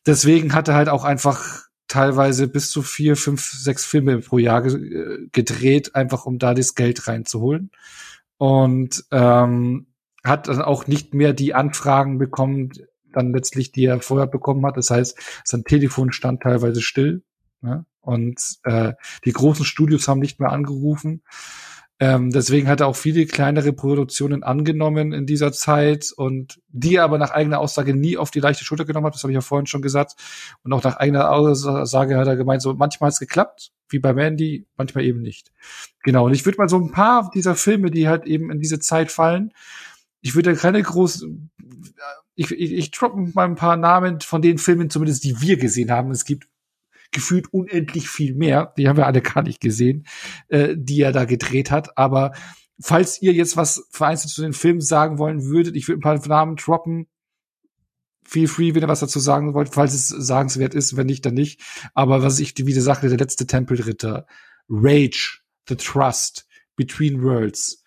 [0.06, 4.62] deswegen hat er halt auch einfach teilweise bis zu vier, fünf, sechs Filme pro Jahr
[4.62, 7.70] ge gedreht, einfach um da das Geld reinzuholen.
[8.38, 9.86] Und ähm,
[10.24, 12.70] hat dann auch nicht mehr die Anfragen bekommen,
[13.12, 14.76] dann letztlich, die er vorher bekommen hat.
[14.76, 17.22] Das heißt, sein Telefon stand teilweise still.
[17.60, 17.84] Ne?
[18.00, 18.92] Und äh,
[19.24, 21.22] die großen Studios haben nicht mehr angerufen.
[22.02, 27.04] Ähm, deswegen hat er auch viele kleinere Produktionen angenommen in dieser Zeit und die er
[27.04, 29.14] aber nach eigener Aussage nie auf die leichte Schulter genommen hat.
[29.14, 30.14] Das habe ich ja vorhin schon gesagt.
[30.62, 34.14] Und auch nach eigener Aussage hat er gemeint, so manchmal hat es geklappt, wie bei
[34.14, 35.52] Mandy, manchmal eben nicht.
[36.02, 36.24] Genau.
[36.24, 39.12] Und ich würde mal so ein paar dieser Filme, die halt eben in diese Zeit
[39.12, 39.52] fallen,
[40.22, 41.50] ich würde keine großen,
[42.34, 45.90] ich, ich, ich droppe mal ein paar Namen von den Filmen zumindest, die wir gesehen
[45.90, 46.10] haben.
[46.10, 46.46] Es gibt
[47.10, 48.72] gefühlt unendlich viel mehr.
[48.76, 50.06] Die haben wir alle gar nicht gesehen,
[50.48, 51.96] äh, die er da gedreht hat.
[51.96, 52.32] Aber
[52.80, 56.28] falls ihr jetzt was vereinzelt zu den Filmen sagen wollen würdet, ich würde ein paar
[56.28, 57.06] Namen droppen.
[58.24, 61.34] Feel free, wenn ihr was dazu sagen wollt, falls es sagenswert ist, wenn nicht, dann
[61.34, 61.60] nicht.
[61.94, 64.26] Aber was ich wieder sagte, der letzte Tempelritter,
[64.68, 66.46] Rage, The Trust,
[66.76, 67.82] Between Worlds,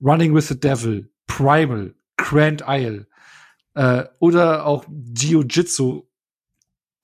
[0.00, 3.06] Running with the Devil, Primal, Grand Isle,
[3.74, 6.02] äh, oder auch Jiu-Jitsu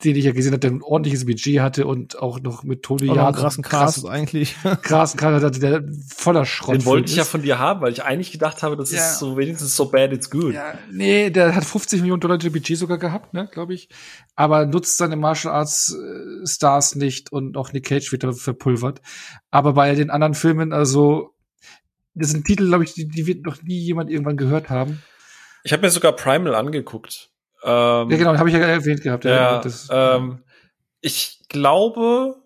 [0.05, 3.11] den ich ja gesehen habe, der ein ordentliches Budget hatte und auch noch mit Tony
[3.11, 4.57] einen krassen Cast eigentlich.
[4.83, 8.03] krassen Cast hatte, der voller Schrott Den wollte ich ja von dir haben, weil ich
[8.03, 8.99] eigentlich gedacht habe, das ja.
[8.99, 10.55] ist so wenigstens so bad it's good.
[10.55, 13.89] Ja, nee, der hat 50 Millionen Dollar Budget sogar gehabt, ne, glaube ich.
[14.37, 19.03] Aber nutzt seine Martial Arts äh, Stars nicht und auch Nick Cage wird da verpulvert.
[19.51, 21.35] Aber bei den anderen Filmen, also,
[22.15, 25.03] das sind Titel, glaube ich, die, die wird noch nie jemand irgendwann gehört haben.
[25.63, 27.30] Ich habe mir sogar Primal angeguckt.
[27.63, 29.25] Ähm, ja, genau, habe ich ja erwähnt gehabt.
[29.25, 30.43] Ja, ja das, ähm,
[31.01, 32.37] ich glaube,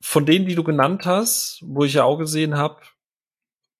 [0.00, 2.80] von denen, die du genannt hast, wo ich ja auch gesehen habe,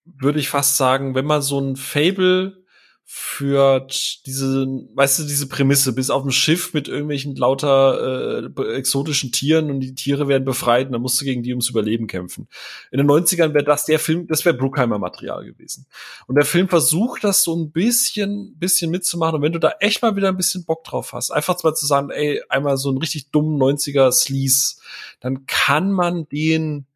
[0.05, 2.62] würde ich fast sagen, wenn man so ein Fable
[3.05, 3.85] für
[4.25, 4.65] diese,
[4.95, 9.81] weißt du, diese Prämisse, bis auf dem Schiff mit irgendwelchen lauter äh, exotischen Tieren und
[9.81, 12.47] die Tiere werden befreit und dann musst du gegen die ums Überleben kämpfen.
[12.91, 15.85] In den 90ern wäre das der Film, das wäre Bruckheimer Material gewesen.
[16.27, 20.01] Und der Film versucht das so ein bisschen, bisschen mitzumachen und wenn du da echt
[20.01, 22.97] mal wieder ein bisschen Bock drauf hast, einfach mal zu sagen, ey, einmal so einen
[22.97, 24.77] richtig dummen 90er Sleaze,
[25.19, 26.87] dann kann man den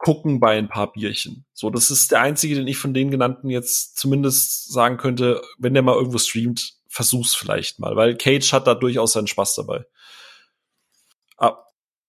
[0.00, 1.44] gucken bei ein paar Bierchen.
[1.52, 5.74] So, das ist der einzige, den ich von den genannten jetzt zumindest sagen könnte, wenn
[5.74, 9.84] der mal irgendwo streamt, versuch's vielleicht mal, weil Cage hat da durchaus seinen Spaß dabei.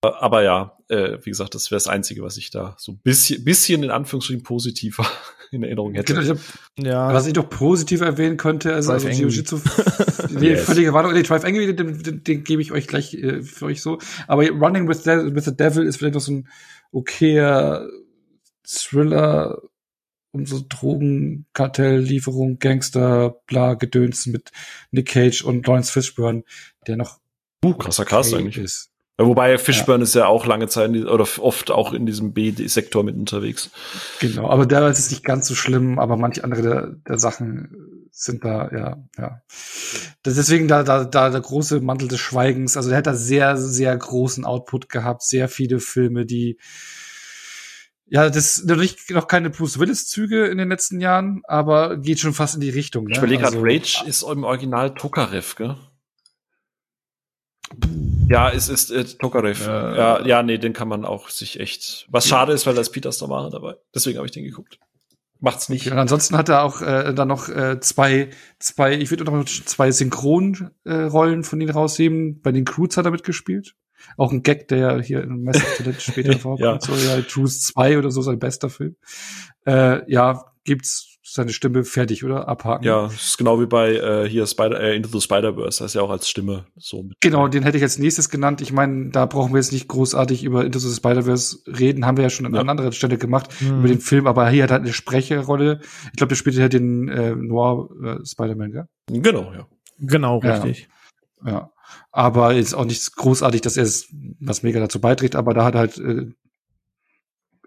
[0.02, 3.84] Aber ja, äh, wie gesagt, das wäre das Einzige, was ich da so bisschen, bisschen
[3.84, 5.06] in Anführungsstrichen positiver
[5.52, 6.14] in Erinnerung hätte.
[6.16, 6.38] Genau, ich hab,
[6.80, 7.14] Ja.
[7.14, 9.08] Was ich noch positiv erwähnen könnte, also, also.
[9.10, 9.60] Jiu-Jitsu,
[10.30, 10.66] nee, Yes.
[10.66, 13.84] völlige Warnung, nee, Drive Angry, den, den, den gebe ich euch gleich äh, für euch
[13.84, 14.00] so.
[14.28, 16.48] Aber Running with the, with the Devil ist vielleicht noch so ein
[16.92, 17.88] okayer
[18.66, 19.62] Thriller
[20.34, 24.52] um so Drogen, Kartelllieferung, Gangster, bla, Gedöns mit
[24.92, 26.44] Nick Cage und Lawrence Fishburne,
[26.88, 27.20] der noch
[27.64, 28.58] Uh, krasser Cast okay eigentlich.
[28.58, 28.91] ist.
[29.20, 33.16] Ja, wobei Fishburne ist ja auch lange Zeit oder oft auch in diesem B-Sektor mit
[33.16, 33.70] unterwegs.
[34.20, 38.08] Genau, aber der ist es nicht ganz so schlimm, aber manche andere der, der Sachen
[38.12, 39.42] sind da, ja, ja.
[40.24, 42.78] Das deswegen da, da, da der große Mantel des Schweigens.
[42.78, 46.58] Also der hat da sehr, sehr großen Output gehabt, sehr viele Filme, die
[48.14, 52.34] ja, das nicht noch keine Bruce Willis Züge in den letzten Jahren, aber geht schon
[52.34, 53.06] fast in die Richtung.
[53.06, 53.12] Ne?
[53.14, 55.78] Ich überlege gerade, Also- Rage ist im Original Tokarev, gell?
[58.32, 59.68] Ja, es ist äh, Tokarev.
[59.68, 59.98] Äh.
[59.98, 62.08] ja, ja, nee, den kann man auch sich echt.
[62.10, 63.76] Was schade ist, weil da ist Peter Stormare dabei.
[63.94, 64.80] Deswegen habe ich den geguckt.
[65.40, 65.88] Macht's nicht.
[65.88, 68.30] Okay, und ansonsten hat er auch äh, dann noch äh, zwei,
[68.60, 72.42] zwei, ich würde noch zwei Synchronrollen äh, Rollen von ihnen rausheben.
[72.42, 73.76] Bei den Croods hat er mitgespielt.
[74.18, 76.62] Auch ein Gag, der ja hier in Talent später vorkommt.
[76.62, 76.80] Ja.
[76.80, 78.96] So, ja, Cruise 2 oder so, sein bester Film.
[79.66, 82.48] Äh, ja, gibt's seine Stimme fertig, oder?
[82.48, 82.84] Abhaken.
[82.86, 85.96] Ja, es ist genau wie bei äh, hier Spider äh, Into the Spider-Verse, da ist
[85.96, 87.20] ja auch als Stimme so mit.
[87.22, 88.62] Genau, den hätte ich als nächstes genannt.
[88.62, 92.24] Ich meine, da brauchen wir jetzt nicht großartig über Into the Spider-Verse reden, haben wir
[92.24, 92.62] ja schon an Ja.
[92.62, 93.80] anderer Stelle gemacht, Hm.
[93.80, 95.80] über den Film, aber hier hat er eine Sprecherrolle.
[96.12, 98.86] Ich glaube, der spielt ja den äh, Noir äh, Spider-Man, gell?
[99.08, 99.68] Genau, ja.
[100.00, 100.54] Genau, Ja.
[100.56, 100.88] richtig.
[101.46, 101.70] Ja.
[102.12, 104.08] Aber ist auch nichts großartig, dass er es
[104.40, 106.28] was mega dazu beiträgt, aber da hat er halt äh,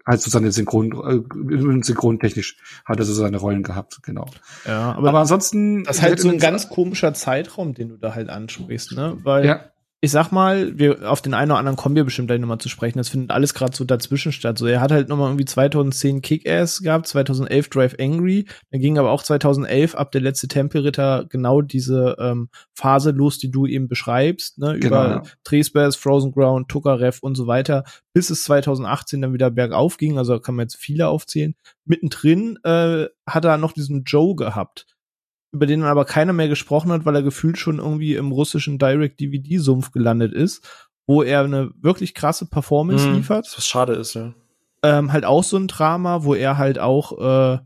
[0.05, 4.25] halt so seine Synchron, äh, synchrontechnisch hat er so seine Rollen gehabt, genau.
[4.65, 7.97] Ja, Aber, aber, ansonsten das ist halt so ein in- ganz komischer Zeitraum, den du
[7.97, 9.17] da halt ansprichst, ne?
[9.23, 9.65] Weil ja,
[10.01, 12.69] ich sag mal, wir auf den einen oder anderen kommen wir bestimmt gleich nochmal zu
[12.69, 12.97] sprechen.
[12.97, 14.57] Das findet alles gerade so dazwischen statt.
[14.57, 18.45] So, er hat halt nochmal irgendwie 2010 Kick-Ass gehabt, 2011 Drive Angry.
[18.71, 23.49] Dann ging aber auch 2011 ab der letzte Tempelritter genau diese ähm, Phase los, die
[23.49, 24.77] du eben beschreibst, ne?
[24.77, 25.23] Genau, Über ja.
[25.43, 30.17] Trespass, Frozen Ground, Tokarev und so weiter, bis es 2018 dann wieder bergauf ging.
[30.19, 31.55] Also kann man jetzt viele aufzählen.
[31.85, 34.85] Mittendrin äh, hat er noch diesen Joe gehabt
[35.55, 39.91] über den aber keiner mehr gesprochen hat, weil er gefühlt schon irgendwie im russischen Direct-DVD-Sumpf
[39.91, 40.67] gelandet ist,
[41.07, 43.15] wo er eine wirklich krasse Performance Mhm.
[43.15, 43.51] liefert.
[43.55, 44.33] Was schade ist, ja.
[44.83, 47.59] Ähm, halt auch so ein Drama, wo er halt auch, äh,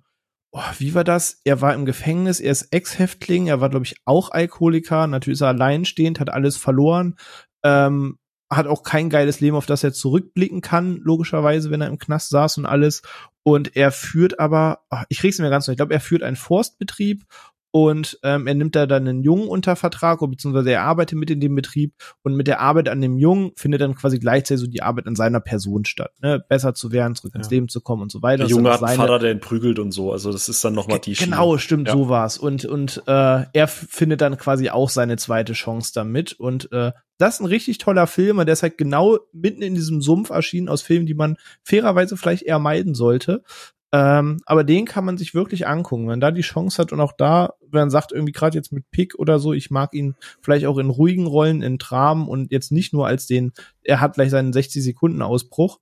[0.51, 1.41] oh, wie war das?
[1.43, 5.41] Er war im Gefängnis, er ist Ex-Häftling, er war, glaube ich, auch Alkoholiker, natürlich ist
[5.41, 7.15] er alleinstehend, hat alles verloren,
[7.63, 8.17] ähm,
[8.51, 12.29] hat auch kein geiles Leben, auf das er zurückblicken kann, logischerweise, wenn er im Knast
[12.29, 13.01] saß und alles.
[13.43, 16.35] Und er führt aber, ach, ich krieg's mehr ganz noch, ich glaube, er führt einen
[16.35, 17.25] Forstbetrieb
[17.71, 21.29] und ähm, er nimmt da dann einen Jungen unter Vertrag, oder beziehungsweise er arbeitet mit
[21.29, 21.93] in dem Betrieb
[22.23, 25.15] und mit der Arbeit an dem Jungen findet dann quasi gleichzeitig so die Arbeit an
[25.15, 26.43] seiner Person statt, ne?
[26.49, 27.51] besser zu werden, zurück ins Ja.
[27.51, 28.45] Leben zu kommen und so weiter.
[28.45, 30.11] Der Junge hat einen Vater, der ihn prügelt und so.
[30.11, 31.31] Also das ist dann noch mal die Schiene.
[31.31, 31.93] Genau, stimmt, Ja.
[31.93, 32.37] so war's.
[32.37, 36.33] Und, und äh, er findet dann quasi auch seine zweite Chance damit.
[36.33, 39.75] Und äh, das ist ein richtig toller Film und der ist halt genau mitten in
[39.75, 43.43] diesem Sumpf erschienen aus Filmen, die man fairerweise vielleicht eher meiden sollte.
[43.91, 47.13] Ähm, aber den kann man sich wirklich angucken, wenn da die Chance hat und auch
[47.13, 50.67] da, wenn man sagt, irgendwie gerade jetzt mit Pick oder so, ich mag ihn vielleicht
[50.67, 53.51] auch in ruhigen Rollen, in Dramen und jetzt nicht nur als den,
[53.83, 55.79] er hat gleich seinen 60 Sekunden Ausbruch,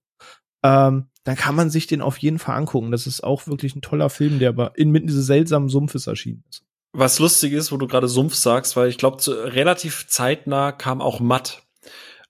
[0.63, 2.91] ähm, dann kann man sich den auf jeden Fall angucken.
[2.91, 6.63] Das ist auch wirklich ein toller Film, der aber inmitten dieses seltsamen Sumpfes erschienen ist.
[6.93, 11.19] Was lustig ist, wo du gerade Sumpf sagst, weil ich glaube, relativ zeitnah kam auch
[11.19, 11.66] Matt.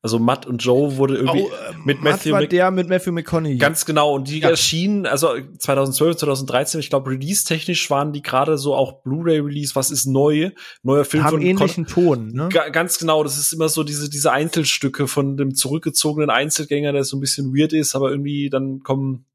[0.03, 1.47] Also Matt und Joe wurde irgendwie
[1.83, 3.57] mit Matt Matthew war Mc- der mit Matthew McConaughey.
[3.57, 4.13] Ganz genau.
[4.13, 4.49] Und die Ja.
[4.51, 10.05] erschienen, also 2012, 2013, ich glaube, release-technisch waren die gerade so auch Blu-ray-Release, was ist
[10.05, 10.51] neu?
[10.83, 12.47] Neuer Film haben von ähnlichen Ton, ne?
[12.49, 17.03] Ga ganz genau, das ist immer so diese, diese Einzelstücke von dem zurückgezogenen Einzelgänger, der
[17.03, 19.25] so ein bisschen weird ist, aber irgendwie dann kommen,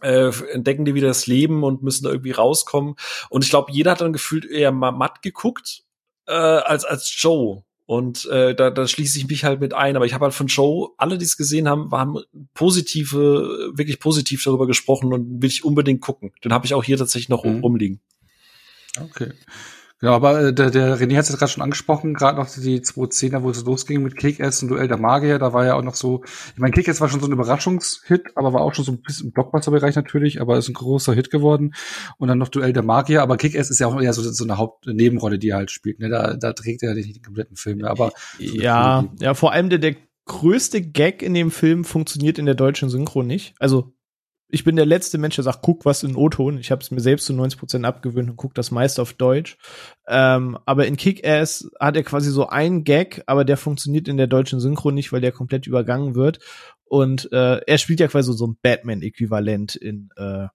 [0.00, 2.94] äh, entdecken die wieder das Leben und müssen da irgendwie rauskommen.
[3.28, 5.82] Und ich glaube, jeder hat dann gefühlt eher matt geguckt,
[6.26, 7.62] äh, als, als Joe.
[7.88, 9.96] Und äh, da, da schließe ich mich halt mit ein.
[9.96, 12.18] Aber ich habe halt von Joe, alle, die es gesehen haben, haben
[12.52, 16.32] positive, wirklich positiv darüber gesprochen und will ich unbedingt gucken.
[16.44, 17.60] Den habe ich auch hier tatsächlich noch Mhm.
[17.60, 18.00] rumliegen.
[19.00, 19.32] Okay.
[20.00, 23.42] Ja, aber äh, der, der René hat es gerade schon angesprochen, gerade noch die 2010er,
[23.42, 26.22] wo es losging mit Kick-Ass und Duell der Magier, da war ja auch noch so,
[26.52, 29.26] ich meine, Kick-Ass war schon so ein Überraschungshit, aber war auch schon so ein bisschen
[29.26, 31.74] im Blockbuster-Bereich natürlich, aber ist ein großer Hit geworden.
[32.18, 34.56] Und dann noch Duell der Magier, aber Kick-Ass ist ja auch eher so, so eine
[34.56, 35.98] Hauptnebenrolle, die er halt spielt.
[35.98, 36.08] Ne?
[36.08, 37.90] Da, da trägt er ja nicht den kompletten Film, ne?
[37.90, 39.96] aber Ja, ja, vor allem der, der
[40.26, 43.54] größte Gag in dem Film funktioniert in der deutschen Synchro nicht.
[43.58, 43.94] Also
[44.50, 46.58] ich bin der letzte Mensch, der sagt, guck was in O-Ton.
[46.58, 49.58] Ich habe es mir selbst zu 90 Prozent abgewöhnt und guck das meist auf Deutsch.
[50.06, 54.26] Ähm, aber in Kick-Ass hat er quasi so einen Gag, aber der funktioniert in der
[54.26, 56.38] deutschen Synchro nicht, weil der komplett übergangen wird.
[56.84, 60.48] Und äh, er spielt ja quasi so ein Batman-Äquivalent in äh,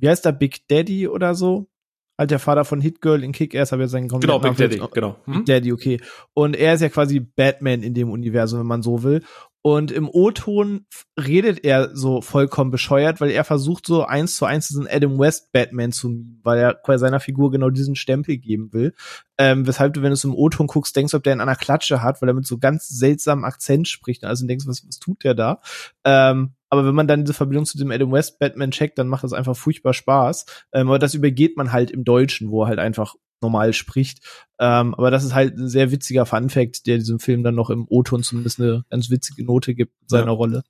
[0.00, 1.68] wie heißt der, Big Daddy oder so?
[2.16, 5.16] Halt der Vater von Hit Girl in Kick-Ass, habe ja seinen Genau, Big Daddy, genau.
[5.24, 5.44] Big mhm.
[5.44, 6.00] Daddy, okay.
[6.34, 9.22] Und er ist ja quasi Batman in dem Universum, wenn man so will.
[9.70, 10.86] Und im O-Ton
[11.20, 15.52] redet er so vollkommen bescheuert, weil er versucht so eins zu eins diesen Adam West
[15.52, 18.94] Batman zu mimen, weil er bei seiner Figur genau diesen Stempel geben will.
[19.36, 22.02] Ähm, weshalb du, wenn du es im O-Ton guckst, denkst, ob der in einer Klatsche
[22.02, 24.24] hat, weil er mit so ganz seltsamem Akzent spricht.
[24.24, 25.60] Also denkst, was, was tut der da?
[26.02, 29.24] Ähm, aber wenn man dann diese Verbindung zu dem Adam West Batman checkt, dann macht
[29.24, 30.46] das einfach furchtbar Spaß.
[30.72, 34.18] Ähm, aber das übergeht man halt im Deutschen, wo er halt einfach normal spricht.
[34.60, 37.86] Ähm, aber das ist halt ein sehr witziger Fun-Fact, der diesem Film dann noch im
[37.88, 40.32] O-Ton zumindest eine ganz witzige Note gibt in seiner ja.
[40.32, 40.64] Rolle.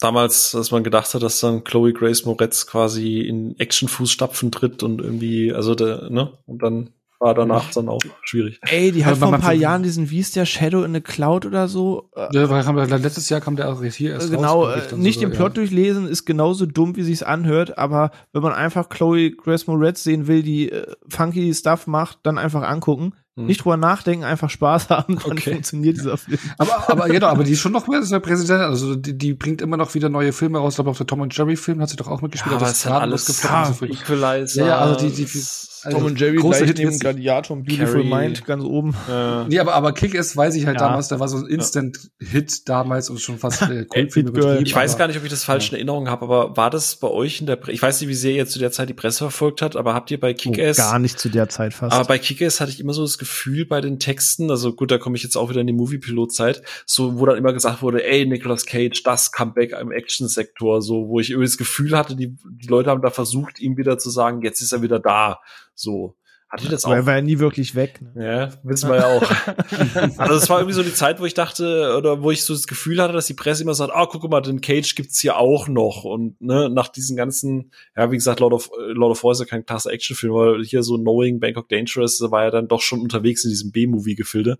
[0.00, 5.00] Damals, dass man gedacht hat, dass dann Chloe Grace Moretz quasi in Action-Fußstapfen tritt und
[5.00, 8.60] irgendwie, also der, ne, und dann war danach dann auch schwierig.
[8.62, 11.46] Ey, die hat vor ein paar Jahren diesen, wie ist der Shadow in the Cloud
[11.46, 12.10] oder so?
[12.32, 15.26] Ja, weil kam, letztes Jahr kam der auch hier erst Genau, raus, äh, nicht so,
[15.26, 15.54] den Plot ja.
[15.54, 20.26] durchlesen ist genauso dumm, wie sich's anhört, aber wenn man einfach Chloe Grace Moretz sehen
[20.26, 23.14] will, die äh, funky Stuff macht, dann einfach angucken.
[23.36, 23.46] Hm.
[23.46, 25.52] Nicht drüber nachdenken, einfach Spaß haben, dann okay.
[25.52, 26.38] funktioniert dieser Film.
[26.58, 29.60] Aber, aber genau, aber die ist schon noch mehr der Präsident, also die, die bringt
[29.60, 30.72] immer noch wieder neue Filme raus.
[30.72, 32.52] Ich glaube, auch der Tom und Jerry Film hat sie doch auch mitgespielt.
[32.52, 34.60] Ja, aber es ist alles ja, Equalizer.
[34.62, 35.42] Ja, ja, also die, die, die
[35.84, 38.08] also Tom und Jerry gleich neben Gladiator und Beautiful Carrie.
[38.08, 38.94] Mind ganz oben.
[39.10, 39.44] Äh.
[39.48, 40.86] Nee, aber, aber Kick-Ass weiß ich halt ja.
[40.86, 45.08] damals, der war so ein Instant-Hit damals und schon fast äh, Kultfilm Ich weiß gar
[45.08, 47.56] nicht, ob ich das falsch in Erinnerung habe, aber war das bei euch in der,
[47.56, 49.94] Pre ich weiß nicht, wie sehr ihr zu der Zeit die Presse verfolgt habt, aber
[49.94, 50.78] habt ihr bei Kick-Ass?
[50.78, 51.94] Oh, gar nicht zu der Zeit fast.
[51.94, 54.98] Aber bei Kick-Ass hatte ich immer so das Gefühl bei den Texten, also gut, da
[54.98, 58.26] komme ich jetzt auch wieder in die Movie-Pilot-Zeit, so, wo dann immer gesagt wurde, ey,
[58.26, 62.68] Nicolas Cage, das Comeback im Action-Sektor, so, wo ich irgendwie das Gefühl hatte, die, die
[62.68, 65.40] Leute haben da versucht, ihm wieder zu sagen, jetzt ist er wieder da,
[65.76, 66.16] so.
[66.48, 66.92] Hatte das auch?
[66.92, 68.00] Er war ja nie wirklich weg.
[68.00, 68.24] Ne?
[68.24, 69.22] Ja, wissen wir ja auch.
[70.18, 72.68] also es war irgendwie so die Zeit, wo ich dachte, oder wo ich so das
[72.68, 75.38] Gefühl hatte, dass die Presse immer sagt, ah, oh, guck mal, den Cage gibt's hier
[75.38, 76.04] auch noch.
[76.04, 79.44] Und ne, nach diesen ganzen, ja, wie gesagt, Lord of, Lord of War ist ja
[79.44, 83.42] kein klasse Actionfilm, weil hier so Knowing Bangkok Dangerous war ja dann doch schon unterwegs
[83.42, 84.58] in diesem B-Movie-Gefilde.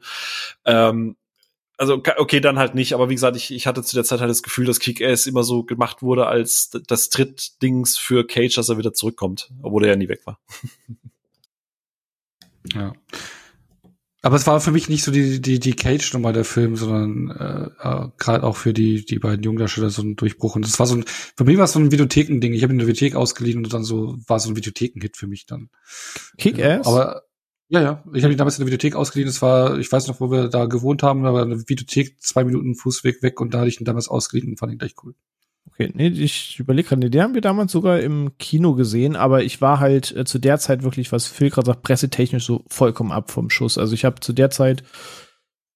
[0.65, 1.17] Ähm,
[1.78, 4.31] also okay, dann halt nicht, aber wie gesagt, ich, ich hatte zu der Zeit halt
[4.31, 8.78] das Gefühl, dass Kick-Ass immer so gemacht wurde als das Trittdings für Cage, dass er
[8.78, 10.39] wieder zurückkommt, obwohl er ja nie weg war.
[12.74, 12.94] Ja.
[14.23, 17.89] Aber es war für mich nicht so die, die, die Cage-Nummer der Film, sondern äh,
[17.89, 20.57] äh, gerade auch für die, die beiden Jungdarsteller so ein Durchbruch.
[20.57, 22.53] Und das war so ein, für mich war es so ein Videothekending.
[22.53, 25.47] Ich habe in der Videothek ausgeliehen und dann so war so ein Videotheken-Hit für mich
[25.47, 25.70] dann.
[26.39, 26.89] Kick-Ass?
[26.89, 27.26] Aber
[27.69, 28.05] ja, ja.
[28.15, 29.29] Ich habe ihn damals in der Videothek ausgeliehen.
[29.29, 32.45] Das war, ich weiß noch, wo wir da gewohnt haben, da war eine Videothek zwei
[32.45, 35.15] Minuten Fußweg weg und da hatte ich ihn damals ausgeliehen und fand ihn gleich cool.
[35.69, 39.43] Okay, nee, ich überlege gerade, nee, den haben wir damals sogar im Kino gesehen, aber
[39.43, 43.13] ich war halt äh, zu der Zeit wirklich, was Phil gerade sagt, pressetechnisch so vollkommen
[43.13, 43.77] ab vom Schuss.
[43.77, 44.85] Also ich habe zu der Zeit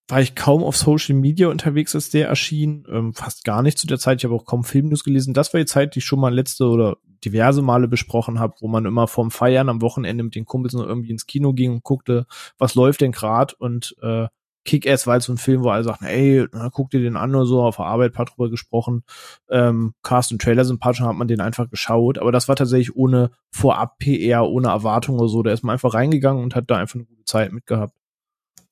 [0.09, 3.87] war ich kaum auf Social Media unterwegs, als der erschien, ähm, fast gar nicht zu
[3.87, 4.19] der Zeit.
[4.21, 5.35] Ich habe auch kaum Filmnews gelesen.
[5.35, 8.69] Das war die Zeit, die ich schon mal letzte oder diverse Male besprochen habe, wo
[8.69, 11.85] man immer vorm Feiern am Wochenende mit den Kumpels noch irgendwie ins Kino ging und
[11.85, 12.27] guckte,
[12.59, 14.29] was läuft denn grad und äh,
[14.65, 17.35] Kick-Ass war halt so ein Film, wo alle sagten, ey, na, guck dir den an
[17.35, 19.05] oder so, auf der Arbeit paar drüber gesprochen.
[19.49, 22.19] Ähm, Cast und Trailer sympathisch, hat man den einfach geschaut.
[22.19, 25.43] Aber das war tatsächlich ohne Vorab-PR, ohne Erwartung oder so.
[25.43, 27.95] Da ist man einfach reingegangen und hat da einfach eine gute Zeit mitgehabt.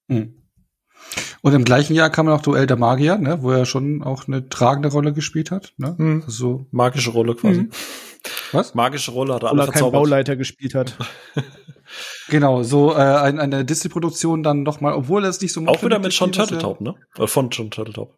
[0.09, 0.35] Mhm.
[1.41, 4.49] Und im gleichen Jahr kam auch Duell der Magier, ne, wo er schon auch eine
[4.49, 5.73] tragende Rolle gespielt hat.
[5.79, 5.95] Ne?
[5.97, 6.23] Mhm.
[6.27, 7.63] Also, Magische Rolle quasi.
[7.63, 7.71] Mhm.
[8.53, 8.75] Was?
[8.75, 10.97] Magische Rolle hat er alle kein Bauleiter gespielt hat.
[12.29, 15.79] genau, so äh, ein, eine Disney-Produktion dann noch mal, obwohl er es nicht so mochte.
[15.79, 16.95] Auch wieder mit John Turteltaub, ne?
[17.17, 18.15] Äh, von John Turteltaub.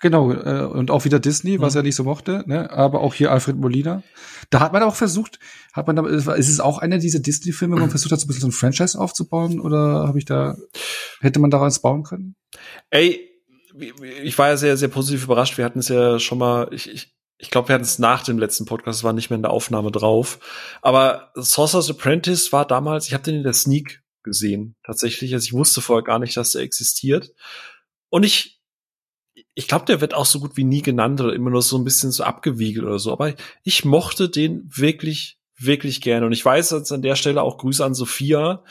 [0.00, 1.80] Genau, äh, und auch wieder Disney, was mhm.
[1.80, 2.70] er nicht so mochte, ne?
[2.70, 4.04] aber auch hier Alfred Molina.
[4.50, 5.40] Da hat man auch versucht,
[5.72, 8.28] hat man da, ist es auch einer dieser Disney-Filme, wo man versucht hat, so ein
[8.28, 10.56] bisschen so ein Franchise aufzubauen oder habe ich da,
[11.20, 12.36] hätte man daraus bauen können?
[12.90, 13.28] Ey,
[14.22, 15.58] ich war ja sehr, sehr positiv überrascht.
[15.58, 18.38] Wir hatten es ja schon mal, ich, ich, ich glaube, wir hatten es nach dem
[18.38, 20.40] letzten Podcast, war nicht mehr in der Aufnahme drauf.
[20.82, 25.32] Aber Sorcerer's Apprentice war damals, ich habe den in der Sneak gesehen, tatsächlich.
[25.32, 27.32] Also ich wusste vorher gar nicht, dass der existiert.
[28.08, 28.60] Und ich,
[29.54, 31.84] ich glaube, der wird auch so gut wie nie genannt oder immer nur so ein
[31.84, 33.12] bisschen so abgewiegelt oder so.
[33.12, 33.32] Aber
[33.62, 36.26] ich mochte den wirklich, wirklich gerne.
[36.26, 38.64] Und ich weiß jetzt an der Stelle auch Grüße an Sophia.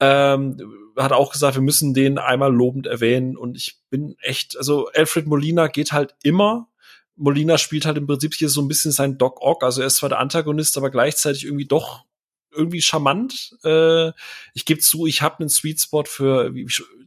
[0.00, 0.56] Ähm,
[0.96, 3.36] hat auch gesagt, wir müssen den einmal lobend erwähnen.
[3.36, 6.70] Und ich bin echt, also Alfred Molina geht halt immer
[7.16, 9.64] Molina spielt halt im Prinzip hier so ein bisschen sein Doc Ock.
[9.64, 12.04] Also er ist zwar der Antagonist, aber gleichzeitig irgendwie doch
[12.56, 13.56] irgendwie charmant.
[13.64, 14.12] Äh,
[14.54, 16.52] ich gebe zu, ich habe einen Sweet Spot für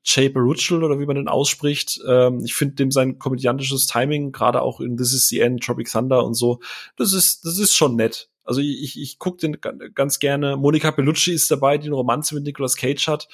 [0.03, 1.99] Jay Baruchel oder wie man den ausspricht.
[2.07, 5.89] Ähm, ich finde dem sein komödiantisches Timing, gerade auch in This is the End, Tropic
[5.91, 6.59] Thunder und so,
[6.95, 8.29] das ist, das ist schon nett.
[8.49, 9.59] Also ich, ich gucke den
[9.93, 10.57] ganz gerne.
[10.57, 13.27] Monica Bellucci ist dabei, die eine Romanze mit Nicolas Cage hat.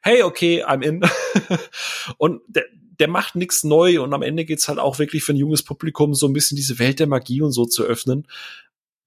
[0.00, 1.02] Hey, okay, I'm in.
[2.16, 2.64] und der,
[3.02, 6.14] der macht nichts neu und am Ende geht's halt auch wirklich für ein junges Publikum
[6.14, 8.28] so ein bisschen diese Welt der Magie und so zu öffnen.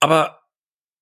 [0.01, 0.41] Aber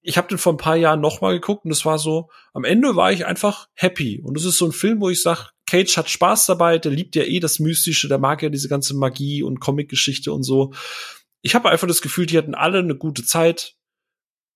[0.03, 2.65] ich habe den vor ein paar Jahren noch mal geguckt und es war so, am
[2.65, 4.21] Ende war ich einfach happy.
[4.23, 7.15] Und es ist so ein Film, wo ich sag, Cage hat Spaß dabei, der liebt
[7.15, 10.71] ja eh das Mystische, der mag ja diese ganze Magie und Comic-Geschichte und so.
[11.41, 13.75] Ich habe einfach das Gefühl, die hatten alle eine gute Zeit.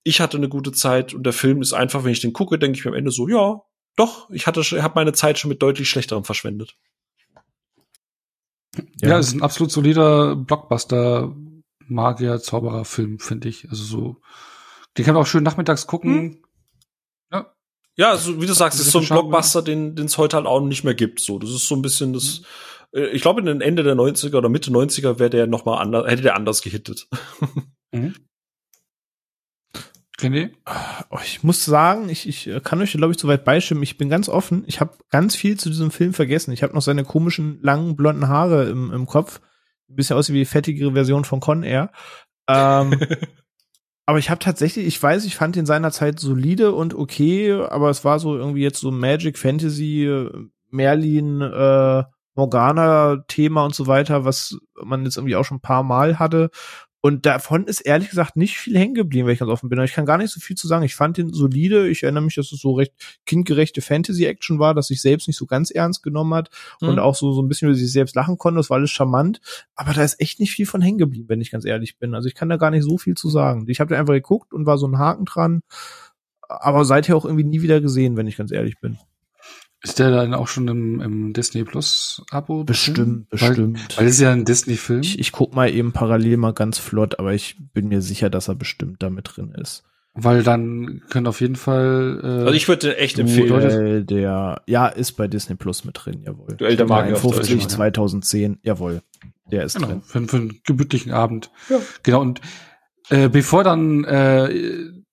[0.03, 2.77] Ich hatte eine gute Zeit und der Film ist einfach, wenn ich den gucke, denke
[2.77, 3.64] ich mir am Ende so, ja,
[3.95, 6.77] doch, ich hatte, habe meine Zeit schon mit deutlich schlechterem verschwendet.
[9.01, 11.35] Ja, ja es ist ein absolut solider Blockbuster
[11.87, 13.69] Magier Zauberer Film, finde ich.
[13.69, 14.21] Also so
[14.97, 16.13] den kann man auch schön nachmittags gucken.
[16.13, 16.43] Hm.
[17.31, 17.53] Ja.
[17.95, 20.83] Ja, also wie du sagst, ist so ein Blockbuster, den es heute halt auch nicht
[20.83, 21.19] mehr gibt.
[21.19, 22.41] So, das ist so ein bisschen das.
[22.93, 22.99] Mhm.
[22.99, 25.77] Äh, ich glaube, in den Ende der 90er oder Mitte 90er wäre der noch mal
[25.77, 27.07] anders, hätte der anders gehittet.
[27.91, 28.15] Mhm.
[30.19, 30.52] René?
[31.11, 33.84] Oh, ich muss sagen, ich, ich kann euch, glaube ich, so weit beistimmen.
[33.84, 34.64] Ich bin ganz offen.
[34.65, 36.52] Ich habe ganz viel zu diesem Film vergessen.
[36.52, 39.41] Ich habe noch seine komischen, langen, blonden Haare im, im Kopf.
[39.89, 41.91] Ein bisschen aussieht wie die fettigere Version von Con Air.
[42.48, 42.99] Ähm,
[44.07, 48.03] aber ich habe tatsächlich, ich weiß, ich fand ihn seinerzeit solide und okay, aber es
[48.03, 50.27] war so irgendwie jetzt so Magic Fantasy,
[50.69, 52.03] Merlin, äh,
[52.38, 56.49] Morgana Thema und so weiter, was man jetzt irgendwie auch schon ein paar Mal hatte.
[57.01, 59.79] Und davon ist ehrlich gesagt nicht viel hängen geblieben, wenn ich ganz offen bin.
[59.81, 60.83] Ich kann gar nicht so viel zu sagen.
[60.83, 61.87] Ich fand den solide.
[61.87, 62.93] Ich erinnere mich, dass es so recht
[63.25, 66.49] kindgerechte Fantasy-Action war, dass sich selbst nicht so ganz ernst genommen hat
[66.81, 66.89] mhm.
[66.89, 68.57] und auch so, so ein bisschen über sich selbst lachen konnte.
[68.57, 69.39] Das war alles charmant.
[69.75, 72.15] Aber da ist echt nicht viel von hängen geblieben, wenn ich ganz ehrlich bin.
[72.15, 73.65] Also ich kann da gar nicht so viel zu sagen.
[73.67, 75.61] Ich habe da einfach geguckt und war so ein Haken dran.
[76.49, 78.97] Aber seither auch irgendwie nie wieder gesehen, wenn ich ganz ehrlich bin.
[79.83, 82.63] Ist der dann auch schon im, im Disney Plus Abo?
[82.63, 83.79] Bestimmt, bestimmt.
[83.95, 85.01] Weil, weil es ja ein Disney-Film.
[85.01, 88.47] Ich, ich guck mal eben parallel mal ganz flott, aber ich bin mir sicher, dass
[88.47, 89.83] er bestimmt damit drin ist.
[90.19, 92.19] Weil dann können auf jeden Fall.
[92.23, 93.49] Äh, also ich würde echt empfehlen.
[93.49, 96.55] Duell der, ja, ist bei Disney Plus mit drin, jawohl.
[96.57, 99.03] Duell der Magier 50 2010, jawohl.
[99.51, 100.01] Der ist genau, drin.
[100.01, 101.51] Für, für einen gemütlichen Abend.
[101.69, 101.79] Ja.
[102.01, 102.41] Genau, und
[103.09, 104.49] äh, bevor dann äh,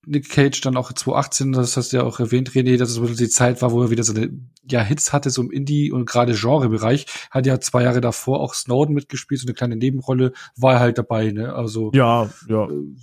[0.07, 3.29] Nick Cage dann auch 2018, das hast du ja auch erwähnt, René, dass es die
[3.29, 4.31] Zeit war, wo er wieder so eine
[4.69, 7.07] ja, Hits hatte, so im Indie- und gerade Genrebereich.
[7.31, 10.99] Hat ja zwei Jahre davor auch Snowden mitgespielt, so eine kleine Nebenrolle, war er halt
[10.99, 11.55] dabei, ne?
[11.55, 11.91] Also.
[11.95, 12.65] Ja, ja.
[12.65, 12.97] Äh,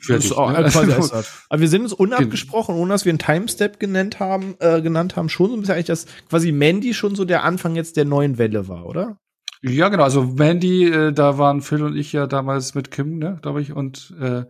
[0.00, 0.58] fertig, auch ne?
[0.58, 5.16] also, Aber wir sind uns unabgesprochen, ohne dass wir einen Timestep genannt haben, äh, genannt
[5.16, 8.04] haben, schon so ein bisschen eigentlich, dass quasi Mandy schon so der Anfang jetzt der
[8.04, 9.18] neuen Welle war, oder?
[9.62, 10.04] Ja, genau.
[10.04, 13.72] Also Mandy, äh, da waren Phil und ich ja damals mit Kim, ne, glaube ich,
[13.72, 14.44] und äh,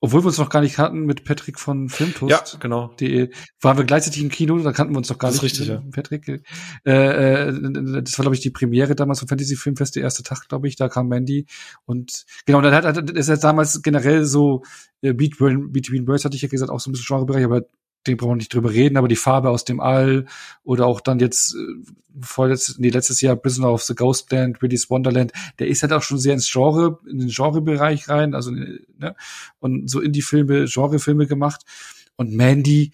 [0.00, 2.52] obwohl wir uns noch gar nicht hatten mit Patrick von Filmtoast.
[2.52, 2.94] Ja, genau.
[3.00, 3.30] Die,
[3.60, 5.54] waren wir gleichzeitig im Kino, da kannten wir uns noch gar das nicht.
[5.54, 5.82] Ist richtig, ja.
[5.90, 6.28] Patrick.
[6.84, 10.48] Äh, äh, das war, glaube ich, die Premiere damals vom Fantasy Filmfest, der erste Tag,
[10.48, 11.46] glaube ich, da kam Mandy.
[11.84, 14.62] Und genau, dann hat, hat ist er damals generell so
[15.02, 17.62] äh, Between, Between Birds, hatte ich ja gesagt, auch so ein bisschen Genrebereich, aber
[18.08, 20.26] den brauchen wir nicht drüber reden, aber die Farbe aus dem All
[20.64, 25.32] oder auch dann jetzt äh, vorletztes, nee, letztes Jahr Prisoner of the Ghostland, Willy's Wonderland,
[25.58, 29.14] der ist halt auch schon sehr ins Genre, in den Genrebereich rein, also ne,
[29.60, 31.62] und so in die Filme, Genrefilme gemacht.
[32.16, 32.92] Und Mandy,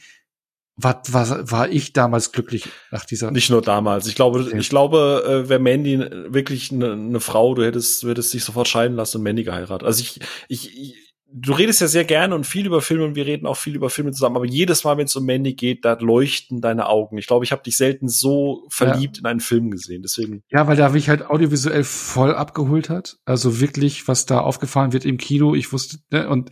[0.76, 3.30] war, war, war ich damals glücklich nach dieser.
[3.30, 4.06] Nicht nur damals.
[4.08, 8.44] Ich glaube, ich glaube, äh, wäre Mandy wirklich eine ne Frau, du hättest, hättest dich
[8.44, 9.86] sofort scheiden lassen und Mandy geheiratet.
[9.86, 10.18] Also ich,
[10.48, 13.56] ich, ich du redest ja sehr gerne und viel über Filme und wir reden auch
[13.56, 16.86] viel über Filme zusammen, aber jedes Mal, wenn es um Mandy geht, da leuchten deine
[16.86, 17.18] Augen.
[17.18, 19.20] Ich glaube, ich habe dich selten so verliebt ja.
[19.20, 20.02] in einen Film gesehen.
[20.02, 20.42] Deswegen.
[20.50, 23.18] Ja, weil da mich halt audiovisuell voll abgeholt hat.
[23.24, 25.54] Also wirklich, was da aufgefahren wird im Kino.
[25.54, 26.50] Ich wusste, ne, und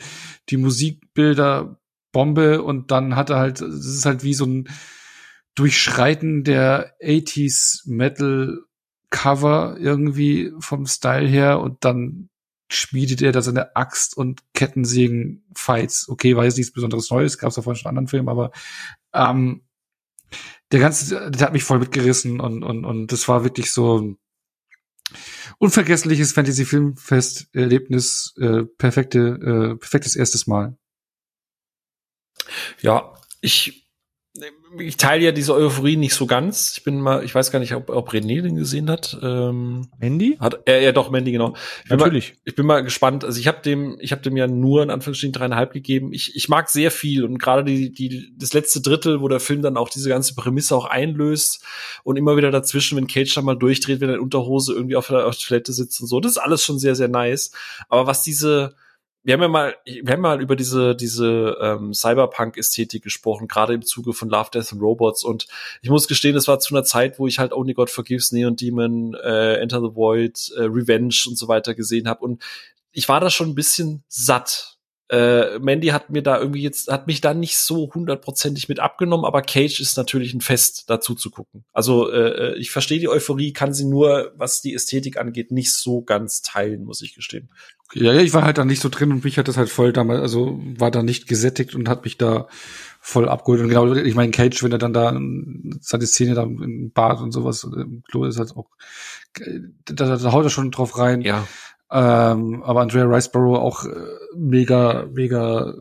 [0.49, 1.79] die Musikbilder
[2.11, 4.69] Bombe und dann hat er halt, es ist halt wie so ein
[5.55, 8.59] Durchschreiten der 80s Metal
[9.11, 12.31] Cover irgendwie vom Style her und dann
[12.73, 16.09] schmiedet er da seine Axt und Kettensägen Fights.
[16.09, 18.51] Okay, war jetzt nichts Besonderes Neues, gab es davon schon anderen Filmen, aber
[19.13, 19.63] ähm,
[20.71, 24.19] der ganze, der hat mich voll mitgerissen und und und das war wirklich so ein
[25.59, 30.77] unvergessliches Fantasy-Filmfest-Erlebnis, äh, perfekte, äh, perfektes erstes Mal.
[32.81, 33.82] Ja, ich
[34.79, 36.75] ich teile ja diese Euphorie nicht so ganz.
[36.77, 39.19] Ich bin mal, ich weiß gar nicht, ob, ob René den gesehen hat.
[39.23, 40.37] Ähm, Mandy?
[40.41, 41.55] Hat er ja, ja doch Mandy genau.
[41.85, 42.31] Ich Natürlich.
[42.31, 43.25] Mal, ich bin mal gespannt.
[43.25, 46.13] Also ich habe dem, ich habe dem ja nur in Anführungsstrichen dreieinhalb gegeben.
[46.13, 49.63] Ich, ich mag sehr viel und gerade die, die, das letzte Drittel, wo der Film
[49.63, 51.65] dann auch diese ganze Prämisse auch einlöst
[52.05, 55.09] und immer wieder dazwischen, wenn Cage dann mal durchdreht, wenn er in Unterhose irgendwie auf
[55.09, 56.21] der, auf der Toilette sitzt und so.
[56.21, 57.53] Das ist alles schon sehr, sehr nice.
[57.89, 58.75] Aber was diese
[59.25, 63.83] wir haben ja mal, wir haben mal über diese diese ähm, Cyberpunk-Ästhetik gesprochen, gerade im
[63.83, 65.23] Zuge von Love, Death and Robots.
[65.23, 65.47] Und
[65.81, 68.57] ich muss gestehen, es war zu einer Zeit, wo ich halt Only God Forgives, Neon
[68.57, 72.25] Demon, äh, Enter the Void, äh, Revenge und so weiter gesehen habe.
[72.25, 72.43] Und
[72.91, 74.72] ich war da schon ein bisschen satt
[75.13, 79.27] Äh, Mandy hat mir da irgendwie jetzt, hat mich da nicht so hundertprozentig mit abgenommen,
[79.27, 81.65] aber Cage ist natürlich ein Fest, dazu zu gucken.
[81.75, 85.75] Also äh, äh, ich verstehe die Euphorie, kann sie nur, was die Ästhetik angeht, nicht
[85.75, 87.51] so ganz teilen, muss ich gestehen.
[87.93, 89.93] Ja, ja, ich war halt da nicht so drin und mich hat das halt voll
[89.93, 92.49] damals, also war da nicht gesättigt und hat mich da
[92.99, 93.61] voll abgeholt.
[93.61, 95.15] Und genau, ich meine, Cage, wenn er dann da
[95.81, 98.71] seine Szene da im Bad und sowas im Klo ist halt auch,
[99.85, 101.21] da, da haut er schon drauf rein.
[101.21, 101.47] Ja.
[101.93, 103.91] Ähm, aber Andrea Riceborough auch äh,
[104.35, 105.75] mega, mega,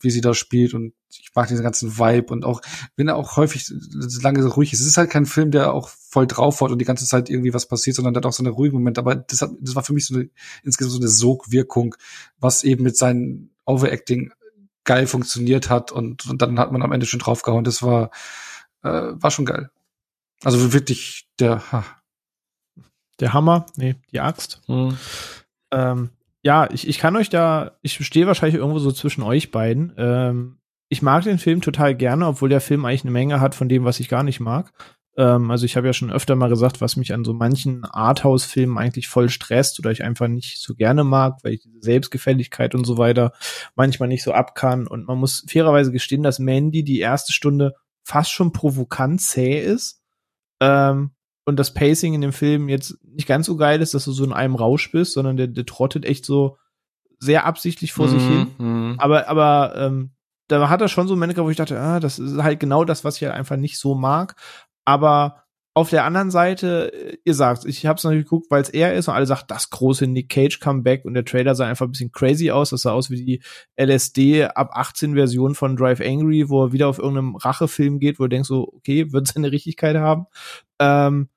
[0.00, 2.60] wie sie da spielt und ich mag diesen ganzen Vibe und auch,
[2.96, 3.72] wenn er auch häufig
[4.22, 4.80] lange so ruhig ist.
[4.80, 7.54] Es ist halt kein Film, der auch voll drauf hat und die ganze Zeit irgendwie
[7.54, 8.98] was passiert, sondern der hat auch so eine ruhige Moment.
[8.98, 10.28] Aber das, hat, das war für mich so eine,
[10.64, 11.94] insgesamt so eine Sogwirkung,
[12.38, 14.32] was eben mit seinem Overacting
[14.84, 17.64] geil funktioniert hat und, und dann hat man am Ende schon draufgehauen.
[17.64, 18.10] Das war,
[18.82, 19.70] äh, war schon geil.
[20.42, 21.84] Also wirklich der, ha,
[23.20, 24.62] der Hammer, nee, die Axt.
[24.68, 24.96] Mhm.
[25.72, 26.10] Ähm,
[26.42, 29.92] ja, ich, ich kann euch da, ich stehe wahrscheinlich irgendwo so zwischen euch beiden.
[29.96, 30.58] Ähm,
[30.88, 33.84] ich mag den Film total gerne, obwohl der Film eigentlich eine Menge hat von dem,
[33.84, 34.72] was ich gar nicht mag.
[35.18, 38.78] Ähm, also ich habe ja schon öfter mal gesagt, was mich an so manchen Arthouse-Filmen
[38.78, 42.84] eigentlich voll stresst oder ich einfach nicht so gerne mag, weil ich diese Selbstgefälligkeit und
[42.84, 43.32] so weiter
[43.74, 44.86] manchmal nicht so ab kann.
[44.86, 47.74] Und man muss fairerweise gestehen, dass Mandy die erste Stunde
[48.04, 50.00] fast schon provokant zäh ist.
[50.60, 51.10] Ähm,
[51.48, 54.22] und das Pacing in dem Film jetzt nicht ganz so geil ist, dass du so
[54.22, 56.58] in einem Rausch bist, sondern der, der trottet echt so
[57.20, 58.46] sehr absichtlich vor mm, sich hin.
[58.58, 58.94] Mm.
[58.98, 60.10] Aber, aber ähm,
[60.48, 63.02] da hat er schon so Momente, wo ich dachte, ah, das ist halt genau das,
[63.02, 64.36] was ich halt einfach nicht so mag.
[64.84, 65.42] Aber
[65.72, 69.08] auf der anderen Seite, ihr sagt, ich habe es natürlich geguckt, weil es er ist
[69.08, 72.12] und alle sagt, das große Nick Cage Comeback und der Trailer sah einfach ein bisschen
[72.12, 72.70] crazy aus.
[72.70, 73.42] Das sah aus wie die
[73.80, 78.24] LSD ab 18 Version von Drive Angry, wo er wieder auf irgendeinem Rachefilm geht, wo
[78.24, 80.26] du denkst so, okay, wird seine Richtigkeit haben.
[80.78, 81.30] Ähm,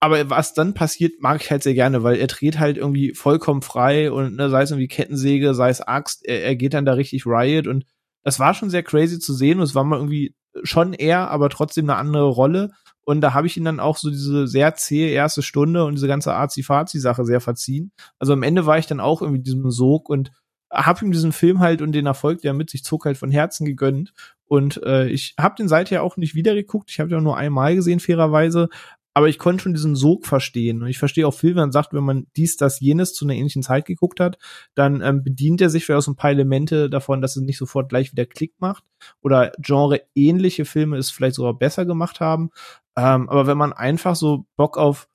[0.00, 3.62] aber was dann passiert, mag ich halt sehr gerne, weil er dreht halt irgendwie vollkommen
[3.62, 6.94] frei und ne, sei es irgendwie Kettensäge, sei es Axt, er, er geht dann da
[6.94, 7.84] richtig Riot und
[8.22, 11.48] das war schon sehr crazy zu sehen und es war mal irgendwie schon er, aber
[11.48, 12.70] trotzdem eine andere Rolle
[13.02, 16.08] und da habe ich ihn dann auch so diese sehr zähe erste Stunde und diese
[16.08, 17.92] ganze Azi-Fazi-Sache sehr verziehen.
[18.18, 20.30] Also am Ende war ich dann auch irgendwie diesem Sog und
[20.72, 23.66] habe ihm diesen Film halt und den Erfolg, der mit sich zog, halt von Herzen
[23.66, 24.12] gegönnt.
[24.46, 26.90] Und äh, ich habe den seither auch nicht wieder geguckt.
[26.90, 28.68] Ich habe den nur einmal gesehen, fairerweise
[29.12, 30.82] aber ich konnte schon diesen Sog verstehen.
[30.82, 33.34] Und ich verstehe auch viel, wenn man sagt, wenn man dies, das, jenes zu einer
[33.34, 34.38] ähnlichen Zeit geguckt hat,
[34.74, 37.58] dann ähm, bedient er sich vielleicht auch so ein paar Elemente davon, dass es nicht
[37.58, 38.84] sofort gleich wieder Klick macht.
[39.20, 42.50] Oder Genre-ähnliche Filme es vielleicht sogar besser gemacht haben.
[42.96, 45.08] Ähm, aber wenn man einfach so Bock auf,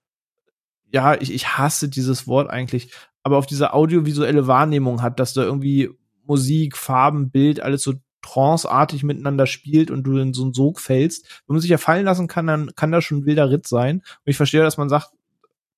[0.92, 2.92] ja, ich, ich hasse dieses Wort eigentlich,
[3.24, 5.90] aber auf diese audiovisuelle Wahrnehmung hat, dass da irgendwie
[6.26, 7.94] Musik, Farben, Bild, alles so
[8.26, 11.44] tranceartig miteinander spielt und du in so einen Sog fällst.
[11.46, 13.98] Wenn man sich ja fallen lassen kann, dann kann das schon ein wilder Ritt sein.
[13.98, 15.12] Und ich verstehe, dass man sagt,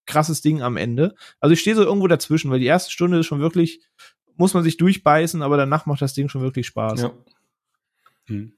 [0.06, 1.16] krasses Ding am Ende.
[1.42, 3.82] Also ich stehe so irgendwo dazwischen, weil die erste Stunde ist schon wirklich,
[4.38, 7.02] muss man sich durchbeißen, aber danach macht das Ding schon wirklich Spaß.
[7.02, 7.12] Ja.
[8.28, 8.54] Hm.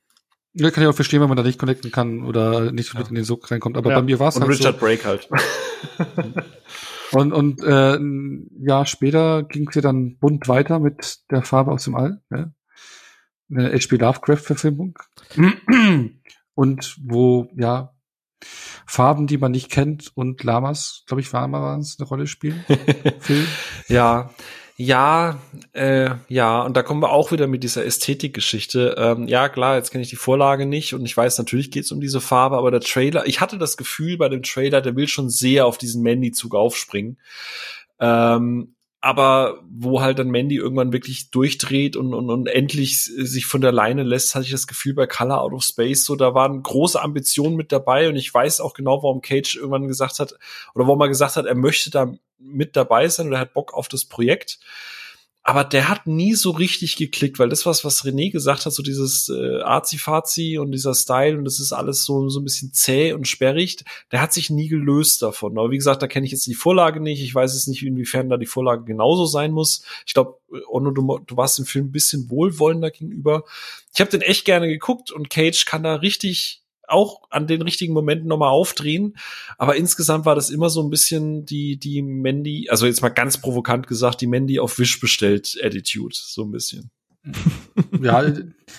[0.54, 3.00] Ja, kann ich auch verstehen, wenn man da nicht connecten kann oder nicht ja.
[3.00, 3.78] mit in den Sog reinkommt.
[3.78, 3.98] Aber ja.
[3.98, 4.86] bei mir war es halt Richard so.
[4.86, 5.30] Break halt.
[7.12, 11.72] und und äh, ein Jahr später ging es ja dann bunt weiter mit der Farbe
[11.72, 12.22] aus dem All.
[12.30, 12.54] Ne?
[13.50, 13.98] Eine H.P.
[13.98, 14.98] Lovecraft-Verfilmung.
[16.56, 17.94] Und wo, ja,
[18.86, 22.64] Farben, die man nicht kennt und Lamas, glaube ich, waren es, eine Rolle spielen.
[23.88, 24.30] Ja,
[24.82, 25.38] ja,
[25.74, 28.96] äh, ja, und da kommen wir auch wieder mit dieser Ästhetikgeschichte.
[28.98, 31.92] Ähm, ja, klar, jetzt kenne ich die Vorlage nicht und ich weiß, natürlich geht es
[31.92, 35.10] um diese Farbe, aber der Trailer, ich hatte das Gefühl bei dem Trailer, der will
[35.10, 37.18] schon sehr auf diesen Mandy-Zug aufspringen.
[38.00, 43.62] Ähm, aber wo halt dann Mandy irgendwann wirklich durchdreht und, und, und endlich sich von
[43.62, 46.62] der Leine lässt, hatte ich das Gefühl bei Color Out of Space so, da waren
[46.62, 50.34] große Ambitionen mit dabei und ich weiß auch genau, warum Cage irgendwann gesagt hat,
[50.76, 53.74] oder warum er gesagt hat, er möchte da mit dabei sein oder er hat Bock
[53.74, 54.60] auf das Projekt
[55.50, 58.84] aber der hat nie so richtig geklickt, weil das was, was René gesagt hat, so
[58.84, 63.14] dieses äh, Azi-Fazi und dieser Style und das ist alles so, so ein bisschen zäh
[63.14, 65.58] und sperrig, der hat sich nie gelöst davon.
[65.58, 67.24] Aber wie gesagt, da kenne ich jetzt die Vorlage nicht.
[67.24, 69.82] Ich weiß es nicht, inwiefern da die Vorlage genauso sein muss.
[70.06, 70.38] Ich glaube,
[70.70, 73.44] Onno, du, du warst dem Film ein bisschen wohlwollender gegenüber.
[73.92, 77.94] Ich habe den echt gerne geguckt und Cage kann da richtig auch an den richtigen
[77.94, 79.16] Momenten nochmal aufdrehen.
[79.58, 83.38] Aber insgesamt war das immer so ein bisschen die, die Mandy, also jetzt mal ganz
[83.38, 86.92] provokant gesagt, die Mandy auf Wish bestellt Attitude, so ein bisschen.
[88.02, 88.24] ja,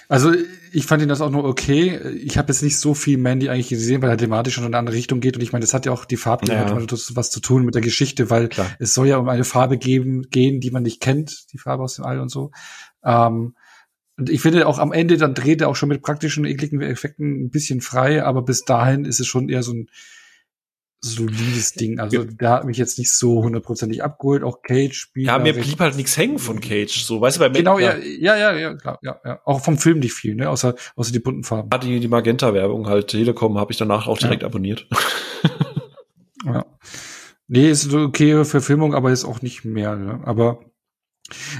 [0.09, 0.33] also
[0.73, 1.99] ich fand ihn das auch nur okay.
[2.15, 4.79] Ich habe jetzt nicht so viel Mandy eigentlich gesehen, weil er thematisch schon in eine
[4.79, 5.37] andere Richtung geht.
[5.37, 6.71] Und ich meine, das hat ja auch die Farbe ja.
[6.71, 8.69] hat was zu tun mit der Geschichte, weil Klar.
[8.79, 11.97] es soll ja um eine Farbe geben, gehen, die man nicht kennt, die Farbe aus
[11.97, 12.51] dem All und so.
[13.05, 13.55] Ähm,
[14.21, 17.45] und ich finde auch am Ende, dann dreht er auch schon mit praktischen, ekligen Effekten
[17.45, 19.89] ein bisschen frei, aber bis dahin ist es schon eher so ein,
[21.03, 21.99] solides Ding.
[21.99, 24.43] Also der hat mich jetzt nicht so hundertprozentig abgeholt.
[24.43, 25.27] Auch Cage spielt.
[25.29, 27.05] Ja, mir blieb halt nichts hängen von Cage.
[27.05, 29.41] So, weißt du, bei Genau, ja, ja, ja, ja, klar, ja, ja.
[29.45, 30.51] Auch vom Film nicht viel, ne?
[30.51, 31.71] Außer, außer die bunten Farben.
[31.73, 34.49] Ah, die, die Magenta-Werbung halt, Telekom habe ich danach auch direkt ja.
[34.49, 34.87] abonniert.
[36.45, 36.67] ja.
[37.49, 40.21] Nee, ist eine okay Verfilmung, aber ist auch nicht mehr, ne?
[40.25, 40.61] Aber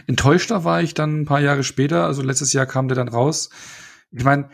[0.07, 3.51] enttäuschter war ich dann ein paar Jahre später, also letztes Jahr kam der dann raus.
[4.11, 4.51] Ich meine,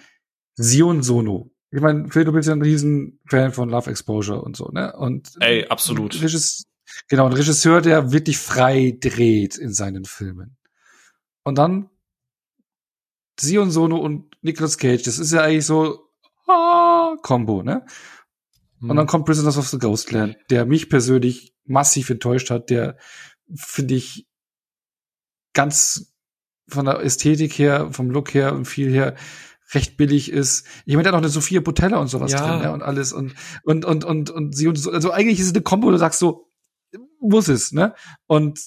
[0.57, 4.57] Sion Sono ich meine, Phil, du bist ja ein riesen Fan von Love Exposure und
[4.57, 4.97] so, ne?
[4.97, 6.15] Und Ey, absolut.
[6.23, 6.65] Regisseur,
[7.09, 10.57] genau, ein Regisseur, der wirklich frei dreht in seinen Filmen.
[11.45, 11.91] Und dann
[13.39, 16.09] Sion Sono und Nicolas Cage, das ist ja eigentlich so
[16.47, 17.85] ah, Combo, ne?
[18.81, 18.91] Hm.
[18.91, 22.97] Und dann kommt Prisoners of the Ghostland, der mich persönlich massiv enttäuscht hat, der
[23.55, 24.27] finde ich
[25.57, 26.15] ganz
[26.69, 29.17] von der Ästhetik her, vom Look her und viel her
[29.73, 30.67] recht billig ist.
[30.85, 32.47] Ich meine, da noch eine Sophia Botella und sowas ja.
[32.47, 32.73] drin, ne?
[32.73, 33.35] Und alles und
[33.65, 34.93] und und und und sie und so.
[34.93, 36.53] Also eigentlich ist es eine Kombo, du sagst so,
[37.21, 37.95] muss es, ne?
[38.27, 38.61] Und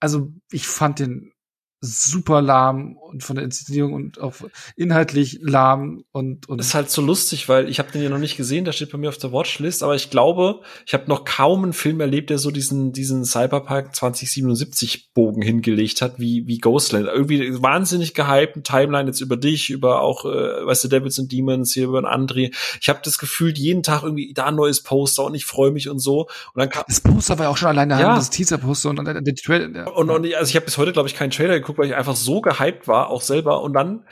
[0.00, 1.32] also ich fand den
[1.80, 4.34] super lahm und von der Inszenierung und auch
[4.76, 8.18] inhaltlich lahm und und das ist halt so lustig, weil ich habe den ja noch
[8.18, 11.24] nicht gesehen, der steht bei mir auf der Watchlist, aber ich glaube, ich habe noch
[11.24, 16.58] kaum einen Film erlebt, der so diesen diesen Cyberpunk 2077 Bogen hingelegt hat, wie wie
[16.58, 17.06] Ghostland.
[17.06, 21.72] Irgendwie wahnsinnig gehypt, Timeline jetzt über dich, über auch äh, weißt du Devils and Demons
[21.72, 22.54] hier über André.
[22.80, 25.88] Ich habe das Gefühl, jeden Tag irgendwie da ein neues Poster und ich freue mich
[25.88, 28.16] und so und dann kam das Poster war ja auch schon alleine ja.
[28.16, 29.96] das Teaser Poster und, und der Trailer.
[29.96, 32.16] Und, und also ich habe bis heute glaube ich keinen Trailer geguckt, weil ich einfach
[32.16, 33.62] so gehypt war, auch selber.
[33.62, 34.04] Und dann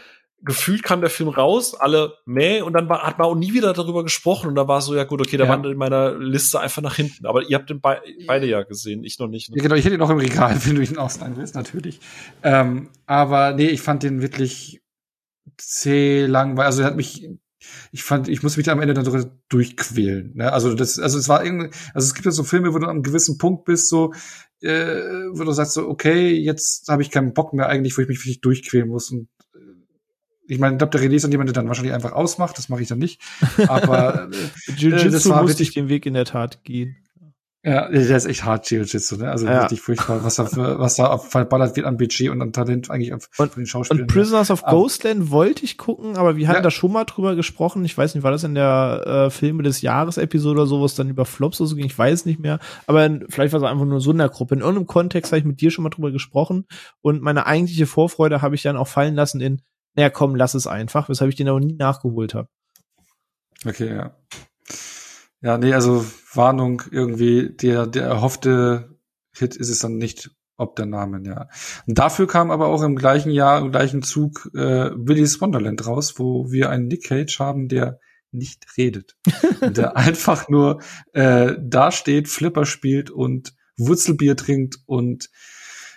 [0.45, 3.73] gefühlt kam der Film raus, alle meh, und dann war, hat man auch nie wieder
[3.73, 4.49] darüber gesprochen.
[4.49, 5.53] Und da war so, ja gut, okay, der ja.
[5.53, 7.27] wandert in meiner Liste einfach nach hinten.
[7.27, 9.51] Aber ihr habt den be beide ja gesehen, ich noch nicht.
[9.51, 9.57] Ne?
[9.57, 12.01] Ja, genau, ich hätte ihn noch im Regal, wenn du ihn ausleihen willst, natürlich.
[12.43, 14.83] Ähm, aber nee, ich fand den wirklich
[15.57, 17.29] zäh lang, weil also er hat mich
[17.91, 20.33] ich fand, ich muss mich am Ende dann so durchquälen.
[20.35, 20.53] Ne?
[20.53, 22.91] Also das, also es war irgendwie, also es gibt ja so Filme, wo du an
[22.91, 24.13] einem gewissen Punkt bist, so,
[24.61, 28.09] äh, wo du sagst so, okay, jetzt habe ich keinen Bock mehr eigentlich, wo ich
[28.09, 29.11] mich wirklich durchquälen muss.
[29.11, 29.59] Und äh,
[30.47, 32.83] ich meine, ich glaube, der Release an jemand, der dann wahrscheinlich einfach ausmacht, das mache
[32.83, 33.21] ich dann nicht.
[33.69, 36.97] Aber äh, Jiu-Jitsu äh, musste ich den Weg in der Tat gehen.
[37.65, 39.31] Ja, der ist echt hart Jiu-Jitsu, ne?
[39.31, 39.61] Also ja.
[39.61, 43.13] richtig furchtbar, was da für, was da verballert wird an Budget und an Talent eigentlich
[43.13, 44.03] und, von den Schauspielern.
[44.03, 46.63] Und Prisoners of Ghostland wollte ich gucken, aber wir hatten ja.
[46.63, 47.85] da schon mal drüber gesprochen.
[47.85, 50.97] Ich weiß nicht, war das in der äh, Filme des Jahres Episode oder so, was
[50.97, 51.87] dann über Flops oder so ging?
[51.87, 52.59] Ich weiß nicht mehr.
[52.89, 54.57] Aber vielleicht war es einfach nur so in der Gruppe.
[54.57, 56.67] In irgendeinem Kontext habe ich mit dir schon mal drüber gesprochen
[57.01, 59.63] und meine eigentliche Vorfreude habe ich dann auch fallen lassen in,
[59.95, 62.49] naja, komm, lass es einfach, weshalb ich den auch nie nachgeholt habe.
[63.65, 64.17] Okay, ja.
[65.43, 68.97] Ja, nee, also Warnung irgendwie, der, der erhoffte
[69.35, 71.49] Hit ist es dann nicht, ob der Name, ja.
[71.87, 76.15] Und dafür kam aber auch im gleichen Jahr, im gleichen Zug äh, Willy's Wonderland raus,
[76.19, 77.99] wo wir einen Nick Cage haben, der
[78.31, 79.17] nicht redet.
[79.61, 80.81] der einfach nur
[81.13, 85.29] äh, da steht, Flipper spielt und Wurzelbier trinkt und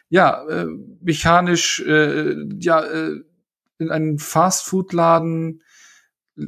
[0.09, 0.65] ja, äh,
[1.01, 3.11] mechanisch äh, ja äh,
[3.77, 5.61] in einen Fastfood-Laden
[6.37, 6.43] äh,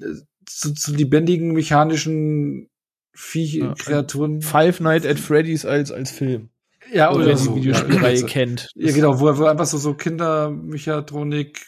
[0.46, 2.70] zu, zu lebendigen mechanischen
[3.18, 4.42] Viech-Kreaturen.
[4.42, 6.50] Ja, Five Night at Freddy's als, als Film.
[6.94, 7.52] Ja, oder, oder so.
[7.52, 8.70] die Videospielreihe ja, kennt.
[8.76, 11.66] Ja, genau, wo, wo einfach so, so Kindermechatronik,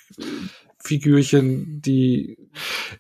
[0.82, 2.38] Figürchen, die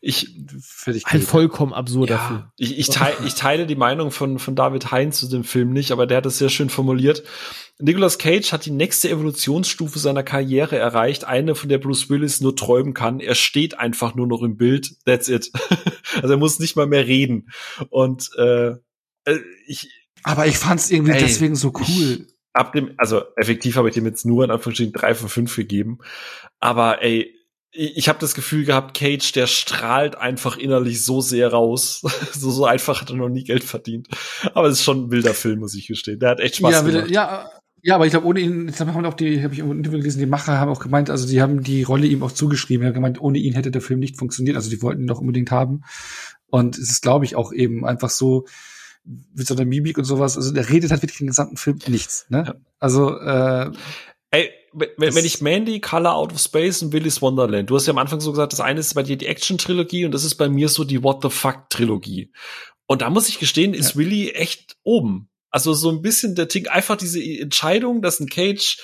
[0.01, 2.51] ich fertig halt vollkommen absurd ja, dafür.
[2.57, 5.91] Ich, ich, teile, ich teile die Meinung von, von David Heinz zu dem Film nicht,
[5.91, 7.23] aber der hat es sehr schön formuliert.
[7.79, 12.55] Nicolas Cage hat die nächste Evolutionsstufe seiner Karriere erreicht, eine, von der Bruce Willis nur
[12.55, 13.21] träumen kann.
[13.21, 14.95] Er steht einfach nur noch im Bild.
[15.05, 15.49] That's it.
[16.15, 17.49] also er muss nicht mal mehr reden.
[17.89, 18.71] Und äh,
[19.23, 19.89] äh ich.
[20.23, 22.27] Aber ich fand's irgendwie ey, deswegen so cool.
[22.27, 25.55] Ich, ab dem, also effektiv habe ich dem jetzt nur in Anführungsstrichen drei von fünf
[25.55, 25.99] gegeben.
[26.59, 27.33] Aber ey,
[27.71, 32.01] ich habe das Gefühl gehabt, Cage, der strahlt einfach innerlich so sehr raus.
[32.33, 34.07] so, so einfach hat er noch nie Geld verdient.
[34.53, 36.19] Aber es ist schon ein wilder Film, muss ich gestehen.
[36.19, 37.11] Der hat echt Spaß ja, gemacht.
[37.11, 37.49] Ja,
[37.81, 40.25] ja, aber ich glaube, ohne ihn, glaube, haben auch die, habe ich Interview gelesen, die
[40.25, 42.83] Macher haben auch gemeint, also die haben die Rolle ihm auch zugeschrieben.
[42.83, 44.57] Er hat gemeint, ohne ihn hätte der Film nicht funktioniert.
[44.57, 45.83] Also die wollten ihn doch unbedingt haben.
[46.47, 48.45] Und es ist, glaube ich, auch eben einfach so,
[49.33, 50.35] mit so einer Mimik und sowas.
[50.35, 52.25] Also der redet halt wirklich den gesamten Film nichts.
[52.29, 52.43] Ne?
[52.47, 52.55] Ja.
[52.79, 53.71] Also äh,
[54.31, 57.91] Ey, wenn, wenn ich Mandy, Color Out of Space und Willy's Wonderland, du hast ja
[57.91, 60.49] am Anfang so gesagt, das eine ist bei dir die Action-Trilogie und das ist bei
[60.49, 62.31] mir so die What the Fuck-Trilogie.
[62.87, 63.95] Und da muss ich gestehen, ist ja.
[63.97, 65.29] Willy echt oben.
[65.51, 68.79] Also so ein bisschen der Tick, einfach diese Entscheidung, dass ein Cage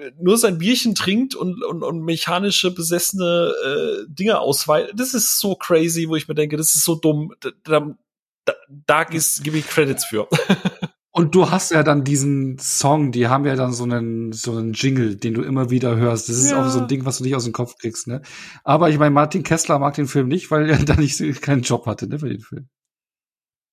[0.00, 4.92] äh, nur sein Bierchen trinkt und, und, und mechanische besessene äh, Dinge ausweitet.
[4.96, 7.32] Das ist so crazy, wo ich mir denke, das ist so dumm.
[7.40, 10.28] Da, da, da gebe ich Credits für.
[11.16, 14.72] Und du hast ja dann diesen Song, die haben ja dann so einen, so einen
[14.72, 16.28] Jingle, den du immer wieder hörst.
[16.28, 16.60] Das ist ja.
[16.60, 18.20] auch so ein Ding, was du nicht aus dem Kopf kriegst, ne?
[18.64, 21.86] Aber ich meine, Martin Kessler mag den Film nicht, weil er da nicht keinen Job
[21.86, 22.68] hatte, ne, für den Film.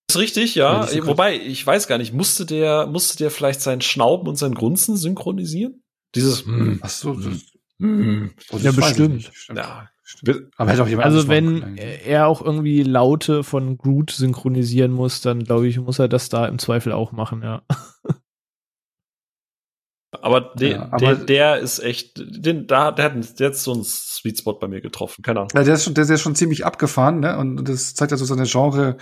[0.08, 0.88] ist richtig, ja.
[1.08, 4.95] Wobei, ich weiß gar nicht, musste der, musste der vielleicht seinen Schnauben und sein Grunzen
[4.95, 5.84] synchronisieren?
[6.14, 7.42] Dieses, hm, Ach so, das,
[7.80, 9.32] hm, ja, bestimmt.
[9.56, 9.90] Ja,
[10.57, 15.43] aber hätte auch jemand also wenn er auch irgendwie Laute von Groot synchronisieren muss, dann
[15.43, 17.64] glaube ich, muss er das da im Zweifel auch machen, ja.
[20.19, 23.83] Aber, de, ja, aber der, der ist echt, den, da, der hat jetzt so einen
[23.83, 25.51] Sweet Spot bei mir getroffen, keine Ahnung.
[25.56, 27.38] Ja, der ist schon, der ist schon ziemlich abgefahren, ne?
[27.38, 28.98] Und das zeigt ja so seine Genre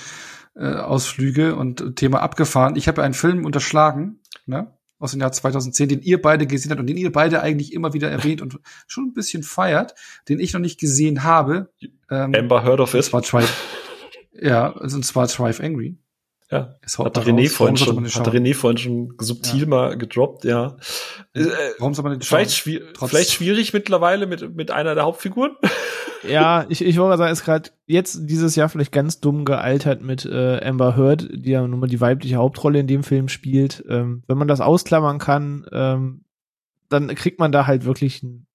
[0.55, 2.75] äh, Ausflüge und Thema abgefahren.
[2.75, 4.77] Ich habe ja einen Film unterschlagen, ne?
[4.99, 7.93] Aus dem Jahr 2010, den ihr beide gesehen habt und den ihr beide eigentlich immer
[7.93, 9.95] wieder erwähnt und schon ein bisschen feiert,
[10.27, 11.71] den ich noch nicht gesehen habe.
[12.11, 13.09] Ähm, Amber Heard of It.
[14.33, 15.97] ja, und zwar Thrive Angry.
[16.51, 19.67] Ja, hat René, vorhin schon, hat René vorhin schon subtil ja.
[19.67, 20.77] mal gedroppt, ja.
[21.33, 21.45] Äh,
[21.77, 25.55] Warum soll man nicht vielleicht, schwi vielleicht schwierig mittlerweile mit, mit einer der Hauptfiguren.
[26.27, 30.25] Ja, ich, ich wollte sagen, ist gerade jetzt dieses Jahr vielleicht ganz dumm gealtert mit
[30.25, 33.85] äh, Amber Heard, die ja nun mal die weibliche Hauptrolle in dem Film spielt.
[33.87, 36.25] Ähm, wenn man das ausklammern kann, ähm,
[36.89, 38.47] dann kriegt man da halt wirklich ein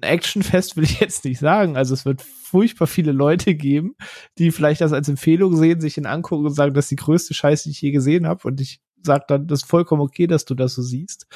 [0.00, 1.76] Actionfest will ich jetzt nicht sagen.
[1.76, 3.96] Also es wird furchtbar viele Leute geben,
[4.38, 7.34] die vielleicht das als Empfehlung sehen, sich ihn angucken und sagen, das ist die größte
[7.34, 8.46] Scheiße, die ich je gesehen habe.
[8.46, 11.26] Und ich sage dann, das ist vollkommen okay, dass du das so siehst.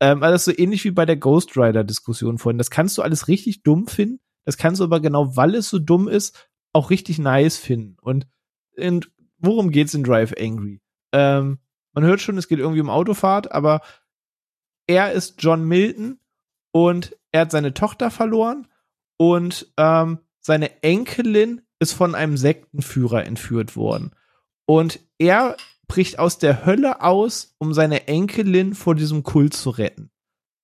[0.00, 2.58] Ähm, also das ist so ähnlich wie bei der Ghost Rider-Diskussion vorhin.
[2.58, 4.20] Das kannst du alles richtig dumm finden.
[4.44, 7.96] Das kannst du aber genau, weil es so dumm ist, auch richtig nice finden.
[8.00, 8.26] Und,
[8.76, 10.80] und worum geht's in Drive Angry?
[11.12, 11.58] Ähm,
[11.92, 13.82] man hört schon, es geht irgendwie um Autofahrt, aber
[14.86, 16.18] er ist John Milton
[16.72, 18.68] und er hat seine Tochter verloren
[19.16, 24.14] und ähm, seine Enkelin ist von einem Sektenführer entführt worden.
[24.66, 25.56] Und er
[25.88, 30.10] bricht aus der Hölle aus, um seine Enkelin vor diesem Kult zu retten.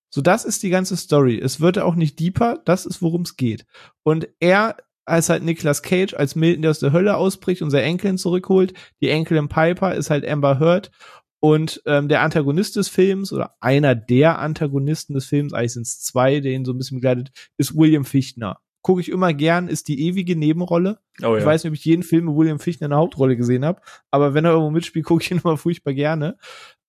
[0.09, 1.39] So, das ist die ganze Story.
[1.39, 3.65] Es wird auch nicht deeper, das ist, worum es geht.
[4.03, 4.77] Und er
[5.09, 8.73] als halt Nicolas Cage als Milton, der aus der Hölle ausbricht und seine Enkelin zurückholt.
[9.01, 10.91] Die Enkelin Piper ist halt Amber Heard
[11.39, 16.01] und ähm, der Antagonist des Films oder einer der Antagonisten des Films, eigentlich sind es
[16.01, 18.59] zwei, der ihn so ein bisschen begleitet, ist William Fichtner.
[18.81, 20.99] Gucke ich immer gern, ist die ewige Nebenrolle.
[21.21, 21.37] Oh, ja.
[21.37, 24.33] Ich weiß nicht, ob ich jeden Film mit William Fichtner eine Hauptrolle gesehen habe, aber
[24.33, 26.37] wenn er irgendwo mitspielt, gucke ich ihn immer furchtbar gerne.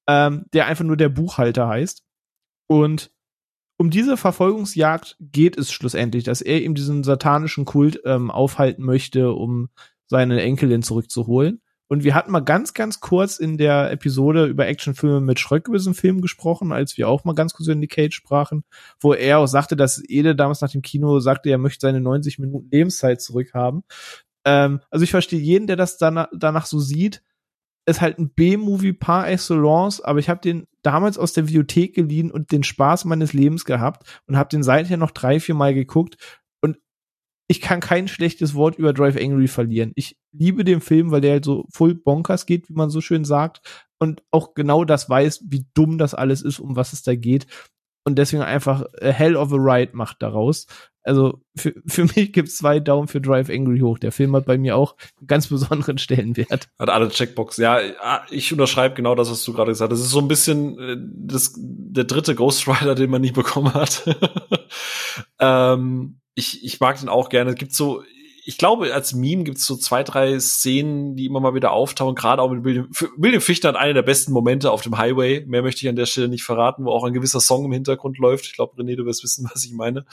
[0.09, 2.05] Ähm, der einfach nur der Buchhalter heißt.
[2.67, 3.13] Und
[3.77, 9.33] um diese Verfolgungsjagd geht es schlussendlich, dass er ihm diesen satanischen Kult ähm, aufhalten möchte,
[9.33, 9.69] um
[10.07, 11.63] seine Enkelin zurückzuholen.
[11.91, 15.77] Und wir hatten mal ganz, ganz kurz in der Episode über Actionfilme mit Schröck über
[15.77, 18.63] diesen Film gesprochen, als wir auch mal ganz kurz über Nick Cage sprachen,
[19.01, 22.39] wo er auch sagte, dass Ede damals nach dem Kino sagte, er möchte seine 90
[22.39, 23.83] Minuten Lebenszeit zurückhaben.
[24.45, 27.25] Ähm, also ich verstehe jeden, der das danach, danach so sieht.
[27.87, 32.31] Ist halt ein B-Movie par excellence, aber ich habe den damals aus der Videothek geliehen
[32.31, 36.40] und den Spaß meines Lebens gehabt und habe den seither noch drei, vier Mal geguckt
[37.51, 39.91] ich kann kein schlechtes Wort über Drive Angry verlieren.
[39.97, 43.25] Ich liebe den Film, weil der halt so full bonkers geht, wie man so schön
[43.25, 43.61] sagt.
[43.99, 47.49] Und auch genau das weiß, wie dumm das alles ist, um was es da geht.
[48.05, 50.69] Und deswegen einfach a hell of a ride macht daraus.
[51.03, 53.99] Also für, für mich gibt's zwei Daumen für Drive Angry hoch.
[53.99, 56.69] Der Film hat bei mir auch einen ganz besonderen Stellenwert.
[56.79, 57.57] Hat alle Checkbox.
[57.57, 57.81] Ja,
[58.31, 59.99] ich unterschreibe genau das, was du gerade gesagt hast.
[59.99, 63.75] Das ist so ein bisschen äh, das, der dritte Ghost Rider, den man nie bekommen
[63.75, 64.05] hat.
[65.41, 67.51] ähm, ich, ich mag den auch gerne.
[67.51, 68.03] Es gibt so,
[68.45, 72.15] ich glaube, als Meme gibt es so zwei, drei Szenen, die immer mal wieder auftauchen,
[72.15, 75.45] gerade auch mit William, William Fichtner hat eine der besten Momente auf dem Highway.
[75.47, 78.19] Mehr möchte ich an der Stelle nicht verraten, wo auch ein gewisser Song im Hintergrund
[78.19, 78.47] läuft.
[78.47, 80.07] Ich glaube, René, du wirst wissen, was ich meine.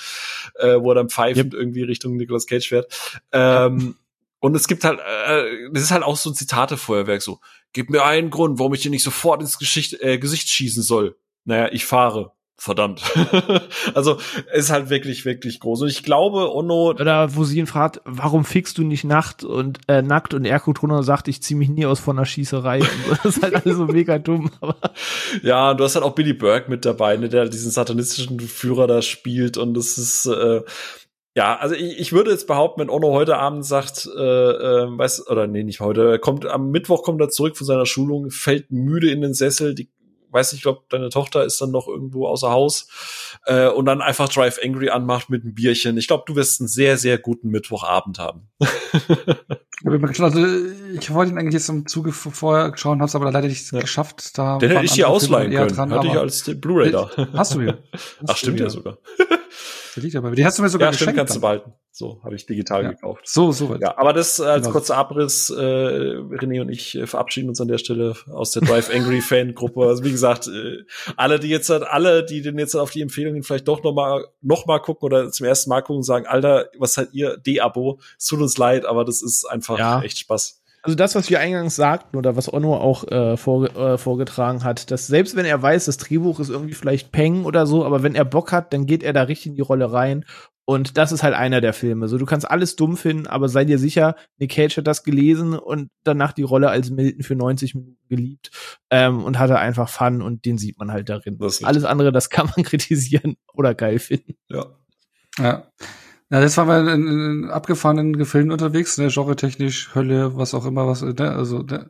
[0.55, 1.59] Äh, wo er dann pfeifend yep.
[1.59, 3.21] irgendwie Richtung Nicolas Cage fährt.
[3.31, 3.95] Ähm,
[4.39, 7.39] und es gibt halt, äh, das ist halt auch so ein Zitatefeuerwerk, so,
[7.73, 11.17] gib mir einen Grund, warum ich dir nicht sofort ins Geschicht, äh, Gesicht schießen soll.
[11.45, 13.01] Naja, ich fahre verdammt.
[13.93, 14.17] also
[14.53, 15.83] ist halt wirklich, wirklich groß.
[15.83, 16.89] Und ich glaube, Ono.
[16.89, 20.73] Oder wo sie ihn fragt, warum fickst du nicht Nacht und äh, nackt und Erko
[20.73, 22.79] Troner sagt, ich zieh mich nie aus von einer Schießerei.
[23.23, 24.51] das ist halt alles so mega dumm.
[24.59, 24.75] Aber
[25.43, 29.01] ja, du hast halt auch Billy Burke mit dabei, ne, der diesen satanistischen Führer da
[29.01, 29.57] spielt.
[29.57, 30.25] Und das ist.
[30.25, 30.61] Äh,
[31.35, 35.27] ja, also ich, ich würde jetzt behaupten, wenn Ono heute Abend sagt, äh, äh, weiß
[35.27, 39.11] oder nee, nicht heute, kommt am Mittwoch kommt er zurück von seiner Schulung, fällt müde
[39.11, 39.91] in den Sessel, die
[40.31, 42.87] weiß nicht, ich glaube, deine Tochter ist dann noch irgendwo außer Haus
[43.45, 45.97] äh, und dann einfach Drive Angry anmacht mit einem Bierchen.
[45.97, 48.49] Ich glaube, du wirst einen sehr, sehr guten Mittwochabend haben.
[50.19, 50.45] also,
[50.93, 53.79] ich wollte ihn eigentlich jetzt im Zuge vorher schauen, habe es aber leider nicht ja.
[53.79, 54.37] geschafft.
[54.37, 55.75] Da Den hätte ich dir ausleihen können.
[55.75, 57.09] Dran, Hatte ich als Blu-ray da.
[57.33, 57.77] Hast du mir?
[58.27, 58.97] Ach, stimmt ja sogar.
[59.97, 60.29] Der liegt aber.
[60.29, 61.09] Den hast du mir sogar ja, geschenkt.
[61.09, 61.73] Stimmt, kannst du behalten.
[61.91, 62.91] So, habe ich digital ja.
[62.91, 63.27] gekauft.
[63.27, 63.81] So, so weit.
[63.81, 64.73] Ja, aber das als genau.
[64.73, 68.93] kurzer Abriss, äh, René und ich äh, verabschieden uns an der Stelle aus der Drive
[68.93, 69.81] Angry Fan Gruppe.
[69.87, 70.83] Also wie gesagt, äh,
[71.15, 74.67] alle, die jetzt alle, die den jetzt auf die Empfehlungen vielleicht doch noch mal noch
[74.67, 77.37] mal gucken oder zum ersten Mal gucken, sagen, Alter, was seid ihr?
[77.37, 77.99] D-Abo.
[78.19, 80.03] Es tut uns leid, aber das ist einfach ja.
[80.03, 80.61] echt Spaß.
[80.87, 84.89] Also das, was wir eingangs sagten oder was Onno auch äh, vor, äh, vorgetragen hat,
[84.89, 88.15] dass selbst wenn er weiß, das Drehbuch ist irgendwie vielleicht Peng oder so, aber wenn
[88.15, 90.23] er Bock hat, dann geht er da richtig in die Rolle rein.
[90.63, 92.07] Und das ist halt einer der Filme.
[92.07, 95.59] So, du kannst alles dumm finden, aber sei dir sicher, Nick Cage hat das gelesen
[95.59, 98.51] und danach die Rolle als Milton für 90 Minuten geliebt
[98.89, 101.37] ähm, und hatte einfach Fun und den sieht man halt darin.
[101.63, 104.37] Alles andere, das kann man kritisieren oder geil finden.
[104.47, 104.67] Ja.
[105.37, 105.67] Ja.
[106.29, 110.85] Ja, jetzt waren wir in, in abgefahrenen Gefilden unterwegs, ne, genre-technisch, Hölle, was auch immer,
[110.85, 111.89] was, ne, also, ne,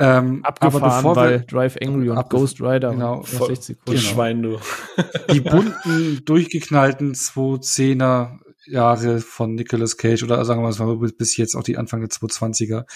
[0.00, 4.00] ähm, Abgefahren, aber bevor weil wir, Drive Angry und Ghost Rider genau, 60 Sekunden.
[4.00, 4.00] Genau.
[4.00, 4.58] Schwein, du.
[5.32, 11.62] Die bunten, durchgeknallten 210er Jahre von Nicolas Cage oder sagen wir mal bis jetzt auch
[11.62, 12.86] die Anfang der 220er.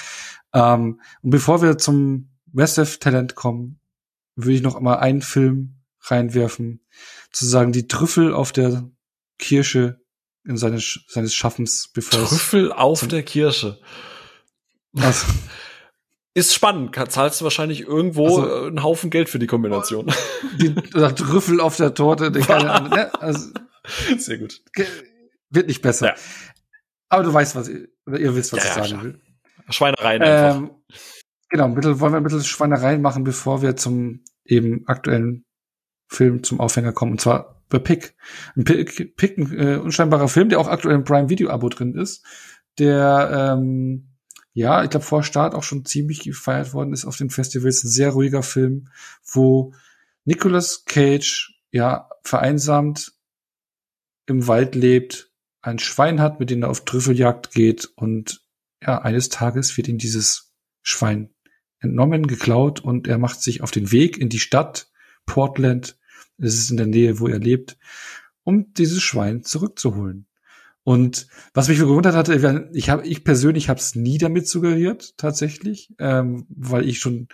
[0.54, 3.80] Ähm, und bevor wir zum Westef Talent kommen,
[4.34, 6.80] würde ich noch mal einen Film reinwerfen,
[7.32, 8.88] zu sagen, die Trüffel auf der
[9.38, 10.00] Kirsche
[10.46, 13.80] in seines, seines Schaffens, bevor Trüffel auf der Kirsche.
[14.92, 15.26] Was?
[16.36, 16.96] Ist spannend.
[17.10, 20.12] Zahlst du wahrscheinlich irgendwo also, einen Haufen Geld für die Kombination.
[20.60, 22.32] Die, oder Trüffel auf der Torte.
[22.32, 23.14] Die keine Ahnung, ne?
[23.20, 23.50] also,
[24.18, 24.60] Sehr gut.
[25.50, 26.08] Wird nicht besser.
[26.08, 26.14] Ja.
[27.08, 27.70] Aber du weißt, was,
[28.06, 29.04] oder ihr wisst, was ja, ich sagen klar.
[29.04, 29.20] will.
[29.70, 30.56] Schweinereien einfach.
[30.56, 30.70] Ähm,
[31.48, 35.44] genau, ein bisschen, wollen wir ein bisschen Schweinereien machen, bevor wir zum eben aktuellen
[36.08, 37.12] Film zum Aufhänger kommen.
[37.12, 38.14] Und zwar The Pick.
[38.56, 41.94] Ein Pick, Pick ein äh, unscheinbarer Film, der auch aktuell im Prime Video Abo drin
[41.94, 42.24] ist,
[42.78, 44.10] der ähm,
[44.52, 47.82] ja, ich glaube vor Start auch schon ziemlich gefeiert worden ist auf den Festivals.
[47.82, 48.88] Ein sehr ruhiger Film,
[49.26, 49.74] wo
[50.24, 53.12] Nicolas Cage ja vereinsamt
[54.26, 58.42] im Wald lebt, ein Schwein hat, mit dem er auf Trüffeljagd geht und
[58.80, 61.34] ja, eines Tages wird ihm dieses Schwein
[61.80, 64.88] entnommen, geklaut und er macht sich auf den Weg in die Stadt
[65.26, 65.98] Portland
[66.38, 67.76] es ist in der Nähe, wo er lebt,
[68.42, 70.26] um dieses Schwein zurückzuholen.
[70.84, 72.34] Und was mich gewundert hatte,
[72.74, 77.28] ich habe, ich persönlich habe es nie damit suggeriert, tatsächlich, ähm, weil ich schon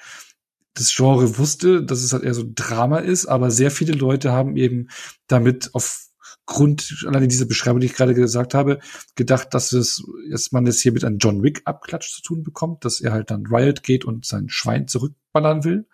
[0.74, 4.30] das Genre wusste, dass es halt eher so ein Drama ist, aber sehr viele Leute
[4.30, 4.86] haben eben
[5.26, 8.78] damit aufgrund alleine dieser Beschreibung, die ich gerade gesagt habe,
[9.16, 12.84] gedacht, dass es, dass man es hier mit einem John Wick Abklatsch zu tun bekommt,
[12.84, 15.88] dass er halt dann Riot geht und sein Schwein zurückballern will.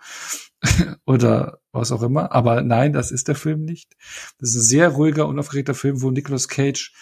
[1.06, 2.32] oder was auch immer.
[2.32, 3.96] Aber nein, das ist der Film nicht.
[4.38, 6.92] Das ist ein sehr ruhiger, unaufgeregter Film, wo Nicolas Cage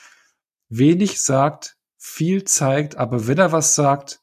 [0.68, 4.20] wenig sagt, viel zeigt, aber wenn er was sagt,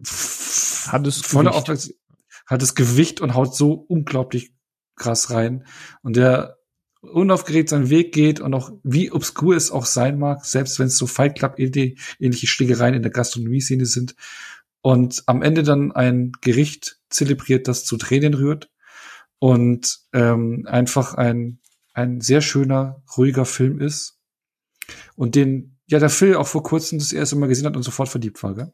[0.00, 4.54] hat es volle hat es Gewicht und haut so unglaublich
[4.96, 5.66] krass rein.
[6.02, 6.58] Und der
[7.00, 10.96] unaufgeregt seinen Weg geht und auch wie obskur es auch sein mag, selbst wenn es
[10.96, 14.14] so Fight Club ähnliche Schlägereien in der Gastronomie-Szene sind,
[14.80, 18.70] und am Ende dann ein Gericht zelebriert, das zu Tränen rührt
[19.38, 21.60] und ähm, einfach ein,
[21.94, 24.18] ein sehr schöner, ruhiger Film ist
[25.16, 28.08] und den ja der Phil auch vor kurzem das erste Mal gesehen hat und sofort
[28.08, 28.72] verliebt war, gell?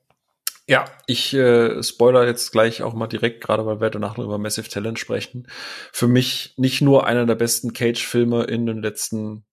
[0.66, 4.38] Ja, ich äh, spoiler jetzt gleich auch mal direkt, gerade weil wir danach noch über
[4.38, 5.46] Massive Talent sprechen.
[5.92, 9.44] Für mich nicht nur einer der besten Cage-Filme in den letzten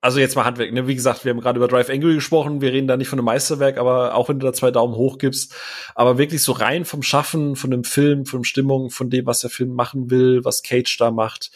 [0.00, 0.86] also jetzt mal Handwerk, ne?
[0.86, 3.26] Wie gesagt, wir haben gerade über Drive Angry gesprochen, wir reden da nicht von einem
[3.26, 5.54] Meisterwerk, aber auch wenn du da zwei Daumen hoch gibst,
[5.94, 9.50] aber wirklich so rein vom Schaffen, von dem Film, von Stimmung, von dem, was der
[9.50, 11.50] Film machen will, was Cage da macht.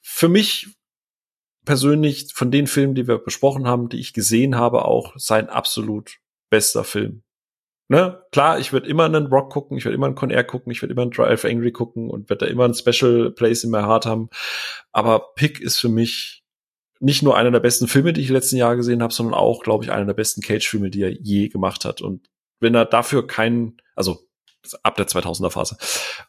[0.00, 0.68] Für mich
[1.64, 6.18] persönlich von den Filmen, die wir besprochen haben, die ich gesehen habe, auch sein absolut
[6.50, 7.22] bester Film.
[7.88, 8.22] Ne?
[8.32, 10.82] Klar, ich werde immer einen Rock gucken, ich werde immer einen Con Air gucken, ich
[10.82, 13.80] werde immer einen Drive Angry gucken und werde da immer ein Special Place in my
[13.80, 14.28] heart haben.
[14.92, 16.42] Aber Pick ist für mich
[17.00, 19.84] nicht nur einer der besten Filme, die ich letzten Jahr gesehen habe, sondern auch, glaube
[19.84, 22.00] ich, einer der besten Cage-Filme, die er je gemacht hat.
[22.00, 22.28] Und
[22.60, 24.18] wenn er dafür keinen, also
[24.82, 25.76] ab der 2000er Phase.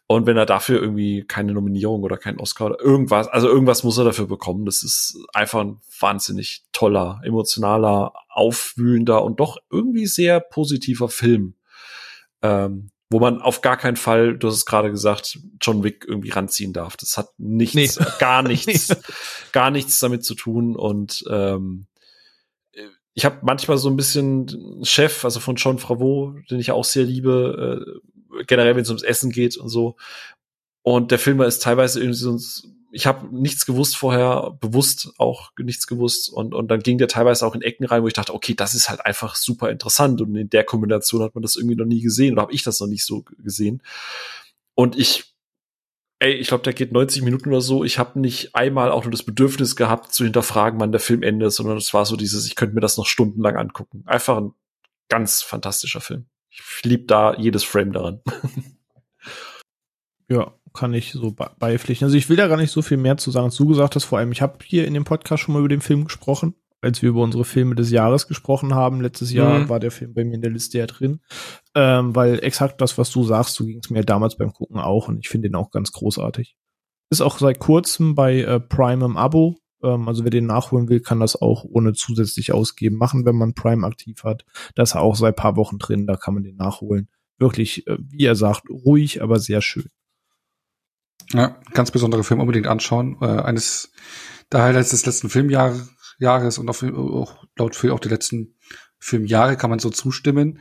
[0.08, 3.98] Und wenn er dafür irgendwie keine Nominierung oder keinen Oscar oder irgendwas, also irgendwas muss
[3.98, 4.66] er dafür bekommen.
[4.66, 11.56] Das ist einfach ein wahnsinnig toller, emotionaler, aufwühlender und doch irgendwie sehr positiver Film.
[12.42, 16.30] Ähm, wo man auf gar keinen Fall, du hast es gerade gesagt, John Wick irgendwie
[16.30, 16.96] ranziehen darf.
[16.96, 18.06] Das hat nichts, nee.
[18.20, 18.96] gar nichts,
[19.52, 20.76] gar nichts damit zu tun.
[20.76, 21.88] Und ähm,
[23.16, 27.04] ich habe manchmal so ein bisschen Chef, also von John Favreau, den ich auch sehr
[27.04, 28.00] liebe,
[28.40, 29.96] äh, generell wenn es ums Essen geht und so.
[30.84, 32.38] Und der Film ist teilweise irgendwie so
[32.92, 37.46] ich habe nichts gewusst vorher, bewusst auch nichts gewusst und, und dann ging der teilweise
[37.46, 40.36] auch in Ecken rein, wo ich dachte, okay, das ist halt einfach super interessant und
[40.36, 42.88] in der Kombination hat man das irgendwie noch nie gesehen oder habe ich das noch
[42.88, 43.84] nicht so gesehen.
[44.76, 45.36] Und ich,
[46.20, 47.84] ey, ich glaube, der geht 90 Minuten oder so.
[47.84, 51.54] Ich habe nicht einmal auch nur das Bedürfnis gehabt zu hinterfragen, wann der Film endet,
[51.54, 54.04] sondern es war so dieses, ich könnte mir das noch stundenlang angucken.
[54.06, 54.54] Einfach ein
[55.10, 56.26] ganz fantastischer Film.
[56.50, 58.22] Ich lieb da jedes Frame daran.
[60.32, 62.06] Ja, kann ich so beipflichten.
[62.06, 64.06] Also ich will da gar nicht so viel mehr zu sagen, als du gesagt hast.
[64.06, 66.56] Vor allem, ich habe hier in dem Podcast schon mal über den Film gesprochen.
[66.82, 69.02] als wir über unsere Filme des Jahres gesprochen haben.
[69.02, 69.68] Letztes Jahr Mhm.
[69.70, 71.20] war der Film bei mir in der Liste ja drin.
[71.76, 75.10] Ähm, weil exakt das, was du sagst, so ging es mir damals beim Gucken auch
[75.10, 76.56] und ich finde den auch ganz großartig.
[77.10, 79.58] Ist auch seit kurzem bei äh, Prime im Abo.
[79.84, 83.54] Ähm, also wer den nachholen will, kann das auch ohne zusätzlich ausgeben machen, wenn man
[83.56, 84.46] Prime aktiv hat.
[84.76, 87.10] Da ist er auch seit paar Wochen drin, da kann man den nachholen.
[87.40, 89.90] Wirklich, äh, wie er sagt, ruhig, aber sehr schön.
[91.34, 93.18] Ja, ganz besonderer Film, unbedingt anschauen.
[93.22, 93.92] Äh, eines
[94.52, 98.56] der Highlights des letzten Filmjahres und auch, auch laut Phil auch der letzten
[98.98, 100.60] Filmjahre kann man so zustimmen.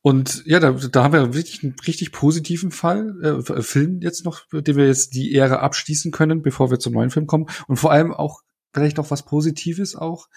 [0.00, 4.42] Und ja, da, da haben wir wirklich einen richtig positiven Fall, äh, Film jetzt noch,
[4.52, 7.46] den wir jetzt die Ehre abschließen können, bevor wir zum neuen Film kommen.
[7.66, 10.28] Und vor allem auch vielleicht noch was Positives auch,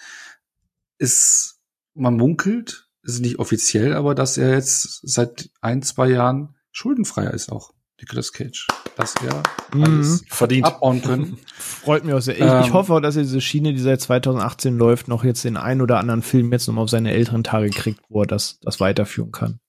[0.98, 1.60] ist,
[1.94, 7.50] man munkelt, ist nicht offiziell, aber dass er jetzt seit ein, zwei Jahren schuldenfreier ist
[7.52, 7.72] auch,
[8.02, 8.66] Nicolas Cage.
[8.96, 10.66] Dass er alles Verdient.
[10.66, 11.38] abbauen können.
[11.54, 12.34] Freut mich auch sehr.
[12.34, 15.44] Ich, Ähm, ich hoffe auch, dass er diese Schiene, die seit 2018 läuft, noch jetzt
[15.44, 18.58] den einen oder anderen Film jetzt nochmal auf seine älteren Tage kriegt, wo er das,
[18.60, 19.60] das weiterführen kann.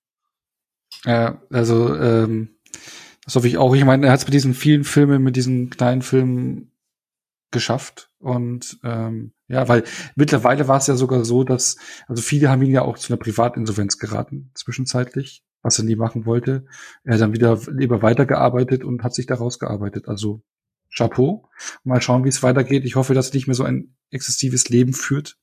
[1.06, 2.50] Ja, also ähm,
[3.24, 3.74] das hoffe ich auch.
[3.76, 6.72] Ich meine, er hat es mit diesen vielen Filmen, mit diesen kleinen Filmen
[7.52, 8.10] geschafft.
[8.20, 9.84] Und ähm, ja, weil
[10.16, 13.20] mittlerweile war es ja sogar so, dass, also viele haben ihn ja auch zu einer
[13.20, 16.66] Privatinsolvenz geraten, zwischenzeitlich, was er nie machen wollte.
[17.04, 20.08] Er hat dann wieder lieber weitergearbeitet und hat sich da rausgearbeitet.
[20.08, 20.44] Also
[20.96, 21.50] Chapeau.
[21.84, 22.86] Mal schauen, wie es weitergeht.
[22.86, 25.38] Ich hoffe, dass er nicht mehr so ein exzessives Leben führt.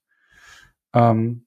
[0.94, 1.47] Ähm,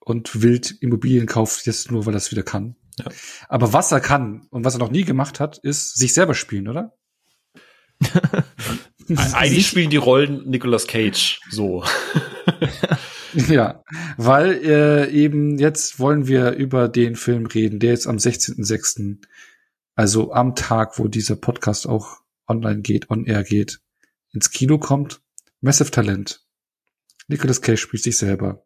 [0.00, 2.76] und wild Immobilien kauft, jetzt nur, weil er es wieder kann.
[2.98, 3.06] Ja.
[3.48, 6.68] Aber was er kann und was er noch nie gemacht hat, ist sich selber spielen,
[6.68, 6.96] oder?
[9.32, 11.84] Eigentlich spielen die Rollen Nicolas Cage so.
[13.48, 13.84] Ja,
[14.16, 19.18] weil äh, eben jetzt wollen wir über den Film reden, der jetzt am 16.06.,
[19.94, 23.80] also am Tag, wo dieser Podcast auch online geht, on air geht,
[24.32, 25.20] ins Kino kommt.
[25.60, 26.46] Massive Talent.
[27.26, 28.64] Nicolas Cage spielt sich selber.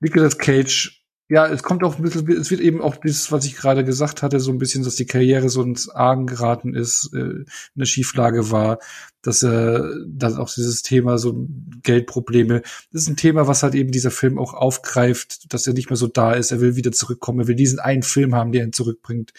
[0.00, 0.97] Nicolas Cage,
[1.30, 4.22] ja, es kommt auch ein bisschen, es wird eben auch dieses, was ich gerade gesagt
[4.22, 7.44] hatte, so ein bisschen, dass die Karriere so ins Argen geraten ist, äh,
[7.76, 8.78] eine Schieflage war,
[9.20, 11.46] dass äh, dass auch dieses Thema so
[11.82, 15.90] Geldprobleme, das ist ein Thema, was halt eben dieser Film auch aufgreift, dass er nicht
[15.90, 18.64] mehr so da ist, er will wieder zurückkommen, er will diesen einen Film haben, der
[18.64, 19.34] ihn zurückbringt,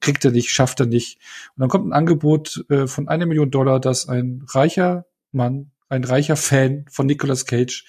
[0.00, 1.18] kriegt er nicht, schafft er nicht.
[1.56, 6.04] Und dann kommt ein Angebot äh, von einer Million Dollar, dass ein reicher Mann, ein
[6.04, 7.84] reicher Fan von Nicolas Cage,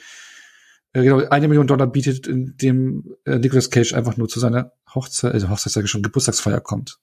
[1.02, 5.34] genau, eine Million Dollar bietet, in dem äh, Nicolas Cage einfach nur zu seiner Hochzeit,
[5.34, 7.00] also Hochzeit sage ich schon, Geburtstagsfeier kommt.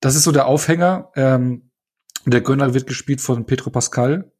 [0.00, 1.10] Das ist so der Aufhänger.
[1.16, 1.70] Ähm,
[2.24, 4.30] der Gönner wird gespielt von Petro Pascal.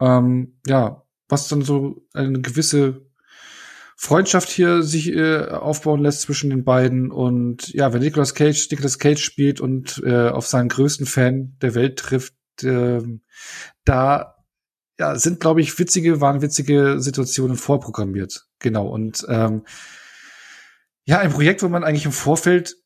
[0.00, 3.06] Ähm, ja, was dann so eine gewisse
[3.96, 8.98] Freundschaft hier sich äh, aufbauen lässt zwischen den beiden und ja, wenn Nicolas Cage Nicolas
[8.98, 13.22] Cage spielt und äh, auf seinen größten Fan der Welt trifft, ähm,
[13.84, 14.35] da
[14.98, 18.46] ja, sind glaube ich witzige, wahnwitzige Situationen vorprogrammiert.
[18.58, 19.62] Genau und ähm,
[21.04, 22.76] ja, ein Projekt, wo man eigentlich im Vorfeld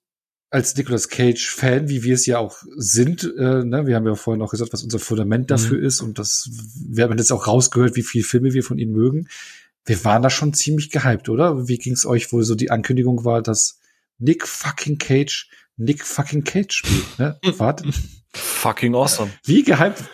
[0.50, 4.16] als Nicolas Cage Fan, wie wir es ja auch sind, äh, ne, wir haben ja
[4.16, 6.50] vorhin auch gesagt, was unser Fundament dafür ist und das,
[6.88, 9.28] wir haben jetzt auch rausgehört, wie viele Filme wir von ihm mögen
[9.84, 11.68] wir waren da schon ziemlich gehypt, oder?
[11.68, 13.80] Wie ging's euch, wo so die Ankündigung war, dass
[14.18, 17.38] Nick fucking Cage Nick fucking Cage spielt, ne?
[17.58, 17.90] Warte.
[18.34, 19.30] Fucking awesome.
[19.44, 20.04] Wie gehypt?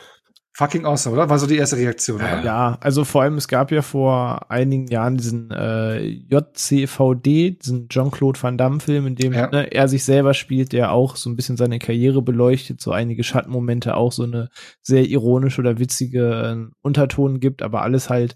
[0.56, 1.28] Fucking awesome, oder?
[1.28, 2.42] War so die erste Reaktion, oder?
[2.42, 8.42] Ja, also vor allem, es gab ja vor einigen Jahren diesen äh, JCVD, diesen Jean-Claude
[8.42, 9.48] Van Damme-Film, in dem Ja.
[9.50, 13.22] ne, er sich selber spielt, der auch so ein bisschen seine Karriere beleuchtet, so einige
[13.22, 14.48] Schattenmomente, auch so eine
[14.80, 16.22] sehr ironische oder witzige
[16.70, 18.34] äh, Unterton gibt, aber alles halt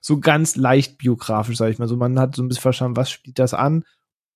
[0.00, 1.88] so ganz leicht biografisch, sag ich mal.
[1.88, 3.84] So, man hat so ein bisschen verstanden, was spielt das an?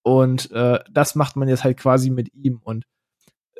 [0.02, 2.60] Und äh, das macht man jetzt halt quasi mit ihm.
[2.62, 2.84] Und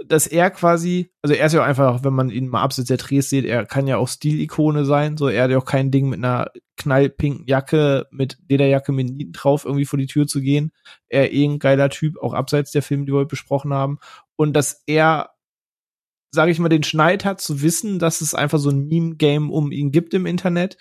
[0.05, 2.97] dass er quasi, also er ist ja auch einfach, wenn man ihn mal abseits der
[2.97, 5.17] Drehs sieht, er kann ja auch Stilikone sein.
[5.17, 9.33] So, er hat ja auch kein Ding mit einer knallpinken Jacke, mit Lederjacke mit Nieten
[9.33, 10.73] drauf irgendwie vor die Tür zu gehen.
[11.09, 13.99] Er eh ein geiler Typ, auch abseits der Filme, die wir heute besprochen haben.
[14.37, 15.31] Und dass er
[16.35, 19.71] sage ich mal, den Schneid hat, zu wissen, dass es einfach so ein Meme-Game um
[19.73, 20.77] ihn gibt im Internet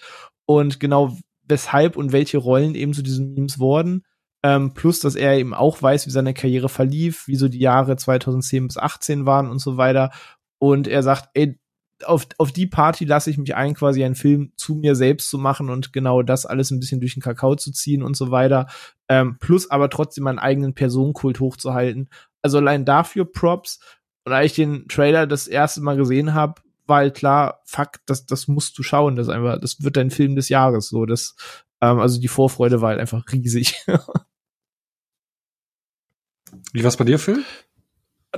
[0.46, 4.04] und genau weshalb und welche Rollen eben zu diesen Memes wurden.
[4.46, 7.96] Ähm, plus, dass er eben auch weiß, wie seine Karriere verlief, wie so die Jahre
[7.96, 10.12] 2010 bis 18 waren und so weiter.
[10.60, 11.60] Und er sagt, ey,
[12.06, 15.38] auf, auf die Party lasse ich mich ein, quasi einen Film zu mir selbst zu
[15.38, 18.68] machen und genau das alles ein bisschen durch den Kakao zu ziehen und so weiter.
[19.10, 22.10] Ähm, plus aber trotzdem meinen eigenen Personenkult hochzuhalten.
[22.42, 23.80] Also allein dafür Props.
[24.26, 28.26] Und als ich den Trailer das erste Mal gesehen habe, war halt klar, fuck, das,
[28.26, 29.16] das musst du schauen.
[29.16, 30.90] Das einfach, das wird dein Film des Jahres.
[30.90, 31.36] So, das,
[31.82, 33.86] ähm, also die Vorfreude war halt einfach riesig.
[36.72, 37.44] Wie war's bei dir, Phil?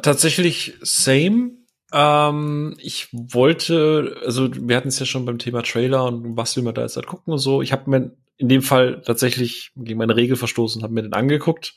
[0.01, 1.51] Tatsächlich same.
[1.93, 6.63] Ähm, ich wollte, also wir hatten es ja schon beim Thema Trailer und was will
[6.63, 7.61] man da jetzt halt gucken und so.
[7.61, 11.13] Ich habe mir in dem Fall tatsächlich gegen meine Regel verstoßen und habe mir den
[11.13, 11.75] angeguckt.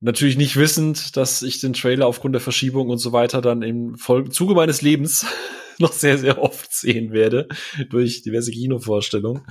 [0.00, 3.96] Natürlich nicht wissend, dass ich den Trailer aufgrund der Verschiebung und so weiter dann im
[3.96, 5.26] Folge Zuge meines Lebens
[5.78, 7.48] noch sehr, sehr oft sehen werde
[7.90, 9.42] durch diverse Kinovorstellungen.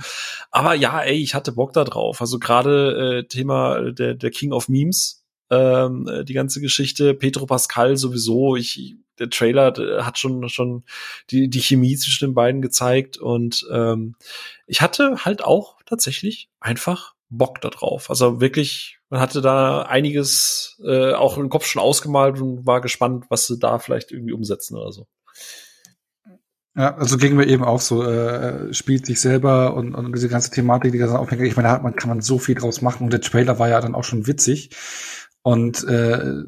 [0.50, 2.20] Aber ja, ey, ich hatte Bock da drauf.
[2.20, 7.96] Also gerade äh, Thema der, der King of Memes, ähm, die ganze Geschichte, Petro Pascal
[7.96, 9.72] sowieso, ich, der Trailer
[10.04, 10.84] hat schon, schon
[11.30, 14.16] die, die Chemie zwischen den beiden gezeigt und ähm,
[14.66, 18.10] ich hatte halt auch tatsächlich einfach Bock da drauf.
[18.10, 23.26] Also wirklich, man hatte da einiges äh, auch im Kopf schon ausgemalt und war gespannt,
[23.28, 25.06] was sie da vielleicht irgendwie umsetzen oder so.
[26.76, 30.50] Ja, also ging mir eben auch so, äh, spielt sich selber und, und diese ganze
[30.50, 33.04] Thematik, die ganze Aufhänger, ich meine, da hat man, kann man so viel draus machen
[33.04, 34.70] und der Trailer war ja dann auch schon witzig.
[35.46, 36.42] Und äh,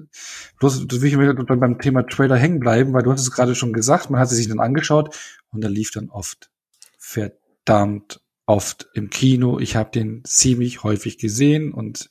[0.58, 3.54] bloß das will ich mir beim Thema Trailer hängen bleiben, weil du hast es gerade
[3.54, 5.16] schon gesagt, man hat sich dann angeschaut
[5.50, 6.50] und da lief dann oft
[6.98, 9.60] verdammt oft im Kino.
[9.60, 12.08] Ich habe den ziemlich häufig gesehen und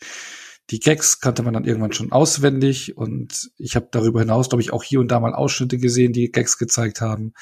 [0.70, 4.72] die Gags kannte man dann irgendwann schon auswendig und ich habe darüber hinaus, glaube ich,
[4.72, 7.34] auch hier und da mal Ausschnitte gesehen, die Gags gezeigt haben.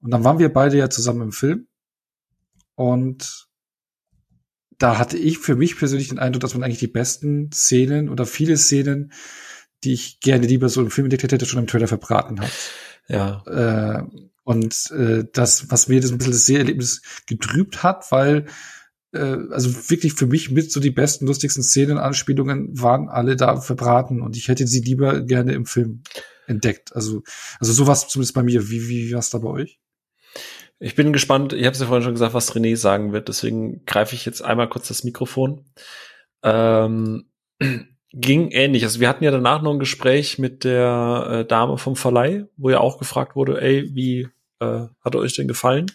[0.00, 1.68] Und dann waren wir beide ja zusammen im Film.
[2.76, 3.49] Und
[4.80, 8.24] da hatte ich für mich persönlich den Eindruck, dass man eigentlich die besten Szenen oder
[8.26, 9.12] viele Szenen,
[9.84, 12.50] die ich gerne lieber so im Film entdeckt hätte, schon im Trailer verbraten hat.
[13.06, 13.42] Ja.
[13.46, 14.02] Äh,
[14.42, 18.46] und äh, das, was mir das ein bisschen das Seherlebnis getrübt hat, weil
[19.12, 23.60] äh, also wirklich für mich mit so die besten, lustigsten Szenen, Anspielungen waren alle da
[23.60, 26.02] verbraten und ich hätte sie lieber gerne im Film
[26.46, 26.96] entdeckt.
[26.96, 27.22] Also,
[27.58, 28.70] also sowas zumindest bei mir.
[28.70, 29.78] Wie, wie war's da bei euch?
[30.82, 33.84] Ich bin gespannt, ich habe es ja vorhin schon gesagt, was René sagen wird, deswegen
[33.84, 35.66] greife ich jetzt einmal kurz das Mikrofon.
[36.42, 37.26] Ähm,
[38.12, 38.82] ging ähnlich.
[38.84, 42.70] Also wir hatten ja danach noch ein Gespräch mit der äh, Dame vom Verleih, wo
[42.70, 44.28] ja auch gefragt wurde, ey, wie
[44.60, 45.86] äh, hat euch denn gefallen?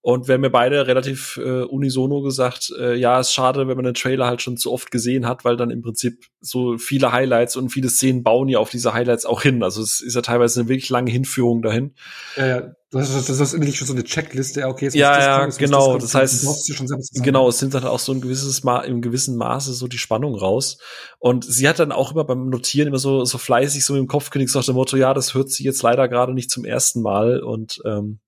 [0.00, 3.84] Und wir haben mir beide relativ äh, unisono gesagt, äh, ja, ist schade, wenn man
[3.84, 7.56] den Trailer halt schon zu oft gesehen hat, weil dann im Prinzip so viele Highlights
[7.56, 9.62] und viele Szenen bauen ja auf diese Highlights auch hin.
[9.62, 11.94] Also es ist ja teilweise eine wirklich lange Hinführung dahin.
[12.36, 12.72] Ja, ja.
[12.90, 15.98] Das ist, das ist irgendwie schon so eine Checkliste, okay, jetzt ja, ja, kommen, genau.
[15.98, 19.74] Das, das heißt, genau, es nimmt dann auch so ein gewisses Ma im gewissen Maße
[19.74, 20.78] so die Spannung raus.
[21.18, 24.30] Und sie hat dann auch immer beim Notieren immer so, so fleißig so im Kopf
[24.30, 27.02] geknickt, so nach dem Motto, ja, das hört sie jetzt leider gerade nicht zum ersten
[27.02, 27.42] Mal.
[27.42, 28.20] Und ähm,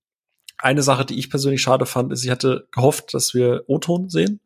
[0.61, 4.39] eine Sache, die ich persönlich schade fand, ist, ich hatte gehofft, dass wir O-Ton sehen.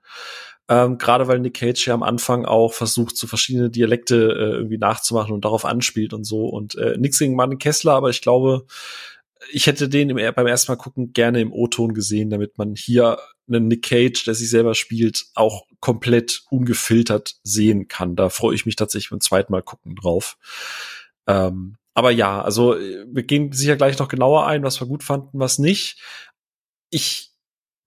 [0.68, 4.80] Ähm, Gerade weil Nick Cage ja am Anfang auch versucht, so verschiedene Dialekte äh, irgendwie
[4.80, 6.48] nachzumachen und darauf anspielt und so.
[6.48, 8.66] Und äh, nix gegen Mann Kessler, aber ich glaube,
[9.52, 13.20] ich hätte den im, beim ersten Mal gucken gerne im O-Ton gesehen, damit man hier
[13.48, 18.16] einen Nick Cage, der sich selber spielt, auch komplett ungefiltert sehen kann.
[18.16, 20.38] Da freue ich mich tatsächlich beim zweiten Mal gucken drauf.
[21.28, 25.40] Ähm, aber ja, also wir gehen sicher gleich noch genauer ein, was wir gut fanden,
[25.40, 26.00] was nicht.
[26.90, 27.32] Ich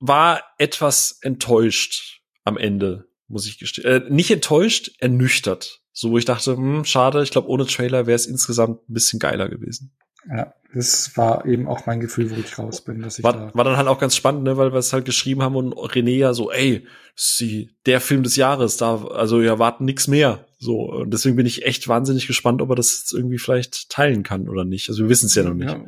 [0.00, 3.84] war etwas enttäuscht am Ende, muss ich gestehen.
[3.84, 5.82] Äh, nicht enttäuscht, ernüchtert.
[5.92, 9.18] So, wo ich dachte, hm, schade, ich glaube, ohne Trailer wäre es insgesamt ein bisschen
[9.18, 9.94] geiler gewesen.
[10.30, 13.50] Ja, das war eben auch mein Gefühl, wo ich raus bin, dass ich war, da
[13.54, 16.16] war dann halt auch ganz spannend, ne, weil wir es halt geschrieben haben und René
[16.16, 20.46] ja so, ey, sie, der Film des Jahres, da, also wir erwarten nichts mehr.
[20.58, 24.22] So, und deswegen bin ich echt wahnsinnig gespannt, ob er das jetzt irgendwie vielleicht teilen
[24.22, 24.88] kann oder nicht.
[24.88, 25.70] Also wir wissen es ja noch nicht.
[25.70, 25.84] Ja.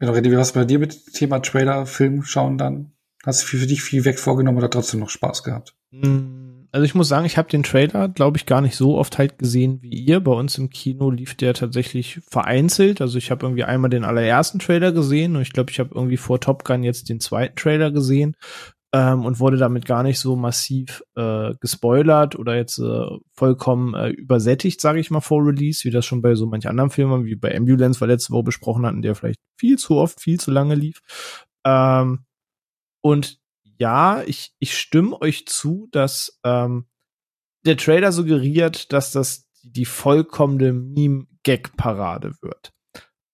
[0.00, 2.92] Genau, René, wie war's bei dir mit Thema Trailer, Film schauen dann?
[3.24, 5.74] Hast du für dich viel weg vorgenommen oder trotzdem noch Spaß gehabt?
[5.92, 9.16] Mhm also ich muss sagen, ich habe den Trailer, glaube ich, gar nicht so oft
[9.16, 10.18] halt gesehen wie ihr.
[10.18, 13.00] Bei uns im Kino lief der tatsächlich vereinzelt.
[13.00, 16.16] Also ich habe irgendwie einmal den allerersten Trailer gesehen und ich glaube, ich habe irgendwie
[16.16, 18.36] vor Top Gun jetzt den zweiten Trailer gesehen
[18.94, 24.10] ähm, und wurde damit gar nicht so massiv äh, gespoilert oder jetzt äh, vollkommen äh,
[24.10, 27.34] übersättigt, sage ich mal, vor Release, wie das schon bei so manch anderen Filmen, wie
[27.34, 30.76] bei Ambulance, weil letzte Woche besprochen hatten, der vielleicht viel zu oft, viel zu lange
[30.76, 31.02] lief.
[31.66, 32.24] Ähm,
[33.02, 33.40] und
[33.80, 36.86] ja, ich, ich stimme euch zu, dass ähm,
[37.66, 42.72] der Trailer suggeriert, dass das die vollkommene Meme-Gag-Parade wird.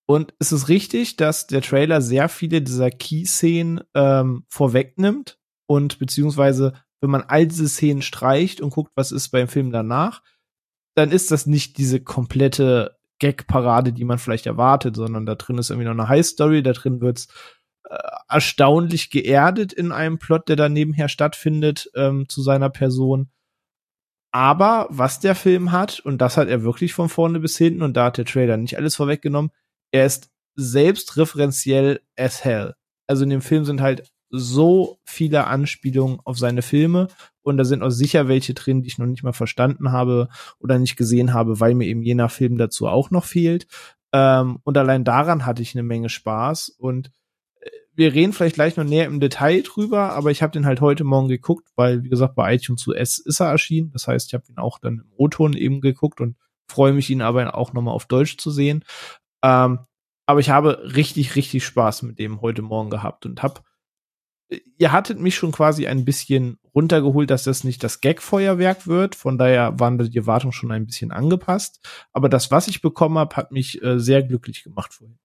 [0.06, 5.39] Und es ist richtig, dass der Trailer sehr viele dieser Key-Szenen ähm, vorwegnimmt
[5.70, 10.20] und beziehungsweise, wenn man all diese Szenen streicht und guckt, was ist beim Film danach,
[10.96, 15.70] dann ist das nicht diese komplette Gag-Parade, die man vielleicht erwartet, sondern da drin ist
[15.70, 17.28] irgendwie noch eine High-Story, da drin wird's
[17.88, 17.96] äh,
[18.28, 23.30] erstaunlich geerdet in einem Plot, der da nebenher stattfindet, ähm, zu seiner Person.
[24.32, 27.96] Aber was der Film hat, und das hat er wirklich von vorne bis hinten, und
[27.96, 29.52] da hat der Trailer nicht alles vorweggenommen,
[29.92, 32.74] er ist selbstreferenziell as hell.
[33.06, 37.08] Also in dem Film sind halt so viele Anspielungen auf seine Filme
[37.42, 40.28] und da sind auch sicher welche drin, die ich noch nicht mal verstanden habe
[40.58, 43.66] oder nicht gesehen habe, weil mir eben jener Film dazu auch noch fehlt.
[44.12, 46.68] Ähm, und allein daran hatte ich eine Menge Spaß.
[46.68, 47.10] Und
[47.60, 50.80] äh, wir reden vielleicht gleich noch näher im Detail drüber, aber ich habe den halt
[50.80, 53.90] heute Morgen geguckt, weil, wie gesagt, bei iTunes US ist er erschienen.
[53.92, 56.36] Das heißt, ich habe ihn auch dann im O-Ton eben geguckt und
[56.68, 58.84] freue mich, ihn aber auch nochmal auf Deutsch zu sehen.
[59.42, 59.80] Ähm,
[60.26, 63.62] aber ich habe richtig, richtig Spaß mit dem heute Morgen gehabt und habe
[64.78, 69.14] ihr hattet mich schon quasi ein bisschen runtergeholt, dass das nicht das Gag-Feuerwerk wird.
[69.14, 71.80] Von daher waren die Erwartungen schon ein bisschen angepasst.
[72.12, 75.18] Aber das, was ich bekommen habe, hat mich äh, sehr glücklich gemacht vorhin.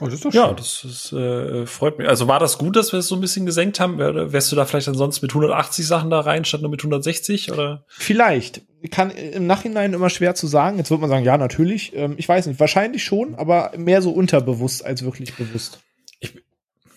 [0.00, 0.40] Oh, das ist doch schön.
[0.40, 2.08] Ja, das ist, äh, freut mich.
[2.08, 3.98] Also war das gut, dass wir es so ein bisschen gesenkt haben?
[3.98, 7.52] Wär, wärst du da vielleicht ansonsten mit 180 Sachen da rein, statt nur mit 160?
[7.52, 7.84] Oder?
[7.86, 8.62] Vielleicht.
[8.90, 10.78] Kann im Nachhinein immer schwer zu sagen.
[10.78, 11.94] Jetzt wird man sagen, ja, natürlich.
[11.94, 15.78] Ähm, ich weiß nicht, wahrscheinlich schon, aber mehr so unterbewusst als wirklich bewusst.
[16.24, 16.42] Ich,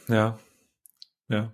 [0.08, 0.40] ja,
[1.30, 1.52] ja,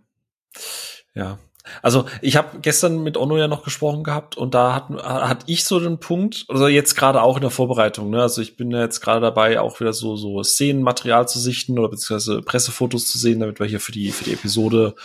[1.14, 1.40] ja.
[1.82, 5.64] Also ich habe gestern mit Ono ja noch gesprochen gehabt und da hat, hat ich
[5.64, 8.22] so den Punkt, also jetzt gerade auch in der Vorbereitung, ne?
[8.22, 11.88] Also ich bin ja jetzt gerade dabei, auch wieder so so Szenenmaterial zu sichten oder
[11.88, 14.96] beziehungsweise Pressefotos zu sehen, damit wir hier für die für die Episode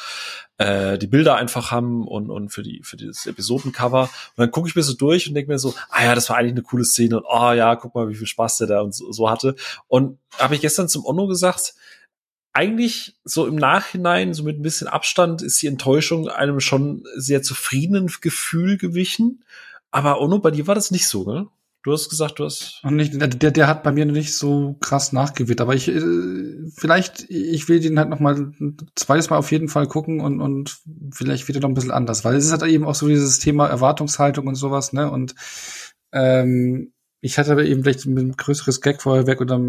[0.58, 4.02] äh, die Bilder einfach haben und und für die für dieses Episodencover.
[4.02, 6.38] Und dann gucke ich mir so durch und denke mir so, ah ja, das war
[6.38, 8.94] eigentlich eine coole Szene und oh ja, guck mal, wie viel Spaß der da und
[8.94, 9.54] so, so hatte.
[9.86, 11.74] Und habe ich gestern zum Ono gesagt,
[12.52, 17.42] eigentlich so im Nachhinein, so mit ein bisschen Abstand, ist die Enttäuschung einem schon sehr
[17.42, 19.44] zufriedenen Gefühl gewichen.
[19.90, 21.48] Aber Ono, bei dir war das nicht so, ne?
[21.84, 22.80] Du hast gesagt, du hast.
[22.82, 26.02] Und nicht, der, der hat bei mir nicht so krass nachgewirkt, aber ich, äh,
[26.74, 28.52] vielleicht, ich will den halt noch mal
[28.96, 30.80] zweites Mal auf jeden Fall gucken und, und
[31.12, 33.68] vielleicht wieder noch ein bisschen anders, weil es ist halt eben auch so dieses Thema
[33.68, 35.10] Erwartungshaltung und sowas, ne?
[35.10, 35.34] Und
[36.12, 39.60] ähm, ich hatte aber eben vielleicht ein größeres Gag-Feuerwerk oder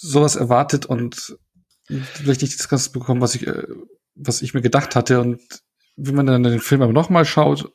[0.00, 1.36] sowas erwartet und
[1.86, 3.66] vielleicht nicht das bekommen, was ich, äh,
[4.14, 5.20] was ich mir gedacht hatte.
[5.20, 5.40] Und
[5.96, 7.72] wenn man dann den Film aber nochmal schaut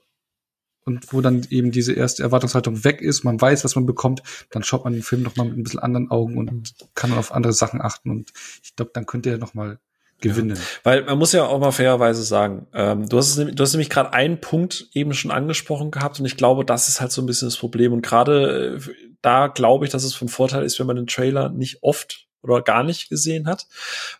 [0.85, 4.63] und wo dann eben diese erste Erwartungshaltung weg ist, man weiß, was man bekommt, dann
[4.63, 7.81] schaut man den Film nochmal mit ein bisschen anderen Augen und kann auf andere Sachen
[7.81, 8.09] achten.
[8.09, 8.31] Und
[8.63, 9.79] ich glaube, dann könnte er nochmal
[10.21, 10.55] gewinnen.
[10.55, 13.73] Ja, weil man muss ja auch mal fairerweise sagen, ähm, du, hast es, du hast
[13.73, 17.21] nämlich gerade einen Punkt eben schon angesprochen gehabt und ich glaube, das ist halt so
[17.21, 17.91] ein bisschen das Problem.
[17.91, 21.49] Und gerade äh, da glaube ich, dass es von Vorteil ist, wenn man den Trailer
[21.49, 23.65] nicht oft oder gar nicht gesehen hat,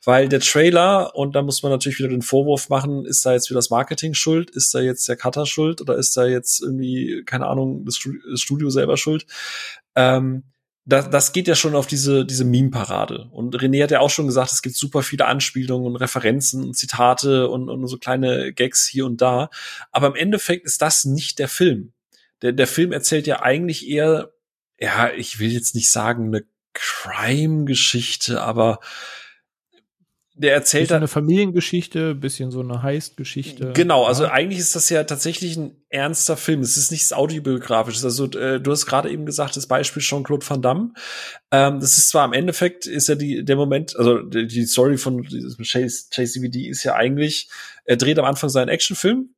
[0.04, 3.50] weil der Trailer, und da muss man natürlich wieder den Vorwurf machen, ist da jetzt
[3.50, 7.24] wieder das Marketing schuld, ist da jetzt der Cutter schuld oder ist da jetzt irgendwie,
[7.24, 8.00] keine Ahnung, das
[8.42, 9.28] Studio selber schuld?
[9.96, 10.44] Ähm,
[10.86, 13.28] das, das geht ja schon auf diese, diese Meme-Parade.
[13.32, 16.76] Und René hat ja auch schon gesagt, es gibt super viele Anspielungen und Referenzen und
[16.76, 19.50] Zitate und, und so kleine Gags hier und da.
[19.92, 21.94] Aber im Endeffekt ist das nicht der Film.
[22.42, 24.32] Der, der Film erzählt ja eigentlich eher
[24.80, 28.80] ja, ich will jetzt nicht sagen eine Crime-Geschichte, aber
[30.38, 33.72] der erzählt bisschen eine Familiengeschichte, bisschen so eine Heist-Geschichte.
[33.74, 34.32] Genau, also ja.
[34.32, 36.60] eigentlich ist das ja tatsächlich ein ernster Film.
[36.60, 38.04] Es ist nichts autobiografisches.
[38.04, 40.94] Also äh, du hast gerade eben gesagt, das Beispiel Jean-Claude Van Damme.
[41.52, 44.98] Ähm, das ist zwar im Endeffekt ist ja die der Moment, also die, die Story
[44.98, 47.50] von diesem Chase, Chase CVD ist ja eigentlich,
[47.86, 49.35] er dreht am Anfang seinen Actionfilm,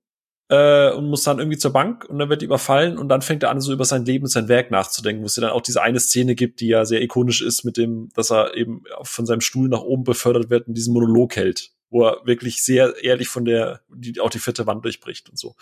[0.50, 3.50] äh, und muss dann irgendwie zur Bank und dann wird überfallen und dann fängt er
[3.50, 5.82] an, so über sein Leben und sein Werk nachzudenken, wo es ja dann auch diese
[5.82, 9.42] eine Szene gibt, die ja sehr ikonisch ist mit dem, dass er eben von seinem
[9.42, 13.46] Stuhl nach oben befördert wird und diesen Monolog hält, wo er wirklich sehr ehrlich von
[13.46, 15.56] der, die auch die vierte Wand durchbricht und so.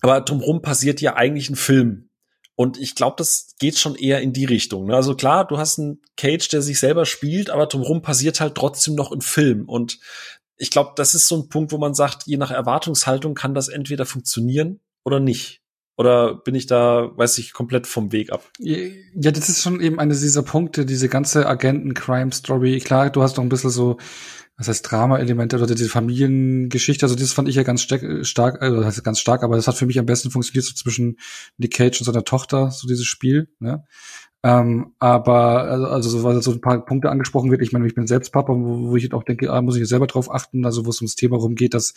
[0.00, 2.08] Aber drumherum passiert ja eigentlich ein Film.
[2.54, 4.86] Und ich glaube, das geht schon eher in die Richtung.
[4.86, 4.96] Ne?
[4.96, 8.96] Also klar, du hast einen Cage, der sich selber spielt, aber drumherum passiert halt trotzdem
[8.96, 9.68] noch ein Film.
[9.68, 10.00] Und
[10.58, 13.68] ich glaube, das ist so ein Punkt, wo man sagt, je nach Erwartungshaltung kann das
[13.68, 15.62] entweder funktionieren oder nicht.
[15.96, 18.48] Oder bin ich da, weiß ich, komplett vom Weg ab?
[18.58, 22.78] Ja, das ist schon eben eines dieser Punkte, diese ganze Agenten-Crime-Story.
[22.78, 23.96] Klar, du hast noch ein bisschen so,
[24.56, 27.04] was heißt Drama-Elemente oder diese Familiengeschichte.
[27.04, 29.74] Also das fand ich ja ganz stark, also das heißt ganz stark, aber das hat
[29.74, 31.18] für mich am besten funktioniert so zwischen
[31.56, 33.48] Nick Cage und seiner Tochter, so dieses Spiel.
[33.58, 33.84] Ne?
[34.44, 37.60] Ähm, aber also, also so, weil so ein paar Punkte angesprochen wird.
[37.60, 40.06] Ich meine, ich bin selbst Papa, wo, wo ich auch denke, ah, muss ich selber
[40.06, 41.94] drauf achten, also wo es ums Thema rumgeht, dass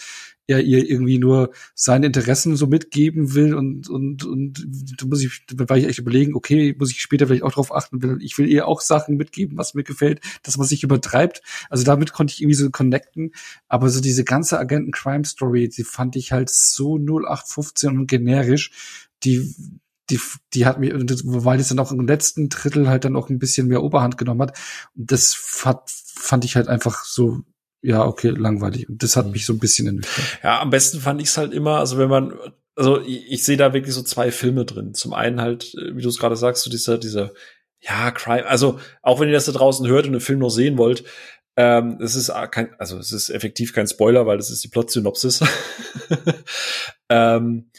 [0.47, 4.65] er ihr irgendwie nur seine Interessen so mitgeben will und und und
[4.97, 7.73] da muss ich, da war ich echt überlegen, okay, muss ich später vielleicht auch drauf
[7.75, 11.43] achten, will ich will ihr auch Sachen mitgeben, was mir gefällt, dass man sich übertreibt.
[11.69, 13.33] Also damit konnte ich irgendwie so connecten,
[13.67, 18.71] aber so diese ganze Agenten-Crime-Story, die fand ich halt so 0815 und generisch
[19.23, 19.53] die
[20.09, 20.19] die,
[20.53, 23.67] die hat mir, weil es dann auch im letzten Drittel halt dann auch ein bisschen
[23.67, 24.57] mehr Oberhand genommen hat.
[24.95, 27.39] Und das fand, fand ich halt einfach so,
[27.81, 28.89] ja, okay, langweilig.
[28.89, 29.31] Und das hat mhm.
[29.31, 30.39] mich so ein bisschen ernüchtert.
[30.43, 32.33] Ja, am besten fand ich es halt immer, also wenn man,
[32.75, 34.93] also ich, ich sehe da wirklich so zwei Filme drin.
[34.93, 37.31] Zum einen halt, äh, wie du es gerade sagst, so dieser, dieser,
[37.79, 40.77] ja, Crime, also auch wenn ihr das da draußen hört und den Film noch sehen
[40.77, 41.03] wollt,
[41.57, 45.41] ähm, es ist kein, also es ist effektiv kein Spoiler, weil das ist die Plot-Synopsis.
[47.09, 47.69] ähm,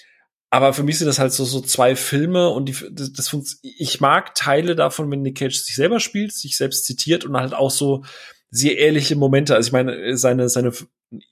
[0.52, 4.02] aber für mich sind das halt so, so zwei Filme und die, das, das ich
[4.02, 7.70] mag Teile davon, wenn Nick Cage sich selber spielt, sich selbst zitiert und halt auch
[7.70, 8.04] so
[8.50, 9.54] sehr ehrliche Momente.
[9.54, 10.70] Also ich meine, seine, seine,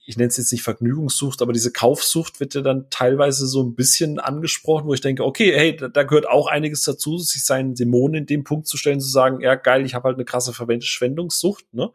[0.06, 3.74] ich nenne es jetzt nicht Vergnügungssucht, aber diese Kaufsucht wird ja dann teilweise so ein
[3.74, 7.74] bisschen angesprochen, wo ich denke, okay, hey, da, da gehört auch einiges dazu, sich seinen
[7.74, 10.54] Dämonen in dem Punkt zu stellen, zu sagen, ja geil, ich habe halt eine krasse
[10.54, 11.74] Verschwendungssucht.
[11.74, 11.90] Ne?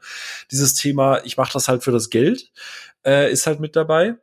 [0.51, 2.51] Dieses Thema, ich mache das halt für das Geld,
[3.03, 4.13] äh, ist halt mit dabei.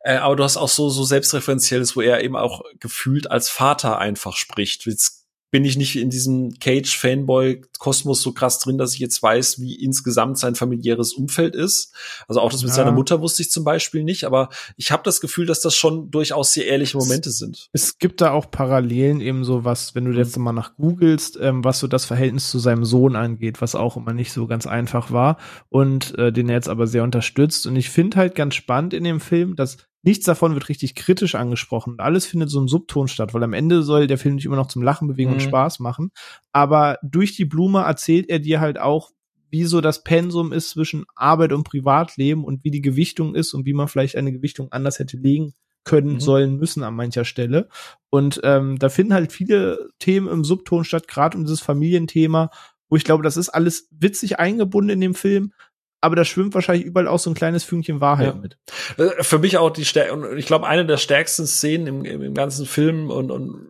[0.00, 3.98] Äh, aber du hast auch so, so selbstreferenzielles, wo er eben auch gefühlt als Vater
[3.98, 4.86] einfach spricht.
[4.86, 5.17] Jetzt
[5.50, 10.38] bin ich nicht in diesem Cage-Fanboy-Kosmos so krass drin, dass ich jetzt weiß, wie insgesamt
[10.38, 11.94] sein familiäres Umfeld ist.
[12.28, 12.76] Also auch das mit ja.
[12.76, 16.10] seiner Mutter wusste ich zum Beispiel nicht, aber ich habe das Gefühl, dass das schon
[16.10, 17.68] durchaus sehr ehrliche Momente sind.
[17.72, 21.64] Es gibt da auch Parallelen eben so was, wenn du jetzt mal nach googelst, ähm,
[21.64, 25.10] was so das Verhältnis zu seinem Sohn angeht, was auch immer nicht so ganz einfach
[25.12, 25.38] war
[25.70, 27.66] und äh, den er jetzt aber sehr unterstützt.
[27.66, 31.34] Und ich finde halt ganz spannend in dem Film, dass Nichts davon wird richtig kritisch
[31.34, 31.96] angesprochen.
[31.98, 34.68] Alles findet so im Subton statt, weil am Ende soll der Film nicht immer noch
[34.68, 35.36] zum Lachen bewegen mhm.
[35.36, 36.10] und Spaß machen.
[36.52, 39.10] Aber durch die Blume erzählt er dir halt auch,
[39.50, 43.66] wie so das Pensum ist zwischen Arbeit und Privatleben und wie die Gewichtung ist und
[43.66, 45.54] wie man vielleicht eine Gewichtung anders hätte legen
[45.84, 46.20] können, mhm.
[46.20, 47.68] sollen, müssen an mancher Stelle.
[48.10, 52.50] Und ähm, da finden halt viele Themen im Subton statt, gerade um dieses Familienthema,
[52.88, 55.52] wo ich glaube, das ist alles witzig eingebunden in dem Film,
[56.00, 58.40] aber da schwimmt wahrscheinlich überall auch so ein kleines Fünkchen Wahrheit ja.
[58.40, 58.58] mit.
[58.96, 62.22] Äh, für mich auch die Stärke, und ich glaube, eine der stärksten Szenen im, im,
[62.22, 63.68] im ganzen Film und, und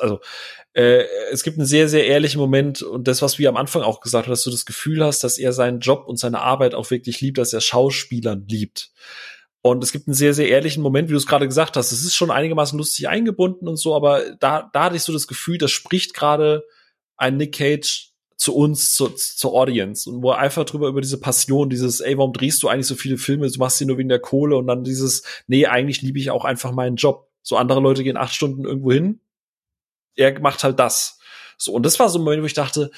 [0.00, 0.20] also
[0.72, 4.00] äh, es gibt einen sehr, sehr ehrlichen Moment und das, was wir am Anfang auch
[4.00, 6.90] gesagt haben, dass du das Gefühl hast, dass er seinen Job und seine Arbeit auch
[6.90, 8.90] wirklich liebt, dass er Schauspielern liebt.
[9.62, 11.90] Und es gibt einen sehr, sehr ehrlichen Moment, wie du es gerade gesagt hast.
[11.90, 15.26] Es ist schon einigermaßen lustig eingebunden und so, aber da, da hatte ich so das
[15.26, 16.64] Gefühl, das spricht gerade
[17.16, 18.13] ein Nick Cage
[18.44, 22.18] zu uns, zu, zur Audience und wo er einfach drüber über diese Passion, dieses, ey,
[22.18, 23.48] warum drehst du eigentlich so viele Filme?
[23.48, 26.44] Du machst sie nur wegen der Kohle und dann dieses, nee, eigentlich liebe ich auch
[26.44, 27.30] einfach meinen Job.
[27.40, 29.20] So andere Leute gehen acht Stunden irgendwo hin.
[30.14, 31.18] Er macht halt das.
[31.56, 32.90] So, und das war so ein Moment, wo ich dachte,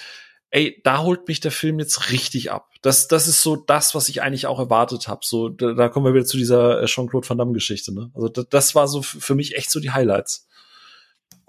[0.50, 2.68] ey, da holt mich der Film jetzt richtig ab.
[2.82, 5.20] Das, das ist so das, was ich eigentlich auch erwartet habe.
[5.22, 7.94] So, da, da kommen wir wieder zu dieser äh, Jean-Claude Van Damme-Geschichte.
[7.94, 8.10] Ne?
[8.14, 10.48] Also das, das war so für mich echt so die Highlights.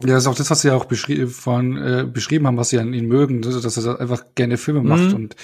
[0.01, 2.69] Ja, das ist auch das, was Sie ja auch beschri von, äh, beschrieben haben, was
[2.69, 5.16] Sie an ihn mögen, dass er einfach gerne Filme macht mhm.
[5.16, 5.35] und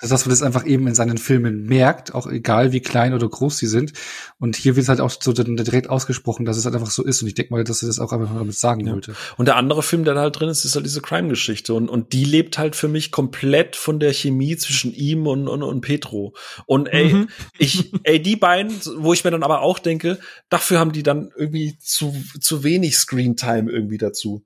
[0.00, 3.56] dass man das einfach eben in seinen Filmen merkt, auch egal wie klein oder groß
[3.56, 3.92] sie sind.
[4.38, 7.22] Und hier wird halt auch so direkt ausgesprochen, dass es halt einfach so ist.
[7.22, 8.92] Und ich denke mal, dass er das auch einfach damit sagen ja.
[8.92, 9.14] wollte.
[9.36, 11.74] Und der andere Film, der da halt drin ist, ist halt diese Crime-Geschichte.
[11.74, 15.62] Und, und die lebt halt für mich komplett von der Chemie zwischen ihm und, und,
[15.62, 16.34] und Petro.
[16.66, 17.28] Und ey, mhm.
[17.58, 21.30] ich, ey, die beiden, wo ich mir dann aber auch denke, dafür haben die dann
[21.36, 24.44] irgendwie zu, zu wenig Screentime irgendwie dazu.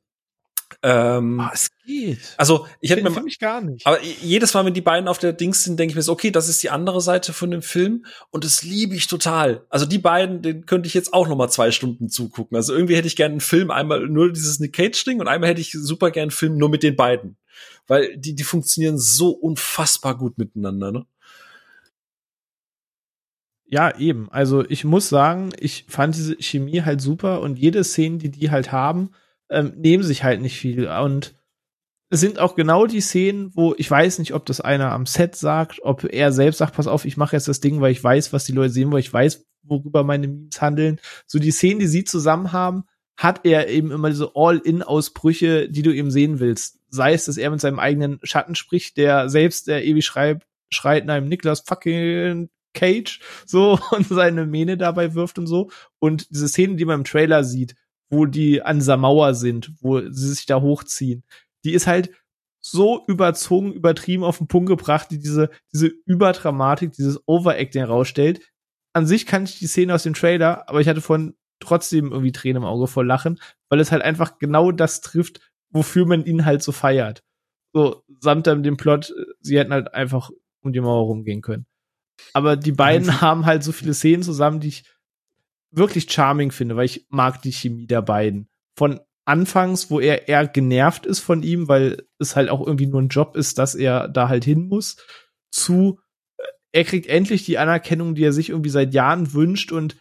[0.82, 2.34] Ähm, oh, es geht.
[2.36, 3.86] Also ich hätte mir mich gar nicht.
[3.86, 6.30] Aber jedes Mal, wenn die beiden auf der Dings sind, denke ich mir so, okay,
[6.30, 9.64] das ist die andere Seite von dem Film und das liebe ich total.
[9.70, 12.56] Also die beiden, den könnte ich jetzt auch noch mal zwei Stunden zugucken.
[12.56, 15.50] Also irgendwie hätte ich gerne einen Film einmal nur dieses Nick Cage Ding und einmal
[15.50, 17.36] hätte ich super gerne einen Film nur mit den beiden,
[17.86, 20.92] weil die die funktionieren so unfassbar gut miteinander.
[20.92, 21.06] Ne?
[23.66, 24.28] Ja, eben.
[24.30, 28.50] Also ich muss sagen, ich fand diese Chemie halt super und jede Szene, die die
[28.50, 29.10] halt haben
[29.50, 30.88] ähm, nehmen sich halt nicht viel.
[30.88, 31.34] Und
[32.10, 35.36] es sind auch genau die Szenen, wo ich weiß nicht, ob das einer am Set
[35.36, 38.32] sagt, ob er selbst sagt, pass auf, ich mache jetzt das Ding, weil ich weiß,
[38.32, 41.00] was die Leute sehen, weil ich weiß, worüber meine Memes handeln.
[41.26, 42.84] So die Szenen, die sie zusammen haben,
[43.16, 46.78] hat er eben immer diese All-In-Ausbrüche, die du eben sehen willst.
[46.88, 51.04] Sei es, dass er mit seinem eigenen Schatten spricht, der selbst, der ewig schreibt, schreit
[51.04, 55.70] nach einem Niklas fucking Cage, so, und seine Mähne dabei wirft und so.
[55.98, 57.74] Und diese Szenen, die man im Trailer sieht,
[58.10, 61.24] wo die an dieser Mauer sind, wo sie sich da hochziehen.
[61.64, 62.10] Die ist halt
[62.60, 68.40] so überzogen, übertrieben auf den Punkt gebracht, die diese, diese Überdramatik, dieses Overacting herausstellt.
[68.92, 72.32] An sich kann ich die Szene aus dem Trailer, aber ich hatte von trotzdem irgendwie
[72.32, 76.44] Tränen im Auge vor Lachen, weil es halt einfach genau das trifft, wofür man ihn
[76.44, 77.22] halt so feiert.
[77.72, 80.30] So, samt dem Plot, sie hätten halt einfach
[80.62, 81.66] um die Mauer rumgehen können.
[82.32, 84.84] Aber die beiden haben halt so viele Szenen zusammen, die ich
[85.70, 88.48] wirklich charming finde, weil ich mag die Chemie der beiden.
[88.76, 93.02] Von anfangs, wo er eher genervt ist von ihm, weil es halt auch irgendwie nur
[93.02, 94.96] ein Job ist, dass er da halt hin muss,
[95.50, 95.98] zu
[96.38, 99.98] äh, er kriegt endlich die Anerkennung, die er sich irgendwie seit Jahren wünscht und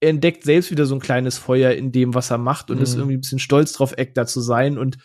[0.00, 2.82] er entdeckt selbst wieder so ein kleines Feuer in dem, was er macht und mhm.
[2.82, 4.96] ist irgendwie ein bisschen stolz drauf, Actor zu sein und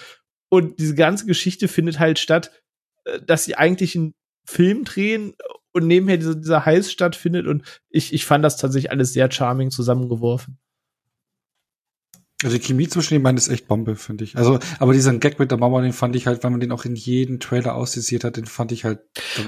[0.49, 2.51] und diese ganze Geschichte findet halt statt,
[3.03, 4.13] äh, dass sie eigentlich einen
[4.47, 5.33] Film drehen
[5.75, 9.71] und nebenher dieser, dieser Heiß stattfindet und ich, ich fand das tatsächlich alles sehr charming
[9.71, 10.57] zusammengeworfen.
[12.43, 14.37] Also die Chemie zwischen den beiden ist echt Bombe, finde ich.
[14.37, 16.83] Also, aber diesen Gag mit der Mama, den fand ich halt, weil man den auch
[16.83, 18.99] in jedem Trailer aussisiert hat, den fand ich halt.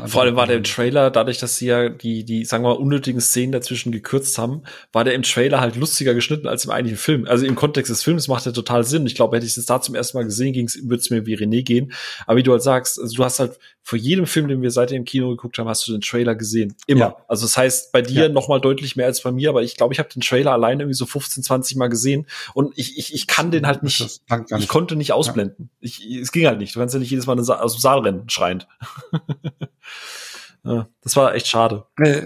[0.05, 2.79] Vor allem war der im Trailer, dadurch, dass sie ja die, die, sagen wir mal,
[2.79, 6.97] unnötigen Szenen dazwischen gekürzt haben, war der im Trailer halt lustiger geschnitten als im eigentlichen
[6.97, 7.25] Film.
[7.27, 9.05] Also im Kontext des Films macht der total Sinn.
[9.05, 11.63] Ich glaube, hätte ich es da zum ersten Mal gesehen, würde es mir wie René
[11.63, 11.91] gehen.
[12.25, 14.97] Aber wie du halt sagst, also du hast halt vor jedem Film, den wir seitdem
[14.97, 16.75] im Kino geguckt haben, hast du den Trailer gesehen.
[16.87, 16.99] Immer.
[16.99, 17.17] Ja.
[17.29, 18.29] Also das heißt, bei dir ja.
[18.29, 20.83] noch mal deutlich mehr als bei mir, aber ich glaube, ich habe den Trailer alleine
[20.83, 24.51] irgendwie so 15, 20 Mal gesehen und ich, ich, ich kann den halt nicht, nicht.
[24.57, 25.69] ich konnte nicht ausblenden.
[25.79, 25.87] Ja.
[25.87, 26.75] Ich, es ging halt nicht.
[26.75, 28.67] Du kannst ja nicht jedes Mal aus dem Saal rennen, schreiend.
[30.63, 31.85] das war echt schade.
[31.97, 32.23] Äh,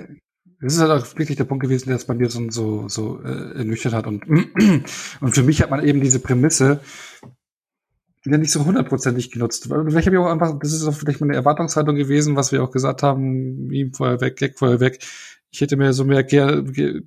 [0.61, 3.21] das ist halt auch wirklich der Punkt gewesen, der es bei mir so, so, so
[3.23, 4.07] äh, ernüchtert hat.
[4.07, 4.25] Und,
[5.21, 6.79] und für mich hat man eben diese Prämisse,
[8.25, 9.65] ja nicht so hundertprozentig genutzt.
[9.65, 12.71] Vielleicht habe ich auch einfach, das ist auch vielleicht meine Erwartungshaltung gewesen, was wir auch
[12.71, 14.99] gesagt haben, ihm vorher weg, Gag vorher weg.
[15.53, 16.61] Ich hätte mir so mehr ger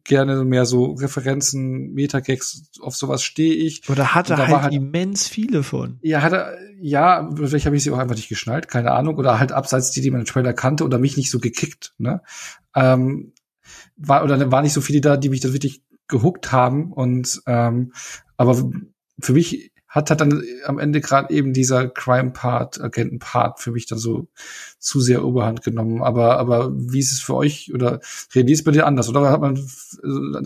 [0.04, 3.88] gerne mehr so Referenzen, Metagags, auf sowas stehe ich.
[3.88, 5.98] Oder hatte halt, halt immens viele von.
[6.02, 9.16] Ja, hatte, ja, vielleicht habe ich sie auch einfach nicht geschnallt, keine Ahnung.
[9.16, 12.20] Oder halt abseits die, die man im Trailer kannte oder mich nicht so gekickt, ne?
[12.74, 13.32] Ähm,
[13.96, 16.92] war, oder war nicht so viele da, die mich da wirklich gehuckt haben.
[16.92, 17.92] Und ähm,
[18.36, 18.70] aber
[19.20, 23.98] für mich hat hat dann am Ende gerade eben dieser Crime-Part, Agenten-Part für mich dann
[23.98, 24.26] so
[24.80, 26.02] zu sehr Oberhand genommen.
[26.02, 28.00] Aber, aber wie ist es für euch oder
[28.32, 29.08] René ist bei dir anders?
[29.08, 29.56] Oder hat man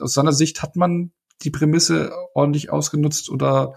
[0.00, 3.74] aus seiner Sicht hat man die Prämisse ordentlich ausgenutzt oder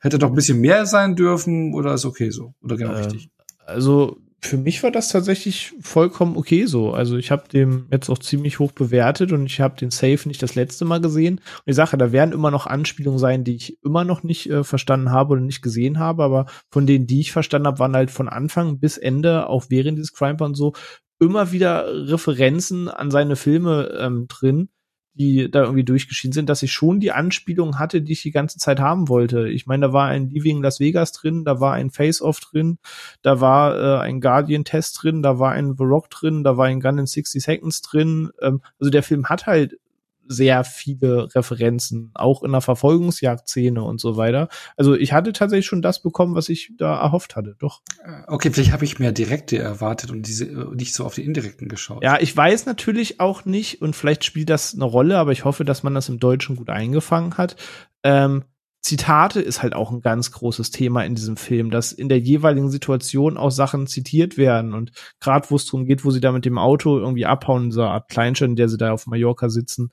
[0.00, 2.54] hätte doch ein bisschen mehr sein dürfen oder ist okay so?
[2.60, 3.30] Oder genau äh, richtig?
[3.64, 6.92] Also für mich war das tatsächlich vollkommen okay so.
[6.92, 10.42] Also ich habe den jetzt auch ziemlich hoch bewertet und ich habe den Safe nicht
[10.42, 11.36] das letzte Mal gesehen.
[11.36, 14.64] Und ich sage, da werden immer noch Anspielungen sein, die ich immer noch nicht äh,
[14.64, 18.10] verstanden habe oder nicht gesehen habe, aber von denen, die ich verstanden habe, waren halt
[18.10, 20.72] von Anfang bis Ende, auch während des Crime und so,
[21.20, 24.70] immer wieder Referenzen an seine Filme ähm, drin
[25.14, 28.58] die da irgendwie durchgeschieden sind, dass ich schon die Anspielung hatte, die ich die ganze
[28.58, 29.48] Zeit haben wollte.
[29.48, 32.78] Ich meine, da war ein Leaving Las Vegas drin, da war ein Face-Off drin,
[33.20, 36.80] da war äh, ein Guardian-Test drin, da war ein The Rock drin, da war ein
[36.80, 38.30] Gun in 60 Seconds drin.
[38.40, 39.78] Ähm, also der Film hat halt
[40.26, 44.48] sehr viele Referenzen, auch in der Verfolgungsjagdszene und so weiter.
[44.76, 47.82] Also ich hatte tatsächlich schon das bekommen, was ich da erhofft hatte, doch.
[48.04, 51.24] Äh, okay, vielleicht habe ich mehr direkte erwartet und diese äh, nicht so auf die
[51.24, 52.02] indirekten geschaut.
[52.02, 55.64] Ja, ich weiß natürlich auch nicht und vielleicht spielt das eine Rolle, aber ich hoffe,
[55.64, 57.56] dass man das im Deutschen gut eingefangen hat.
[58.04, 58.44] Ähm,
[58.82, 62.68] Zitate ist halt auch ein ganz großes Thema in diesem Film, dass in der jeweiligen
[62.68, 64.74] Situation auch Sachen zitiert werden.
[64.74, 67.90] Und gerade wo es darum geht, wo sie da mit dem Auto irgendwie abhauen, dieser
[67.90, 69.92] Art Kleinstadt, in der sie da auf Mallorca sitzen,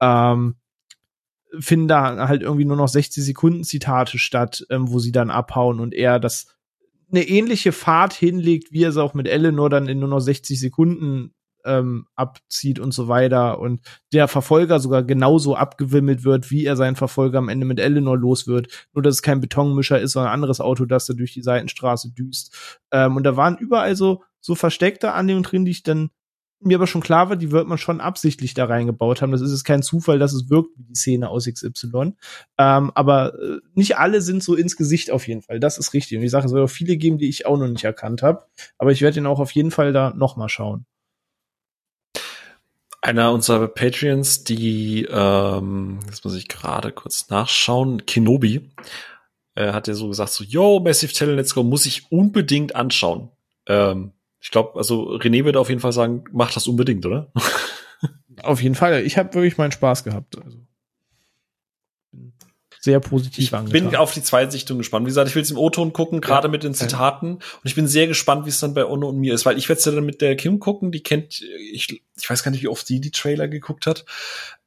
[0.00, 0.56] ähm,
[1.60, 5.80] finden da halt irgendwie nur noch 60 Sekunden Zitate statt, ähm, wo sie dann abhauen
[5.80, 6.46] und er das
[7.10, 10.58] eine ähnliche Fahrt hinlegt, wie er es auch mit Eleanor dann in nur noch 60
[10.58, 11.34] Sekunden
[11.64, 13.80] ähm, abzieht und so weiter und
[14.12, 18.46] der Verfolger sogar genauso abgewimmelt wird, wie er seinen Verfolger am Ende mit Eleanor los
[18.46, 21.42] wird, nur dass es kein Betonmischer ist, sondern ein anderes Auto, das da durch die
[21.42, 22.80] Seitenstraße düst.
[22.90, 26.10] Ähm, und da waren überall so, so versteckte Andehnungen drin, die ich dann
[26.64, 29.32] mir aber schon klar war, die wird man schon absichtlich da reingebaut haben.
[29.32, 32.14] Das ist jetzt kein Zufall, dass es wirkt wie die Szene aus XY.
[32.58, 35.60] Ähm, aber äh, nicht alle sind so ins Gesicht auf jeden Fall.
[35.60, 36.18] Das ist richtig.
[36.18, 38.46] Und ich sage, es wird auch viele geben, die ich auch noch nicht erkannt habe.
[38.78, 40.86] Aber ich werde ihn auch auf jeden Fall da noch mal schauen
[43.02, 48.70] einer unserer Patreons, die, ähm, jetzt muss ich gerade kurz nachschauen, Kenobi,
[49.56, 53.30] äh, hat ja so gesagt, so, yo, Massive Talent, let's go, muss ich unbedingt anschauen.
[53.66, 57.32] Ähm, ich glaube, also René würde auf jeden Fall sagen, mach das unbedingt, oder?
[58.42, 59.04] auf jeden Fall.
[59.04, 60.38] Ich habe wirklich meinen Spaß gehabt.
[60.42, 60.58] Also
[62.84, 63.90] sehr positiv ich angetan.
[63.90, 65.06] bin auf die Zweitsichtung gespannt.
[65.06, 66.50] Wie gesagt, ich will es im O-Ton gucken, gerade ja.
[66.50, 67.34] mit den Zitaten.
[67.34, 69.68] Und ich bin sehr gespannt, wie es dann bei Onno und mir ist, weil ich
[69.68, 72.62] werde es ja dann mit der Kim gucken, die kennt, ich, ich weiß gar nicht,
[72.64, 74.04] wie oft sie die Trailer geguckt hat.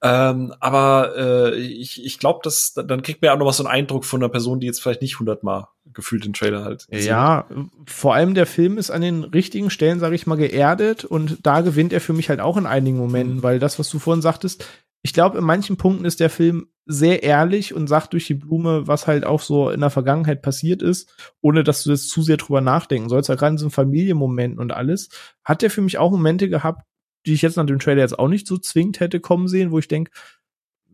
[0.02, 3.66] Ähm, aber äh, ich, ich glaube, dass dann kriegt man ja auch noch mal so
[3.66, 6.88] einen Eindruck von einer Person, die jetzt vielleicht nicht hundertmal gefühlt den Trailer halt.
[6.90, 7.48] Ja,
[7.86, 11.62] vor allem der Film ist an den richtigen Stellen, sage ich mal, geerdet und da
[11.62, 13.44] gewinnt er für mich halt auch in einigen Momenten, mhm.
[13.44, 14.66] weil das, was du vorhin sagtest,
[15.06, 18.88] ich glaube, in manchen Punkten ist der Film sehr ehrlich und sagt durch die Blume,
[18.88, 22.38] was halt auch so in der Vergangenheit passiert ist, ohne dass du jetzt zu sehr
[22.38, 23.30] drüber nachdenken sollst.
[23.30, 25.10] Ja, gerade in so Familienmomenten und alles,
[25.44, 26.88] hat der für mich auch Momente gehabt,
[27.28, 29.78] die ich jetzt nach dem Trailer jetzt auch nicht so zwingend hätte kommen sehen, wo
[29.78, 30.10] ich denke,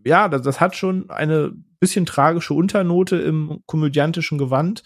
[0.04, 4.84] ja, das, das, hat schon eine bisschen tragische Unternote im komödiantischen Gewand.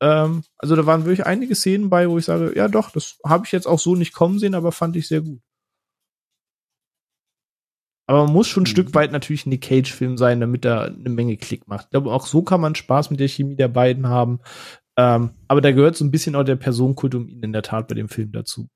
[0.00, 3.44] Ähm, also da waren wirklich einige Szenen bei, wo ich sage, ja doch, das habe
[3.44, 5.40] ich jetzt auch so nicht kommen sehen, aber fand ich sehr gut.
[8.08, 8.70] Aber man muss schon ein mhm.
[8.70, 11.86] Stück weit natürlich ein Nick Cage-Film sein, damit er eine Menge Klick macht.
[11.86, 14.40] Ich glaube, auch so kann man Spaß mit der Chemie der beiden haben.
[14.96, 17.86] Ähm, aber da gehört so ein bisschen auch der Personenkult um ihn in der Tat
[17.86, 18.68] bei dem Film dazu.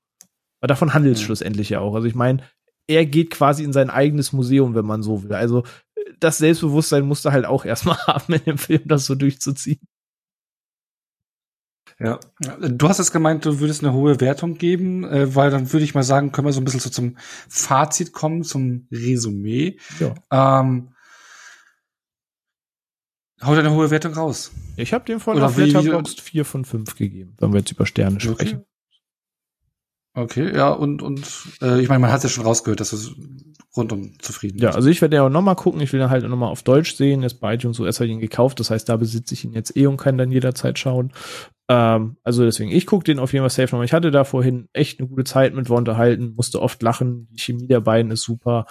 [0.61, 1.25] Aber davon handelt es mhm.
[1.25, 1.95] schlussendlich ja auch.
[1.95, 2.43] Also ich meine,
[2.87, 5.33] er geht quasi in sein eigenes Museum, wenn man so will.
[5.33, 5.63] Also
[6.19, 9.81] das Selbstbewusstsein musst du halt auch erstmal haben, in dem Film das so durchzuziehen.
[11.99, 12.19] Ja.
[12.59, 15.95] Du hast es gemeint, du würdest eine hohe Wertung geben, äh, weil dann würde ich
[15.95, 19.77] mal sagen, können wir so ein bisschen so zum Fazit kommen, zum Resümee.
[19.99, 20.61] Ja.
[20.61, 20.89] Ähm,
[23.43, 24.51] Haut eine hohe Wertung raus.
[24.77, 28.19] Ich habe dem von auf Letterboxd 4 von 5 gegeben, wenn wir jetzt über Sterne
[28.19, 28.59] sprechen.
[28.59, 28.65] Okay,
[30.55, 31.27] ja, und, und
[31.61, 33.15] äh, ich meine, man hat ja schon rausgehört, dass es
[33.75, 36.51] rundum zufrieden Ja, also ich werde ja auch nochmal gucken, ich will dann halt nochmal
[36.51, 39.33] auf Deutsch sehen, ist bei iTunes US habe ich ihn gekauft, das heißt, da besitze
[39.33, 41.11] ich ihn jetzt eh und kann dann jederzeit schauen.
[41.67, 43.85] Ähm, also deswegen, ich gucke den auf jeden Fall safe nochmal.
[43.85, 47.39] Ich hatte da vorhin echt eine gute Zeit mit Wonte halten, musste oft lachen, die
[47.39, 48.67] Chemie der beiden ist super.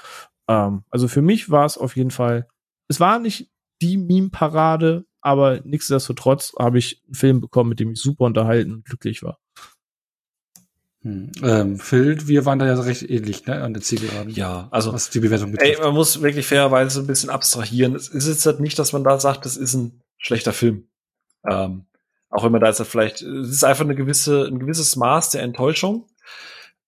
[0.48, 2.46] Ähm, also für mich war es auf jeden Fall,
[2.88, 8.00] es war nicht die Meme-Parade, aber nichtsdestotrotz habe ich einen Film bekommen, mit dem ich
[8.00, 9.38] super unterhalten und glücklich war.
[11.02, 11.32] Hm.
[11.42, 14.32] Ähm, Phil, wir waren da ja recht ähnlich, ne, an der Zielgeraden.
[14.32, 14.92] Ja, also.
[14.92, 15.78] Was die Bewertung betrifft.
[15.78, 17.94] Ey, man muss wirklich fairerweise ein bisschen abstrahieren.
[17.94, 20.88] Es ist jetzt halt nicht, dass man da sagt, das ist ein schlechter Film.
[21.48, 21.86] Ähm,
[22.30, 25.30] auch wenn man da jetzt halt vielleicht, es ist einfach eine gewisse, ein gewisses Maß
[25.30, 26.06] der Enttäuschung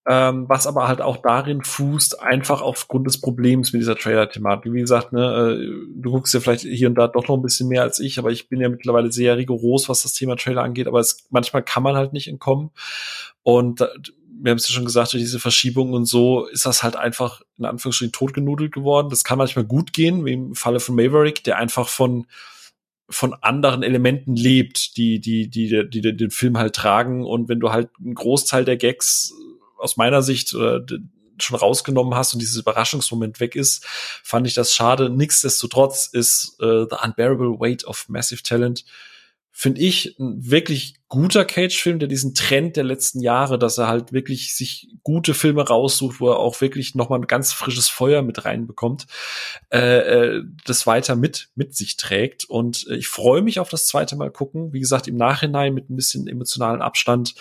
[0.07, 4.71] ähm, was aber halt auch darin fußt, einfach aufgrund des Problems mit dieser Trailer-Thematik.
[4.71, 7.67] Wie gesagt, ne, äh, du guckst ja vielleicht hier und da doch noch ein bisschen
[7.67, 10.87] mehr als ich, aber ich bin ja mittlerweile sehr rigoros, was das Thema Trailer angeht,
[10.87, 12.69] aber es, manchmal kann man halt nicht entkommen.
[13.45, 13.87] Und
[14.41, 17.41] wir haben es ja schon gesagt, durch diese Verschiebung und so ist das halt einfach
[17.59, 19.09] in Anführungsstrichen totgenudelt geworden.
[19.11, 22.25] Das kann manchmal gut gehen, wie im Falle von Maverick, der einfach von
[23.07, 27.23] von anderen Elementen lebt, die, die, die, die, die den Film halt tragen.
[27.23, 29.31] Und wenn du halt einen Großteil der Gags
[29.77, 30.79] aus meiner Sicht äh,
[31.39, 33.85] schon rausgenommen hast und dieses Überraschungsmoment weg ist,
[34.23, 35.11] fand ich das schade.
[35.11, 38.85] Nichtsdestotrotz ist äh, The Unbearable Weight of Massive Talent
[39.57, 44.11] finde ich ein wirklich guter Cage-Film, der diesen Trend der letzten Jahre, dass er halt
[44.11, 48.21] wirklich sich gute Filme raussucht, wo er auch wirklich noch mal ein ganz frisches Feuer
[48.21, 49.07] mit reinbekommt,
[49.71, 52.43] äh, äh, das weiter mit mit sich trägt.
[52.43, 54.73] Und ich freue mich auf das zweite Mal gucken.
[54.73, 57.33] Wie gesagt, im Nachhinein mit ein bisschen emotionalen Abstand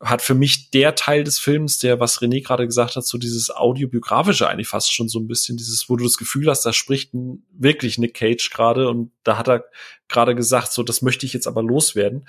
[0.00, 3.50] hat für mich der Teil des Films, der, was René gerade gesagt hat, so dieses
[3.50, 7.10] audiobiografische eigentlich fast schon so ein bisschen, dieses, wo du das Gefühl hast, da spricht
[7.52, 9.64] wirklich Nick Cage gerade und da hat er
[10.08, 12.26] gerade gesagt, so, das möchte ich jetzt aber loswerden.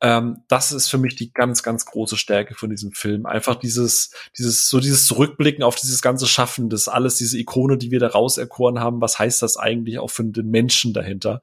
[0.00, 3.26] Ähm, das ist für mich die ganz, ganz große Stärke von diesem Film.
[3.26, 7.90] Einfach dieses, dieses, so dieses Zurückblicken auf dieses ganze Schaffen, das alles, diese Ikone, die
[7.90, 11.42] wir da rauserkoren haben, was heißt das eigentlich auch für den Menschen dahinter?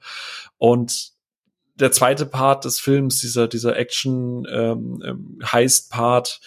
[0.57, 1.13] Und
[1.79, 6.41] der zweite Part des Films, dieser, dieser Action ähm, ähm, Heist-Part,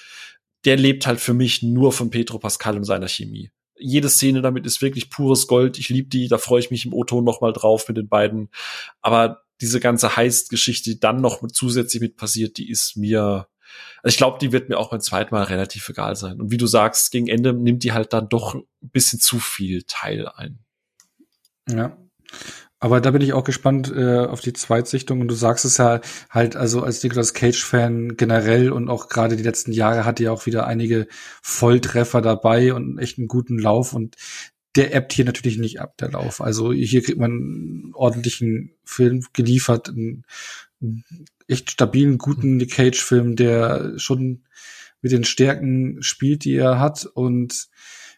[0.65, 3.51] der lebt halt für mich nur von Petro Pascal und seiner Chemie.
[3.79, 5.79] Jede Szene damit ist wirklich pures Gold.
[5.79, 8.49] Ich liebe die, da freue ich mich im O-Ton noch mal drauf mit den beiden.
[9.01, 13.49] Aber diese ganze Heist-Geschichte, die dann noch mit, zusätzlich mit passiert, die ist mir,
[14.03, 16.41] also ich glaube, die wird mir auch beim zweiten Mal relativ egal sein.
[16.41, 19.83] Und wie du sagst, gegen Ende nimmt die halt dann doch ein bisschen zu viel
[19.85, 20.61] Teil ein.
[21.69, 21.97] Ja.
[22.83, 25.21] Aber da bin ich auch gespannt äh, auf die Zweitsichtung.
[25.21, 29.45] Und du sagst es ja halt, also als Nicolas Cage-Fan generell und auch gerade die
[29.45, 31.07] letzten Jahre hatte ja auch wieder einige
[31.43, 33.93] Volltreffer dabei und echt einen guten Lauf.
[33.93, 34.17] Und
[34.75, 36.41] der ebbt hier natürlich nicht ab, der Lauf.
[36.41, 40.25] Also hier kriegt man einen ordentlichen Film geliefert, einen
[41.47, 44.43] echt stabilen, guten Nick Cage-Film, der schon
[45.03, 47.69] mit den Stärken spielt, die er hat und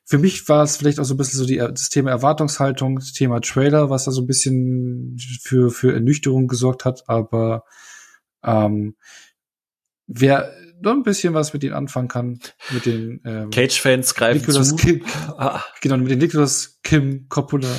[0.04, 3.12] für mich war es vielleicht auch so ein bisschen so die, das Thema Erwartungshaltung, das
[3.12, 7.64] Thema Trailer, was da so ein bisschen für, für Ernüchterung gesorgt hat, aber
[8.44, 8.96] ähm,
[10.06, 14.68] wer noch ein bisschen was mit ihnen anfangen kann, mit den ähm, Cage-Fans greifen Nicolas
[14.68, 14.76] zu.
[14.76, 15.04] Kim,
[15.38, 15.62] ah.
[15.80, 17.74] Genau, mit den Nicolas Kim Coppola,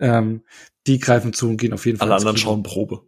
[0.00, 0.44] ähm,
[0.86, 2.08] die greifen zu und gehen auf jeden Fall.
[2.08, 3.02] Alle anderen schauen Probe.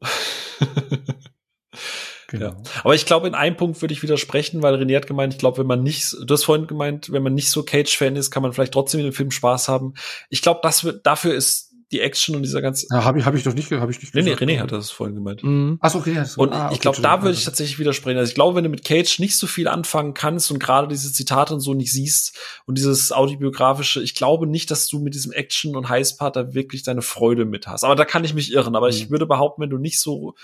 [2.28, 2.47] Genau.
[2.47, 2.57] Ja.
[2.84, 5.58] Aber ich glaube, in einem Punkt würde ich widersprechen, weil René hat gemeint, ich glaube,
[5.58, 8.52] wenn man nicht, du hast vorhin gemeint, wenn man nicht so Cage-Fan ist, kann man
[8.52, 9.94] vielleicht trotzdem in dem Film Spaß haben.
[10.28, 12.86] Ich glaube, das wird, dafür ist die Action und dieser ganze.
[12.90, 14.15] Ja, habe ich, hab ich doch nicht, habe ich nicht.
[14.15, 15.42] René, gesagt, René hat das vorhin gemeint.
[15.42, 15.78] Mhm.
[15.81, 16.23] Ach so, okay.
[16.24, 16.42] So.
[16.42, 18.18] Und ah, ich glaube, da würde ich tatsächlich widersprechen.
[18.18, 21.10] Also ich glaube, wenn du mit Cage nicht so viel anfangen kannst und gerade diese
[21.12, 25.32] Zitate und so nicht siehst und dieses autobiografische, ich glaube nicht, dass du mit diesem
[25.32, 27.84] Action und Heißpart da wirklich deine Freude mit hast.
[27.84, 28.76] Aber da kann ich mich irren.
[28.76, 28.92] Aber mhm.
[28.92, 30.34] ich würde behaupten, wenn du nicht so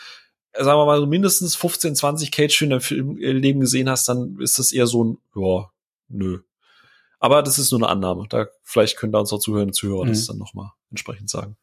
[0.57, 4.73] sagen wir mal, so mindestens 15, 20 Cage-Filme im Leben gesehen hast, dann ist das
[4.73, 5.71] eher so ein, ja,
[6.09, 6.41] nö.
[7.19, 8.27] Aber das ist nur eine Annahme.
[8.29, 10.09] Da vielleicht können da unsere Zuhörer und Zuhörer mhm.
[10.09, 11.57] das dann nochmal entsprechend sagen.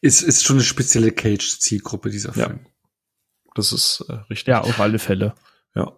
[0.00, 2.60] Ist, ist schon eine spezielle Cage-Zielgruppe, dieser Film.
[2.64, 2.70] Ja.
[3.54, 4.48] Das ist äh, richtig.
[4.48, 5.34] Ja, auf alle Fälle.
[5.74, 5.92] Ja.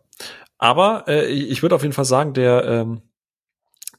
[0.59, 3.03] Aber äh, ich würde auf jeden Fall sagen, der ähm,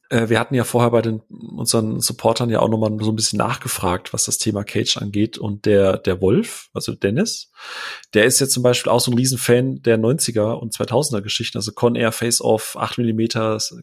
[0.09, 3.37] Äh, wir hatten ja vorher bei den unseren Supportern ja auch nochmal so ein bisschen
[3.37, 5.37] nachgefragt, was das Thema Cage angeht.
[5.37, 7.51] Und der, der Wolf, also Dennis,
[8.13, 11.71] der ist jetzt zum Beispiel auch so ein Riesenfan der 90er und 2000er Geschichten, also
[11.71, 13.25] Con Air, Face Off, 8 mm,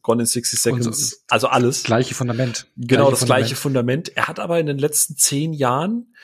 [0.03, 1.83] Gone in 60 Seconds, so, also alles.
[1.83, 2.67] Gleiche Fundament.
[2.77, 3.27] Genau, gleiche das Fundament.
[3.27, 4.17] gleiche Fundament.
[4.17, 6.15] Er hat aber in den letzten zehn Jahren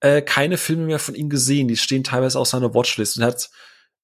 [0.00, 1.68] äh, keine Filme mehr von ihm gesehen.
[1.68, 3.50] Die stehen teilweise auf seiner Watchlist und er hat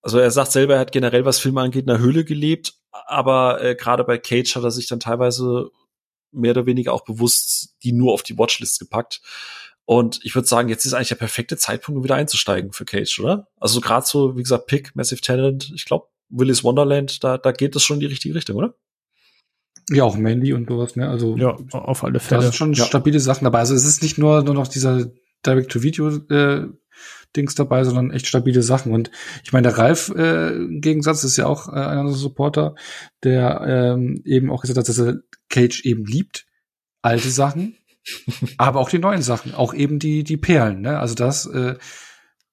[0.04, 3.62] also er sagt selber, er hat generell, was Filme angeht, in der Höhle gelebt, aber
[3.62, 5.70] äh, gerade bei Cage hat er sich dann teilweise
[6.30, 9.22] mehr oder weniger auch bewusst die nur auf die Watchlist gepackt.
[9.86, 13.18] Und ich würde sagen, jetzt ist eigentlich der perfekte Zeitpunkt, um wieder einzusteigen für Cage,
[13.20, 13.48] oder?
[13.58, 17.74] Also gerade so, wie gesagt, Pick, Massive Talent, ich glaube, Willis Wonderland, da, da geht
[17.74, 18.74] das schon in die richtige Richtung, oder?
[19.90, 21.08] Ja, auch Mandy und sowas, ne?
[21.08, 22.40] Also ja, auf alle Fälle.
[22.40, 22.84] Da sind schon ja.
[22.84, 23.60] stabile Sachen dabei.
[23.60, 25.10] Also es ist nicht nur nur noch dieser
[25.44, 26.68] Direct-to-Video äh,
[27.36, 28.92] Dings dabei, sondern echt stabile Sachen.
[28.92, 29.10] Und
[29.42, 32.74] ich meine, der Ralf äh, im Gegensatz ist ja auch äh, einer unserer Supporter,
[33.22, 36.46] der ähm, eben auch gesagt hat, dass er Cage eben liebt.
[37.02, 37.76] Alte Sachen,
[38.56, 40.80] aber auch die neuen Sachen, auch eben die, die Perlen.
[40.80, 40.98] Ne?
[40.98, 41.76] Also das, äh,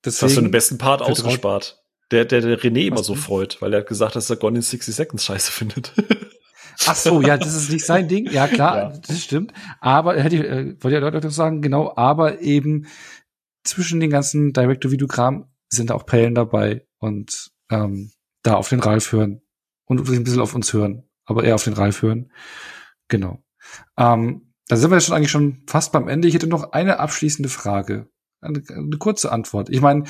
[0.02, 1.78] das hast du den besten Part ausgespart.
[2.12, 4.62] Der, der, der René immer so freut, weil er hat gesagt, dass er Gone in
[4.62, 5.94] 60 Seconds scheiße findet.
[6.86, 8.30] Ach so, ja, das ist nicht sein Ding.
[8.32, 9.00] Ja, klar, ja.
[9.08, 9.54] das stimmt.
[9.80, 12.88] Aber hätte ich, äh, wollte ja Leute sagen, genau, aber eben
[13.64, 18.12] zwischen den ganzen Direct-to-Video-Kram sind auch Perlen dabei und ähm,
[18.44, 19.42] da auf den Ralf hören
[19.86, 22.32] und ein bisschen auf uns hören, aber eher auf den Ralf hören.
[23.08, 23.44] Genau.
[23.98, 26.28] Ähm, da sind wir jetzt schon eigentlich schon fast beim Ende.
[26.28, 28.10] Ich hätte noch eine abschließende Frage.
[28.40, 29.70] Eine, eine kurze Antwort.
[29.70, 30.06] Ich meine,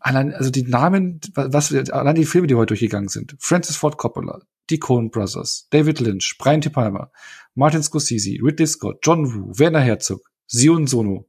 [0.00, 3.36] allein, also die Namen, was allein die Filme, die heute durchgegangen sind.
[3.38, 6.70] Francis Ford Coppola, die Coen Brothers, David Lynch, Brian T.
[6.70, 7.10] Palmer,
[7.54, 11.28] Martin Scorsese, Ridley Scott, John Woo, Werner Herzog, Sion Sono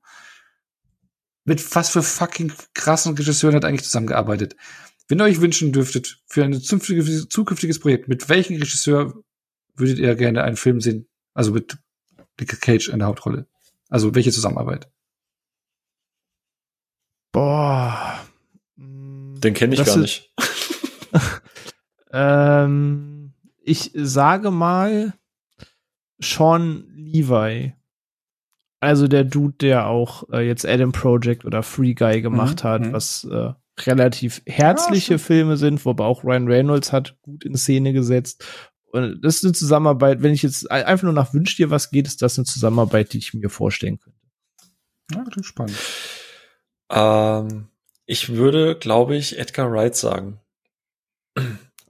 [1.48, 4.58] mit was für fucking krassen Regisseuren hat eigentlich zusammengearbeitet.
[5.08, 9.14] Wenn ihr euch wünschen dürftet für ein zukünftiges, zukünftiges Projekt, mit welchem Regisseur
[9.74, 11.08] würdet ihr gerne einen Film sehen?
[11.34, 11.78] Also mit
[12.38, 13.48] Nick Cage in der Hauptrolle.
[13.88, 14.92] Also welche Zusammenarbeit?
[17.32, 18.20] Boah.
[18.76, 20.34] Den kenne ich das gar nicht.
[22.12, 23.32] ähm,
[23.64, 25.14] ich sage mal
[26.20, 27.77] Sean Levi.
[28.80, 32.82] Also der Dude, der auch äh, jetzt Adam Project oder Free Guy gemacht mhm, hat,
[32.82, 32.94] mhm.
[32.94, 37.94] was äh, relativ herzliche ja, Filme sind, wobei auch Ryan Reynolds hat gut in Szene
[37.94, 38.46] gesetzt.
[38.92, 42.08] Und das ist eine Zusammenarbeit, wenn ich jetzt einfach nur nach Wünsch dir was geht,
[42.08, 44.20] ist das eine Zusammenarbeit, die ich mir vorstellen könnte.
[45.14, 45.78] Ja, das ist spannend.
[46.90, 47.68] Ähm,
[48.06, 50.40] ich würde, glaube ich, Edgar Wright sagen.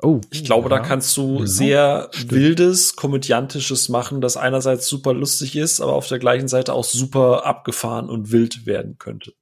[0.01, 0.77] Oh, ich glaube, ja.
[0.77, 1.47] da kannst du ja.
[1.47, 2.31] sehr Stimmt.
[2.31, 7.45] wildes, komödiantisches machen, das einerseits super lustig ist, aber auf der gleichen Seite auch super
[7.45, 9.33] abgefahren und wild werden könnte.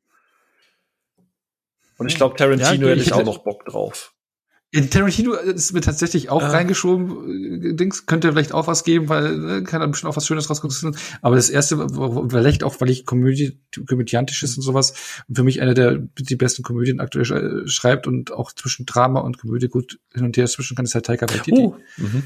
[1.97, 4.14] Und ich glaube, Tarantino ja, hätte ich auch noch Bock drauf.
[4.71, 6.47] In Tarantino ist mir tatsächlich auch äh.
[6.47, 7.71] reingeschoben.
[7.71, 10.49] Äh, Dings könnte vielleicht auch was geben, weil äh, kann da bestimmt auch was Schönes
[10.49, 10.97] rauskommen.
[11.21, 11.87] Aber das erste,
[12.29, 14.93] vielleicht auch, weil ich Komödie, komödiantisch ist und sowas,
[15.27, 19.21] und für mich einer der die besten Komödien aktuell äh, schreibt und auch zwischen Drama
[19.21, 21.61] und Komödie gut hin und her zwischen kann, ist halt Taika Waititi.
[21.61, 22.23] Uh, mhm.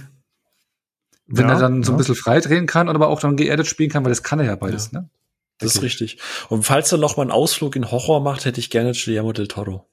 [1.27, 3.91] Wenn ja, er dann so ein bisschen frei drehen kann, aber auch dann geerdet spielen
[3.91, 5.01] kann, weil das kann er ja beides, ja.
[5.01, 5.09] ne?
[5.59, 6.17] Das ist richtig.
[6.47, 9.47] Und falls er noch mal einen Ausflug in Horror macht, hätte ich gerne Guillermo del
[9.47, 9.85] Toro.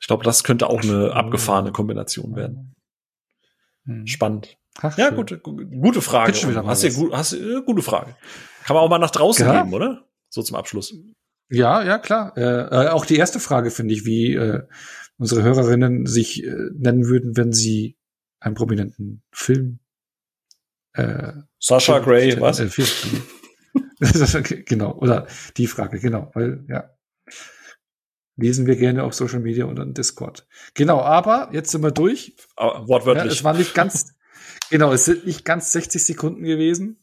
[0.00, 2.74] Ich glaube, das könnte auch eine abgefahrene Kombination werden.
[3.84, 4.06] Hm.
[4.06, 4.56] Spannend.
[4.80, 6.32] Ach, ja, gute, gute Frage.
[6.32, 8.16] Hast du gut, hast, äh, gute Frage.
[8.64, 9.62] Kann man auch mal nach draußen ja.
[9.62, 10.06] geben, oder?
[10.28, 10.94] So zum Abschluss.
[11.50, 12.36] Ja, ja, klar.
[12.36, 14.62] Äh, äh, auch die erste Frage finde ich, wie äh,
[15.18, 17.98] unsere Hörerinnen sich äh, nennen würden, wenn sie
[18.38, 19.80] einen prominenten Film.
[20.92, 22.60] Äh, Sascha Gray, was?
[22.60, 22.70] Äh,
[24.64, 26.90] genau, oder die Frage, genau, weil ja
[28.40, 30.46] lesen wir gerne auf Social Media und an Discord.
[30.74, 32.34] Genau, aber jetzt sind wir durch.
[32.58, 33.26] Uh, wortwörtlich.
[33.26, 34.14] Ja, es war nicht ganz,
[34.70, 37.02] genau, es sind nicht ganz 60 Sekunden gewesen,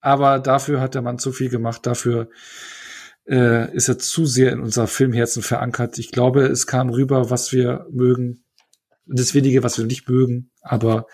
[0.00, 1.86] aber dafür hat der Mann zu viel gemacht.
[1.86, 2.28] Dafür
[3.26, 5.98] äh, ist er zu sehr in unser Filmherzen verankert.
[5.98, 8.44] Ich glaube, es kam rüber, was wir mögen,
[9.06, 11.06] das wenige, was wir nicht mögen, aber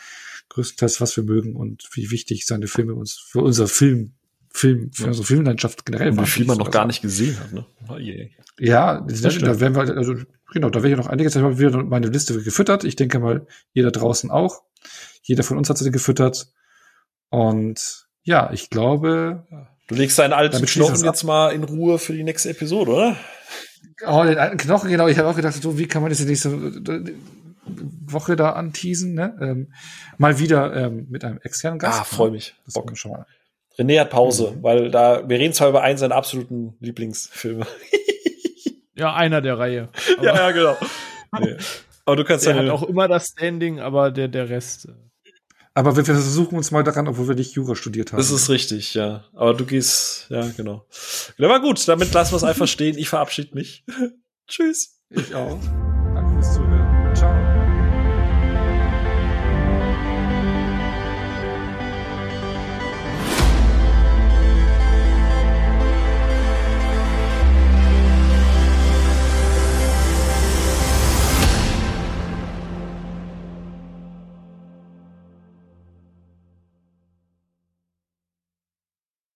[0.49, 4.15] größtenteils, was wir mögen und wie wichtig seine Filme uns für unser Film
[4.53, 6.17] Film, für unsere Filmlandschaft generell.
[6.17, 7.67] Wie viel man noch gar nicht gesehen hat, ne?
[7.89, 8.29] Oh, yeah.
[8.59, 10.17] Ja, das da werden wir, also,
[10.53, 12.85] genau, da werde ich noch einige Zeit wieder meine Liste gefüttert.
[12.85, 14.63] Ich denke mal, jeder draußen auch.
[15.23, 16.53] Jeder von uns hat sie gefüttert.
[17.31, 19.47] Und ja, ich glaube.
[19.87, 23.17] Du legst deinen alten Knochen jetzt mal in Ruhe für die nächste Episode, oder?
[24.07, 25.09] Oh, den alten Knochen, genau.
[25.09, 26.75] Ich habe auch gedacht, so, wie kann man das nächste
[28.05, 29.37] Woche da anteasen, ne?
[29.41, 29.73] Ähm,
[30.19, 32.01] mal wieder ähm, mit einem externen Gast.
[32.01, 32.55] Ah, freue mich.
[32.65, 33.27] Das Bock schon mal.
[33.81, 34.63] René hat Pause, mhm.
[34.63, 37.67] weil da, wir reden zwar über einen seiner absoluten Lieblingsfilme.
[38.95, 39.89] ja, einer der Reihe.
[40.23, 40.77] ja, ja, genau.
[41.41, 41.57] Nee.
[42.07, 44.87] Aber du kannst der hat auch immer das Standing, aber der, der Rest.
[44.87, 44.95] Äh,
[45.75, 48.19] Aber wir versuchen uns mal daran, obwohl wir nicht Jura studiert haben.
[48.19, 49.27] Das ist richtig, ja.
[49.33, 50.85] Aber du gehst, ja, genau.
[51.39, 52.99] Ja, aber gut, damit lassen wir es einfach stehen.
[52.99, 53.85] Ich verabschiede mich.
[54.49, 55.01] Tschüss.
[55.11, 55.57] Ich auch.
[56.15, 56.70] Danke fürs Zuhören.